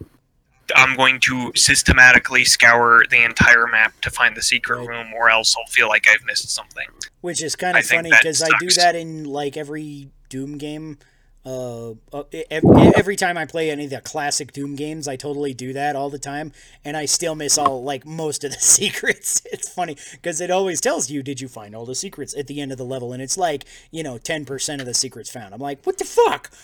I'm 0.75 0.95
going 0.95 1.19
to 1.21 1.51
systematically 1.55 2.45
scour 2.45 3.03
the 3.09 3.23
entire 3.25 3.67
map 3.67 3.99
to 4.01 4.09
find 4.09 4.35
the 4.37 4.41
secret 4.41 4.79
Right. 4.79 4.87
room, 4.87 5.13
or 5.13 5.29
else 5.29 5.55
I'll 5.57 5.65
feel 5.71 5.87
like 5.89 6.07
I've 6.09 6.23
missed 6.25 6.49
something. 6.49 6.87
Which 7.21 7.41
is 7.41 7.55
kind 7.55 7.77
of 7.77 7.85
think 7.85 7.99
funny 7.99 8.09
because 8.11 8.41
I 8.41 8.49
do 8.59 8.69
that 8.71 8.95
in 8.95 9.23
like 9.25 9.57
every 9.57 10.09
Doom 10.29 10.57
game. 10.57 10.97
Uh, 11.43 11.91
uh, 12.13 12.23
every 12.51 13.15
time 13.15 13.35
I 13.35 13.45
play 13.45 13.71
any 13.71 13.85
of 13.85 13.89
the 13.89 13.99
classic 14.01 14.53
Doom 14.53 14.75
games, 14.75 15.07
I 15.07 15.15
totally 15.15 15.55
do 15.55 15.73
that 15.73 15.95
all 15.95 16.11
the 16.11 16.19
time, 16.19 16.51
and 16.85 16.95
I 16.95 17.05
still 17.05 17.33
miss 17.33 17.57
all 17.57 17.83
like 17.83 18.05
most 18.05 18.43
of 18.43 18.51
the 18.51 18.59
secrets. 18.59 19.41
It's 19.51 19.67
funny 19.67 19.97
because 20.11 20.39
it 20.39 20.51
always 20.51 20.79
tells 20.79 21.09
you, 21.09 21.23
"Did 21.23 21.41
you 21.41 21.47
find 21.47 21.75
all 21.75 21.85
the 21.85 21.95
secrets?" 21.95 22.35
at 22.37 22.45
the 22.45 22.61
end 22.61 22.71
of 22.71 22.77
the 22.77 22.85
level, 22.85 23.11
and 23.11 23.21
it's 23.23 23.37
like 23.37 23.65
you 23.89 24.03
know, 24.03 24.19
ten 24.19 24.45
percent 24.45 24.81
of 24.81 24.85
the 24.87 24.93
secrets 24.93 25.31
found. 25.31 25.53
I'm 25.53 25.59
like, 25.59 25.83
"What 25.83 25.97
the 25.97 26.05
fuck?" 26.05 26.51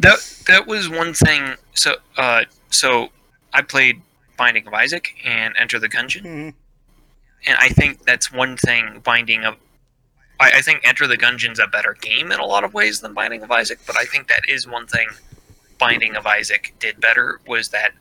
That 0.00 0.18
that 0.46 0.68
was 0.68 0.88
one 0.88 1.12
thing. 1.12 1.56
So 1.74 1.96
uh, 2.16 2.44
so 2.70 3.08
I 3.52 3.62
played 3.62 4.00
Binding 4.36 4.64
of 4.68 4.72
Isaac 4.74 5.16
and 5.24 5.54
Enter 5.58 5.80
the 5.80 5.88
Gungeon, 5.88 6.22
Mhm. 6.22 6.54
and 7.46 7.56
I 7.58 7.70
think 7.70 8.04
that's 8.04 8.30
one 8.30 8.56
thing. 8.56 9.00
Binding 9.04 9.44
of 9.44 9.56
I, 10.40 10.58
I 10.58 10.60
think 10.62 10.80
Enter 10.84 11.06
the 11.06 11.16
Gungeon's 11.18 11.58
a 11.58 11.66
better 11.66 11.94
game 12.00 12.30
in 12.32 12.38
a 12.40 12.44
lot 12.46 12.64
of 12.64 12.74
ways 12.74 13.00
than 13.00 13.14
Binding 13.14 13.42
of 13.42 13.50
Isaac, 13.50 13.78
but 13.86 13.96
I 13.98 14.04
think 14.04 14.28
that 14.28 14.42
is 14.48 14.66
one 14.66 14.86
thing 14.86 15.08
Binding 15.78 16.16
of 16.16 16.26
Isaac 16.26 16.74
did 16.78 17.00
better 17.00 17.40
was 17.46 17.68
that 17.70 17.92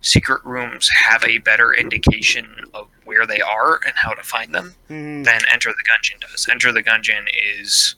secret 0.00 0.44
rooms 0.44 0.88
have 0.90 1.24
a 1.24 1.38
better 1.38 1.72
indication 1.72 2.46
of 2.74 2.88
where 3.04 3.26
they 3.26 3.40
are 3.40 3.80
and 3.86 3.94
how 3.96 4.12
to 4.12 4.22
find 4.22 4.54
them 4.54 4.74
Mhm. 4.90 5.24
than 5.24 5.40
Enter 5.50 5.70
the 5.70 5.84
Gungeon 5.84 6.20
does. 6.20 6.46
Enter 6.48 6.72
the 6.72 6.82
Gungeon 6.82 7.26
is 7.60 7.94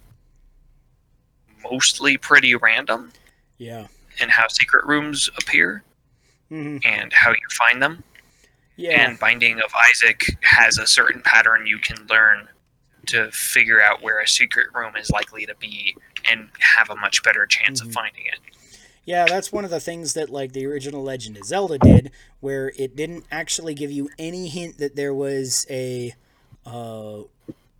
mostly 1.63 2.17
pretty 2.17 2.55
random 2.55 3.13
Yeah. 3.59 3.87
in 4.21 4.29
how 4.29 4.49
secret 4.49 4.85
rooms 4.87 5.29
appear 5.39 5.83
hmm 6.49 6.79
and 6.85 7.13
how 7.13 7.31
you 7.31 7.49
find 7.53 7.83
them. 7.83 8.05
Yeah. 8.77 9.01
And 9.01 9.19
Binding 9.19 9.61
of 9.61 9.73
Isaac 9.75 10.25
has 10.43 10.79
a 10.79 10.87
certain 10.87 11.23
pattern 11.23 11.67
you 11.67 11.79
can 11.79 12.07
learn 12.07 12.49
to 13.07 13.31
figure 13.31 13.81
out 13.81 14.03
where 14.03 14.21
a 14.21 14.29
secret 14.29 14.69
room 14.75 14.97
is 14.97 15.11
likely 15.11 15.47
to 15.47 15.55
be 15.57 15.97
and 16.31 16.49
have 16.77 16.91
a 16.91 16.97
much 16.97 17.23
better 17.23 17.47
chance 17.47 17.81
Mhm. 17.81 17.87
of 17.87 17.93
finding 17.93 18.27
it. 18.27 18.39
Yeah, 19.05 19.25
that's 19.27 19.53
one 19.53 19.65
of 19.65 19.71
the 19.71 19.79
things 19.81 20.15
that 20.15 20.31
like 20.31 20.53
the 20.53 20.67
original 20.67 21.03
Legend 21.03 21.37
of 21.37 21.45
Zelda 21.45 21.79
did, 21.79 22.11
where 22.41 22.73
it 22.77 22.97
didn't 22.97 23.25
actually 23.31 23.73
give 23.75 23.91
you 23.93 24.11
any 24.19 24.49
hint 24.49 24.79
that 24.79 24.97
there 24.97 25.15
was 25.15 25.65
a 25.71 26.15
uh, 26.67 27.21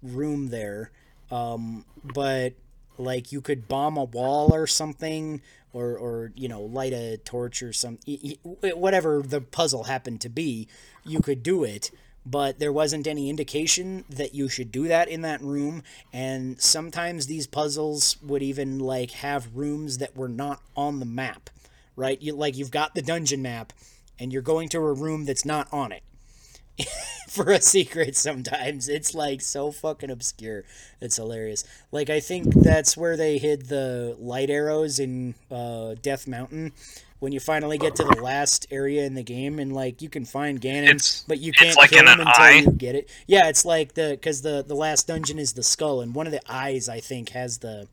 room 0.03 0.49
there, 0.51 0.91
um, 1.33 1.85
but 2.05 2.53
like 2.99 3.33
you 3.33 3.41
could 3.41 3.67
bomb 3.67 3.97
a 3.97 4.05
wall 4.05 4.55
or 4.55 4.69
something, 4.69 5.43
or 5.73 5.97
or 5.99 6.31
you 6.37 6.47
know 6.49 6.61
light 6.63 6.93
a 6.93 7.17
torch 7.19 7.61
or 7.63 7.73
some 7.73 7.99
whatever 8.45 9.21
the 9.23 9.41
puzzle 9.41 9.85
happened 9.85 10.21
to 10.21 10.29
be, 10.29 10.69
you 11.05 11.19
could 11.21 11.43
do 11.43 11.65
it. 11.65 11.91
But 12.27 12.59
there 12.59 12.73
wasn't 12.73 13.07
any 13.07 13.31
indication 13.31 14.05
that 14.11 14.35
you 14.35 14.49
should 14.49 14.73
do 14.73 14.89
that 14.89 15.09
in 15.09 15.23
that 15.23 15.41
room. 15.41 15.85
And 16.13 16.61
sometimes 16.61 17.27
these 17.27 17.47
puzzles 17.47 18.17
would 18.21 18.43
even 18.43 18.81
like 18.81 19.13
have 19.13 19.55
rooms 19.55 19.99
that 19.99 20.17
were 20.17 20.29
not 20.29 20.61
on 20.77 20.99
the 20.99 21.07
map, 21.07 21.49
right? 21.95 22.21
You 22.21 22.35
like 22.35 22.57
you've 22.57 22.73
got 22.73 22.95
the 22.95 23.03
dungeon 23.03 23.43
map, 23.43 23.73
and 24.19 24.33
you're 24.33 24.43
going 24.43 24.69
to 24.71 24.79
a 24.79 24.93
room 24.93 25.25
that's 25.25 25.45
not 25.45 25.73
on 25.73 25.93
it 25.93 26.03
for 27.29 27.51
a 27.51 27.61
secret 27.61 28.17
sometimes. 28.17 28.89
It's 28.89 29.15
like 29.15 29.41
so 29.41 29.71
fucking 29.71 30.11
obscure. 30.11 30.65
It's 31.01 31.17
hilarious. 31.17 31.65
Like 31.93 32.11
I 32.11 32.19
think 32.19 32.53
that's 32.55 32.97
where 32.97 33.17
they 33.17 33.39
hid 33.39 33.69
the 33.69 34.17
light 34.19 34.51
arrows 34.51 34.99
in 34.99 35.37
uh, 35.49 35.95
Death 36.03 36.27
Mountain. 36.27 36.73
When 37.27 37.33
you 37.33 37.41
finally 37.41 37.77
get 37.77 37.97
to 37.97 38.05
the 38.05 38.23
last 38.23 38.69
area 38.71 39.05
in 39.05 39.15
the 39.15 39.23
game, 39.25 39.59
and 39.59 39.73
like 39.75 40.01
you 40.01 40.09
can 40.09 40.25
find 40.25 40.61
Ganon, 40.61 40.85
It's- 40.85 41.25
but 41.27 41.41
you 41.41 41.51
can't 41.51 41.77
like 41.77 41.91
kill 41.91 42.03
in 42.03 42.07
him 42.07 42.21
until 42.21 42.33
eye? 42.41 42.63
you 42.65 42.71
get 42.71 42.95
it. 42.95 43.11
Yeah, 43.27 43.49
it's 43.49 43.65
like 43.65 43.95
the 43.95 44.11
because 44.11 44.43
the 44.43 44.63
the 44.65 44.77
last 44.77 45.09
dungeon 45.09 45.37
is 45.41 45.55
the 45.55 45.65
skull, 45.65 46.01
and 46.03 46.15
one 46.15 46.27
of 46.29 46.33
the 46.33 46.41
eyes 46.49 46.89
I 46.89 47.01
think 47.01 47.31
has 47.31 47.59
the 47.59 47.89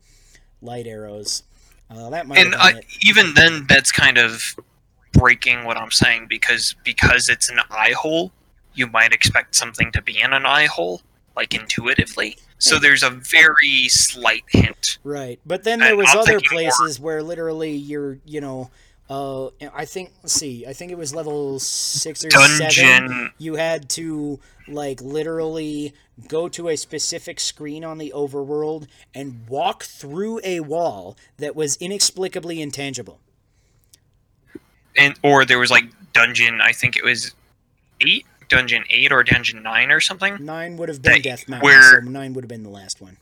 light 0.62 0.86
arrows. 0.86 1.42
Uh, 1.90 2.10
that 2.10 2.28
might 2.28 2.38
and 2.38 2.54
I, 2.54 2.82
even 3.02 3.34
then 3.34 3.66
that's 3.68 3.90
kind 3.90 4.18
of 4.18 4.54
breaking 5.12 5.64
what 5.64 5.76
i'm 5.76 5.90
saying 5.90 6.26
because 6.28 6.76
because 6.84 7.28
it's 7.28 7.48
an 7.48 7.58
eye 7.70 7.92
hole 7.96 8.30
you 8.74 8.86
might 8.86 9.12
expect 9.12 9.54
something 9.56 9.90
to 9.92 10.00
be 10.00 10.20
in 10.20 10.32
an 10.32 10.46
eye 10.46 10.66
hole 10.66 11.02
like 11.36 11.54
intuitively 11.54 12.36
so 12.58 12.78
there's 12.78 13.02
a 13.02 13.10
very 13.10 13.88
slight 13.88 14.44
hint 14.48 14.98
Right, 15.04 15.38
but 15.44 15.64
then 15.64 15.80
there 15.80 15.96
was 15.96 16.08
I'm 16.12 16.18
other 16.18 16.38
thinking 16.38 16.48
more- 16.52 16.70
places 16.70 16.98
where 17.00 17.22
literally 17.22 17.72
you're, 17.72 18.18
you 18.24 18.40
know, 18.40 18.70
uh, 19.10 19.48
I 19.74 19.84
think 19.84 20.12
let's 20.22 20.32
see, 20.32 20.66
I 20.66 20.72
think 20.72 20.90
it 20.92 20.98
was 20.98 21.14
level 21.14 21.58
six 21.58 22.24
or 22.24 22.30
seven. 22.30 23.32
You 23.38 23.56
had 23.56 23.88
to 23.90 24.40
like 24.66 25.00
literally 25.02 25.92
go 26.28 26.48
to 26.48 26.68
a 26.68 26.76
specific 26.76 27.38
screen 27.40 27.84
on 27.84 27.98
the 27.98 28.12
overworld 28.14 28.86
and 29.14 29.46
walk 29.48 29.82
through 29.82 30.40
a 30.44 30.60
wall 30.60 31.16
that 31.38 31.54
was 31.54 31.76
inexplicably 31.76 32.62
intangible. 32.62 33.20
and 34.96 35.18
or 35.22 35.44
there 35.44 35.58
was 35.58 35.70
like 35.70 35.84
dungeon 36.12 36.60
i 36.60 36.70
think 36.72 36.96
it 36.96 37.02
was 37.04 37.34
eight 38.00 38.24
dungeon 38.48 38.84
eight 38.90 39.10
or 39.10 39.22
dungeon 39.24 39.62
nine 39.62 39.90
or 39.90 40.00
something 40.00 40.36
Nine 40.44 40.76
would 40.76 40.88
have 40.88 41.02
been 41.02 41.12
That- 41.14 41.22
Death 41.24 41.48
Mountain, 41.48 41.64
where- 41.64 42.00
so 42.04 42.08
nine 42.08 42.32
would 42.34 42.44
have 42.44 42.48
been 42.48 42.62
the 42.62 42.70
last 42.70 43.00
one. 43.00 43.16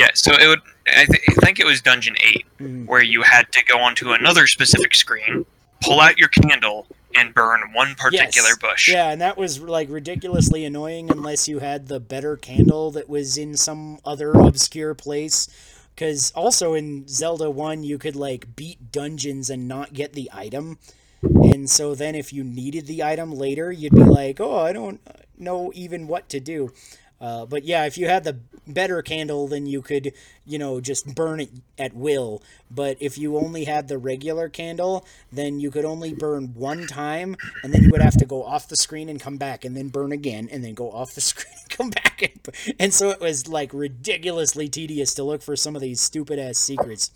Yeah 0.00 0.10
so 0.14 0.32
it 0.32 0.46
would 0.46 0.60
i, 1.00 1.04
th- 1.04 1.22
I 1.28 1.34
think 1.44 1.58
it 1.60 1.66
was 1.66 1.80
dungeon 1.80 2.16
eight 2.28 2.44
Mhm. 2.60 2.86
where 2.86 3.02
you 3.02 3.22
had 3.22 3.50
to 3.52 3.64
go 3.64 3.76
onto 3.86 4.12
another 4.12 4.46
specific 4.46 4.94
screen 4.94 5.44
pull 5.80 6.00
out 6.00 6.18
your 6.18 6.28
candle 6.28 6.86
and 7.16 7.32
burn 7.34 7.60
one 7.72 7.94
particular 7.94 8.48
Yes. 8.50 8.58
bush 8.58 8.88
Yeah, 8.88 9.10
and 9.10 9.20
that 9.20 9.36
was 9.38 9.60
like 9.60 9.88
ridiculously 9.90 10.64
annoying 10.64 11.10
unless 11.10 11.48
you 11.48 11.58
had 11.60 11.88
the 11.88 12.00
better 12.00 12.36
candle 12.36 12.90
that 12.92 13.08
was 13.08 13.36
in 13.38 13.56
some 13.56 13.98
other 14.04 14.32
obscure 14.32 14.94
place. 14.94 15.48
Because 15.94 16.30
also 16.32 16.74
in 16.74 17.08
Zelda 17.08 17.50
1, 17.50 17.82
you 17.82 17.96
could 17.98 18.14
like 18.14 18.54
beat 18.54 18.92
dungeons 18.92 19.48
and 19.50 19.66
not 19.66 19.94
get 19.94 20.12
the 20.12 20.28
item. 20.32 20.78
And 21.22 21.68
so 21.70 21.94
then 21.94 22.14
if 22.14 22.32
you 22.32 22.44
needed 22.44 22.86
the 22.86 23.02
item 23.02 23.32
later, 23.32 23.72
you'd 23.72 23.94
be 23.94 24.04
like, 24.04 24.38
oh, 24.38 24.58
I 24.58 24.72
don't 24.72 25.00
know 25.38 25.72
even 25.74 26.06
what 26.08 26.28
to 26.28 26.40
do. 26.40 26.72
Uh, 27.20 27.44
but 27.46 27.64
yeah, 27.64 27.84
if 27.84 27.98
you 27.98 28.06
had 28.06 28.22
the 28.24 28.38
better 28.66 29.02
candle, 29.02 29.48
then 29.48 29.66
you 29.66 29.82
could, 29.82 30.12
you 30.46 30.58
know, 30.58 30.80
just 30.80 31.14
burn 31.16 31.40
it 31.40 31.50
at 31.76 31.92
will. 31.94 32.42
But 32.70 32.96
if 33.00 33.18
you 33.18 33.36
only 33.36 33.64
had 33.64 33.88
the 33.88 33.98
regular 33.98 34.48
candle, 34.48 35.04
then 35.32 35.58
you 35.58 35.70
could 35.70 35.84
only 35.84 36.12
burn 36.12 36.54
one 36.54 36.86
time, 36.86 37.36
and 37.64 37.72
then 37.72 37.82
you 37.82 37.90
would 37.90 38.02
have 38.02 38.16
to 38.18 38.26
go 38.26 38.44
off 38.44 38.68
the 38.68 38.76
screen 38.76 39.08
and 39.08 39.20
come 39.20 39.36
back, 39.36 39.64
and 39.64 39.76
then 39.76 39.88
burn 39.88 40.12
again, 40.12 40.48
and 40.52 40.62
then 40.64 40.74
go 40.74 40.90
off 40.92 41.14
the 41.14 41.20
screen 41.22 41.54
and 41.60 41.70
come 41.70 41.90
back. 41.90 42.22
And, 42.22 42.76
and 42.78 42.94
so 42.94 43.10
it 43.10 43.20
was 43.20 43.48
like 43.48 43.72
ridiculously 43.74 44.68
tedious 44.68 45.12
to 45.14 45.24
look 45.24 45.42
for 45.42 45.56
some 45.56 45.74
of 45.74 45.82
these 45.82 46.00
stupid 46.00 46.38
ass 46.38 46.58
secrets. 46.58 47.10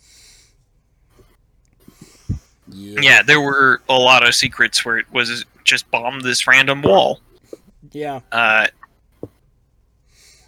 Yeah. 2.67 2.99
Yeah, 3.01 3.21
there 3.23 3.41
were 3.41 3.81
a 3.89 3.97
lot 3.97 4.27
of 4.27 4.33
secrets 4.35 4.83
where 4.85 4.97
it 4.97 5.05
was 5.11 5.45
just 5.63 5.89
bomb 5.91 6.21
this 6.21 6.47
random 6.47 6.81
wall, 6.81 7.19
Yeah. 7.91 8.21
uh, 8.31 8.67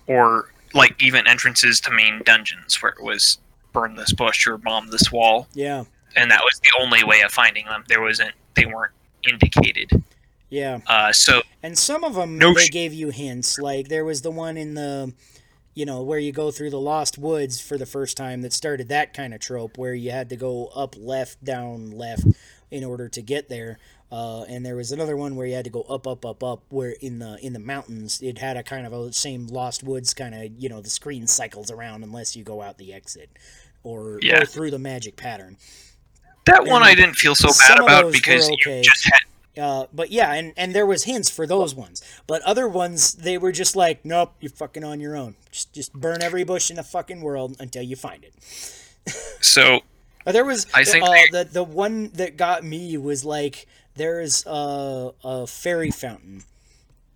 or 0.07 0.51
like 0.73 1.01
even 1.01 1.27
entrances 1.27 1.79
to 1.81 1.91
main 1.91 2.21
dungeons 2.25 2.81
where 2.81 2.91
it 2.91 3.03
was 3.03 3.37
burn 3.73 3.95
this 3.95 4.13
bush 4.13 4.47
or 4.47 4.57
bomb 4.57 4.89
this 4.89 5.11
wall, 5.11 5.47
Yeah. 5.53 5.83
and 6.15 6.29
that 6.31 6.41
was 6.43 6.59
the 6.59 6.71
only 6.81 7.03
way 7.03 7.21
of 7.21 7.31
finding 7.31 7.65
them. 7.65 7.83
There 7.87 8.01
wasn't 8.01 8.31
they 8.55 8.65
weren't 8.65 8.93
indicated. 9.27 9.89
Yeah. 10.49 10.79
Uh, 10.87 11.11
so 11.11 11.41
And 11.63 11.77
some 11.77 12.03
of 12.03 12.13
them 12.15 12.37
No 12.37 12.53
they 12.53 12.65
sh- 12.65 12.71
gave 12.71 12.93
you 12.93 13.09
hints. 13.09 13.57
Like 13.59 13.87
there 13.89 14.05
was 14.05 14.21
the 14.21 14.31
one 14.31 14.55
in 14.57 14.75
the, 14.75 15.13
you 15.73 15.85
know, 15.85 16.03
where 16.03 16.19
you 16.19 16.31
go 16.31 16.51
through 16.51 16.69
the 16.69 16.79
lost 16.79 17.17
woods 17.17 17.59
for 17.59 17.77
the 17.77 17.85
first 17.85 18.15
time 18.15 18.41
that 18.43 18.53
started 18.53 18.87
that 18.89 19.13
kind 19.13 19.33
of 19.33 19.41
trope 19.41 19.77
where 19.77 19.93
you 19.93 20.11
had 20.11 20.29
to 20.29 20.35
go 20.37 20.67
up, 20.67 20.95
left, 20.97 21.43
down, 21.43 21.91
left 21.91 22.23
in 22.71 22.83
order 22.83 23.09
to 23.09 23.21
get 23.21 23.49
there. 23.49 23.77
Uh, 24.11 24.43
and 24.43 24.65
there 24.65 24.75
was 24.75 24.91
another 24.91 25.17
one 25.17 25.35
where 25.35 25.47
you 25.47 25.55
had 25.55 25.65
to 25.65 25.71
go 25.71 25.81
up, 25.83 26.05
up, 26.07 26.25
up, 26.25 26.43
up. 26.43 26.61
Where 26.69 26.91
in 27.01 27.19
the 27.19 27.37
in 27.41 27.53
the 27.53 27.59
mountains 27.59 28.21
it 28.21 28.37
had 28.37 28.55
a 28.55 28.63
kind 28.63 28.85
of 28.85 28.93
a 28.93 29.11
same 29.11 29.47
lost 29.47 29.83
woods 29.83 30.13
kind 30.13 30.35
of 30.35 30.51
you 30.61 30.69
know 30.69 30.79
the 30.81 30.89
screen 30.89 31.27
cycles 31.27 31.71
around 31.71 32.03
unless 32.03 32.35
you 32.35 32.43
go 32.43 32.61
out 32.61 32.77
the 32.77 32.93
exit 32.93 33.29
or 33.83 34.19
Yeah. 34.21 34.39
go 34.39 34.45
through 34.45 34.71
the 34.71 34.79
magic 34.79 35.15
pattern. 35.15 35.57
that 36.45 36.65
one 36.65 36.83
I 36.83 36.93
didn't 36.95 37.15
feel 37.15 37.33
so 37.35 37.49
bad 37.67 37.79
about 37.79 38.11
because 38.13 38.45
were 38.45 38.51
you 38.51 38.57
okay. 38.61 38.81
just 38.83 39.05
had 39.05 39.21
Uh, 39.63 39.87
but 39.93 40.11
yeah, 40.11 40.33
and, 40.33 40.53
and 40.57 40.75
there 40.75 40.85
was 40.85 41.05
hints 41.05 41.29
for 41.29 41.47
those 41.47 41.73
ones. 41.73 42.01
But 42.27 42.41
other 42.43 42.67
ones, 42.67 43.13
they 43.13 43.37
were 43.37 43.51
just 43.53 43.75
like, 43.75 44.03
nope, 44.05 44.33
you're 44.41 44.51
fucking 44.51 44.83
on 44.83 44.99
your 44.99 45.15
own. 45.15 45.35
Just 45.51 45.73
just 45.73 45.93
burn 45.93 46.21
every 46.21 46.43
bush 46.43 46.69
in 46.69 46.75
the 46.75 46.83
fucking 46.83 47.21
world 47.21 47.55
until 47.59 47.81
you 47.81 47.95
find 47.95 48.23
it. 48.23 48.33
so 49.41 49.79
there 50.25 50.45
was 50.45 50.67
I 50.73 50.83
think 50.83 51.03
uh, 51.03 51.11
they- 51.11 51.27
the 51.31 51.43
the 51.51 51.63
one 51.63 52.09
that 52.15 52.37
got 52.37 52.63
me 52.63 52.97
was 52.97 53.23
like 53.25 53.65
there's 53.95 54.45
a, 54.45 55.11
a 55.23 55.47
fairy 55.47 55.91
fountain 55.91 56.43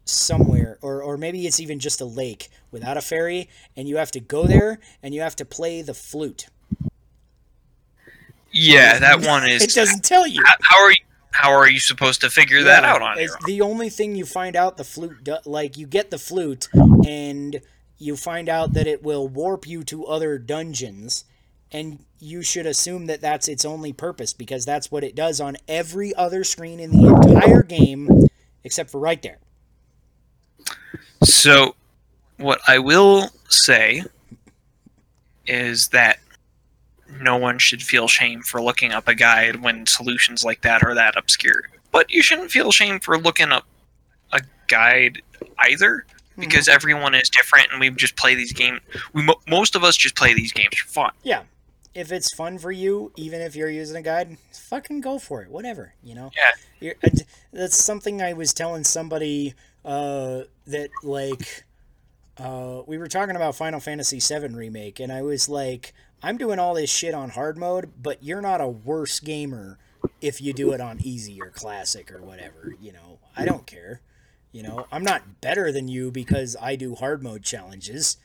somewhere, 0.06 0.78
or 0.82 1.02
or 1.04 1.18
maybe 1.18 1.46
it's 1.46 1.60
even 1.60 1.80
just 1.80 2.02
a 2.02 2.06
lake 2.06 2.50
without 2.72 2.98
a 2.98 3.02
fairy, 3.02 3.48
and 3.76 3.88
you 3.88 3.98
have 3.98 4.12
to 4.12 4.20
go 4.20 4.46
there 4.48 4.80
and 5.04 5.14
you 5.14 5.22
have 5.22 5.36
to 5.36 5.46
play 5.46 5.82
the 5.82 5.94
flute. 5.94 6.48
yeah, 8.52 8.98
that 9.00 9.26
one 9.26 9.48
is 9.50 9.62
It 9.64 9.74
doesn't 9.74 10.04
tell 10.04 10.26
you. 10.28 10.42
how, 10.46 10.54
how 10.62 10.84
are 10.84 10.92
you 10.92 10.98
how 11.32 11.52
are 11.52 11.70
you 11.70 11.80
supposed 11.80 12.22
to 12.22 12.30
figure 12.30 12.64
that 12.64 12.84
out 12.84 13.02
on 13.04 13.18
your 13.20 13.32
own? 13.32 13.38
the 13.46 13.62
only 13.62 13.90
thing 13.90 14.16
you 14.16 14.26
find 14.26 14.56
out 14.56 14.78
the 14.78 14.84
flute 14.84 15.24
do- 15.24 15.38
like 15.46 15.78
you 15.78 15.86
get 15.86 16.10
the 16.10 16.18
flute 16.18 16.68
and 17.08 17.62
you 18.00 18.18
find 18.18 18.50
out 18.50 18.74
that 18.74 18.88
it 18.88 19.04
will 19.04 19.28
warp 19.28 19.68
you 19.68 19.84
to 19.84 20.06
other 20.08 20.38
dungeons 20.40 21.24
and 21.72 22.00
you 22.20 22.42
should 22.42 22.66
assume 22.66 23.06
that 23.08 23.22
that's 23.22 23.48
its 23.48 23.66
only 23.66 23.94
purpose 23.94 24.34
because 24.34 24.66
that's 24.66 24.92
what 24.92 25.04
it 25.04 25.16
does 25.16 25.40
on 25.40 25.56
every 25.68 26.14
other 26.16 26.44
screen 26.44 26.80
in 26.80 26.92
the 26.92 27.08
entire 27.08 27.64
game 27.64 28.28
except 28.64 28.90
for 28.90 29.00
right 29.00 29.22
there 29.22 29.38
So, 31.24 31.76
what 32.38 32.62
I 32.68 32.80
will 32.80 33.30
say 33.50 34.04
is 35.46 35.90
that 35.90 36.20
no 37.20 37.38
one 37.38 37.58
should 37.58 37.82
feel 37.82 38.08
shame 38.08 38.42
for 38.42 38.62
looking 38.62 38.92
up 38.92 39.08
a 39.08 39.16
guide 39.16 39.62
when 39.62 39.86
solutions 39.86 40.44
like 40.44 40.62
that 40.62 40.84
are 40.84 40.96
that 40.96 41.18
obscure. 41.18 41.64
But 41.92 42.12
you 42.12 42.22
shouldn't 42.22 42.52
feel 42.52 42.72
shame 42.72 43.00
for 43.00 43.18
looking 43.18 43.52
up 43.52 43.66
a 44.32 44.42
guide 44.68 45.22
either, 45.58 46.06
hmm. 46.36 46.42
because 46.42 46.68
everyone 46.68 47.16
is 47.16 47.30
different, 47.30 47.68
and 47.72 47.80
we 47.80 47.90
just 47.90 48.16
play 48.16 48.36
these 48.36 48.54
games. 48.54 48.80
We 49.14 49.28
most 49.48 49.76
of 49.76 49.84
us 49.84 49.98
just 49.98 50.16
play 50.16 50.34
these 50.34 50.54
games 50.54 50.78
for 50.78 50.88
fun. 50.88 51.12
yeah 51.24 51.44
if 51.94 52.12
it's 52.12 52.34
fun 52.34 52.58
for 52.58 52.72
you 52.72 53.12
even 53.18 53.42
if 53.42 53.56
you're 53.56 53.70
using 53.70 53.96
a 53.96 54.02
guide 54.02 54.38
fucking 54.54 55.02
go 55.02 55.18
for 55.18 55.42
it 55.42 55.50
whatever 55.50 55.94
you 56.04 56.16
know 56.16 56.32
Yeah. 56.36 56.52
You're, 56.80 56.96
that's 57.52 57.84
something 57.84 58.22
I 58.22 58.34
was 58.34 58.54
telling 58.54 58.84
somebody 58.84 59.54
uh, 59.84 60.42
that 60.68 60.90
like 61.04 61.66
uh, 62.40 62.84
we 62.88 62.98
were 62.98 63.08
talking 63.08 63.36
about 63.36 63.56
Final 63.56 63.80
Fantasy 63.80 64.20
VII 64.20 64.54
remake, 64.56 65.00
and 65.00 65.12
I 65.12 65.22
was 65.22 65.50
like, 65.50 65.94
I'm 66.24 66.38
doing 66.38 66.58
all 66.58 66.74
this 66.74 66.90
shit 66.90 67.14
on 67.14 67.32
hard 67.32 67.58
mode, 67.58 67.92
but 68.02 68.24
you're 68.24 68.42
not 68.42 68.62
a 68.62 68.68
worse 68.68 69.20
gamer 69.20 69.78
if 70.22 70.42
you 70.42 70.54
do 70.54 70.72
it 70.72 70.80
on 70.80 71.00
easy 71.02 71.42
or 71.42 71.50
classic 71.50 72.12
or 72.12 72.22
whatever. 72.22 72.76
You 72.82 72.94
know, 72.94 73.20
I 73.36 73.46
don't 73.46 73.66
care. 73.66 74.02
You 74.52 74.64
know, 74.64 74.88
I'm 74.92 75.04
not 75.04 75.42
better 75.42 75.72
than 75.72 75.88
you 75.88 76.12
because 76.12 76.56
I 76.62 76.76
do 76.76 76.96
hard 76.96 77.22
mode 77.22 77.44
challenges. 77.44 78.18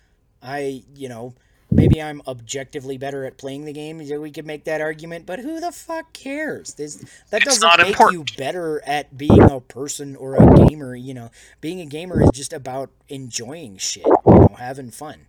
I, 0.43 0.85
you 0.95 1.09
know, 1.09 1.35
maybe 1.75 2.01
I'm 2.01 2.23
objectively 2.27 2.97
better 2.97 3.25
at 3.27 3.37
playing 3.37 3.65
the 3.67 3.73
game. 3.73 4.01
Yeah, 4.01 4.19
We 4.19 4.31
could 4.31 4.47
make 4.47 4.65
that 4.65 4.81
argument, 4.81 5.27
but 5.27 5.41
who 5.41 5.61
the 5.61 5.73
fuck 5.73 6.13
cares? 6.13 6.75
This, 6.75 6.97
that 7.31 7.43
It's 7.43 7.59
doesn't 7.59 7.79
make 7.79 7.89
important. 7.89 8.31
you 8.31 8.37
better 8.37 8.83
at 8.87 9.19
being 9.19 9.43
a 9.43 9.61
person 9.61 10.17
or 10.17 10.37
a 10.37 10.55
gamer. 10.67 10.95
You 10.95 11.15
know, 11.15 11.31
being 11.61 11.81
a 11.81 11.87
gamer 11.87 12.23
is 12.23 12.31
just 12.33 12.53
about 12.53 12.91
enjoying 13.09 13.77
shit, 13.79 14.07
you 14.07 14.13
know, 14.27 14.57
having 14.59 14.91
fun. 14.91 15.27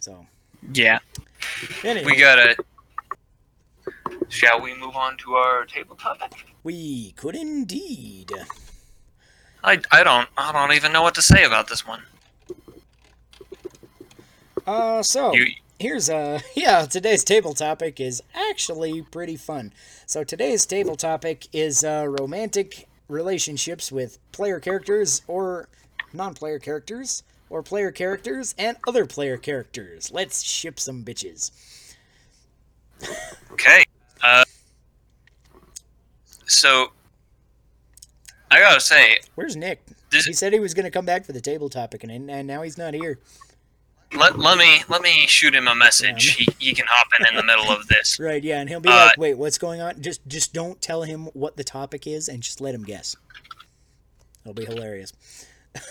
So, 0.00 0.26
Yeah, 0.72 0.98
anyway, 1.84 2.04
we 2.06 2.16
gotta. 2.16 2.56
Shall 4.28 4.60
we 4.60 4.74
move 4.74 4.96
on 4.96 5.16
to 5.18 5.34
our 5.34 5.64
table 5.64 5.96
topic? 5.96 6.44
we 6.64 7.12
could 7.12 7.34
indeed. 7.34 8.32
I, 9.64 9.80
I 9.90 10.02
don't 10.04 10.28
I 10.36 10.52
don't 10.52 10.72
even 10.74 10.92
know 10.92 11.02
what 11.02 11.14
to 11.16 11.22
say 11.22 11.44
about 11.44 11.68
this 11.68 11.86
one. 11.86 12.02
Uh, 14.68 15.02
so 15.02 15.32
You 15.32 15.46
here's 15.78 16.10
a 16.10 16.40
yeah 16.54 16.84
today's 16.84 17.24
table 17.24 17.54
topic 17.54 18.00
is 18.00 18.22
actually 18.34 19.00
pretty 19.02 19.36
fun. 19.36 19.72
So 20.06 20.24
today's 20.24 20.66
table 20.66 20.94
topic 20.94 21.46
is 21.54 21.82
uh, 21.82 22.04
romantic 22.06 22.86
relationships 23.08 23.90
with 23.90 24.18
player 24.32 24.60
characters 24.60 25.22
or 25.26 25.68
non-player 26.12 26.58
characters 26.58 27.22
or 27.48 27.62
player 27.62 27.90
characters 27.90 28.54
and 28.58 28.76
other 28.86 29.06
player 29.06 29.38
characters. 29.38 30.12
Let's 30.12 30.42
ship 30.42 30.78
some 30.78 31.02
bitches. 31.02 31.50
okay? 33.52 33.84
Uh, 34.22 34.44
so 36.46 36.92
I 38.50 38.58
gotta 38.60 38.80
say, 38.80 39.18
Where's 39.34 39.56
Nick? 39.56 39.80
This- 40.10 40.26
He 40.26 40.34
said 40.34 40.52
he 40.52 40.60
was 40.60 40.74
to 40.74 40.90
come 40.90 41.06
back 41.06 41.24
for 41.24 41.32
the 41.32 41.40
table 41.40 41.70
topic, 41.70 42.04
and 42.04 42.30
and 42.30 42.46
now 42.46 42.60
he's 42.60 42.76
not 42.76 42.92
here. 42.92 43.18
Let, 44.16 44.38
let 44.38 44.58
me 44.58 44.82
let 44.88 45.02
me 45.02 45.26
shoot 45.26 45.54
him 45.54 45.68
a 45.68 45.74
message. 45.74 46.34
He, 46.34 46.48
he 46.58 46.74
can 46.74 46.86
hop 46.88 47.08
in 47.18 47.26
in 47.26 47.34
the 47.36 47.42
middle 47.42 47.70
of 47.70 47.86
this. 47.88 48.18
Right? 48.20 48.42
Yeah, 48.42 48.60
and 48.60 48.68
he'll 48.68 48.80
be 48.80 48.88
Uh, 48.88 49.06
like, 49.06 49.18
"Wait, 49.18 49.34
what's 49.38 49.58
going 49.58 49.80
on?" 49.80 50.00
Just 50.00 50.26
just 50.26 50.52
don't 50.52 50.80
tell 50.80 51.02
him 51.02 51.26
what 51.34 51.56
the 51.56 51.64
topic 51.64 52.06
is, 52.06 52.28
and 52.28 52.42
just 52.42 52.60
let 52.60 52.74
him 52.74 52.84
guess. 52.84 53.16
It'll 54.44 54.54
be 54.54 54.64
hilarious. 54.64 55.12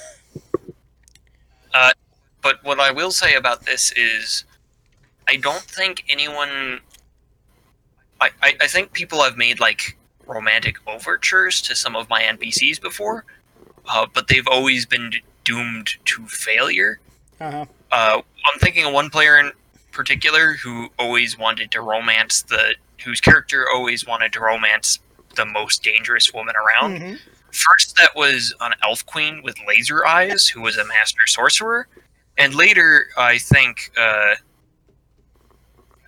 But 2.47 2.63
what 2.63 2.79
I 2.79 2.91
will 2.91 3.11
say 3.11 3.33
about 3.33 3.65
this 3.65 3.91
is, 3.97 4.45
I 5.27 5.35
don't 5.35 5.59
think 5.63 6.05
anyone. 6.07 6.79
I, 8.21 8.29
I, 8.41 8.55
I 8.61 8.67
think 8.67 8.93
people 8.93 9.21
have 9.21 9.35
made 9.35 9.59
like 9.59 9.97
romantic 10.25 10.77
overtures 10.87 11.61
to 11.63 11.75
some 11.75 11.93
of 11.95 12.09
my 12.09 12.21
NPCs 12.23 12.81
before, 12.81 13.25
uh, 13.85 14.05
but 14.13 14.29
they've 14.29 14.47
always 14.47 14.85
been 14.85 15.11
doomed 15.43 15.89
to 16.05 16.25
failure. 16.27 16.99
Uh 17.41 17.51
huh. 17.51 17.65
Uh, 17.91 18.21
I'm 18.45 18.59
thinking 18.59 18.85
of 18.85 18.93
one 18.93 19.09
player 19.09 19.37
in 19.37 19.51
particular 19.91 20.53
who 20.53 20.89
always 20.99 21.37
wanted 21.37 21.71
to 21.71 21.81
romance 21.81 22.43
the 22.43 22.75
whose 23.03 23.21
character 23.21 23.65
always 23.73 24.05
wanted 24.05 24.33
to 24.33 24.39
romance 24.39 24.99
the 25.35 25.45
most 25.45 25.83
dangerous 25.83 26.33
woman 26.33 26.55
around. 26.55 27.01
hmm 27.01 27.13
First, 27.51 27.95
that 27.95 28.15
was 28.15 28.53
an 28.59 28.73
elf 28.83 29.05
queen 29.05 29.41
with 29.41 29.55
laser 29.67 30.05
eyes, 30.05 30.47
who 30.47 30.61
was 30.61 30.77
a 30.77 30.85
master 30.85 31.25
sorcerer, 31.25 31.87
and 32.37 32.53
later, 32.53 33.07
I 33.17 33.37
think, 33.37 33.89
uh, 33.97 34.35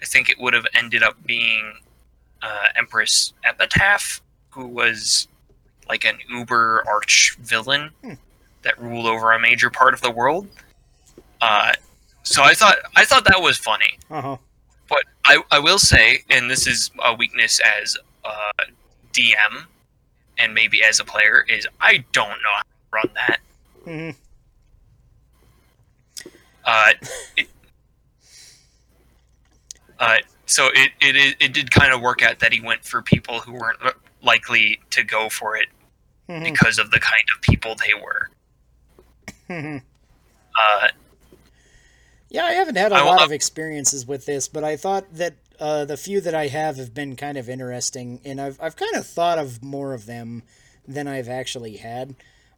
I 0.01 0.06
think 0.06 0.30
it 0.30 0.39
would 0.39 0.53
have 0.53 0.65
ended 0.73 1.01
up 1.01 1.15
being 1.26 1.73
uh, 2.41 2.68
Empress 2.76 3.34
Epitaph, 3.45 4.22
who 4.49 4.68
was 4.68 5.27
like 5.88 6.03
an 6.06 6.18
uber 6.30 6.84
arch 6.88 7.38
villain 7.41 7.91
Hmm. 8.03 8.14
that 8.64 8.80
ruled 8.80 9.06
over 9.07 9.31
a 9.31 9.39
major 9.39 9.69
part 9.69 9.93
of 9.93 10.01
the 10.01 10.11
world. 10.11 10.47
Uh, 11.41 11.74
so 12.24 12.44
I 12.44 12.53
thought 12.53 12.78
I 12.95 13.06
thought 13.06 13.26
that 13.26 13.41
was 13.41 13.57
funny. 13.57 13.98
Uh 14.10 14.22
huh. 14.22 14.38
But 14.90 15.03
I, 15.26 15.41
I 15.52 15.60
will 15.60 15.78
say, 15.80 16.24
and 16.32 16.49
this 16.49 16.66
is 16.66 16.90
a 17.06 17.14
weakness 17.14 17.60
as 17.80 17.95
a 18.26 18.64
DM 19.14 19.66
and 20.40 20.53
maybe 20.53 20.84
as 20.84 20.99
a 20.99 21.06
player, 21.06 21.45
is 21.48 21.68
I 21.80 22.03
don't 22.11 22.30
know 22.30 22.56
how 22.56 22.61
to 22.61 22.68
run 22.94 23.10
that. 23.16 23.40
hmm 23.84 24.10
Uh, 26.66 26.94
it, 27.38 27.48
uh, 29.99 30.18
so 30.45 30.68
it, 30.74 30.91
it, 31.02 31.36
it, 31.40 31.53
did 31.53 31.70
kind 31.72 31.94
of 31.94 32.02
work 32.02 32.22
out 32.24 32.40
that 32.40 32.52
he 32.53 32.61
went 32.61 32.84
for 32.84 33.02
people 33.02 33.40
who 33.40 33.53
weren't 33.53 33.80
likely 34.24 34.80
to 34.91 35.03
go 35.03 35.30
for 35.30 35.56
it 35.56 35.68
hmm 36.28 36.44
because 36.44 36.80
of 36.80 36.90
the 36.91 36.99
kind 36.99 37.24
of 37.36 37.41
people 37.41 37.76
they 37.76 37.94
were. 37.94 38.30
hmm 39.48 39.78
Uh, 40.57 40.88
Yeah, 42.30 42.45
I 42.45 42.51
haven't 42.53 42.77
had 42.77 42.91
a 42.91 42.95
I 42.95 43.03
lot 43.03 43.23
of 43.23 43.31
experiences 43.31 44.06
with 44.06 44.26
this, 44.26 44.47
but 44.47 44.64
I 44.64 44.77
thought 44.77 45.11
that 45.14 45.34
uh, 45.60 45.85
the 45.85 45.97
few 45.97 46.22
that 46.22 46.35
I 46.35 46.47
have 46.47 46.77
have 46.77 46.93
been 46.93 47.15
kind 47.15 47.38
of 47.38 47.49
interesting, 47.49 48.22
and 48.23 48.39
I've 48.39 48.60
I've 48.61 48.76
kind 48.76 48.95
of 48.95 49.06
thought 49.06 49.39
of 49.39 49.64
more 49.64 49.93
of 49.93 50.06
them 50.06 50.43
than 50.88 51.07
I've 51.07 51.30
actually 51.30 51.77
had. 51.77 52.15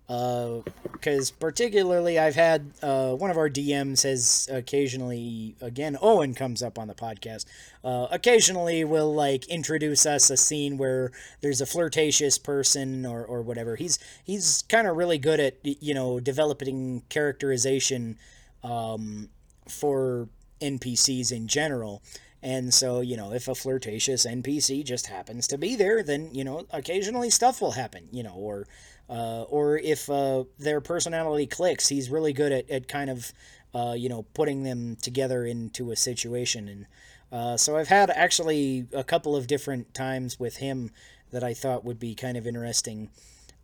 Because 0.08 1.32
particularly, 1.32 2.20
I've 2.20 2.36
had 2.36 2.72
uh, 2.82 3.14
one 3.14 3.32
of 3.32 3.38
our 3.38 3.50
DMs 3.50 4.04
has 4.04 4.50
occasionally, 4.52 5.56
again, 5.62 5.98
Owen 6.02 6.34
comes 6.34 6.62
up 6.62 6.78
on 6.78 6.90
the 6.90 6.94
podcast. 6.94 7.46
Uh, 7.82 8.08
occasionally, 8.12 8.84
will 8.84 9.14
like 9.14 9.48
introduce 9.48 10.06
us 10.06 10.30
a 10.30 10.36
scene 10.36 10.78
where 10.78 11.14
there's 11.40 11.62
a 11.62 11.66
flirtatious 11.66 12.38
person 12.38 13.06
or, 13.06 13.24
or 13.24 13.42
whatever. 13.42 13.78
He's 13.78 14.00
he's 14.26 14.64
kind 14.64 14.86
of 14.86 14.98
really 14.98 15.18
good 15.18 15.40
at 15.40 15.56
you 15.64 15.94
know 15.94 16.20
developing 16.20 17.04
characterization 17.08 18.18
um, 18.66 19.30
for 19.68 20.30
NPCs 20.62 21.32
in 21.32 21.48
general. 21.48 22.02
And 22.44 22.74
so, 22.74 23.02
you 23.02 23.16
know, 23.16 23.34
if 23.34 23.48
a 23.48 23.56
flirtatious 23.56 24.26
NPC 24.26 24.84
just 24.84 25.08
happens 25.08 25.48
to 25.48 25.58
be 25.58 25.76
there, 25.76 26.02
then, 26.02 26.34
you 26.34 26.44
know, 26.44 26.66
occasionally 26.72 27.30
stuff 27.30 27.62
will 27.62 27.72
happen, 27.72 28.08
you 28.12 28.24
know, 28.24 28.34
or 28.34 28.66
uh, 29.10 29.44
or 29.44 29.78
if 29.78 30.10
uh, 30.10 30.46
their 30.58 30.80
personality 30.80 31.46
clicks, 31.46 31.90
he's 31.90 32.10
really 32.10 32.34
good 32.34 32.52
at, 32.52 32.70
at 32.70 32.88
kind 32.88 33.10
of, 33.10 33.34
uh, 33.76 33.94
you 33.96 34.08
know, 34.08 34.24
putting 34.34 34.64
them 34.64 34.96
together 35.02 35.46
into 35.46 35.92
a 35.92 35.96
situation. 35.96 36.68
And 36.70 36.86
uh, 37.32 37.58
so 37.58 37.78
I've 37.78 37.90
had 37.90 38.10
actually 38.10 38.88
a 38.94 39.04
couple 39.04 39.36
of 39.36 39.48
different 39.48 39.94
times 39.94 40.40
with 40.40 40.58
him 40.58 40.92
that 41.32 41.44
I 41.44 41.54
thought 41.54 41.84
would 41.84 42.00
be 42.00 42.16
kind 42.16 42.38
of 42.38 42.48
interesting. 42.48 43.10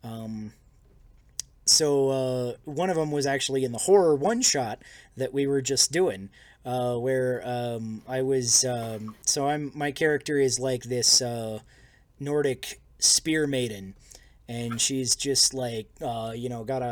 Um, 0.04 0.52
so 1.68 2.08
uh, 2.08 2.52
one 2.64 2.90
of 2.90 2.96
them 2.96 3.10
was 3.10 3.26
actually 3.26 3.64
in 3.64 3.72
the 3.72 3.78
horror 3.78 4.14
one 4.14 4.42
shot 4.42 4.80
that 5.16 5.32
we 5.32 5.46
were 5.46 5.60
just 5.60 5.92
doing, 5.92 6.30
uh, 6.64 6.96
where 6.96 7.42
um, 7.44 8.02
I 8.08 8.22
was. 8.22 8.64
Um, 8.64 9.14
so 9.24 9.46
I'm 9.48 9.72
my 9.74 9.92
character 9.92 10.38
is 10.38 10.58
like 10.58 10.84
this 10.84 11.22
uh, 11.22 11.60
Nordic 12.20 12.80
spear 12.98 13.46
maiden, 13.46 13.94
and 14.48 14.80
she's 14.80 15.14
just 15.14 15.54
like 15.54 15.88
uh, 16.00 16.32
you 16.34 16.48
know 16.48 16.64
got 16.64 16.82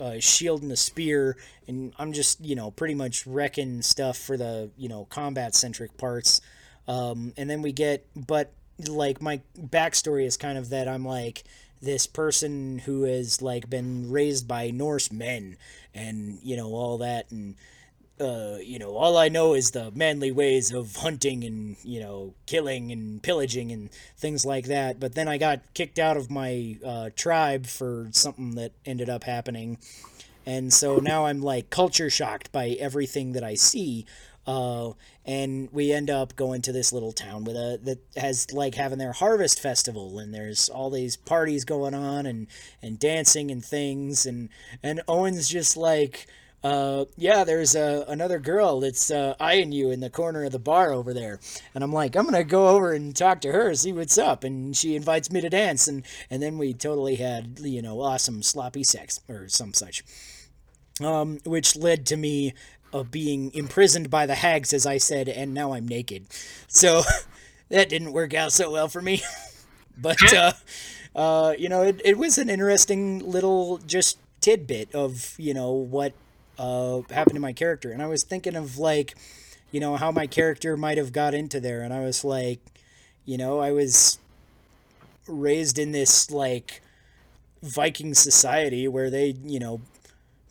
a 0.00 0.20
shield 0.20 0.62
and 0.62 0.72
a 0.72 0.76
spear, 0.76 1.36
and 1.66 1.92
I'm 1.98 2.12
just 2.12 2.40
you 2.40 2.54
know 2.54 2.70
pretty 2.70 2.94
much 2.94 3.26
wrecking 3.26 3.82
stuff 3.82 4.18
for 4.18 4.36
the 4.36 4.70
you 4.76 4.88
know 4.88 5.06
combat 5.06 5.54
centric 5.54 5.96
parts, 5.96 6.40
um, 6.88 7.32
and 7.36 7.48
then 7.48 7.62
we 7.62 7.72
get 7.72 8.06
but 8.14 8.52
like 8.88 9.22
my 9.22 9.40
backstory 9.58 10.26
is 10.26 10.36
kind 10.36 10.58
of 10.58 10.70
that 10.70 10.88
I'm 10.88 11.04
like 11.04 11.44
this 11.84 12.06
person 12.06 12.80
who 12.80 13.02
has 13.02 13.40
like 13.42 13.68
been 13.70 14.10
raised 14.10 14.48
by 14.48 14.70
Norse 14.70 15.12
men 15.12 15.56
and 15.94 16.38
you 16.42 16.56
know 16.56 16.68
all 16.68 16.98
that 16.98 17.30
and 17.30 17.54
uh, 18.20 18.58
you 18.62 18.78
know 18.78 18.96
all 18.96 19.16
I 19.16 19.28
know 19.28 19.54
is 19.54 19.72
the 19.72 19.90
manly 19.92 20.30
ways 20.30 20.72
of 20.72 20.96
hunting 20.96 21.44
and 21.44 21.76
you 21.82 22.00
know 22.00 22.34
killing 22.46 22.92
and 22.92 23.22
pillaging 23.22 23.72
and 23.72 23.90
things 24.16 24.44
like 24.44 24.66
that 24.66 25.00
but 25.00 25.14
then 25.14 25.28
I 25.28 25.38
got 25.38 25.60
kicked 25.74 25.98
out 25.98 26.16
of 26.16 26.30
my 26.30 26.78
uh, 26.84 27.10
tribe 27.16 27.66
for 27.66 28.08
something 28.12 28.54
that 28.54 28.72
ended 28.86 29.08
up 29.08 29.24
happening 29.24 29.78
and 30.46 30.72
so 30.72 30.96
now 30.98 31.26
I'm 31.26 31.40
like 31.42 31.70
culture 31.70 32.10
shocked 32.10 32.52
by 32.52 32.70
everything 32.80 33.32
that 33.32 33.44
I 33.44 33.54
see. 33.54 34.06
Uh, 34.46 34.92
and 35.24 35.70
we 35.72 35.92
end 35.92 36.10
up 36.10 36.36
going 36.36 36.60
to 36.62 36.72
this 36.72 36.92
little 36.92 37.12
town 37.12 37.44
with 37.44 37.56
a 37.56 37.78
that 37.82 37.98
has 38.16 38.52
like 38.52 38.74
having 38.74 38.98
their 38.98 39.12
harvest 39.12 39.60
festival, 39.60 40.18
and 40.18 40.34
there's 40.34 40.68
all 40.68 40.90
these 40.90 41.16
parties 41.16 41.64
going 41.64 41.94
on 41.94 42.26
and 42.26 42.46
and 42.82 42.98
dancing 42.98 43.50
and 43.50 43.64
things, 43.64 44.26
and 44.26 44.48
and 44.82 45.02
Owen's 45.08 45.48
just 45.48 45.76
like. 45.76 46.26
Uh, 46.62 47.04
yeah, 47.18 47.44
there's 47.44 47.76
uh, 47.76 48.06
another 48.08 48.38
girl 48.38 48.80
that's 48.80 49.10
uh, 49.10 49.34
eyeing 49.38 49.70
you 49.70 49.90
in 49.90 50.00
the 50.00 50.08
corner 50.08 50.44
of 50.44 50.52
the 50.52 50.58
bar 50.58 50.94
over 50.94 51.12
there, 51.12 51.38
and 51.74 51.84
I'm 51.84 51.92
like, 51.92 52.16
I'm 52.16 52.24
gonna 52.24 52.42
go 52.42 52.68
over 52.68 52.94
and 52.94 53.14
talk 53.14 53.42
to 53.42 53.52
her, 53.52 53.74
see 53.74 53.92
what's 53.92 54.16
up, 54.16 54.44
and 54.44 54.74
she 54.74 54.96
invites 54.96 55.30
me 55.30 55.42
to 55.42 55.50
dance, 55.50 55.86
and 55.86 56.04
and 56.30 56.42
then 56.42 56.56
we 56.56 56.72
totally 56.72 57.16
had 57.16 57.58
you 57.58 57.82
know 57.82 58.00
awesome 58.00 58.42
sloppy 58.42 58.82
sex 58.82 59.20
or 59.28 59.46
some 59.46 59.74
such 59.74 60.02
um, 61.00 61.38
which 61.44 61.76
led 61.76 62.06
to 62.06 62.16
me 62.16 62.54
uh, 62.94 63.02
being 63.02 63.52
imprisoned 63.54 64.08
by 64.10 64.26
the 64.26 64.36
hags, 64.36 64.72
as 64.72 64.86
I 64.86 64.98
said, 64.98 65.28
and 65.28 65.52
now 65.52 65.74
I'm 65.74 65.86
naked. 65.88 66.26
So 66.68 67.02
that 67.68 67.90
didn't 67.90 68.12
work 68.12 68.32
out 68.34 68.52
so 68.52 68.70
well 68.70 68.88
for 68.88 69.02
me. 69.02 69.22
but 69.98 70.16
uh, 70.32 70.52
uh, 71.16 71.54
you 71.58 71.68
know, 71.68 71.82
it, 71.82 72.00
it 72.04 72.18
was 72.18 72.38
an 72.38 72.48
interesting 72.48 73.18
little 73.18 73.78
just 73.78 74.18
tidbit 74.40 74.94
of 74.94 75.34
you 75.38 75.54
know 75.54 75.72
what 75.72 76.12
uh, 76.58 77.00
happened 77.10 77.34
to 77.34 77.40
my 77.40 77.52
character, 77.52 77.90
and 77.90 78.02
I 78.02 78.06
was 78.06 78.24
thinking 78.24 78.56
of 78.56 78.78
like 78.78 79.14
you 79.72 79.80
know 79.80 79.96
how 79.96 80.12
my 80.12 80.26
character 80.26 80.76
might 80.76 80.98
have 80.98 81.12
got 81.12 81.34
into 81.34 81.60
there, 81.60 81.82
and 81.82 81.92
I 81.92 82.00
was 82.00 82.24
like, 82.24 82.60
you 83.26 83.36
know, 83.36 83.58
I 83.60 83.72
was 83.72 84.18
raised 85.26 85.78
in 85.78 85.92
this 85.92 86.30
like 86.30 86.80
Viking 87.62 88.14
society 88.14 88.86
where 88.86 89.10
they 89.10 89.34
you 89.44 89.58
know 89.58 89.80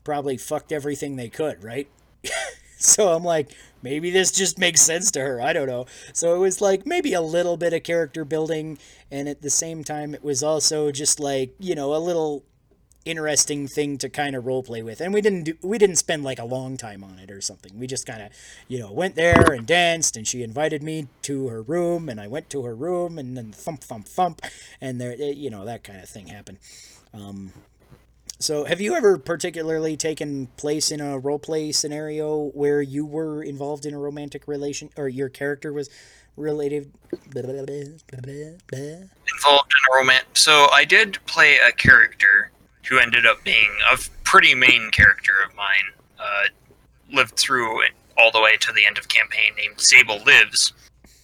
probably 0.03 0.37
fucked 0.37 0.71
everything 0.71 1.15
they 1.15 1.29
could, 1.29 1.63
right? 1.63 1.87
so 2.77 3.13
I'm 3.13 3.23
like, 3.23 3.51
maybe 3.81 4.09
this 4.09 4.31
just 4.31 4.57
makes 4.57 4.81
sense 4.81 5.11
to 5.11 5.19
her. 5.21 5.41
I 5.41 5.53
don't 5.53 5.67
know. 5.67 5.85
So 6.13 6.35
it 6.35 6.39
was 6.39 6.61
like 6.61 6.85
maybe 6.85 7.13
a 7.13 7.21
little 7.21 7.57
bit 7.57 7.73
of 7.73 7.83
character 7.83 8.25
building, 8.25 8.77
and 9.11 9.27
at 9.27 9.41
the 9.41 9.49
same 9.49 9.83
time, 9.83 10.13
it 10.13 10.23
was 10.23 10.43
also 10.43 10.91
just 10.91 11.19
like, 11.19 11.53
you 11.59 11.75
know, 11.75 11.95
a 11.95 11.97
little 11.97 12.43
interesting 13.05 13.67
thing 13.67 13.97
to 13.97 14.09
kind 14.09 14.35
of 14.35 14.45
role 14.45 14.63
play 14.63 14.81
with 14.81 15.01
and 15.01 15.13
we 15.13 15.19
didn't 15.19 15.43
do 15.43 15.53
we 15.61 15.77
didn't 15.77 15.97
spend 15.97 16.23
like 16.23 16.39
a 16.39 16.45
long 16.45 16.77
time 16.77 17.03
on 17.03 17.19
it 17.19 17.29
or 17.29 17.41
something 17.41 17.77
we 17.77 17.85
just 17.85 18.05
kind 18.05 18.21
of 18.21 18.29
you 18.69 18.79
know 18.79 18.91
went 18.91 19.15
there 19.15 19.51
and 19.51 19.67
danced 19.67 20.15
and 20.15 20.25
she 20.25 20.41
invited 20.41 20.81
me 20.81 21.07
to 21.21 21.49
her 21.49 21.61
room 21.61 22.07
and 22.07 22.21
i 22.21 22.27
went 22.27 22.49
to 22.49 22.63
her 22.63 22.73
room 22.73 23.19
and 23.19 23.35
then 23.35 23.51
thump 23.51 23.83
thump 23.83 24.07
thump 24.07 24.41
and 24.79 25.01
there 25.01 25.15
eh, 25.19 25.31
you 25.31 25.49
know 25.49 25.65
that 25.65 25.83
kind 25.83 25.99
of 25.99 26.07
thing 26.07 26.27
happened 26.27 26.57
um, 27.13 27.51
so 28.43 28.65
have 28.65 28.81
you 28.81 28.95
ever 28.95 29.17
particularly 29.17 29.95
taken 29.95 30.47
place 30.57 30.91
in 30.91 30.99
a 31.01 31.17
role 31.17 31.39
play 31.39 31.71
scenario 31.71 32.49
where 32.49 32.81
you 32.81 33.05
were 33.05 33.43
involved 33.43 33.85
in 33.85 33.93
a 33.93 33.99
romantic 33.99 34.47
relation 34.47 34.89
or 34.97 35.07
your 35.07 35.29
character 35.29 35.71
was 35.71 35.89
related 36.35 36.91
involved 39.37 39.71
in 39.71 39.93
a 39.93 39.95
romance. 39.95 40.25
So 40.33 40.67
I 40.71 40.83
did 40.83 41.19
play 41.27 41.57
a 41.57 41.71
character 41.71 42.51
who 42.89 42.97
ended 42.97 43.25
up 43.25 43.43
being 43.43 43.69
a 43.91 43.97
pretty 44.23 44.55
main 44.55 44.89
character 44.91 45.33
of 45.47 45.55
mine. 45.55 45.93
Uh, 46.19 46.47
lived 47.11 47.37
through 47.37 47.83
all 48.17 48.31
the 48.31 48.41
way 48.41 48.57
to 48.57 48.71
the 48.73 48.85
end 48.85 48.97
of 48.97 49.07
campaign, 49.07 49.51
named 49.57 49.79
Sable 49.79 50.19
Lives, 50.25 50.73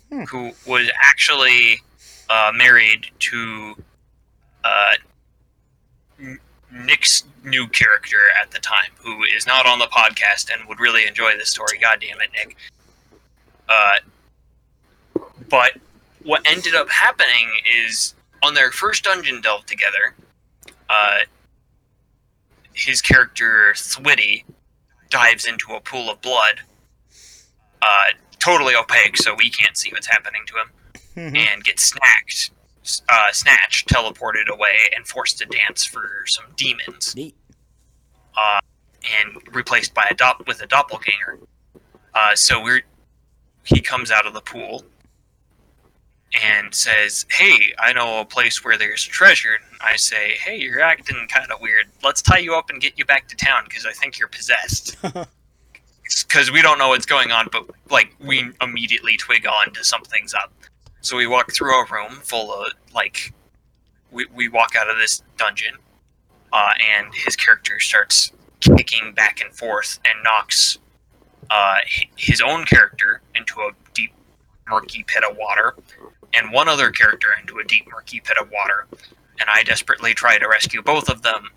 Hmm. 0.10 0.24
who 0.24 0.52
was 0.66 0.90
actually 1.00 1.82
uh, 2.30 2.52
married 2.54 3.08
to 3.20 3.76
uh, 4.64 4.94
Nick's 6.72 7.24
new 7.44 7.68
character 7.68 8.18
at 8.42 8.52
the 8.52 8.60
time, 8.60 8.92
who 8.98 9.24
is 9.24 9.48
not 9.48 9.66
on 9.66 9.80
the 9.80 9.88
podcast 9.88 10.50
and 10.54 10.68
would 10.68 10.80
really 10.80 11.08
enjoy 11.08 11.36
this 11.38 11.50
story. 11.50 11.78
God 11.80 12.00
damn 12.02 12.22
it, 12.22 12.30
Nick. 12.34 12.56
Uh, 13.68 13.98
but 15.50 15.74
what 16.24 16.42
ended 16.46 16.76
up 16.76 16.90
happening 16.90 17.50
is 17.88 18.14
on 18.44 18.54
their 18.54 18.72
first 18.72 19.04
dungeon 19.04 19.42
delve 19.42 19.66
together, 19.66 20.16
uh, 20.90 21.20
his 22.74 23.02
character 23.02 23.74
Thwitty 23.76 24.44
dives 25.10 25.46
into 25.46 25.74
a 25.74 25.80
pool 25.82 26.10
of 26.10 26.22
blood, 26.22 26.62
uh, 27.82 28.10
totally 28.40 28.76
opaque, 28.76 29.18
so 29.18 29.34
we 29.34 29.50
can't 29.50 29.78
see 29.78 29.92
what's 29.92 30.08
happening 30.08 30.42
to 30.46 30.54
him, 30.56 30.72
Mhm. 31.34 31.38
and 31.38 31.64
gets 31.64 31.92
snacked, 31.92 32.52
uh, 33.10 33.32
snatched, 33.32 33.90
teleported 33.90 34.48
away, 34.48 34.90
and 34.96 35.08
forced 35.08 35.38
to 35.40 35.46
dance 35.46 35.86
for 35.86 36.24
some 36.26 36.46
demons, 36.56 37.16
neat 37.16 37.36
uh, 38.38 38.60
and 39.22 39.56
replaced 39.56 39.94
by 39.94 40.08
a 40.10 40.14
dop- 40.14 40.48
with 40.48 40.62
a 40.62 40.68
doppelganger. 40.68 41.40
Uh, 42.14 42.36
so 42.36 42.62
we're 42.62 42.82
he 43.64 43.82
comes 43.82 44.10
out 44.10 44.26
of 44.26 44.34
the 44.34 44.42
pool 44.42 44.84
and 46.44 46.74
says, 46.74 47.26
"Hey, 47.32 47.74
I 47.80 47.94
know 47.94 48.20
a 48.20 48.26
place 48.26 48.64
where 48.64 48.78
there's 48.78 49.04
treasure." 49.04 49.56
And 49.56 49.80
I 49.82 49.96
say, 49.96 50.38
"Hey, 50.44 50.58
you're 50.58 50.82
acting 50.82 51.28
kind 51.28 51.52
of 51.52 51.62
weird. 51.62 51.88
Let's 52.04 52.22
tie 52.22 52.40
you 52.40 52.56
up 52.56 52.70
and 52.70 52.82
get 52.82 52.98
you 52.98 53.06
back 53.06 53.28
to 53.30 53.36
town 53.36 53.64
because 53.66 53.86
I 53.86 53.92
think 53.94 54.20
you're 54.20 54.30
possessed." 54.30 54.98
Because 56.28 56.52
we 56.52 56.64
don't 56.64 56.80
know 56.80 56.90
what's 56.90 57.06
going 57.06 57.32
on, 57.32 57.50
but 57.52 57.70
like 57.92 58.16
we 58.20 58.52
immediately 58.62 59.16
twig 59.16 59.46
on 59.46 59.72
to 59.74 59.84
something's 59.84 60.34
up. 60.34 60.52
So 61.02 61.18
we 61.18 61.28
walk 61.28 61.54
through 61.54 61.74
a 61.74 61.86
room 61.92 62.20
full 62.24 62.52
of 62.54 62.74
like, 62.94 63.34
we 64.12 64.26
we 64.34 64.50
walk 64.50 64.76
out 64.76 64.90
of 64.90 64.98
this 64.98 65.24
dungeon, 65.38 65.76
uh, 66.52 66.72
and 66.98 67.14
his 67.14 67.36
character 67.36 67.80
starts 67.80 68.32
kicking 68.60 69.14
back 69.14 69.40
and 69.42 69.54
forth 69.56 70.00
and 70.06 70.24
knocks 70.24 70.78
uh, 71.50 71.78
his 72.16 72.42
own 72.42 72.66
character 72.66 73.22
into 73.36 73.60
a 73.62 73.72
deep, 73.94 74.12
murky 74.70 75.04
pit 75.08 75.24
of 75.24 75.38
water, 75.38 75.76
and 76.34 76.52
one 76.52 76.68
other 76.68 76.92
character 76.92 77.30
into 77.40 77.60
a 77.60 77.64
deep, 77.64 77.88
murky 77.92 78.20
pit 78.20 78.38
of 78.40 78.50
water. 78.52 78.88
And 79.40 79.50
I 79.50 79.64
desperately 79.64 80.14
try 80.14 80.38
to 80.38 80.48
rescue 80.48 80.82
both 80.82 81.10
of 81.10 81.22
them, 81.22 81.48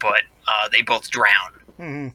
but 0.00 0.22
uh, 0.48 0.68
they 0.70 0.82
both 0.82 1.08
drown. 1.10 1.52
Mhm. 1.78 2.12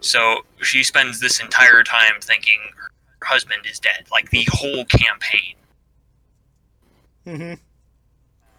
So 0.00 0.42
she 0.62 0.84
spends 0.84 1.20
this 1.20 1.40
entire 1.40 1.82
time 1.82 2.20
thinking 2.20 2.60
her 2.76 2.90
husband 3.22 3.66
is 3.70 3.78
dead, 3.78 4.06
like 4.10 4.30
the 4.30 4.46
whole 4.50 4.84
campaign. 4.84 5.54
Mm-hmm. 7.26 7.54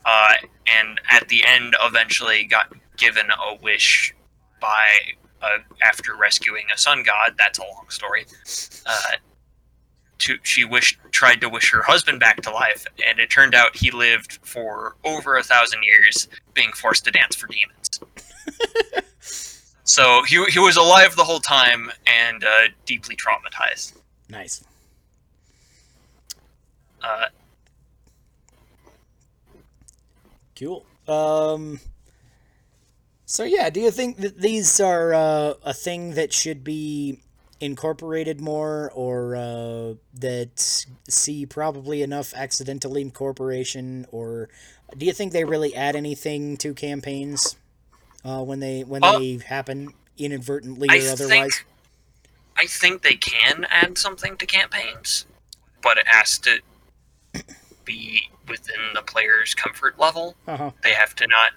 uh, 0.04 0.36
and 0.68 1.00
at 1.10 1.30
the 1.30 1.46
end 1.46 1.74
eventually 1.82 2.44
got 2.44 2.74
given 2.98 3.28
a 3.30 3.56
wish 3.62 4.14
by 4.60 4.90
uh, 5.42 5.60
after 5.82 6.18
rescuing 6.18 6.66
a 6.74 6.78
sun 6.78 7.04
god. 7.04 7.36
That's 7.38 7.60
a 7.60 7.62
long 7.62 7.86
story. 7.90 8.26
Uh, 8.86 9.14
to 10.20 10.38
she 10.44 10.66
wished 10.66 11.00
tried 11.12 11.40
to 11.42 11.48
wish 11.48 11.72
her 11.72 11.82
husband 11.82 12.20
back 12.20 12.42
to 12.42 12.52
life 12.52 12.86
and 13.08 13.20
it 13.20 13.30
turned 13.30 13.56
out 13.56 13.76
he 13.76 13.92
lived 13.92 14.40
for 14.42 14.98
over 15.06 15.38
a 15.38 15.44
thousand 15.44 15.84
years 15.84 16.28
being 16.54 16.72
forced 16.74 17.06
to 17.06 17.12
dance 17.12 17.36
for 17.36 17.48
demons. 17.48 18.00
So 19.88 20.22
he, 20.24 20.44
he 20.46 20.60
was 20.60 20.76
alive 20.76 21.16
the 21.16 21.24
whole 21.24 21.40
time 21.40 21.90
and 22.06 22.44
uh, 22.44 22.68
deeply 22.86 23.16
traumatized 23.16 23.94
nice 24.30 24.64
uh, 27.04 27.28
Cool. 30.56 30.86
Um. 31.08 31.80
So 33.26 33.44
yeah, 33.44 33.70
do 33.70 33.80
you 33.80 33.92
think 33.92 34.18
that 34.18 34.40
these 34.40 34.80
are 34.80 35.14
uh, 35.14 35.54
a 35.64 35.74
thing 35.74 36.12
that 36.16 36.34
should 36.34 36.64
be 36.64 37.20
incorporated 37.60 38.40
more, 38.42 38.92
or 38.94 39.36
uh, 39.36 39.94
that 40.14 40.86
see 41.10 41.46
probably 41.46 42.02
enough 42.02 42.34
accidental 42.36 42.96
incorporation, 42.96 44.06
or 44.12 44.50
do 44.98 45.06
you 45.06 45.14
think 45.14 45.34
they 45.34 45.44
really 45.46 45.76
add 45.76 45.96
anything 45.96 46.58
to 46.58 46.74
campaigns 46.74 47.58
uh, 48.24 48.44
when 48.44 48.60
they 48.60 48.84
when 48.84 49.04
Uh, 49.04 49.12
they 49.12 49.38
happen 49.46 49.94
inadvertently 50.18 50.96
I 50.96 51.00
or 51.00 51.10
otherwise? 51.12 51.62
think 51.62 51.66
I 52.58 52.66
think 52.66 53.04
they 53.04 53.16
can 53.16 53.66
add 53.70 53.98
something 53.98 54.38
to 54.38 54.46
campaigns, 54.46 55.26
but 55.82 55.98
it 55.98 56.08
has 56.08 56.40
to 56.40 56.60
be 57.86 58.30
within 58.48 58.82
the 58.94 59.02
player's 59.02 59.54
comfort 59.54 60.00
level. 60.00 60.36
Uh-huh. 60.48 60.72
They 60.84 60.94
have 60.94 61.16
to 61.16 61.28
not 61.28 61.52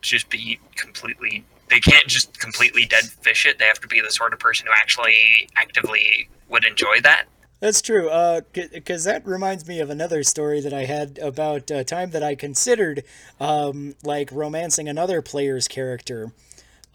just 0.00 0.28
be 0.28 0.58
completely. 0.76 1.44
They 1.70 1.80
can't 1.80 2.06
just 2.06 2.38
completely 2.38 2.84
dead 2.84 3.04
fish 3.04 3.46
it. 3.46 3.58
They 3.58 3.64
have 3.64 3.80
to 3.80 3.88
be 3.88 4.00
the 4.00 4.10
sort 4.10 4.32
of 4.32 4.38
person 4.38 4.66
who 4.66 4.72
actually 4.74 5.48
actively 5.56 6.28
would 6.48 6.64
enjoy 6.64 7.00
that. 7.02 7.26
That's 7.60 7.80
true. 7.80 8.10
Uh, 8.10 8.40
because 8.52 9.04
that 9.04 9.24
reminds 9.24 9.68
me 9.68 9.78
of 9.78 9.88
another 9.88 10.24
story 10.24 10.60
that 10.60 10.74
I 10.74 10.84
had 10.84 11.18
about 11.18 11.70
a 11.70 11.84
time 11.84 12.10
that 12.10 12.22
I 12.22 12.34
considered, 12.34 13.04
um, 13.38 13.94
like 14.02 14.30
romancing 14.32 14.88
another 14.88 15.22
player's 15.22 15.68
character. 15.68 16.32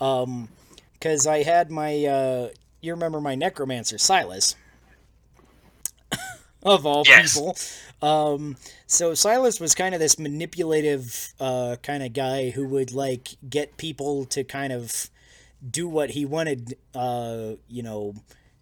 Um, 0.02 0.50
because 0.94 1.26
I 1.26 1.44
had 1.44 1.72
my, 1.72 2.06
uh, 2.06 2.50
you 2.82 2.94
remember 2.94 3.20
my 3.22 3.36
necromancer 3.36 3.98
Silas, 3.98 4.56
of 6.64 6.86
all 6.86 7.04
Yes. 7.06 7.34
people. 7.34 7.58
Um, 8.02 8.58
so 8.86 9.14
Silas 9.14 9.60
was 9.60 9.74
kind 9.76 9.94
of 9.96 10.00
this 10.00 10.20
manipulative, 10.20 11.34
uh, 11.40 11.78
kind 11.82 12.04
of 12.04 12.14
guy 12.14 12.50
who 12.52 12.68
would 12.68 12.92
like 12.92 13.30
get 13.50 13.78
people 13.78 14.26
to 14.26 14.44
kind 14.44 14.72
of 14.74 15.10
do 15.70 15.88
what 15.88 16.12
he 16.12 16.26
wanted, 16.26 16.78
uh, 16.96 17.54
you 17.68 17.84
know, 17.84 18.16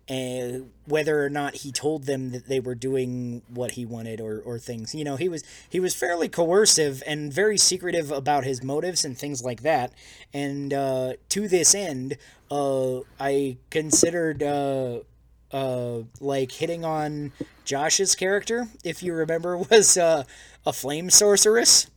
and 0.07 0.71
whether 0.85 1.25
or 1.25 1.29
not 1.29 1.55
he 1.55 1.71
told 1.71 2.03
them 2.03 2.31
that 2.31 2.47
they 2.47 2.59
were 2.59 2.75
doing 2.75 3.41
what 3.49 3.71
he 3.71 3.85
wanted 3.85 4.21
or, 4.21 4.39
or 4.39 4.59
things. 4.59 4.93
You 4.93 5.03
know 5.03 5.15
he 5.15 5.29
was 5.29 5.43
he 5.69 5.79
was 5.79 5.95
fairly 5.95 6.29
coercive 6.29 7.01
and 7.07 7.33
very 7.33 7.57
secretive 7.57 8.11
about 8.11 8.43
his 8.43 8.63
motives 8.63 9.03
and 9.03 9.17
things 9.17 9.43
like 9.43 9.61
that. 9.63 9.91
And 10.33 10.73
uh, 10.73 11.13
to 11.29 11.47
this 11.47 11.73
end 11.73 12.17
uh, 12.51 12.99
i 13.19 13.57
considered 13.69 14.43
uh, 14.43 14.99
uh, 15.51 15.99
like 16.19 16.51
hitting 16.51 16.85
on 16.85 17.31
josh's 17.63 18.15
character 18.15 18.67
if 18.83 19.01
you 19.01 19.13
remember 19.13 19.57
was 19.69 19.97
uh, 19.97 20.23
a 20.65 20.73
flame 20.73 21.09
sorceress. 21.09 21.89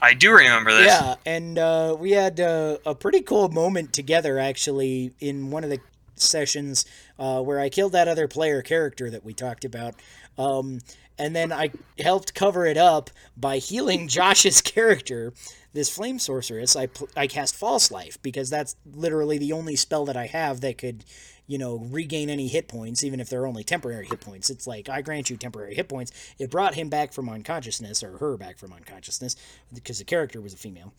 I 0.00 0.14
do 0.14 0.32
remember 0.32 0.72
this. 0.72 0.86
yeah, 0.86 1.14
and 1.24 1.56
uh, 1.56 1.96
we 1.96 2.10
had 2.10 2.40
uh, 2.40 2.78
a 2.84 2.92
pretty 2.92 3.20
cool 3.20 3.48
moment 3.48 3.92
together 3.92 4.36
actually 4.36 5.12
in 5.20 5.52
one 5.52 5.62
of 5.62 5.70
the 5.70 5.78
sessions 6.22 6.84
uh, 7.18 7.40
where 7.42 7.60
I 7.60 7.68
killed 7.68 7.92
that 7.92 8.08
other 8.08 8.28
player 8.28 8.62
character 8.62 9.10
that 9.10 9.24
we 9.24 9.34
talked 9.34 9.64
about. 9.64 9.94
Um, 10.38 10.80
and 11.18 11.36
then 11.36 11.52
I 11.52 11.70
helped 11.98 12.34
cover 12.34 12.66
it 12.66 12.76
up 12.76 13.10
by 13.36 13.58
healing 13.58 14.08
Josh's 14.08 14.60
character, 14.60 15.32
this 15.72 15.94
flame 15.94 16.18
sorceress. 16.18 16.76
I, 16.76 16.86
pl- 16.86 17.08
I 17.16 17.26
cast 17.26 17.54
False 17.54 17.90
Life 17.90 18.20
because 18.22 18.50
that's 18.50 18.76
literally 18.92 19.38
the 19.38 19.52
only 19.52 19.76
spell 19.76 20.04
that 20.06 20.16
I 20.16 20.26
have 20.26 20.60
that 20.62 20.78
could, 20.78 21.04
you 21.46 21.58
know, 21.58 21.76
regain 21.90 22.30
any 22.30 22.48
hit 22.48 22.68
points, 22.68 23.04
even 23.04 23.20
if 23.20 23.28
they're 23.28 23.46
only 23.46 23.64
temporary 23.64 24.06
hit 24.06 24.20
points. 24.20 24.50
It's 24.50 24.66
like, 24.66 24.88
I 24.88 25.02
grant 25.02 25.30
you 25.30 25.36
temporary 25.36 25.74
hit 25.74 25.88
points. 25.88 26.12
It 26.38 26.50
brought 26.50 26.74
him 26.74 26.88
back 26.88 27.12
from 27.12 27.28
unconsciousness, 27.28 28.02
or 28.02 28.18
her 28.18 28.36
back 28.36 28.58
from 28.58 28.72
unconsciousness, 28.72 29.36
because 29.72 29.98
the 29.98 30.04
character 30.04 30.40
was 30.40 30.54
a 30.54 30.58
female. 30.58 30.92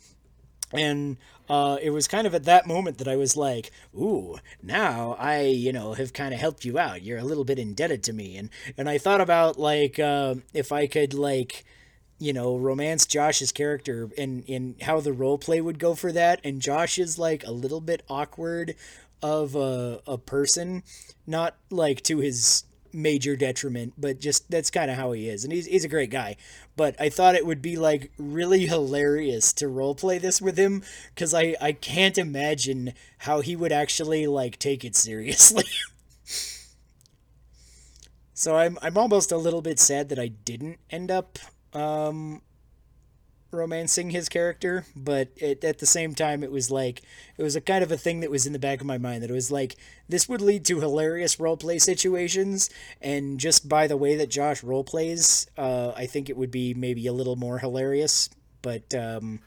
And 0.73 1.17
uh, 1.47 1.77
it 1.81 1.91
was 1.91 2.07
kind 2.07 2.25
of 2.25 2.33
at 2.33 2.45
that 2.45 2.65
moment 2.65 2.97
that 2.97 3.07
I 3.07 3.15
was 3.15 3.37
like, 3.37 3.71
"Ooh, 3.95 4.37
now 4.61 5.15
I, 5.19 5.41
you 5.41 5.71
know, 5.71 5.93
have 5.93 6.13
kind 6.13 6.33
of 6.33 6.39
helped 6.39 6.65
you 6.65 6.79
out. 6.79 7.03
You're 7.03 7.19
a 7.19 7.23
little 7.23 7.45
bit 7.45 7.59
indebted 7.59 8.03
to 8.03 8.13
me." 8.13 8.37
And 8.37 8.49
and 8.77 8.89
I 8.89 8.97
thought 8.97 9.21
about 9.21 9.59
like 9.59 9.99
uh, 9.99 10.35
if 10.53 10.71
I 10.71 10.87
could 10.87 11.13
like 11.13 11.63
you 12.19 12.31
know, 12.31 12.55
romance 12.55 13.05
Josh's 13.05 13.51
character 13.51 14.09
and 14.17 14.47
and 14.47 14.81
how 14.81 15.01
the 15.01 15.11
role 15.11 15.37
play 15.37 15.59
would 15.59 15.79
go 15.79 15.93
for 15.93 16.11
that. 16.13 16.39
And 16.43 16.61
Josh 16.61 16.97
is 16.97 17.19
like 17.19 17.45
a 17.45 17.51
little 17.51 17.81
bit 17.81 18.03
awkward 18.07 18.75
of 19.21 19.55
a 19.55 20.01
a 20.07 20.17
person, 20.17 20.83
not 21.27 21.57
like 21.69 22.01
to 22.03 22.19
his 22.19 22.63
major 22.93 23.35
detriment, 23.35 23.93
but 23.97 24.19
just 24.19 24.49
that's 24.49 24.71
kind 24.71 24.91
of 24.91 24.97
how 24.97 25.11
he 25.11 25.27
is. 25.27 25.43
And 25.43 25.53
he's 25.53 25.65
he's 25.65 25.85
a 25.85 25.89
great 25.89 26.09
guy. 26.09 26.35
But 26.75 26.95
I 26.99 27.09
thought 27.09 27.35
it 27.35 27.45
would 27.45 27.61
be 27.61 27.75
like 27.75 28.11
really 28.17 28.65
hilarious 28.67 29.53
to 29.53 29.67
role 29.67 29.95
play 29.95 30.17
this 30.17 30.41
with 30.41 30.57
him 30.57 30.83
cuz 31.15 31.33
I 31.33 31.55
I 31.61 31.73
can't 31.73 32.17
imagine 32.17 32.93
how 33.19 33.41
he 33.41 33.55
would 33.55 33.71
actually 33.71 34.27
like 34.27 34.59
take 34.59 34.83
it 34.83 34.95
seriously. 34.95 35.65
so 38.33 38.55
I'm 38.55 38.77
I'm 38.81 38.97
almost 38.97 39.31
a 39.31 39.37
little 39.37 39.61
bit 39.61 39.79
sad 39.79 40.09
that 40.09 40.19
I 40.19 40.27
didn't 40.27 40.79
end 40.89 41.11
up 41.11 41.39
um 41.73 42.41
romancing 43.53 44.09
his 44.09 44.29
character, 44.29 44.85
but 44.95 45.29
it, 45.37 45.63
at 45.63 45.79
the 45.79 45.85
same 45.85 46.15
time, 46.15 46.43
it 46.43 46.51
was 46.51 46.71
like 46.71 47.01
it 47.37 47.43
was 47.43 47.55
a 47.55 47.61
kind 47.61 47.83
of 47.83 47.91
a 47.91 47.97
thing 47.97 48.19
that 48.21 48.31
was 48.31 48.45
in 48.45 48.53
the 48.53 48.59
back 48.59 48.81
of 48.81 48.87
my 48.87 48.97
mind 48.97 49.23
that 49.23 49.29
it 49.29 49.33
was 49.33 49.51
like 49.51 49.75
this 50.09 50.27
would 50.27 50.41
lead 50.41 50.65
to 50.65 50.79
hilarious 50.79 51.37
roleplay 51.37 51.81
situations, 51.81 52.69
and 53.01 53.39
just 53.39 53.69
by 53.69 53.87
the 53.87 53.97
way 53.97 54.15
that 54.15 54.29
Josh 54.29 54.61
roleplays, 54.61 55.47
uh, 55.57 55.93
I 55.95 56.05
think 56.05 56.29
it 56.29 56.37
would 56.37 56.51
be 56.51 56.73
maybe 56.73 57.07
a 57.07 57.13
little 57.13 57.35
more 57.35 57.59
hilarious. 57.59 58.29
But 58.61 58.93
um, 58.95 59.41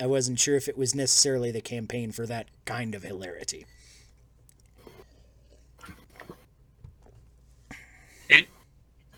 I 0.00 0.06
wasn't 0.06 0.38
sure 0.40 0.56
if 0.56 0.68
it 0.68 0.76
was 0.78 0.94
necessarily 0.94 1.50
the 1.50 1.60
campaign 1.60 2.12
for 2.12 2.26
that 2.26 2.48
kind 2.64 2.94
of 2.94 3.02
hilarity. 3.02 3.66
It 8.28 8.48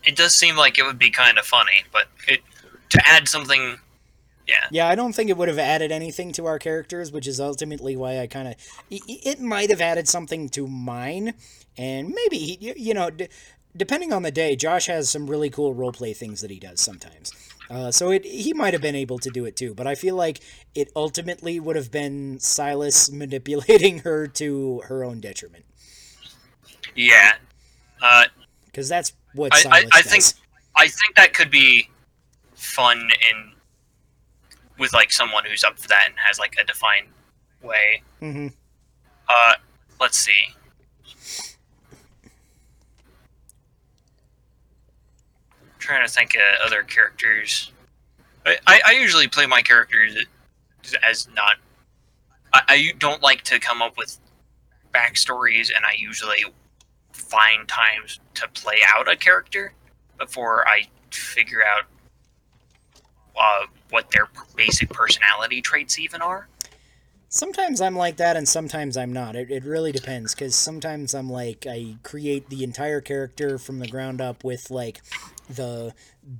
it 0.05 0.15
does 0.15 0.33
seem 0.35 0.55
like 0.57 0.77
it 0.77 0.83
would 0.83 0.99
be 0.99 1.09
kind 1.11 1.37
of 1.37 1.45
funny, 1.45 1.83
but 1.91 2.07
it 2.27 2.41
to 2.89 3.01
add 3.07 3.27
something 3.27 3.79
yeah. 4.47 4.67
Yeah, 4.71 4.87
I 4.87 4.95
don't 4.95 5.13
think 5.13 5.29
it 5.29 5.37
would 5.37 5.49
have 5.49 5.59
added 5.59 5.91
anything 5.91 6.31
to 6.33 6.45
our 6.45 6.57
characters, 6.57 7.11
which 7.11 7.27
is 7.27 7.39
ultimately 7.39 7.95
why 7.95 8.19
I 8.19 8.27
kind 8.27 8.47
of. 8.47 8.55
It 8.89 9.41
might 9.41 9.69
have 9.69 9.81
added 9.81 10.07
something 10.07 10.49
to 10.49 10.67
mine, 10.67 11.33
and 11.77 12.09
maybe, 12.09 12.37
he, 12.37 12.73
you 12.77 12.93
know, 12.93 13.09
d- 13.09 13.27
depending 13.75 14.13
on 14.13 14.23
the 14.23 14.31
day, 14.31 14.55
Josh 14.55 14.87
has 14.87 15.09
some 15.09 15.27
really 15.27 15.49
cool 15.49 15.75
roleplay 15.75 16.15
things 16.15 16.41
that 16.41 16.49
he 16.49 16.59
does 16.59 16.79
sometimes. 16.79 17.33
Uh, 17.69 17.91
so 17.91 18.11
it 18.11 18.23
he 18.23 18.53
might 18.53 18.71
have 18.73 18.81
been 18.81 18.95
able 18.95 19.19
to 19.19 19.29
do 19.29 19.43
it 19.43 19.57
too, 19.57 19.73
but 19.73 19.85
I 19.85 19.95
feel 19.95 20.15
like 20.15 20.39
it 20.73 20.89
ultimately 20.95 21.59
would 21.59 21.75
have 21.75 21.91
been 21.91 22.39
Silas 22.39 23.11
manipulating 23.11 23.99
her 23.99 24.27
to 24.27 24.81
her 24.85 25.03
own 25.03 25.19
detriment. 25.19 25.65
Yeah. 26.95 27.33
Because 28.65 28.89
uh, 28.89 28.95
that's 28.95 29.13
what 29.33 29.53
I, 29.53 29.59
Silas 29.59 29.89
I, 29.91 29.99
I 29.99 30.01
think 30.01 30.23
I 30.75 30.87
think 30.87 31.15
that 31.15 31.33
could 31.33 31.51
be 31.51 31.89
fun 32.55 33.09
in 33.31 33.51
with 34.77 34.93
like 34.93 35.11
someone 35.11 35.43
who's 35.45 35.63
up 35.63 35.79
for 35.79 35.87
that 35.87 36.05
and 36.07 36.15
has 36.17 36.39
like 36.39 36.55
a 36.59 36.63
defined 36.63 37.07
way. 37.61 38.03
Mm-hmm. 38.21 38.47
Uh, 39.27 39.53
let's 39.99 40.17
see. 40.17 40.39
I'm 45.61 45.67
trying 45.79 46.05
to 46.05 46.11
think 46.11 46.35
of 46.35 46.65
other 46.65 46.83
characters. 46.83 47.71
I, 48.45 48.57
I, 48.67 48.81
I 48.87 48.91
usually 48.93 49.27
play 49.27 49.45
my 49.45 49.61
characters 49.61 50.15
as 51.03 51.27
not. 51.35 51.57
I, 52.53 52.61
I 52.67 52.93
don't 52.99 53.21
like 53.21 53.43
to 53.43 53.59
come 53.59 53.81
up 53.81 53.97
with 53.97 54.17
backstories, 54.93 55.69
and 55.75 55.85
I 55.85 55.93
usually 55.97 56.45
find 57.11 57.67
times 57.67 58.19
to 58.35 58.47
play 58.49 58.79
out 58.95 59.11
a 59.11 59.15
character 59.15 59.73
before 60.17 60.67
I 60.67 60.83
figure 61.11 61.63
out 61.63 61.83
uh, 63.39 63.67
what 63.89 64.11
their 64.11 64.27
basic 64.55 64.89
personality 64.89 65.61
traits 65.61 65.99
even 65.99 66.21
are. 66.21 66.47
Sometimes 67.29 67.81
I'm 67.81 67.95
like 67.95 68.17
that, 68.17 68.37
and 68.37 68.47
sometimes 68.47 68.95
I'm 68.95 69.11
not. 69.11 69.35
It, 69.35 69.51
it 69.51 69.65
really 69.65 69.91
depends, 69.91 70.33
because 70.33 70.55
sometimes 70.55 71.13
I'm 71.13 71.29
like, 71.29 71.67
I 71.69 71.97
create 72.01 72.49
the 72.49 72.63
entire 72.63 73.01
character 73.01 73.57
from 73.57 73.79
the 73.79 73.87
ground 73.87 74.21
up 74.21 74.45
with, 74.45 74.71
like, 74.71 75.01
the 75.49 75.93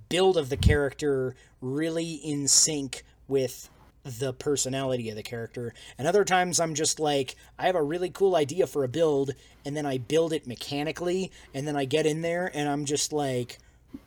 build 0.08 0.38
of 0.38 0.50
the 0.50 0.58
character 0.58 1.36
really 1.62 2.14
in 2.14 2.48
sync 2.48 3.04
with 3.28 3.70
the 4.06 4.32
personality 4.32 5.10
of 5.10 5.18
the 5.18 5.24
character. 5.24 5.74
And 5.98 6.08
other 6.08 6.24
times 6.24 6.62
I'm 6.62 6.74
just 6.74 7.02
like, 7.02 7.36
I 7.60 7.66
have 7.66 7.76
a 7.76 7.84
really 7.84 8.10
cool 8.10 8.38
idea 8.38 8.66
for 8.66 8.86
a 8.86 8.88
build, 8.88 9.32
and 9.66 9.76
then 9.76 9.86
I 9.86 9.98
build 9.98 10.32
it 10.32 10.48
mechanically, 10.48 11.32
and 11.54 11.68
then 11.68 11.76
I 11.76 11.84
get 11.84 12.06
in 12.06 12.22
there, 12.22 12.50
and 12.54 12.70
I'm 12.70 12.86
just 12.86 13.12
like, 13.12 13.60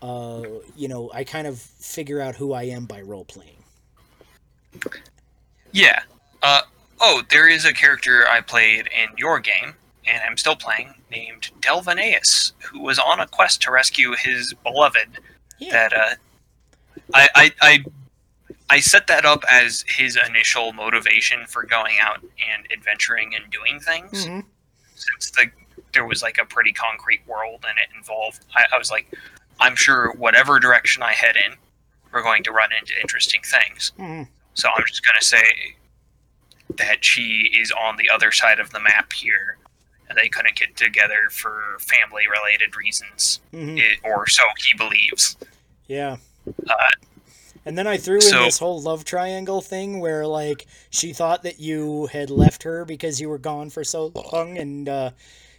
uh, 0.02 0.42
you 0.76 0.88
know, 0.88 1.10
I 1.12 1.24
kind 1.24 1.46
of 1.46 1.58
figure 1.58 2.20
out 2.20 2.34
who 2.34 2.52
I 2.52 2.64
am 2.64 2.86
by 2.86 3.00
role 3.02 3.24
playing. 3.24 3.62
Yeah. 5.72 6.00
Uh, 6.42 6.62
oh, 7.00 7.22
there 7.30 7.48
is 7.48 7.64
a 7.64 7.72
character 7.72 8.26
I 8.28 8.40
played 8.40 8.86
in 8.86 9.08
your 9.16 9.40
game, 9.40 9.74
and 10.06 10.22
I'm 10.26 10.36
still 10.36 10.56
playing, 10.56 10.94
named 11.10 11.50
Delvinaeus, 11.60 12.52
who 12.58 12.80
was 12.80 12.98
on 12.98 13.20
a 13.20 13.26
quest 13.26 13.62
to 13.62 13.70
rescue 13.70 14.14
his 14.16 14.54
beloved. 14.62 15.18
Yeah. 15.58 15.72
That 15.72 15.92
uh, 15.92 16.14
I, 17.14 17.28
I 17.34 17.52
I 17.60 17.84
I 18.70 18.80
set 18.80 19.06
that 19.08 19.24
up 19.26 19.44
as 19.50 19.84
his 19.88 20.16
initial 20.28 20.72
motivation 20.72 21.44
for 21.46 21.64
going 21.64 21.96
out 22.00 22.20
and 22.22 22.66
adventuring 22.72 23.34
and 23.34 23.50
doing 23.50 23.80
things. 23.80 24.26
Mhm. 24.26 24.44
Since 24.94 25.30
the 25.32 25.50
there 25.92 26.06
was 26.06 26.22
like 26.22 26.38
a 26.38 26.44
pretty 26.44 26.72
concrete 26.72 27.20
world 27.26 27.64
and 27.68 27.76
it 27.78 27.88
involved, 27.96 28.44
I, 28.54 28.64
I 28.72 28.78
was 28.78 28.90
like, 28.90 29.12
I'm 29.60 29.76
sure 29.76 30.12
whatever 30.14 30.58
direction 30.58 31.02
I 31.02 31.12
head 31.12 31.36
in, 31.36 31.56
we're 32.12 32.22
going 32.22 32.42
to 32.44 32.52
run 32.52 32.70
into 32.78 32.92
interesting 33.00 33.42
things. 33.42 33.92
Mhm. 33.98 34.28
So 34.54 34.68
I'm 34.74 34.84
just 34.86 35.04
going 35.04 35.16
to 35.18 35.24
say 35.24 35.76
that 36.76 37.04
she 37.04 37.50
is 37.54 37.70
on 37.72 37.96
the 37.96 38.08
other 38.10 38.32
side 38.32 38.58
of 38.60 38.70
the 38.70 38.80
map 38.80 39.12
here, 39.12 39.58
and 40.08 40.16
they 40.18 40.28
couldn't 40.28 40.56
get 40.56 40.76
together 40.76 41.28
for 41.30 41.76
family 41.80 42.24
related 42.28 42.74
reasons, 42.76 43.40
Mhm. 43.52 43.78
it, 43.78 43.98
or 44.02 44.26
so 44.28 44.42
he 44.58 44.76
believes. 44.76 45.36
Yeah. 45.86 46.16
Uh, 46.68 46.74
And 47.66 47.76
then 47.76 47.86
I 47.86 47.98
threw 47.98 48.16
in 48.16 48.20
So- 48.22 48.44
this 48.44 48.58
whole 48.58 48.80
love 48.80 49.04
triangle 49.04 49.60
thing 49.60 50.00
where, 50.00 50.26
like, 50.26 50.66
she 50.88 51.12
thought 51.12 51.42
that 51.42 51.60
you 51.60 52.06
had 52.06 52.30
left 52.30 52.62
her 52.62 52.86
because 52.86 53.20
you 53.20 53.28
were 53.28 53.36
gone 53.38 53.68
for 53.68 53.84
so 53.84 54.06
long, 54.06 54.56
and 54.56 54.88
uh, 54.88 55.10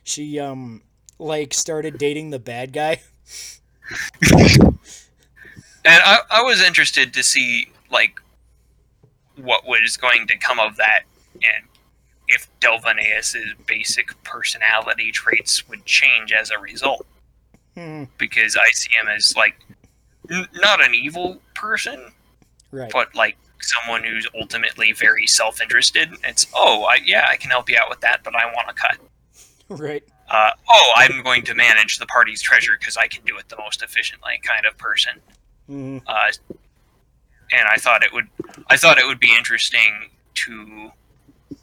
she, 0.03 0.40
um, 0.40 0.82
like, 1.19 1.53
started 1.53 1.99
dating 1.99 2.32
the 2.32 2.40
bad 2.40 2.73
guy. 2.73 3.02
and 4.31 4.77
I, 5.85 6.19
I 6.30 6.41
was 6.43 6.61
interested 6.61 7.13
to 7.13 7.23
see 7.23 7.72
like 7.91 8.19
what 9.35 9.65
was 9.65 9.97
going 9.97 10.27
to 10.27 10.38
come 10.38 10.59
of 10.59 10.76
that, 10.77 11.01
and 11.35 11.65
if 12.27 12.47
Delvinaeus's 12.59 13.53
basic 13.68 14.22
personality 14.23 15.11
traits 15.11 15.68
would 15.68 15.85
change 15.85 16.31
as 16.31 16.51
a 16.51 16.59
result. 16.59 17.05
Hmm, 17.76 18.03
Because 18.18 18.57
I 18.57 18.69
see 18.72 18.89
him 19.01 19.07
as 19.09 19.35
like 19.35 19.55
n- 20.30 20.47
not 20.55 20.84
an 20.84 20.93
evil 20.93 21.41
person, 21.55 22.11
right. 22.72 22.91
but 22.91 23.13
like 23.15 23.38
someone 23.61 24.03
who's 24.03 24.27
ultimately 24.39 24.91
very 24.91 25.26
self-interested. 25.27 26.09
It's 26.23 26.47
oh, 26.53 26.84
I, 26.84 26.99
yeah, 27.03 27.26
I 27.30 27.38
can 27.38 27.49
help 27.49 27.69
you 27.69 27.77
out 27.77 27.89
with 27.89 28.01
that, 28.01 28.22
but 28.23 28.35
I 28.35 28.45
want 28.47 28.68
to 28.69 28.73
cut. 28.73 28.97
Right. 29.69 30.03
Uh, 30.34 30.52
oh, 30.70 30.91
I'm 30.95 31.22
going 31.24 31.44
to 31.44 31.53
manage 31.53 31.98
the 31.98 32.06
party's 32.06 32.41
treasure 32.41 32.78
because 32.80 32.95
I 32.95 33.08
can 33.08 33.22
do 33.26 33.38
it 33.38 33.49
the 33.49 33.58
most 33.58 33.84
efficiently, 33.84 34.40
kind 34.44 34.66
of 34.66 34.78
person. 34.78 35.14
hmm 35.68 35.98
Uh, 36.08 36.32
and 37.52 37.68
I 37.68 37.76
thought 37.76 38.02
it 38.02 38.14
would, 38.14 38.28
I 38.68 38.78
thought 38.78 38.98
it 38.98 39.06
would 39.06 39.20
be 39.20 39.36
interesting 39.36 40.10
to 40.36 40.91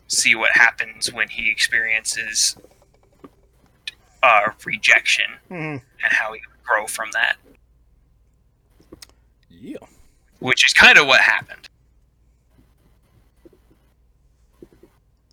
see 0.06 0.34
what 0.34 0.50
happens 0.52 1.10
when 1.10 1.28
he 1.30 1.50
experiences 1.50 2.56
uh, 4.22 4.50
rejection 4.66 5.24
hmm 5.48 5.54
and 5.54 5.82
how 6.12 6.32
he 6.34 6.40
would 6.50 6.62
grow 6.62 6.86
from 6.86 7.08
that, 7.12 7.36
Yeah. 9.48 9.78
which 10.40 10.66
is 10.66 10.74
kind 10.74 10.98
of 10.98 11.06
what 11.06 11.22
happened. 11.22 11.70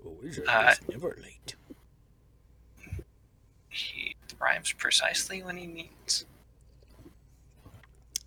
A 0.06 0.10
wizard 0.10 0.46
Uh, 0.48 0.72
is 0.72 0.88
never 0.88 1.18
late. 1.22 1.56
He 3.70 4.16
rhymes 4.40 4.72
precisely 4.74 5.42
when 5.44 5.58
he 5.58 5.68
needs. 5.68 6.26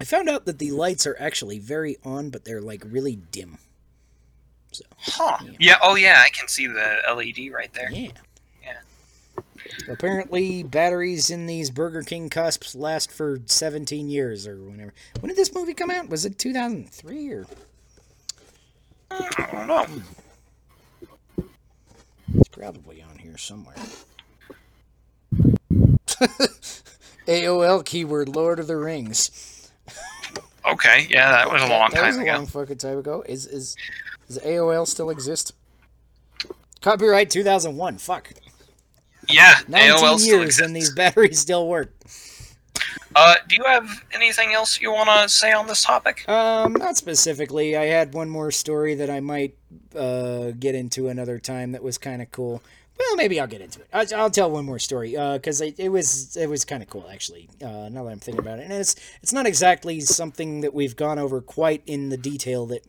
I 0.01 0.05
found 0.05 0.29
out 0.29 0.45
that 0.47 0.59
the 0.59 0.71
lights 0.71 1.07
are 1.07 1.17
actually 1.19 1.59
very 1.59 1.97
on, 2.05 2.31
but 2.31 2.45
they're, 2.45 2.61
like, 2.61 2.83
really 2.87 3.17
dim. 3.17 3.59
So, 4.73 4.85
Huh. 4.99 5.39
Yeah. 5.43 5.51
Yeah. 5.59 5.79
Oh, 5.83 5.97
yeah. 5.97 6.23
I 6.25 6.31
can 6.31 6.47
see 6.49 6.67
the 6.67 6.99
LED 7.09 7.53
right 7.53 7.73
there. 7.73 7.91
yeah. 7.91 8.11
Yeah. 8.63 8.77
Apparently, 9.89 10.63
batteries 10.63 11.31
in 11.31 11.47
these 11.47 11.71
Burger 11.71 12.03
King 12.03 12.29
cusps 12.31 12.75
last 12.75 13.11
for 13.11 13.41
17 13.47 14.09
years 14.09 14.47
or 14.47 14.57
whenever. 14.57 14.93
When 15.21 15.29
did 15.29 15.37
this 15.37 15.53
movie 15.55 15.75
come 15.75 15.91
out? 15.91 16.09
Was 16.09 16.25
it 16.25 16.39
2003 16.39 17.31
or? 17.33 17.47
I 19.11 19.49
don't 19.51 19.67
know. 19.67 19.87
It's 22.35 22.49
probably 22.49 23.03
on 23.03 23.19
here 23.19 23.37
somewhere. 23.39 23.75
AOL 27.27 27.85
keyword 27.85 28.29
Lord 28.29 28.59
of 28.59 28.67
the 28.67 28.77
Rings. 28.77 29.71
Okay, 30.67 31.07
yeah, 31.09 31.31
that 31.31 31.51
was 31.51 31.63
a 31.63 31.67
long 31.67 31.91
that 31.93 32.07
was 32.07 32.17
time 32.17 32.21
a 32.21 32.23
ago. 32.29 32.33
long 32.39 32.47
fucking 32.47 32.79
time 32.79 32.99
ago. 32.99 33.25
Is 33.27 33.47
is 33.47 33.77
does 34.27 34.39
AOL 34.39 34.87
still 34.87 35.11
exist? 35.11 35.55
Copyright 36.83 37.31
2001. 37.31 37.99
Fuck. 37.99 38.33
Yeah, 39.29 39.55
19 39.69 39.91
AOL 39.91 40.19
still 40.19 40.39
years 40.39 40.43
exists. 40.45 40.61
and 40.61 40.77
these 40.77 40.95
batteries 40.95 41.39
still 41.39 41.67
work. 41.69 41.93
Uh, 43.17 43.35
do 43.49 43.57
you 43.57 43.65
have 43.65 44.05
anything 44.13 44.53
else 44.53 44.81
you 44.81 44.93
want 44.93 45.09
to 45.09 45.29
say 45.29 45.53
on 45.53 45.67
this 45.67 45.83
topic? 45.83 46.29
Um, 46.29 46.75
not 46.75 46.97
specifically. 46.97 47.77
I 47.77 47.87
had 47.87 48.13
one 48.15 48.29
more 48.29 48.51
story 48.51 48.95
that 48.97 49.11
I 49.11 49.21
might 49.21 49.57
uh, 49.97 50.53
get 50.59 50.75
into 50.75 51.09
another 51.09 51.39
time 51.39 51.73
that 51.73 51.83
was 51.83 51.99
kind 51.99 52.21
of 52.23 52.31
cool. 52.31 52.63
Well, 52.99 53.17
maybe 53.17 53.39
I'll 53.39 53.47
get 53.47 53.61
into 53.61 53.81
it. 53.81 53.89
I'll, 53.93 54.07
I'll 54.17 54.31
tell 54.31 54.51
one 54.51 54.65
more 54.65 54.79
story 54.79 55.13
because 55.13 55.61
it, 55.61 55.79
it 55.79 55.89
was 55.89 56.37
it 56.37 56.49
was 56.49 56.65
kind 56.65 56.83
of 56.83 56.91
cool 56.91 57.07
actually. 57.11 57.49
Uh, 57.63 57.89
now 57.89 58.05
that 58.05 58.11
I'm 58.11 58.19
thinking 58.19 58.41
about 58.41 58.59
it, 58.59 58.65
and 58.65 58.73
it's 58.73 58.97
it's 59.23 59.33
not 59.33 59.47
exactly 59.47 60.01
something 60.01 60.63
that 60.63 60.75
we've 60.75 60.97
gone 60.97 61.19
over 61.19 61.41
quite 61.41 61.83
in 61.87 62.09
the 62.09 62.17
detail 62.17 62.67
that, 62.67 62.85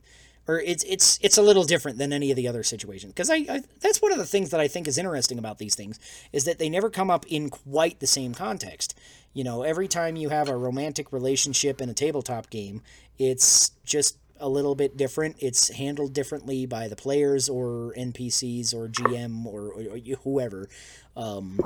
or 0.47 0.59
it's 0.59 0.83
it's 0.85 1.19
it's 1.21 1.37
a 1.37 1.41
little 1.43 1.63
different 1.63 1.99
than 1.99 2.11
any 2.11 2.31
of 2.31 2.35
the 2.37 2.47
other 2.47 2.63
situations. 2.63 3.13
Because 3.13 3.29
I, 3.29 3.35
I 3.49 3.63
that's 3.81 4.01
one 4.01 4.11
of 4.11 4.17
the 4.17 4.25
things 4.25 4.49
that 4.49 4.59
I 4.59 4.67
think 4.67 4.87
is 4.87 4.97
interesting 4.97 5.37
about 5.37 5.59
these 5.59 5.75
things 5.75 5.99
is 6.33 6.45
that 6.45 6.57
they 6.57 6.69
never 6.69 6.89
come 6.89 7.11
up 7.11 7.25
in 7.27 7.49
quite 7.49 7.99
the 7.99 8.07
same 8.07 8.33
context. 8.33 8.97
You 9.33 9.43
know, 9.43 9.61
every 9.61 9.87
time 9.87 10.15
you 10.15 10.29
have 10.29 10.49
a 10.49 10.57
romantic 10.57 11.13
relationship 11.13 11.81
in 11.81 11.89
a 11.89 11.93
tabletop 11.93 12.49
game, 12.49 12.81
it's 13.19 13.69
just 13.85 14.17
a 14.39 14.49
little 14.49 14.75
bit 14.75 14.97
different. 14.97 15.37
It's 15.39 15.69
handled 15.69 16.13
differently 16.13 16.65
by 16.65 16.87
the 16.87 16.95
players 16.95 17.49
or 17.49 17.93
NPCs 17.97 18.73
or 18.73 18.87
GM 18.87 19.45
or, 19.45 19.73
or 19.73 19.97
whoever, 20.23 20.67
um, 21.15 21.59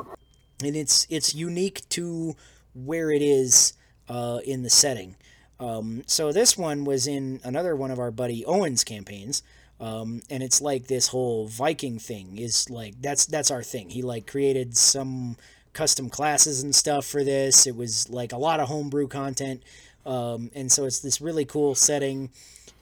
and 0.63 0.75
it's 0.75 1.07
it's 1.09 1.35
unique 1.35 1.87
to 1.89 2.35
where 2.73 3.11
it 3.11 3.21
is 3.21 3.73
uh, 4.09 4.39
in 4.45 4.63
the 4.63 4.69
setting. 4.69 5.15
Um, 5.59 6.03
so 6.07 6.31
this 6.31 6.57
one 6.57 6.83
was 6.83 7.07
in 7.07 7.39
another 7.43 7.75
one 7.75 7.91
of 7.91 7.99
our 7.99 8.11
buddy 8.11 8.43
Owen's 8.45 8.83
campaigns. 8.83 9.43
Um, 9.79 10.21
and 10.29 10.41
it's 10.41 10.61
like 10.61 10.87
this 10.87 11.07
whole 11.07 11.47
Viking 11.47 11.99
thing 11.99 12.37
is 12.37 12.69
like 12.69 13.01
that's 13.01 13.25
that's 13.25 13.51
our 13.51 13.63
thing. 13.63 13.89
He 13.89 14.01
like 14.01 14.27
created 14.27 14.77
some 14.77 15.35
custom 15.73 16.09
classes 16.09 16.63
and 16.63 16.73
stuff 16.73 17.05
for 17.05 17.23
this. 17.23 17.67
It 17.67 17.75
was 17.75 18.09
like 18.09 18.31
a 18.31 18.37
lot 18.37 18.59
of 18.59 18.69
homebrew 18.69 19.07
content, 19.07 19.63
um, 20.05 20.51
and 20.55 20.71
so 20.71 20.85
it's 20.85 20.99
this 20.99 21.19
really 21.19 21.43
cool 21.43 21.75
setting. 21.75 22.29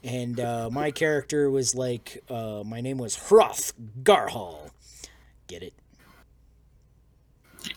And 0.04 0.40
uh, 0.40 0.68
my 0.70 0.90
character 0.90 1.48
was 1.50 1.74
like, 1.74 2.22
uh, 2.28 2.62
my 2.66 2.80
name 2.80 2.98
was 2.98 3.16
Hroth 3.16 3.72
Garhal. 4.02 4.70
Get 5.46 5.62
it? 5.62 5.74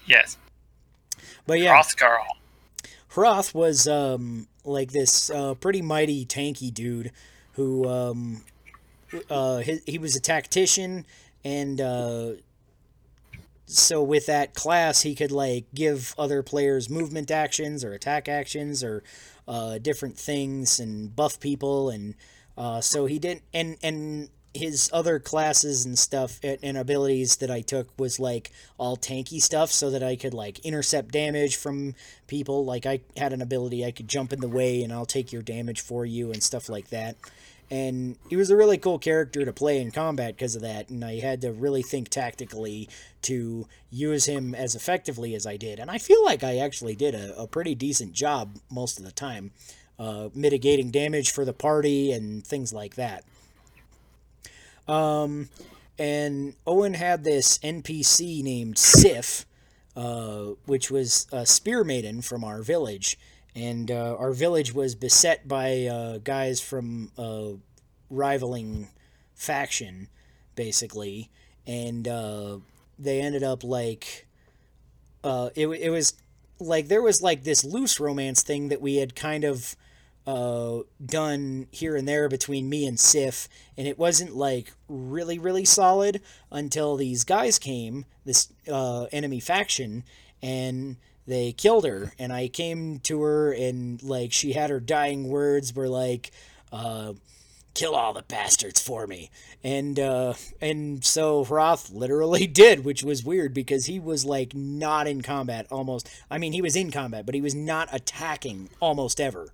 Yes, 0.07 0.37
But 1.45 1.59
yeah, 1.59 1.75
Rothgar. 1.75 2.17
Hroth 3.09 3.53
was 3.53 3.87
um, 3.87 4.47
like 4.63 4.91
this 4.91 5.29
uh, 5.29 5.53
pretty 5.53 5.81
mighty 5.81 6.25
tanky 6.25 6.73
dude 6.73 7.11
who 7.53 7.87
um, 7.87 8.43
uh, 9.29 9.59
he, 9.59 9.79
he 9.85 9.97
was 9.97 10.15
a 10.15 10.19
tactician 10.19 11.05
and 11.43 11.79
uh, 11.79 12.31
so 13.67 14.01
with 14.03 14.25
that 14.25 14.53
class 14.53 15.01
he 15.03 15.15
could 15.15 15.31
like 15.31 15.65
give 15.73 16.13
other 16.17 16.43
players 16.43 16.89
movement 16.89 17.31
actions 17.31 17.83
or 17.83 17.93
attack 17.93 18.27
actions 18.27 18.83
or 18.83 19.03
uh, 19.47 19.77
different 19.77 20.17
things 20.17 20.79
and 20.79 21.15
buff 21.15 21.39
people 21.39 21.89
and 21.89 22.15
uh, 22.57 22.79
so 22.81 23.05
he 23.05 23.19
didn't 23.19 23.43
and 23.53 23.77
and 23.83 24.29
his 24.55 24.89
other 24.93 25.19
classes 25.19 25.85
and 25.85 25.99
stuff 25.99 26.39
and 26.41 26.77
abilities 26.77 27.35
that 27.37 27.51
I 27.51 27.59
took 27.61 27.89
was 27.99 28.19
like 28.19 28.51
all 28.77 28.95
tanky 28.95 29.41
stuff 29.41 29.69
so 29.69 29.89
that 29.89 30.01
I 30.01 30.15
could 30.15 30.33
like 30.33 30.59
intercept 30.59 31.11
damage 31.11 31.57
from 31.57 31.93
people. 32.27 32.63
Like 32.63 32.85
I 32.85 33.01
had 33.17 33.33
an 33.33 33.41
ability 33.41 33.85
I 33.85 33.91
could 33.91 34.07
jump 34.07 34.31
in 34.31 34.39
the 34.39 34.47
way 34.47 34.81
and 34.81 34.93
I'll 34.93 35.05
take 35.05 35.33
your 35.33 35.41
damage 35.41 35.81
for 35.81 36.05
you 36.05 36.31
and 36.31 36.41
stuff 36.41 36.69
like 36.69 36.89
that 36.89 37.17
and 37.71 38.15
he 38.29 38.35
was 38.35 38.49
a 38.49 38.55
really 38.55 38.77
cool 38.77 38.99
character 38.99 39.43
to 39.43 39.53
play 39.53 39.81
in 39.81 39.91
combat 39.91 40.35
because 40.35 40.55
of 40.55 40.61
that 40.61 40.89
and 40.89 41.03
i 41.03 41.19
had 41.19 41.41
to 41.41 41.51
really 41.51 41.81
think 41.81 42.09
tactically 42.09 42.87
to 43.21 43.67
use 43.91 44.25
him 44.25 44.53
as 44.53 44.75
effectively 44.75 45.33
as 45.33 45.45
i 45.45 45.57
did 45.57 45.79
and 45.79 45.89
i 45.89 45.97
feel 45.97 46.23
like 46.23 46.43
i 46.43 46.57
actually 46.57 46.95
did 46.95 47.15
a, 47.15 47.39
a 47.39 47.47
pretty 47.47 47.75
decent 47.75 48.13
job 48.13 48.57
most 48.69 48.99
of 48.99 49.05
the 49.05 49.11
time 49.11 49.51
uh, 49.97 50.29
mitigating 50.33 50.91
damage 50.91 51.31
for 51.31 51.45
the 51.45 51.53
party 51.53 52.11
and 52.11 52.45
things 52.45 52.73
like 52.73 52.95
that. 52.95 53.23
Um, 54.87 55.49
and 55.97 56.53
owen 56.67 56.93
had 56.93 57.23
this 57.23 57.57
npc 57.59 58.43
named 58.43 58.77
sif 58.77 59.45
uh, 59.95 60.47
which 60.65 60.91
was 60.91 61.25
a 61.31 61.45
spear 61.45 61.85
maiden 61.85 62.21
from 62.21 62.43
our 62.43 62.61
village 62.61 63.17
and 63.55 63.89
uh, 63.89 64.15
our 64.17 64.31
village 64.31 64.73
was 64.73 64.95
beset 64.95 65.47
by 65.47 65.85
uh, 65.85 66.17
guys 66.19 66.59
from 66.59 67.11
a 67.17 67.53
rivaling 68.09 68.89
faction, 69.33 70.09
basically, 70.55 71.29
and 71.65 72.07
uh, 72.07 72.57
they 72.99 73.21
ended 73.21 73.43
up 73.43 73.63
like 73.63 74.27
uh, 75.23 75.49
it, 75.55 75.67
it 75.67 75.89
was 75.89 76.13
like 76.59 76.87
there 76.87 77.01
was 77.01 77.21
like 77.21 77.43
this 77.43 77.63
loose 77.63 77.99
romance 77.99 78.41
thing 78.43 78.69
that 78.69 78.81
we 78.81 78.97
had 78.97 79.15
kind 79.15 79.43
of 79.43 79.75
uh, 80.27 80.79
done 81.03 81.67
here 81.71 81.95
and 81.95 82.07
there 82.07 82.27
between 82.27 82.69
me 82.69 82.85
and 82.85 82.99
Sif, 82.99 83.47
and 83.77 83.87
it 83.87 83.97
wasn't 83.97 84.35
like 84.35 84.73
really 84.89 85.39
really 85.39 85.65
solid 85.65 86.21
until 86.51 86.97
these 86.97 87.23
guys 87.23 87.57
came, 87.57 88.05
this 88.25 88.51
uh, 88.71 89.03
enemy 89.11 89.39
faction, 89.39 90.03
and 90.41 90.97
they 91.27 91.51
killed 91.51 91.85
her 91.85 92.13
and 92.19 92.31
i 92.31 92.47
came 92.47 92.99
to 92.99 93.21
her 93.21 93.51
and 93.51 94.01
like 94.03 94.31
she 94.31 94.53
had 94.53 94.69
her 94.69 94.79
dying 94.79 95.27
words 95.27 95.75
were 95.75 95.89
like 95.89 96.31
uh 96.71 97.13
kill 97.75 97.93
all 97.93 98.13
the 98.13 98.23
bastards 98.23 98.81
for 98.81 99.05
me. 99.05 99.29
And 99.63 99.99
uh 99.99 100.33
and 100.61 101.03
so 101.03 101.43
Hroth 101.43 101.91
literally 101.91 102.47
did 102.63 102.83
which 102.83 103.03
was 103.03 103.23
weird 103.23 103.53
because 103.53 103.85
he 103.85 103.99
was 103.99 104.25
like 104.25 104.55
not 104.55 105.07
in 105.07 105.21
combat 105.21 105.67
almost 105.69 106.09
i 106.31 106.37
mean 106.37 106.53
he 106.53 106.61
was 106.61 106.75
in 106.75 106.89
combat 106.89 107.25
but 107.25 107.35
he 107.35 107.41
was 107.41 107.53
not 107.53 107.89
attacking 107.91 108.69
almost 108.79 109.19
ever. 109.19 109.49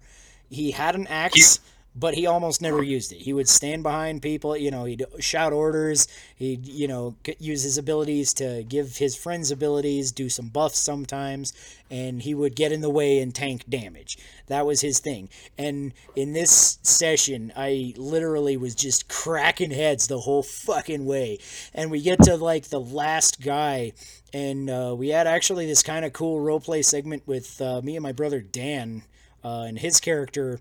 He 0.49 0.71
had 0.71 0.95
an 0.95 1.07
axe 1.07 1.59
but 1.95 2.13
he 2.13 2.25
almost 2.25 2.61
never 2.61 2.81
used 2.81 3.11
it. 3.11 3.19
He 3.19 3.33
would 3.33 3.49
stand 3.49 3.83
behind 3.83 4.21
people, 4.21 4.55
you 4.55 4.71
know, 4.71 4.85
he'd 4.85 5.03
shout 5.19 5.51
orders, 5.51 6.07
he'd, 6.35 6.65
you 6.65 6.87
know, 6.87 7.15
use 7.37 7.63
his 7.63 7.77
abilities 7.77 8.33
to 8.35 8.63
give 8.63 8.97
his 8.97 9.15
friends 9.15 9.51
abilities, 9.51 10.11
do 10.11 10.29
some 10.29 10.47
buffs 10.47 10.79
sometimes, 10.79 11.51
and 11.89 12.21
he 12.21 12.33
would 12.33 12.55
get 12.55 12.71
in 12.71 12.81
the 12.81 12.89
way 12.89 13.19
and 13.19 13.35
tank 13.35 13.65
damage. 13.67 14.17
That 14.47 14.65
was 14.65 14.79
his 14.79 14.99
thing. 14.99 15.29
And 15.57 15.93
in 16.15 16.31
this 16.31 16.79
session, 16.81 17.51
I 17.57 17.93
literally 17.97 18.55
was 18.55 18.73
just 18.73 19.09
cracking 19.09 19.71
heads 19.71 20.07
the 20.07 20.19
whole 20.19 20.43
fucking 20.43 21.05
way. 21.05 21.39
And 21.73 21.91
we 21.91 22.01
get 22.01 22.23
to 22.23 22.37
like 22.37 22.69
the 22.69 22.79
last 22.79 23.41
guy 23.41 23.91
and 24.33 24.69
uh, 24.69 24.95
we 24.97 25.09
had 25.09 25.27
actually 25.27 25.65
this 25.65 25.83
kind 25.83 26.05
of 26.05 26.13
cool 26.13 26.39
roleplay 26.39 26.85
segment 26.85 27.23
with 27.25 27.61
uh, 27.61 27.81
me 27.81 27.95
and 27.97 28.03
my 28.03 28.13
brother 28.13 28.39
Dan, 28.39 29.03
uh, 29.43 29.65
and 29.67 29.79
his 29.79 29.99
character 29.99 30.59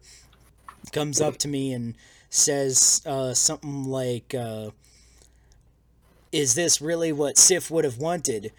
comes 0.92 1.20
up 1.20 1.36
to 1.38 1.48
me 1.48 1.72
and 1.72 1.94
says 2.30 3.02
uh, 3.06 3.34
something 3.34 3.84
like, 3.84 4.34
uh, 4.34 4.70
"Is 6.32 6.54
this 6.54 6.80
really 6.80 7.12
what 7.12 7.38
Sif 7.38 7.70
would 7.70 7.84
have 7.84 7.98
wanted?" 7.98 8.52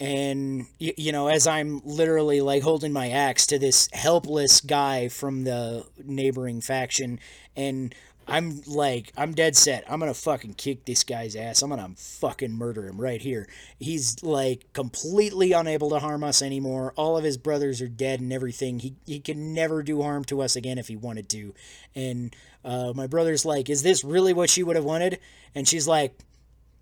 And 0.00 0.66
you 0.78 1.12
know, 1.12 1.28
as 1.28 1.46
I'm 1.46 1.80
literally 1.84 2.40
like 2.40 2.62
holding 2.64 2.92
my 2.92 3.10
axe 3.10 3.46
to 3.46 3.58
this 3.58 3.88
helpless 3.92 4.60
guy 4.60 5.08
from 5.08 5.44
the 5.44 5.86
neighboring 6.04 6.60
faction, 6.60 7.20
and 7.56 7.94
I'm 8.26 8.62
like, 8.66 9.12
I'm 9.16 9.32
dead 9.32 9.56
set. 9.56 9.84
I'm 9.88 10.00
gonna 10.00 10.14
fucking 10.14 10.54
kick 10.54 10.84
this 10.84 11.04
guy's 11.04 11.36
ass. 11.36 11.62
I'm 11.62 11.70
gonna 11.70 11.90
fucking 11.96 12.52
murder 12.52 12.86
him 12.86 13.00
right 13.00 13.20
here. 13.20 13.48
He's 13.78 14.22
like 14.22 14.72
completely 14.72 15.52
unable 15.52 15.90
to 15.90 15.98
harm 15.98 16.24
us 16.24 16.42
anymore. 16.42 16.92
All 16.96 17.16
of 17.16 17.24
his 17.24 17.36
brothers 17.36 17.80
are 17.82 17.88
dead 17.88 18.20
and 18.20 18.32
everything. 18.32 18.78
He 18.80 18.94
he 19.06 19.20
can 19.20 19.54
never 19.54 19.82
do 19.82 20.02
harm 20.02 20.24
to 20.26 20.40
us 20.40 20.56
again 20.56 20.78
if 20.78 20.88
he 20.88 20.96
wanted 20.96 21.28
to. 21.30 21.54
And 21.94 22.34
uh, 22.64 22.92
my 22.94 23.06
brother's 23.06 23.44
like, 23.44 23.68
is 23.68 23.82
this 23.82 24.04
really 24.04 24.32
what 24.32 24.50
she 24.50 24.62
would 24.62 24.76
have 24.76 24.84
wanted? 24.84 25.18
And 25.54 25.68
she's 25.68 25.86
like, 25.86 26.18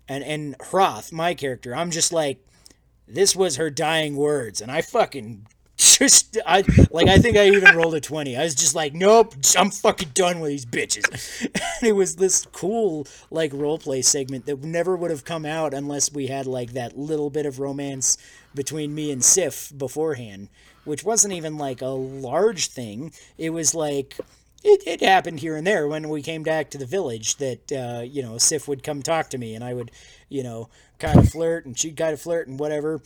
and 0.07 0.23
and 0.23 0.55
Hroth, 0.61 1.11
my 1.11 1.33
character, 1.33 1.75
I'm 1.75 1.91
just 1.91 2.13
like, 2.13 2.45
this 3.07 3.35
was 3.35 3.57
her 3.57 3.69
dying 3.69 4.15
words, 4.15 4.61
and 4.61 4.71
I 4.71 4.81
fucking 4.81 5.47
just 5.97 6.37
I 6.45 6.63
like 6.91 7.07
I 7.07 7.17
think 7.17 7.37
I 7.37 7.47
even 7.47 7.75
rolled 7.75 7.95
a 7.95 8.01
twenty. 8.01 8.35
I 8.37 8.43
was 8.43 8.55
just 8.55 8.75
like, 8.75 8.93
nope, 8.93 9.35
I'm 9.57 9.71
fucking 9.71 10.11
done 10.13 10.39
with 10.39 10.51
these 10.51 10.65
bitches. 10.65 11.41
and 11.79 11.87
it 11.87 11.93
was 11.93 12.15
this 12.15 12.45
cool 12.51 13.07
like 13.31 13.51
roleplay 13.51 14.03
segment 14.03 14.45
that 14.45 14.63
never 14.63 14.95
would 14.95 15.11
have 15.11 15.25
come 15.25 15.45
out 15.45 15.73
unless 15.73 16.11
we 16.11 16.27
had 16.27 16.45
like 16.47 16.73
that 16.73 16.97
little 16.97 17.29
bit 17.29 17.45
of 17.45 17.59
romance 17.59 18.17
between 18.55 18.93
me 18.93 19.11
and 19.11 19.23
Sif 19.23 19.71
beforehand, 19.77 20.49
which 20.85 21.03
wasn't 21.03 21.33
even 21.33 21.57
like 21.57 21.81
a 21.81 21.87
large 21.87 22.67
thing. 22.67 23.11
It 23.37 23.51
was 23.51 23.73
like 23.73 24.17
it, 24.63 24.83
it 24.85 25.01
happened 25.01 25.39
here 25.39 25.55
and 25.57 25.67
there 25.67 25.87
when 25.87 26.09
we 26.09 26.21
came 26.21 26.43
back 26.43 26.69
to 26.71 26.77
the 26.77 26.85
village 26.85 27.37
that 27.37 27.71
uh, 27.71 28.01
you 28.01 28.21
know 28.21 28.37
Sif 28.37 28.67
would 28.67 28.83
come 28.83 29.01
talk 29.01 29.29
to 29.31 29.37
me 29.37 29.55
and 29.55 29.63
I 29.63 29.73
would 29.73 29.91
you 30.29 30.43
know 30.43 30.69
kind 30.99 31.19
of 31.19 31.29
flirt 31.29 31.65
and 31.65 31.77
she'd 31.77 31.97
kind 31.97 32.13
of 32.13 32.21
flirt 32.21 32.47
and 32.47 32.59
whatever 32.59 33.01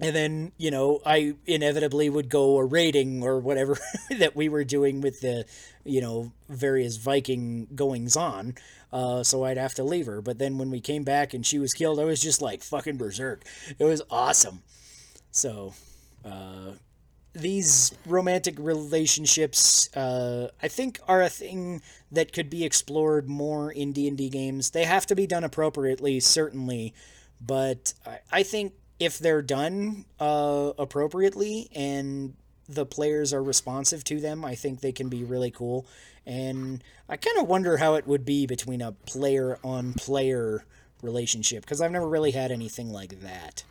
and 0.00 0.14
then 0.14 0.52
you 0.58 0.70
know 0.70 1.00
I 1.04 1.34
inevitably 1.46 2.08
would 2.08 2.28
go 2.28 2.58
a 2.58 2.64
raiding 2.64 3.22
or 3.22 3.38
whatever 3.38 3.78
that 4.18 4.34
we 4.34 4.48
were 4.48 4.64
doing 4.64 5.00
with 5.00 5.20
the 5.20 5.44
you 5.84 6.00
know 6.00 6.32
various 6.48 6.96
Viking 6.96 7.68
goings 7.74 8.16
on. 8.16 8.54
Uh, 8.92 9.22
so 9.22 9.44
I'd 9.44 9.56
have 9.56 9.74
to 9.76 9.84
leave 9.84 10.04
her. 10.04 10.20
But 10.20 10.38
then 10.38 10.58
when 10.58 10.70
we 10.70 10.78
came 10.80 11.02
back 11.02 11.32
and 11.32 11.46
she 11.46 11.58
was 11.58 11.72
killed, 11.72 11.98
I 11.98 12.04
was 12.04 12.20
just 12.20 12.42
like 12.42 12.62
fucking 12.62 12.98
berserk. 12.98 13.42
It 13.78 13.84
was 13.84 14.02
awesome. 14.10 14.62
So 15.30 15.72
uh, 16.26 16.72
these 17.32 17.92
romantic 18.06 18.56
relationships, 18.58 19.94
uh, 19.96 20.50
I 20.62 20.68
think, 20.68 21.00
are 21.08 21.22
a 21.22 21.30
thing 21.30 21.80
that 22.10 22.32
could 22.32 22.50
be 22.50 22.64
explored 22.64 23.28
more 23.28 23.72
in 23.72 23.92
D 23.92 24.06
and 24.08 24.18
D 24.18 24.28
games. 24.28 24.70
They 24.70 24.84
have 24.84 25.06
to 25.06 25.14
be 25.14 25.26
done 25.26 25.42
appropriately, 25.42 26.20
certainly, 26.20 26.92
but 27.40 27.94
I, 28.06 28.18
I 28.30 28.42
think 28.42 28.74
if 29.04 29.18
they're 29.18 29.42
done 29.42 30.04
uh, 30.20 30.72
appropriately 30.78 31.68
and 31.74 32.34
the 32.68 32.86
players 32.86 33.32
are 33.32 33.42
responsive 33.42 34.04
to 34.04 34.20
them, 34.20 34.44
I 34.44 34.54
think 34.54 34.80
they 34.80 34.92
can 34.92 35.08
be 35.08 35.24
really 35.24 35.50
cool. 35.50 35.86
And 36.24 36.82
I 37.08 37.16
kind 37.16 37.38
of 37.38 37.48
wonder 37.48 37.78
how 37.78 37.94
it 37.94 38.06
would 38.06 38.24
be 38.24 38.46
between 38.46 38.80
a 38.80 38.92
player 38.92 39.58
on 39.64 39.94
player 39.94 40.64
relationship 41.02 41.62
because 41.64 41.80
I've 41.80 41.90
never 41.90 42.08
really 42.08 42.30
had 42.30 42.52
anything 42.52 42.92
like 42.92 43.20
that. 43.22 43.64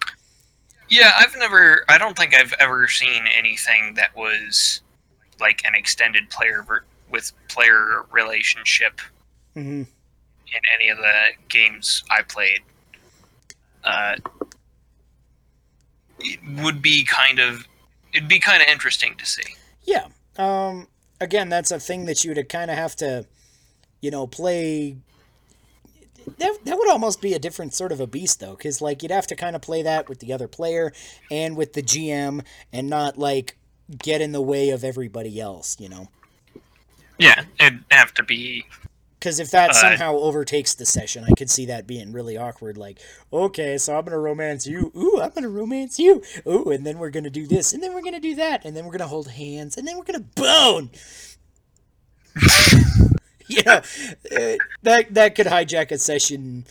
Yeah, 0.90 1.14
I've 1.18 1.36
never. 1.38 1.86
I 1.90 1.98
don't 1.98 2.18
think 2.18 2.36
I've 2.36 2.54
ever 2.60 2.88
seen 2.88 3.26
anything 3.28 3.94
that 3.96 4.16
was 4.16 4.82
like 5.40 5.62
an 5.66 5.74
extended 5.76 6.30
player 6.30 6.64
ver- 6.64 6.86
with 7.10 7.32
player 7.48 8.06
relationship 8.12 9.02
hmm 9.56 9.84
in 10.48 10.62
any 10.76 10.90
of 10.90 10.98
the 10.98 11.32
games 11.50 12.04
I 12.10 12.22
played. 12.24 12.62
Uh, 13.84 14.16
would 16.64 16.82
be 16.82 17.04
kind 17.06 17.40
of. 17.40 17.68
It'd 18.14 18.28
be 18.28 18.40
kind 18.40 18.62
of 18.62 18.68
interesting 18.68 19.16
to 19.18 19.26
see. 19.26 19.56
Yeah. 19.84 20.08
Um, 20.38 20.88
again, 21.22 21.50
that's 21.50 21.72
a 21.72 21.80
thing 21.80 22.06
that 22.06 22.24
you 22.24 22.34
would 22.34 22.50
kind 22.50 22.70
of 22.70 22.78
have 22.78 22.96
to, 22.98 23.26
you 24.02 24.12
know, 24.12 24.28
play. 24.28 24.98
That, 26.38 26.58
that 26.66 26.78
would 26.78 26.90
almost 26.90 27.22
be 27.22 27.34
a 27.34 27.40
different 27.40 27.74
sort 27.74 27.92
of 27.92 28.00
a 28.00 28.08
beast, 28.08 28.40
though, 28.40 28.56
because, 28.56 28.82
like, 28.82 29.02
you'd 29.02 29.12
have 29.12 29.28
to 29.28 29.36
kind 29.36 29.56
of 29.56 29.62
play 29.62 29.82
that 29.82 30.08
with 30.08 30.20
the 30.20 30.34
other 30.34 30.48
player 30.48 30.94
and 31.32 31.58
with 31.58 31.74
the 31.74 31.82
GM 31.82 32.44
and 32.72 32.90
not, 32.90 33.18
like, 33.18 33.58
get 33.98 34.22
in 34.22 34.32
the 34.32 34.42
way 34.42 34.70
of 34.70 34.84
everybody 34.84 35.40
else, 35.40 35.80
you 35.80 35.90
know? 35.90 36.10
Yeah, 37.18 37.44
it'd 37.60 37.84
have 37.90 38.14
to 38.16 38.24
be. 38.24 38.66
Because 39.22 39.40
if 39.40 39.52
that 39.52 39.70
Uh, 39.70 39.74
somehow 39.74 40.16
overtakes 40.16 40.74
the 40.74 40.86
session, 40.86 41.24
I 41.24 41.36
could 41.38 41.50
see 41.52 41.68
that 41.68 41.86
being 41.86 42.12
really 42.12 42.38
awkward. 42.38 42.76
Like, 42.76 43.00
okay, 43.32 43.78
so 43.78 43.96
I'm 43.96 44.04
gonna 44.04 44.18
romance 44.18 44.66
you. 44.66 44.92
Ooh, 44.98 45.22
I'm 45.22 45.30
gonna 45.30 45.48
romance 45.48 46.00
you. 46.00 46.24
Ooh, 46.48 46.72
and 46.72 46.84
then 46.84 46.98
we're 46.98 47.12
gonna 47.12 47.30
do 47.30 47.46
this, 47.46 47.72
and 47.72 47.84
then 47.84 47.94
we're 47.94 48.02
gonna 48.02 48.20
do 48.20 48.34
that, 48.34 48.66
and 48.66 48.76
then 48.76 48.84
we're 48.84 48.94
gonna 48.94 49.06
hold 49.06 49.28
hands, 49.28 49.78
and 49.78 49.88
then 49.88 49.96
we're 49.96 50.06
gonna 50.06 50.26
bone. 50.36 50.90
yeah, 53.48 53.84
uh, 54.32 54.56
that 54.82 55.14
that 55.14 55.36
could 55.36 55.46
hijack 55.46 55.92
a 55.92 56.00
session 56.00 56.66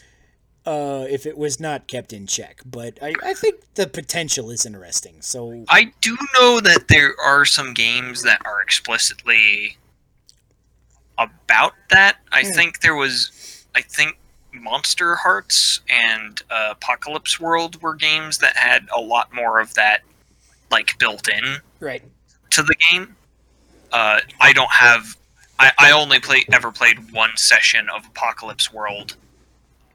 uh, 0.66 1.06
if 1.08 1.26
it 1.26 1.38
was 1.38 1.60
not 1.60 1.86
kept 1.86 2.12
in 2.12 2.26
check. 2.26 2.62
But 2.66 2.98
I, 3.00 3.14
I 3.22 3.34
think 3.34 3.60
the 3.74 3.86
potential 3.86 4.50
is 4.50 4.66
interesting. 4.66 5.20
So 5.20 5.64
I 5.68 5.92
do 6.00 6.16
know 6.34 6.58
that 6.58 6.88
there 6.88 7.14
are 7.22 7.44
some 7.44 7.74
games 7.74 8.22
that 8.24 8.42
are 8.44 8.60
explicitly 8.60 9.76
about 11.20 11.74
that. 11.90 12.16
I 12.32 12.42
Hmm. 12.42 12.52
think 12.52 12.80
there 12.80 12.96
was, 12.96 13.64
I 13.76 13.82
think 13.82 14.18
Monsterhearts 14.54 15.80
and 15.88 16.42
uh, 16.50 16.68
Apocalypse 16.72 17.38
World 17.38 17.80
were 17.82 17.94
games 17.94 18.38
that 18.38 18.56
had 18.56 18.88
a 18.94 19.00
lot 19.00 19.32
more 19.32 19.60
of 19.60 19.74
that, 19.74 20.02
like 20.70 20.98
built 20.98 21.28
in 21.28 21.58
right, 21.78 22.02
to 22.50 22.62
the 22.62 22.74
game. 22.90 23.14
Uh, 23.92 24.20
I 24.40 24.52
don't 24.52 24.70
have. 24.72 25.16
I, 25.58 25.72
I 25.78 25.90
only 25.92 26.18
play 26.20 26.44
ever 26.52 26.72
played 26.72 27.12
one 27.12 27.36
session 27.36 27.88
of 27.90 28.06
Apocalypse 28.06 28.72
World 28.72 29.16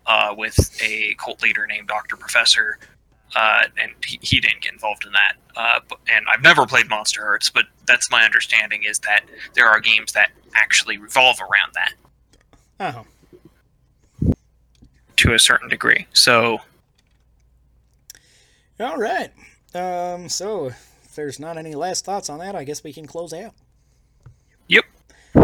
uh, 0.05 0.33
with 0.37 0.77
a 0.81 1.15
cult 1.15 1.41
leader 1.41 1.65
named 1.65 1.87
Doctor 1.87 2.15
Professor, 2.15 2.77
uh, 3.35 3.63
and 3.81 3.91
he, 4.05 4.19
he 4.21 4.39
didn't 4.39 4.61
get 4.61 4.73
involved 4.73 5.05
in 5.05 5.11
that. 5.11 5.35
Uh, 5.55 5.79
but, 5.87 5.99
and 6.11 6.25
I've 6.31 6.43
never 6.43 6.65
played 6.65 6.85
Monsterhearts, 6.85 7.51
but 7.53 7.65
that's 7.87 8.09
my 8.11 8.23
understanding 8.23 8.83
is 8.83 8.99
that 8.99 9.21
there 9.53 9.67
are 9.67 9.79
games 9.79 10.11
that 10.13 10.31
actually 10.53 10.97
revolve 10.97 11.39
around 11.41 11.73
that 11.73 11.93
oh, 12.79 14.35
to 15.17 15.33
a 15.33 15.39
certain 15.39 15.69
degree. 15.69 16.07
So 16.13 16.59
all 18.79 18.97
right. 18.97 19.31
Um, 19.73 20.27
so 20.27 20.67
if 20.67 21.15
there's 21.15 21.39
not 21.39 21.57
any 21.57 21.75
last 21.75 22.03
thoughts 22.05 22.29
on 22.29 22.39
that, 22.39 22.55
I 22.55 22.63
guess 22.63 22.83
we 22.83 22.91
can 22.91 23.05
close 23.05 23.33
out. 23.33 23.53
Yep. 24.67 24.85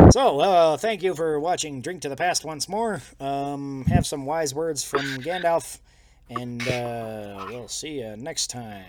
So, 0.09 0.39
uh, 0.39 0.77
thank 0.77 1.03
you 1.03 1.15
for 1.15 1.39
watching 1.39 1.81
Drink 1.81 2.01
to 2.01 2.09
the 2.09 2.15
Past 2.15 2.43
once 2.43 2.67
more. 2.67 3.01
Um, 3.19 3.85
have 3.85 4.05
some 4.05 4.25
wise 4.25 4.53
words 4.53 4.83
from 4.83 5.01
Gandalf, 5.17 5.79
and 6.31 6.67
uh, 6.67 7.45
we'll 7.49 7.67
see 7.67 7.99
you 7.99 8.15
next 8.17 8.47
time. 8.47 8.85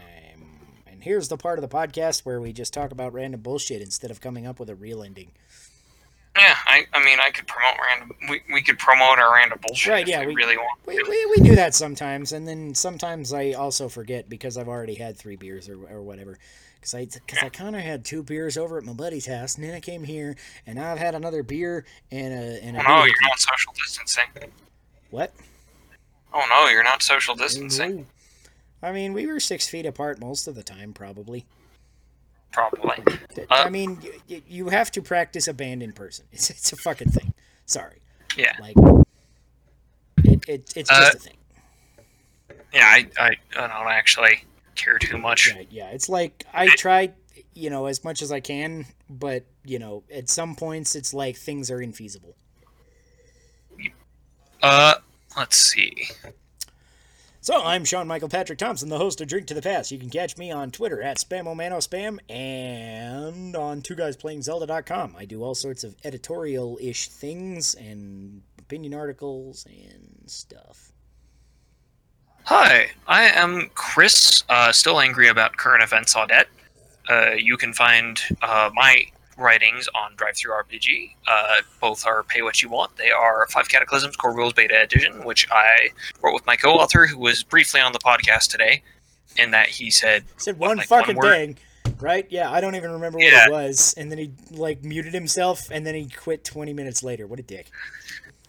And 0.87 1.03
here's 1.03 1.29
the 1.29 1.37
part 1.37 1.59
of 1.59 1.69
the 1.69 1.75
podcast 1.75 2.21
where 2.21 2.41
we 2.41 2.53
just 2.53 2.73
talk 2.73 2.93
about 2.93 3.13
random 3.13 3.41
bullshit 3.41 3.83
instead 3.83 4.11
of 4.11 4.21
coming 4.21 4.47
up 4.47 4.61
with 4.61 4.71
a 4.71 4.75
real 4.75 5.03
ending. 5.03 5.31
yeah, 6.39 6.57
I, 6.67 6.87
I 6.93 7.05
mean, 7.05 7.19
I 7.21 7.31
could 7.31 7.47
promote 7.47 7.75
random. 7.89 8.17
We, 8.29 8.41
we 8.53 8.63
could 8.63 8.79
promote 8.79 9.19
our 9.19 9.35
random 9.35 9.59
bullshit 9.67 9.91
Right, 9.93 10.03
if 10.03 10.09
yeah, 10.09 10.21
we, 10.21 10.29
we- 10.29 10.35
really 10.37 10.57
want. 10.57 10.79
We, 10.87 11.03
we, 11.03 11.27
we 11.37 11.37
do 11.49 11.55
that 11.57 11.75
sometimes, 11.75 12.33
and 12.33 12.47
then 12.47 12.75
sometimes 12.75 13.33
I 13.33 13.53
also 13.53 13.89
forget 13.89 14.29
because 14.29 14.57
I've 14.57 14.69
already 14.69 14.95
had 14.95 15.17
three 15.19 15.37
beers 15.37 15.69
or, 15.69 15.75
or 15.91 16.03
whatever. 16.03 16.39
Because 16.77 16.95
I, 16.97 17.07
cause 17.07 17.39
I 17.43 17.49
kind 17.49 17.77
of 17.77 17.83
had 17.83 18.05
two 18.05 18.25
beers 18.25 18.57
over 18.57 18.77
at 18.77 18.83
my 18.85 18.93
buddy's 18.93 19.27
house, 19.27 19.55
and 19.55 19.65
then 19.65 19.73
I 19.75 19.79
came 19.81 20.03
here, 20.03 20.35
and 20.67 20.81
I've 20.81 20.99
had 20.99 21.15
another 21.15 21.43
beer 21.45 21.85
and 22.11 22.33
a, 22.35 22.63
and 22.65 22.77
a 22.77 22.81
Oh 22.81 22.83
no, 22.89 23.05
you're 23.05 23.15
not 23.23 23.39
social 23.39 23.73
distancing. 23.75 24.25
What? 25.11 25.33
Oh 26.35 26.45
no, 26.49 26.69
you're 26.69 26.83
not 26.85 27.03
social 27.03 27.35
distancing. 27.35 28.07
I 28.83 28.91
mean, 28.93 29.13
we 29.13 29.27
were 29.27 29.39
six 29.41 29.69
feet 29.69 29.87
apart 29.87 30.19
most 30.21 30.47
of 30.49 30.55
the 30.55 30.63
time, 30.63 30.93
probably. 30.93 31.47
Probably. 32.53 32.97
Uh, 33.39 33.45
I 33.51 33.71
mean, 33.71 33.99
y- 34.03 34.11
y- 34.29 34.43
you 34.49 34.69
have 34.71 34.91
to 34.93 35.03
practice 35.03 35.47
a 35.49 35.55
band 35.55 35.83
in 35.83 35.93
person. 35.93 36.27
It's, 36.33 36.51
it's 36.51 36.73
a 36.73 36.77
fucking 36.77 37.11
thing. 37.11 37.33
Sorry. 37.65 38.01
Yeah. 38.37 38.53
Like, 38.61 38.77
it, 40.25 40.49
it, 40.49 40.73
it's 40.77 40.91
just 40.91 40.91
Uh, 40.91 41.11
a 41.15 41.19
thing. 41.19 41.37
Yeah, 42.75 42.85
I, 42.87 43.07
I, 43.19 43.27
I 43.57 43.67
don't 43.69 43.93
actually 43.93 44.45
care 44.75 44.99
too 44.99 45.17
much. 45.19 45.55
Right, 45.55 45.69
yeah. 45.71 45.91
It's 45.91 46.09
like, 46.09 46.45
I 46.53 46.69
try, 46.77 47.13
you 47.55 47.71
know, 47.71 47.87
as 47.87 48.03
much 48.05 48.21
as 48.23 48.33
I 48.33 48.41
can, 48.41 48.87
but, 49.09 49.45
you 49.65 49.79
know, 49.79 50.03
at 50.13 50.29
some 50.29 50.55
points, 50.57 50.95
it's 50.97 51.15
like 51.15 51.37
things 51.37 51.71
are 51.71 51.79
infeasible. 51.79 52.35
Uh, 54.63 54.95
let's 55.37 55.57
see. 55.57 56.09
So, 57.41 57.61
I'm 57.65 57.85
Sean 57.85 58.07
Michael 58.07 58.29
Patrick 58.29 58.59
Thompson, 58.59 58.89
the 58.89 58.99
host 58.99 59.21
of 59.21 59.27
Drink 59.27 59.49
to 59.49 59.55
the 59.55 59.63
Past. 59.63 59.91
You 59.91 59.99
can 59.99 60.11
catch 60.11 60.39
me 60.39 60.53
on 60.53 60.71
Twitter 60.71 61.03
at 61.03 61.19
SpamOManoSpam 61.19 62.19
and 62.31 63.57
on 63.57 63.83
Two 63.83 63.97
Guys 63.97 64.17
Playing 64.17 64.41
TwoGuysPlayingZelda.com. 64.41 65.17
I 65.19 65.25
do 65.25 65.43
all 65.43 65.57
sorts 65.57 65.83
of 65.83 65.97
editorial 66.05 66.79
ish 66.81 67.09
things 67.09 67.75
and 67.75 68.43
opinion 68.61 68.95
articles 68.95 69.67
and 69.67 70.23
stuff. 70.31 70.93
Hi, 72.45 72.91
I 73.09 73.25
am 73.25 73.71
Chris. 73.75 74.45
Uh, 74.49 74.71
still 74.73 75.01
angry 75.01 75.29
about 75.29 75.57
current 75.57 75.83
events 75.83 76.15
Audette. 76.15 76.47
Uh, 77.09 77.33
you 77.37 77.57
can 77.57 77.73
find 77.73 78.21
uh, 78.43 78.71
my 78.75 79.05
writings 79.37 79.89
on 79.95 80.15
DriveThruRPG. 80.17 81.15
Uh, 81.27 81.55
both 81.81 82.07
are 82.07 82.23
pay 82.23 82.43
what 82.43 82.63
you 82.63 82.69
want. 82.69 82.97
They 82.97 83.11
are 83.11 83.47
Five 83.51 83.69
Cataclysms 83.69 84.17
Core 84.17 84.35
Rules 84.35 84.53
Beta 84.53 84.81
Edition, 84.83 85.25
which 85.25 85.47
I 85.51 85.91
wrote 86.23 86.35
with 86.35 86.47
my 86.47 86.57
co-author, 86.57 87.07
who 87.07 87.19
was 87.19 87.43
briefly 87.43 87.81
on 87.81 87.93
the 87.93 87.99
podcast 87.99 88.51
today. 88.51 88.83
In 89.39 89.51
that 89.53 89.69
he 89.69 89.91
said, 89.91 90.25
said 90.37 90.59
one 90.59 90.77
like, 90.77 90.91
one 90.91 91.01
fucking 91.01 91.17
word? 91.17 91.31
thing, 91.33 91.59
right? 92.01 92.27
Yeah, 92.29 92.51
I 92.51 92.61
don't 92.61 92.75
even 92.75 92.91
remember 92.93 93.17
what 93.17 93.27
Yeah. 93.33 93.47
it 93.47 93.51
was. 93.51 93.95
And 93.97 94.11
then 94.11 94.19
he, 94.19 94.31
like, 94.51 94.85
muted 94.85 95.15
himself 95.15 95.71
and 95.71 95.87
then 95.87 95.95
he 95.95 96.07
quit 96.07 96.45
20 96.45 96.75
minutes 96.75 97.03
later. 97.03 97.27
What 97.27 97.39
a 97.39 97.43
dick. 97.43 97.71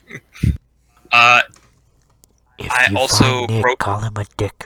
uh, 1.13 1.41
If 2.59 2.69
I 2.69 2.87
you 2.91 2.97
also 2.97 3.23
find 3.23 3.51
Nick, 3.51 3.65
wrote- 3.65 3.79
call 3.79 3.99
him 4.01 4.17
a 4.17 4.25
dick. 4.35 4.65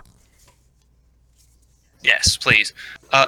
yes, 2.04 2.36
please. 2.38 2.74
Uh, 3.12 3.28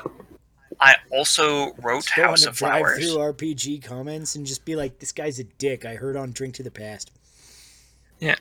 I 0.81 0.95
also 1.11 1.73
wrote 1.81 2.17
on 2.17 2.23
House 2.23 2.45
of 2.45 2.55
drive 2.55 2.81
Flowers. 2.81 2.97
through 2.99 3.17
RPG 3.17 3.83
comments 3.83 4.35
and 4.35 4.45
just 4.45 4.63
be 4.63 4.75
like, 4.75 4.99
this 4.99 5.11
guy's 5.11 5.39
a 5.39 5.43
dick. 5.43 5.83
I 5.85 5.95
heard 5.95 6.15
on 6.15 6.31
Drink 6.31 6.55
to 6.55 6.63
the 6.63 6.71
Past. 6.71 7.11
Yeah, 8.19 8.35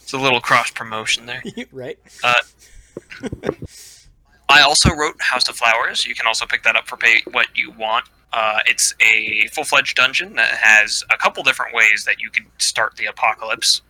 it's 0.00 0.12
a 0.12 0.18
little 0.18 0.40
cross 0.40 0.70
promotion 0.70 1.26
there. 1.26 1.42
right? 1.72 1.98
I 4.48 4.62
also 4.62 4.94
wrote 4.94 5.20
House 5.20 5.48
of 5.48 5.56
Flowers. 5.56 6.06
You 6.06 6.14
can 6.14 6.26
also 6.26 6.46
pick 6.46 6.62
that 6.62 6.76
up 6.76 6.86
for 6.88 6.96
pay 6.96 7.22
what 7.32 7.46
you 7.54 7.70
want. 7.72 8.06
Uh, 8.32 8.60
it's 8.66 8.94
a 9.00 9.46
full 9.48 9.64
fledged 9.64 9.96
dungeon 9.96 10.34
that 10.36 10.50
has 10.50 11.02
a 11.10 11.16
couple 11.16 11.42
different 11.42 11.74
ways 11.74 12.04
that 12.04 12.20
you 12.20 12.30
can 12.30 12.46
start 12.58 12.96
the 12.96 13.06
apocalypse, 13.06 13.80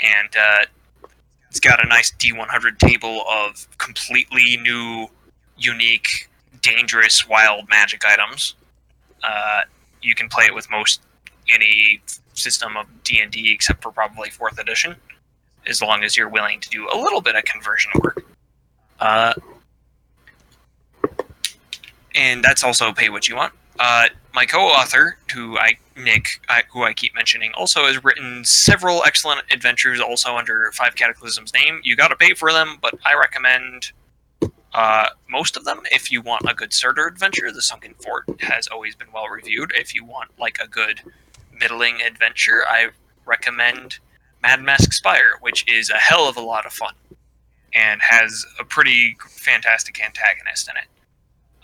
and 0.00 0.36
uh, 0.36 0.66
It's 1.50 1.60
got 1.60 1.84
a 1.84 1.88
nice 1.88 2.12
D100 2.12 2.78
table 2.78 3.24
of 3.28 3.66
completely 3.78 4.56
new, 4.56 5.08
unique, 5.56 6.28
dangerous, 6.60 7.28
wild 7.28 7.68
magic 7.68 8.04
items. 8.04 8.54
Uh, 9.22 9.62
you 10.00 10.14
can 10.14 10.28
play 10.28 10.44
it 10.44 10.54
with 10.54 10.70
most 10.70 11.00
any 11.52 12.02
system 12.34 12.76
of 12.76 12.86
D&D 13.04 13.52
except 13.52 13.82
for 13.82 13.90
probably 13.90 14.30
4th 14.30 14.58
edition, 14.58 14.96
as 15.66 15.82
long 15.82 16.02
as 16.02 16.16
you're 16.16 16.28
willing 16.28 16.60
to 16.60 16.68
do 16.68 16.88
a 16.92 16.96
little 16.96 17.20
bit 17.20 17.36
of 17.36 17.44
conversion 17.44 17.92
work. 18.00 18.24
Uh, 19.00 19.34
and 22.14 22.42
that's 22.44 22.62
also 22.62 22.92
pay 22.92 23.08
what 23.08 23.28
you 23.28 23.36
want. 23.36 23.52
Uh, 23.78 24.08
my 24.34 24.44
co-author, 24.44 25.16
who 25.32 25.58
I 25.58 25.74
Nick, 25.96 26.40
I, 26.48 26.62
who 26.70 26.84
I 26.84 26.92
keep 26.92 27.14
mentioning, 27.14 27.52
also 27.54 27.84
has 27.86 28.02
written 28.02 28.44
several 28.44 29.02
excellent 29.04 29.42
adventures, 29.50 30.00
also 30.00 30.36
under 30.36 30.70
Five 30.72 30.94
Cataclysms 30.94 31.52
name. 31.52 31.80
You 31.82 31.96
got 31.96 32.08
to 32.08 32.16
pay 32.16 32.34
for 32.34 32.52
them, 32.52 32.78
but 32.80 32.94
I 33.04 33.14
recommend 33.14 33.92
uh, 34.74 35.08
most 35.28 35.56
of 35.56 35.64
them 35.64 35.80
if 35.90 36.10
you 36.10 36.22
want 36.22 36.48
a 36.48 36.54
good 36.54 36.72
starter 36.72 37.06
adventure. 37.06 37.52
The 37.52 37.62
Sunken 37.62 37.94
Fort 37.94 38.24
has 38.40 38.66
always 38.68 38.94
been 38.94 39.12
well 39.12 39.28
reviewed. 39.28 39.72
If 39.74 39.94
you 39.94 40.04
want 40.04 40.30
like 40.38 40.58
a 40.62 40.68
good 40.68 41.00
middling 41.58 42.00
adventure, 42.00 42.62
I 42.68 42.88
recommend 43.26 43.98
Mad 44.42 44.62
Mask 44.62 44.92
Spire, 44.92 45.38
which 45.40 45.70
is 45.70 45.90
a 45.90 45.96
hell 45.96 46.28
of 46.28 46.36
a 46.36 46.40
lot 46.40 46.66
of 46.66 46.72
fun 46.72 46.94
and 47.74 48.00
has 48.02 48.44
a 48.58 48.64
pretty 48.64 49.16
fantastic 49.28 50.02
antagonist 50.02 50.68
in 50.68 50.76
it. 50.76 50.88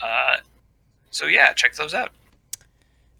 Uh, 0.03 0.37
so 1.11 1.27
yeah, 1.27 1.53
check 1.53 1.75
those 1.75 1.95
out. 1.95 2.11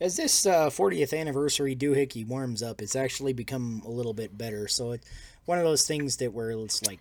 As 0.01 0.17
this 0.17 0.47
uh, 0.47 0.71
40th 0.71 1.19
anniversary 1.19 1.75
doohickey 1.75 2.27
warms 2.27 2.63
up, 2.63 2.81
it's 2.81 2.95
actually 2.95 3.33
become 3.33 3.83
a 3.85 3.91
little 3.91 4.15
bit 4.15 4.39
better. 4.39 4.69
So 4.69 4.93
it's 4.93 5.09
one 5.45 5.59
of 5.59 5.65
those 5.65 5.87
things 5.87 6.19
that 6.19 6.33
where 6.33 6.51
it's 6.53 6.87
like 6.87 7.01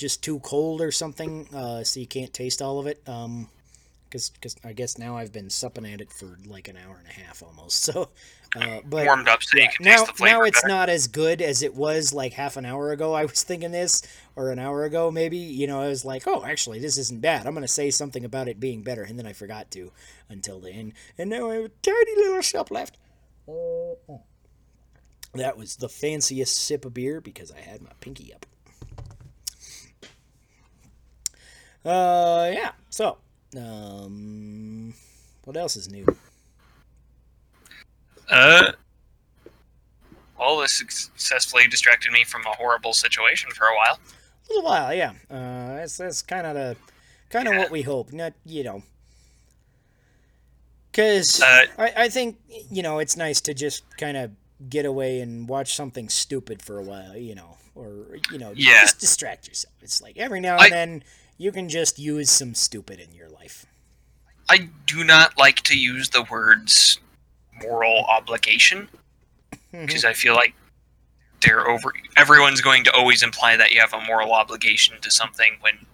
just 0.00 0.22
too 0.24 0.40
cold 0.40 0.80
or 0.80 0.90
something, 0.90 1.46
uh, 1.54 1.84
so 1.84 2.00
you 2.00 2.06
can't 2.06 2.32
taste 2.32 2.62
all 2.62 2.78
of 2.80 2.86
it. 2.86 3.00
Um, 3.06 3.48
because 4.08 4.32
cause 4.42 4.56
I 4.64 4.72
guess 4.72 4.98
now 4.98 5.16
I've 5.16 5.32
been 5.32 5.50
supping 5.50 5.86
at 5.86 6.00
it 6.00 6.12
for 6.12 6.36
like 6.44 6.66
an 6.66 6.76
hour 6.76 6.96
and 6.98 7.06
a 7.06 7.12
half 7.12 7.42
almost. 7.42 7.84
So, 7.92 8.10
uh, 8.56 8.80
but 8.84 9.06
Warmed 9.06 9.28
up 9.28 9.44
so 9.44 9.56
yeah, 9.56 9.64
you 9.64 9.68
can 9.70 9.84
now 9.84 9.96
taste 9.98 10.06
the 10.06 10.12
flavor 10.12 10.40
now 10.40 10.42
it's 10.42 10.62
better. 10.62 10.68
not 10.68 10.88
as 10.88 11.06
good 11.06 11.40
as 11.40 11.62
it 11.62 11.72
was 11.72 12.12
like 12.12 12.32
half 12.32 12.56
an 12.56 12.64
hour 12.64 12.90
ago. 12.90 13.14
I 13.14 13.24
was 13.24 13.44
thinking 13.44 13.70
this 13.70 14.02
or 14.34 14.50
an 14.50 14.58
hour 14.58 14.84
ago 14.84 15.10
maybe. 15.12 15.36
You 15.36 15.68
know, 15.68 15.80
I 15.80 15.86
was 15.86 16.04
like, 16.04 16.26
oh, 16.26 16.44
actually, 16.44 16.80
this 16.80 16.98
isn't 16.98 17.20
bad. 17.20 17.46
I'm 17.46 17.54
gonna 17.54 17.68
say 17.68 17.90
something 17.90 18.24
about 18.24 18.48
it 18.48 18.58
being 18.58 18.82
better, 18.82 19.04
and 19.04 19.16
then 19.16 19.26
I 19.26 19.32
forgot 19.34 19.70
to 19.72 19.92
until 20.28 20.58
then, 20.58 20.94
and 21.16 21.30
now 21.30 21.48
I 21.50 21.54
have 21.54 21.64
a 21.66 21.68
tiny 21.82 22.16
little 22.16 22.42
sip 22.42 22.72
left. 22.72 22.96
That 25.34 25.56
was 25.56 25.76
the 25.76 25.88
fanciest 25.88 26.56
sip 26.56 26.84
of 26.84 26.94
beer 26.94 27.20
because 27.20 27.52
I 27.52 27.60
had 27.60 27.82
my 27.82 27.92
pinky 28.00 28.34
up. 28.34 28.46
Uh, 31.84 32.50
yeah. 32.52 32.72
So, 32.90 33.18
um, 33.56 34.94
what 35.44 35.56
else 35.56 35.76
is 35.76 35.90
new? 35.90 36.06
Uh, 38.30 38.72
all 40.38 40.60
this 40.60 40.72
successfully 40.72 41.66
distracted 41.68 42.12
me 42.12 42.24
from 42.24 42.42
a 42.46 42.50
horrible 42.50 42.92
situation 42.92 43.50
for 43.50 43.64
a 43.66 43.74
while. 43.74 43.98
A 43.98 44.52
little 44.52 44.64
while, 44.70 44.94
yeah. 44.94 45.12
Uh, 45.30 45.76
that's 45.76 45.96
that's 45.96 46.22
kind 46.22 46.46
of 46.46 46.54
the 46.54 46.76
kind 47.30 47.48
of 47.48 47.56
what 47.56 47.70
we 47.70 47.82
hope. 47.82 48.12
Not 48.12 48.34
you 48.44 48.62
know, 48.64 48.82
because 50.90 51.40
Uh, 51.42 51.66
I 51.78 51.92
I 52.04 52.08
think 52.08 52.38
you 52.70 52.82
know 52.82 52.98
it's 52.98 53.16
nice 53.16 53.40
to 53.42 53.54
just 53.54 53.84
kind 53.96 54.16
of 54.16 54.30
get 54.68 54.84
away 54.84 55.20
and 55.20 55.48
watch 55.48 55.74
something 55.74 56.08
stupid 56.08 56.62
for 56.62 56.78
a 56.78 56.82
while, 56.82 57.16
you 57.16 57.34
know, 57.34 57.56
or 57.74 58.18
you 58.30 58.38
know, 58.38 58.52
Yeah. 58.54 58.82
just 58.82 58.98
distract 59.00 59.48
yourself. 59.48 59.74
It's 59.82 60.00
like 60.02 60.18
every 60.18 60.40
now 60.40 60.56
I- 60.58 60.64
and 60.66 60.72
then 60.72 61.04
you 61.40 61.50
can 61.50 61.70
just 61.70 61.98
use 61.98 62.28
some 62.28 62.54
stupid 62.54 63.00
in 63.00 63.14
your 63.14 63.30
life. 63.30 63.64
I 64.50 64.68
do 64.86 65.02
not 65.02 65.38
like 65.38 65.62
to 65.62 65.78
use 65.78 66.10
the 66.10 66.22
words 66.30 67.00
moral 67.62 68.04
obligation 68.04 68.88
mm-hmm. 69.50 69.86
because 69.86 70.04
I 70.04 70.12
feel 70.12 70.34
like 70.34 70.54
they're 71.42 71.66
over. 71.66 71.94
Everyone's 72.14 72.60
going 72.60 72.84
to 72.84 72.92
always 72.92 73.22
imply 73.22 73.56
that 73.56 73.72
you 73.72 73.80
have 73.80 73.94
a 73.94 74.02
moral 74.02 74.32
obligation 74.32 75.00
to 75.00 75.10
something 75.10 75.56
when 75.62 75.86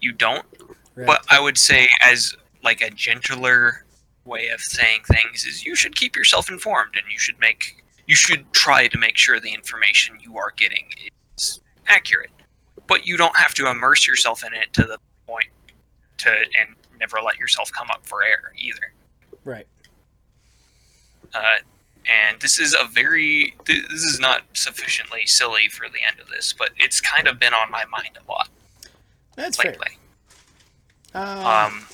you 0.00 0.12
don't. 0.12 0.46
Right. 0.94 1.04
But 1.08 1.24
I 1.28 1.40
would 1.40 1.58
say, 1.58 1.88
as 2.00 2.36
like 2.62 2.80
a 2.80 2.90
gentler 2.90 3.84
way 4.24 4.46
of 4.48 4.60
saying 4.60 5.00
things, 5.08 5.44
is 5.44 5.64
you 5.64 5.74
should 5.74 5.96
keep 5.96 6.14
yourself 6.14 6.48
informed 6.48 6.94
and 6.94 7.04
you 7.10 7.18
should 7.18 7.40
make 7.40 7.82
you 8.06 8.14
should 8.14 8.52
try 8.52 8.86
to 8.86 8.96
make 8.96 9.16
sure 9.16 9.40
the 9.40 9.52
information 9.52 10.18
you 10.22 10.38
are 10.38 10.52
getting 10.56 10.84
is 11.36 11.60
accurate. 11.88 12.30
But 12.88 13.06
you 13.06 13.16
don't 13.16 13.36
have 13.36 13.54
to 13.54 13.70
immerse 13.70 14.06
yourself 14.06 14.42
in 14.44 14.52
it 14.54 14.72
to 14.72 14.82
the 14.82 14.98
point 15.26 15.48
to 16.18 16.30
and 16.30 16.74
never 16.98 17.18
let 17.24 17.38
yourself 17.38 17.70
come 17.70 17.88
up 17.90 18.04
for 18.04 18.24
air 18.24 18.52
either. 18.58 18.92
right. 19.44 19.66
Uh, 21.32 21.58
and 22.08 22.40
this 22.40 22.58
is 22.58 22.74
a 22.74 22.86
very 22.86 23.54
this 23.66 24.02
is 24.02 24.18
not 24.18 24.42
sufficiently 24.54 25.26
silly 25.26 25.68
for 25.68 25.88
the 25.88 25.98
end 26.10 26.18
of 26.20 26.28
this, 26.28 26.54
but 26.56 26.70
it's 26.76 27.00
kind 27.00 27.28
of 27.28 27.38
been 27.38 27.52
on 27.52 27.70
my 27.70 27.84
mind 27.86 28.18
a 28.26 28.30
lot 28.30 28.48
That's 29.36 29.60
fair. 29.60 29.76
Uh, 31.14 31.68
Um, 31.70 31.86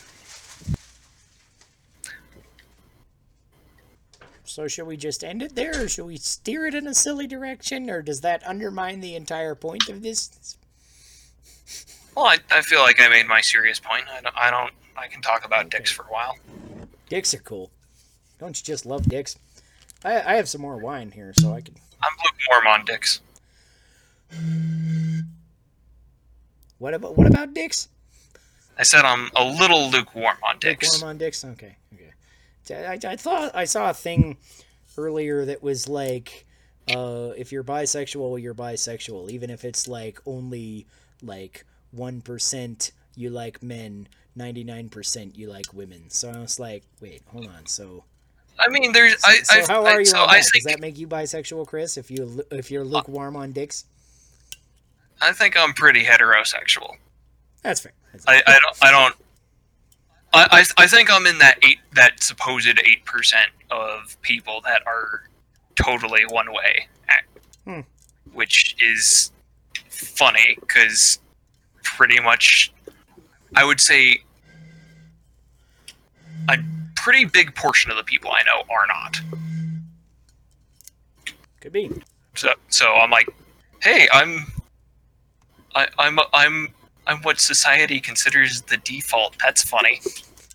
so 4.44 4.68
should 4.68 4.86
we 4.86 4.96
just 4.96 5.24
end 5.24 5.42
it 5.42 5.54
there, 5.56 5.84
or 5.84 5.88
should 5.88 6.06
we 6.06 6.16
steer 6.16 6.66
it 6.66 6.74
in 6.74 6.86
a 6.86 6.94
silly 6.94 7.26
direction, 7.26 7.90
or 7.90 8.02
does 8.02 8.20
that 8.20 8.46
undermine 8.46 9.00
the 9.00 9.16
entire 9.16 9.54
point 9.54 9.88
of 9.88 10.02
this? 10.02 10.56
Well, 12.16 12.26
I, 12.26 12.38
I 12.50 12.62
feel 12.62 12.80
like 12.80 13.00
I 13.00 13.08
made 13.08 13.26
my 13.26 13.40
serious 13.40 13.78
point. 13.78 14.04
I 14.10 14.20
don't, 14.20 14.36
I 14.36 14.50
don't 14.50 14.72
I 14.96 15.08
can 15.08 15.20
talk 15.22 15.44
about 15.44 15.70
dicks 15.70 15.90
for 15.90 16.02
a 16.02 16.12
while. 16.12 16.38
Dicks 17.08 17.34
are 17.34 17.38
cool. 17.38 17.70
Don't 18.38 18.58
you 18.58 18.64
just 18.64 18.86
love 18.86 19.08
dicks? 19.08 19.36
I, 20.04 20.20
I 20.20 20.34
have 20.34 20.48
some 20.48 20.60
more 20.60 20.76
wine 20.76 21.10
here, 21.10 21.32
so 21.34 21.52
I 21.52 21.60
can. 21.60 21.74
I'm 22.02 22.12
lukewarm 22.24 22.66
on 22.66 22.84
dicks. 22.84 23.20
What 26.78 26.94
about 26.94 27.16
what 27.16 27.26
about 27.26 27.54
dicks? 27.54 27.88
I 28.78 28.82
said 28.82 29.04
I'm 29.04 29.30
a 29.36 29.44
little 29.44 29.90
lukewarm 29.90 30.36
on 30.42 30.58
dicks. 30.58 30.92
Lukewarm 30.92 31.10
on 31.10 31.18
dicks. 31.18 31.44
Okay, 31.44 31.76
okay. 31.94 32.86
I, 32.86 33.12
I 33.12 33.16
thought 33.16 33.54
I 33.54 33.64
saw 33.64 33.90
a 33.90 33.94
thing 33.94 34.36
earlier 34.98 35.44
that 35.44 35.62
was 35.62 35.88
like, 35.88 36.46
uh, 36.94 37.30
if 37.36 37.52
you're 37.52 37.64
bisexual, 37.64 38.40
you're 38.42 38.54
bisexual, 38.54 39.30
even 39.30 39.50
if 39.50 39.64
it's 39.64 39.88
like 39.88 40.20
only 40.26 40.86
like 41.22 41.64
one 41.94 42.20
percent 42.20 42.92
you 43.16 43.30
like 43.30 43.62
men, 43.62 44.08
ninety 44.36 44.64
nine 44.64 44.88
percent 44.88 45.36
you 45.36 45.48
like 45.50 45.72
women. 45.72 46.10
So 46.10 46.30
I 46.30 46.38
was 46.38 46.58
like, 46.58 46.82
wait, 47.00 47.22
hold 47.26 47.46
on. 47.48 47.66
So, 47.66 48.04
I 48.58 48.68
mean, 48.68 48.92
there's 48.92 49.20
so, 49.20 49.28
I, 49.28 49.36
so 49.42 49.60
I, 49.60 49.64
how 49.66 49.84
I, 49.84 49.92
are 49.92 50.00
you 50.00 50.04
so 50.06 50.18
on 50.18 50.28
I 50.30 50.38
that? 50.38 50.44
think 50.52 50.64
Does 50.64 50.72
that 50.74 50.80
make 50.80 50.98
you 50.98 51.06
bisexual, 51.08 51.66
Chris? 51.66 51.96
If 51.96 52.10
you 52.10 52.44
if 52.50 52.70
you're 52.70 52.84
lukewarm 52.84 53.36
on 53.36 53.52
dicks, 53.52 53.84
I 55.20 55.32
think 55.32 55.56
I'm 55.56 55.72
pretty 55.72 56.04
heterosexual. 56.04 56.96
that's 57.62 57.80
fair. 57.80 57.92
That's 58.12 58.24
I, 58.26 58.42
I 58.46 58.58
don't 58.60 58.76
I 58.82 58.90
don't 58.90 59.14
I, 60.32 60.48
I, 60.78 60.82
I 60.84 60.86
think 60.88 61.12
I'm 61.12 61.26
in 61.26 61.38
that 61.38 61.58
eight 61.62 61.78
that 61.94 62.22
supposed 62.22 62.80
eight 62.84 63.04
percent 63.04 63.50
of 63.70 64.20
people 64.22 64.60
that 64.64 64.82
are 64.86 65.22
totally 65.76 66.22
one 66.28 66.52
way, 66.52 66.88
Hmm. 67.64 67.80
which 68.32 68.76
is 68.82 69.30
funny 69.88 70.56
because 70.60 71.18
pretty 71.84 72.20
much 72.20 72.72
I 73.56 73.64
would 73.64 73.80
say 73.80 74.22
a 76.48 76.56
pretty 76.96 77.24
big 77.24 77.54
portion 77.54 77.90
of 77.90 77.96
the 77.96 78.04
people 78.04 78.30
I 78.30 78.42
know 78.42 78.62
are 78.70 78.86
not. 78.86 79.20
Could 81.60 81.72
be. 81.72 81.90
So 82.34 82.52
so 82.68 82.92
I'm 82.92 83.10
like, 83.10 83.28
hey, 83.82 84.08
I'm 84.12 84.46
I, 85.74 85.88
I'm 85.98 86.18
I'm 86.32 86.68
I'm 87.06 87.22
what 87.22 87.40
society 87.40 88.00
considers 88.00 88.62
the 88.62 88.76
default. 88.78 89.36
That's 89.38 89.62
funny. 89.62 90.00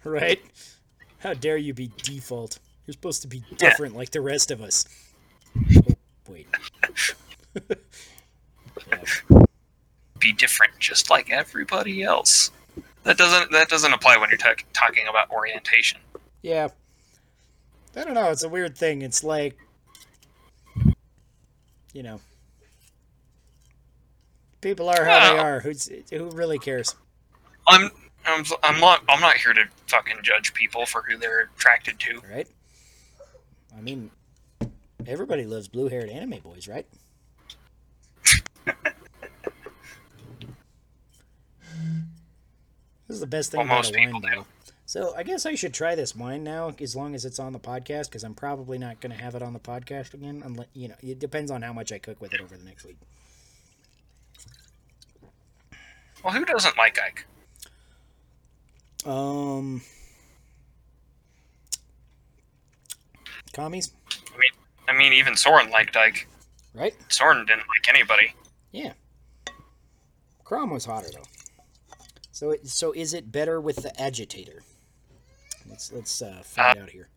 Right? 0.06 0.42
How 1.20 1.34
dare 1.34 1.58
you 1.58 1.74
be 1.74 1.92
default? 2.02 2.58
You're 2.86 2.94
supposed 2.94 3.22
to 3.24 3.28
be 3.28 3.44
different 3.58 3.98
like 3.98 4.12
the 4.12 4.22
rest 4.22 4.50
of 4.50 4.62
us. 4.62 4.86
Oh, 5.58 5.96
wait. 6.30 6.48
Yeah. 8.88 9.44
Be 10.20 10.34
different, 10.34 10.78
just 10.80 11.10
like 11.10 11.30
everybody 11.30 12.04
else. 12.04 12.52
That 13.04 13.18
doesn't 13.18 13.52
that 13.52 13.70
doesn't 13.70 13.94
apply 13.94 14.18
when 14.18 14.30
you're 14.30 14.38
talk 14.38 14.64
talking 14.74 15.06
about 15.10 15.30
orientation. 15.32 16.00
Yeah. 16.42 16.70
I 17.96 18.04
don't 18.04 18.14
know. 18.14 18.30
It's 18.30 18.44
a 18.44 18.50
weird 18.50 18.78
thing. 18.78 19.02
It's 19.02 19.24
like, 19.24 19.58
you 21.94 22.04
know, 22.04 22.22
people 24.62 24.90
are 24.90 25.04
how 25.06 25.34
they 25.34 25.40
are. 25.40 25.60
Who's 25.60 25.90
who 26.12 26.30
really 26.30 26.60
cares? 26.60 26.96
I'm 27.68 27.90
I'm 28.26 28.44
I'm 28.64 28.80
not 28.80 29.04
I'm 29.10 29.22
not 29.22 29.38
here 29.38 29.54
to 29.54 29.64
fucking 29.88 30.18
judge 30.22 30.54
people 30.54 30.86
for 30.86 31.02
who 31.02 31.18
they're 31.18 31.50
attracted 31.56 32.00
to. 32.02 32.22
Right? 32.32 32.48
I 33.76 33.82
mean, 33.82 34.12
everybody 35.08 35.46
loves 35.46 35.68
blue-haired 35.68 36.10
anime 36.10 36.40
boys, 36.40 36.68
right? 36.68 36.88
This 43.08 43.16
is 43.16 43.20
the 43.22 43.28
best 43.28 43.52
thing 43.52 43.60
Well, 43.60 43.80
about 43.80 43.90
a 43.94 43.98
wine 43.98 44.22
bottle. 44.22 44.48
So 44.86 45.14
I 45.16 45.24
guess 45.24 45.46
I 45.46 45.56
should 45.56 45.74
try 45.74 45.94
this 45.96 46.16
wine 46.16 46.44
now, 46.44 46.74
as 46.80 46.96
long 46.96 47.14
as 47.16 47.24
it's 47.26 47.40
on 47.40 47.54
the 47.54 47.60
podcast, 47.60 48.06
because 48.10 48.24
I'm 48.24 48.34
probably 48.34 48.78
not 48.80 49.00
going 49.02 49.16
to 49.16 49.22
have 49.22 49.36
it 49.36 49.42
on 49.44 49.54
the 49.54 49.60
podcast 49.60 50.14
again. 50.14 50.42
Unless 50.44 50.68
you 50.74 50.88
know, 50.88 50.96
it 51.02 51.20
depends 51.20 51.52
on 51.52 51.62
how 51.62 51.74
much 51.74 51.92
I 51.92 51.98
cook 52.00 52.20
with 52.22 52.34
it 52.34 52.42
over 52.42 52.58
the 52.58 52.64
next 52.66 52.86
week. 52.86 52.98
Well, 56.24 56.34
who 56.34 56.44
doesn't 56.46 56.76
like 56.78 56.98
Ike? 57.00 57.26
Um, 59.06 59.82
commies, 63.54 63.94
I 64.34 64.38
mean, 64.38 64.52
I 64.90 64.94
mean, 64.98 65.14
even 65.14 65.36
Soren 65.38 65.70
liked 65.70 65.96
Ike. 65.96 66.28
right? 66.74 66.94
Soren 67.08 67.46
didn't 67.46 67.68
like 67.68 67.88
anybody. 67.88 68.34
Yeah. 68.72 68.94
Chrom 70.44 70.72
was 70.74 70.86
hotter 70.86 71.08
though. 71.14 71.24
So, 72.40 72.52
it, 72.52 72.66
so 72.70 72.94
is 72.94 73.14
it 73.14 73.34
better 73.34 73.60
with 73.60 73.84
the 73.84 74.02
agitator? 74.02 74.64
Let's 75.70 75.92
let's 75.92 76.22
uh, 76.22 76.40
find 76.42 76.80
out 76.80 76.90
here. 76.90 77.10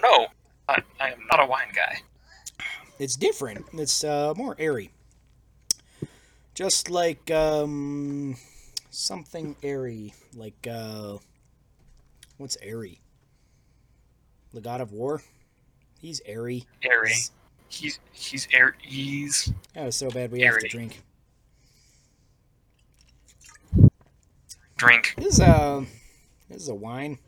No, 0.00 0.28
I, 0.68 0.80
I 1.00 1.10
am 1.10 1.18
not 1.32 1.42
a 1.42 1.46
wine 1.46 1.72
guy. 1.74 1.98
It's 3.00 3.16
different. 3.16 3.66
It's 3.72 4.04
uh, 4.04 4.34
more 4.36 4.54
airy. 4.56 4.92
Just 6.54 6.90
like 6.90 7.28
um, 7.28 8.36
something 8.90 9.56
airy, 9.64 10.14
like 10.36 10.68
uh, 10.70 11.16
what's 12.36 12.56
airy? 12.62 13.00
The 14.54 14.60
God 14.60 14.80
of 14.80 14.92
War. 14.92 15.22
He's 16.00 16.22
airy. 16.24 16.66
Airy. 16.84 17.14
He's 17.66 17.98
he's 18.12 18.46
air 18.52 18.76
ease. 18.88 19.52
Oh, 19.74 19.90
so 19.90 20.08
bad 20.08 20.30
we 20.30 20.42
have 20.42 20.60
to 20.60 20.68
drink. 20.68 21.02
Drink. 24.78 25.14
This 25.18 25.34
is 25.34 25.40
a 25.40 25.84
this 26.48 26.62
is 26.62 26.68
a 26.68 26.74
wine. 26.74 27.18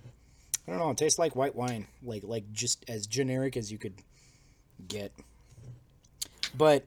I 0.67 0.71
don't 0.71 0.79
know. 0.81 0.91
It 0.91 0.97
tastes 0.97 1.19
like 1.19 1.35
white 1.37 1.55
wine, 1.57 1.87
like 2.03 2.23
like 2.25 2.51
just 2.53 2.85
as 2.89 3.07
generic 3.07 3.57
as 3.57 3.71
you 3.73 3.77
could 3.79 3.95
get. 4.89 5.13
But 6.57 6.85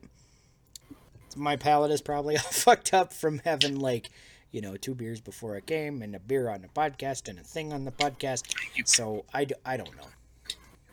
my 1.36 1.56
palate 1.58 1.92
is 1.92 2.02
probably 2.02 2.38
all 2.38 2.44
fucked 2.44 2.94
up 2.94 3.14
from 3.14 3.40
having 3.44 3.80
like 3.80 4.10
you 4.52 4.62
know 4.62 4.78
two 4.78 4.96
beers 4.96 5.20
before 5.20 5.56
I 5.56 5.60
came 5.60 6.02
and 6.02 6.16
a 6.16 6.20
beer 6.20 6.50
on 6.50 6.62
the 6.62 6.70
podcast 6.70 7.28
and 7.28 7.38
a 7.40 7.44
thing 7.44 7.74
on 7.74 7.84
the 7.86 7.92
podcast. 7.92 8.54
You, 8.74 8.84
So 8.86 9.26
I, 9.34 9.46
d- 9.46 9.56
I 9.66 9.76
don't 9.78 9.96
know. 9.98 10.08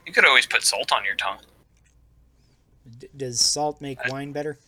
you 0.06 0.12
could 0.12 0.24
always 0.24 0.46
put 0.46 0.62
salt 0.64 0.92
on 0.92 1.04
your 1.04 1.14
tongue. 1.14 1.38
D- 2.98 3.08
does 3.16 3.38
salt 3.40 3.80
make 3.80 3.98
wine 4.08 4.32
better? 4.32 4.58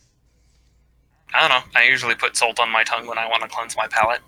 I 1.33 1.45
don't 1.47 1.49
know. 1.49 1.71
I 1.79 1.85
usually 1.85 2.15
put 2.15 2.37
salt 2.37 2.59
on 2.59 2.69
my 2.71 2.83
tongue 2.83 3.07
when 3.07 3.17
I 3.17 3.27
want 3.27 3.41
to 3.41 3.49
cleanse 3.49 3.75
my 3.75 3.87
palate. 3.87 4.21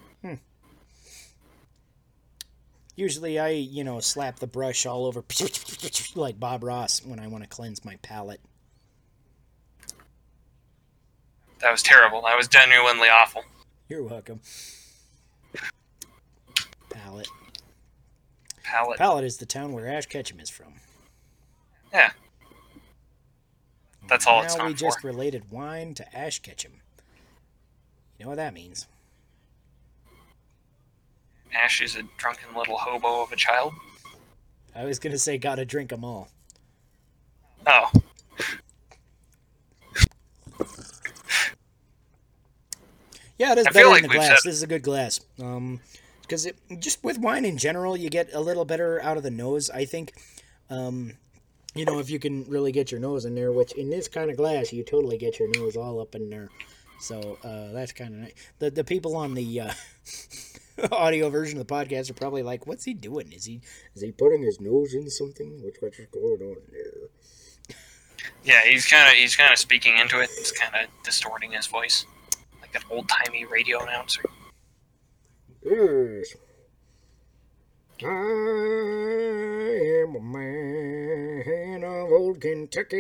Usually 2.96 3.38
I 3.40 3.50
you 3.50 3.84
know 3.84 4.00
slap 4.00 4.40
the 4.40 4.48
brush 4.48 4.86
all 4.86 5.06
over 5.06 5.24
like 6.16 6.40
Bob 6.40 6.64
Ross 6.64 7.04
when 7.06 7.20
I 7.20 7.28
want 7.28 7.44
to 7.44 7.50
cleanse 7.50 7.84
my 7.84 7.98
palate. 8.02 8.42
That 11.60 11.72
was 11.72 11.84
terrible. 11.84 12.22
That 12.22 12.38
was 12.38 12.48
genuinely 12.48 13.10
awful. 13.10 13.44
You're 13.90 14.04
welcome. 14.04 14.40
Palette. 16.90 17.28
Palate. 18.64 18.98
Pallet 18.98 19.26
is 19.26 19.38
the 19.38 19.46
town 19.46 19.74
where 19.74 19.88
Ash 19.88 20.06
Ketchum 20.06 20.40
is 20.40 20.50
from. 20.50 20.74
Yeah. 21.94 22.12
That's 24.08 24.28
all 24.28 24.40
now 24.40 24.46
it's 24.46 24.56
we 24.56 24.64
known 24.64 24.76
just 24.76 25.02
for. 25.02 25.08
related 25.08 25.52
wine 25.52 25.94
to 25.96 26.18
Ash 26.18 26.40
Ketchum. 26.40 26.74
You 28.18 28.26
know 28.26 28.30
what 28.30 28.38
that 28.38 28.54
means? 28.54 28.88
Ash 31.56 31.82
is 31.82 31.96
a 31.96 32.04
drunken 32.18 32.54
little 32.56 32.78
hobo 32.78 33.24
of 33.24 33.32
a 33.32 33.36
child. 33.36 33.74
I 34.76 34.84
was 34.86 35.00
gonna 35.00 35.18
say 35.18 35.38
gotta 35.38 35.66
drink 35.66 35.92
'em 35.94 36.04
all. 36.04 36.28
Oh, 37.68 37.90
Yeah, 43.38 43.52
it 43.52 43.58
is 43.60 43.68
I 43.68 43.72
better 43.72 43.88
feel 43.90 43.96
in 43.96 44.04
the 44.04 44.08
glass. 44.10 44.28
said- 44.44 44.50
This 44.50 44.56
is 44.56 44.64
a 44.64 44.68
good 44.68 44.82
glass. 44.84 45.20
Um, 45.42 45.82
because 46.22 46.48
just 46.80 47.04
with 47.04 47.20
wine 47.20 47.46
in 47.46 47.58
general, 47.58 47.96
you 47.96 48.10
get 48.10 48.34
a 48.34 48.40
little 48.40 48.66
better 48.66 49.02
out 49.04 49.18
of 49.18 49.24
the 49.24 49.32
nose. 49.32 49.70
I 49.70 49.86
think. 49.86 50.14
Um, 50.70 51.18
you 51.76 51.84
know, 51.86 52.00
if 52.00 52.10
you 52.10 52.18
can 52.20 52.46
really 52.46 52.72
get 52.72 52.90
your 52.90 53.00
nose 53.02 53.26
in 53.26 53.36
there, 53.36 53.52
which 53.52 53.74
in 53.74 53.90
this 53.90 54.08
kind 54.08 54.32
of 54.32 54.38
glass, 54.38 54.72
you 54.72 54.82
totally 54.84 55.18
get 55.18 55.38
your 55.40 55.50
nose 55.50 55.76
all 55.76 56.00
up 56.00 56.16
in 56.16 56.30
there. 56.30 56.50
So 57.02 57.38
uh, 57.44 57.74
that's 57.74 57.92
kind 57.92 58.14
of 58.16 58.20
nice. 58.22 58.34
The 58.60 58.72
the 58.72 58.84
people 58.84 59.16
on 59.18 59.34
the 59.34 59.60
uh, 59.62 59.74
audio 60.92 61.30
version 61.30 61.60
of 61.60 61.68
the 61.68 61.74
podcast 61.74 62.10
are 62.10 62.16
probably 62.16 62.44
like, 62.44 62.68
"What's 62.68 62.84
he 62.84 62.94
doing? 62.94 63.32
Is 63.32 63.46
he 63.46 63.62
is 63.96 64.02
he 64.02 64.12
putting 64.12 64.42
his 64.42 64.60
nose 64.60 64.94
in 64.94 65.10
something? 65.10 65.62
What's 65.64 65.82
what's 65.82 66.00
going 66.12 66.42
on 66.42 66.58
there?" 66.72 67.10
yeah. 68.44 68.62
He's 68.66 68.86
kind 68.86 69.08
of 69.08 69.14
he's 69.14 69.36
kind 69.36 69.52
of 69.54 69.60
speaking 69.60 69.98
into 69.98 70.20
it. 70.20 70.30
It's 70.38 70.52
kind 70.52 70.76
of 70.76 70.90
distorting 71.04 71.52
his 71.52 71.68
voice, 71.68 72.06
like 72.62 72.76
an 72.76 72.82
old 72.90 73.08
timey 73.10 73.46
radio 73.46 73.82
announcer. 73.84 74.24
Yes. 75.64 76.36
I 78.04 78.08
am 80.04 80.16
a 80.16 80.20
man 80.20 81.84
of 81.86 82.12
old 82.12 82.42
Kentucky. 82.42 82.98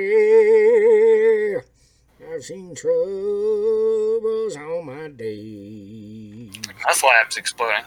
I've 2.31 2.43
seen 2.43 2.73
troubles 2.73 4.55
all 4.55 4.81
my 4.83 5.09
days. 5.09 6.64
My 6.85 6.93
slab's 6.93 7.37
exploding. 7.37 7.83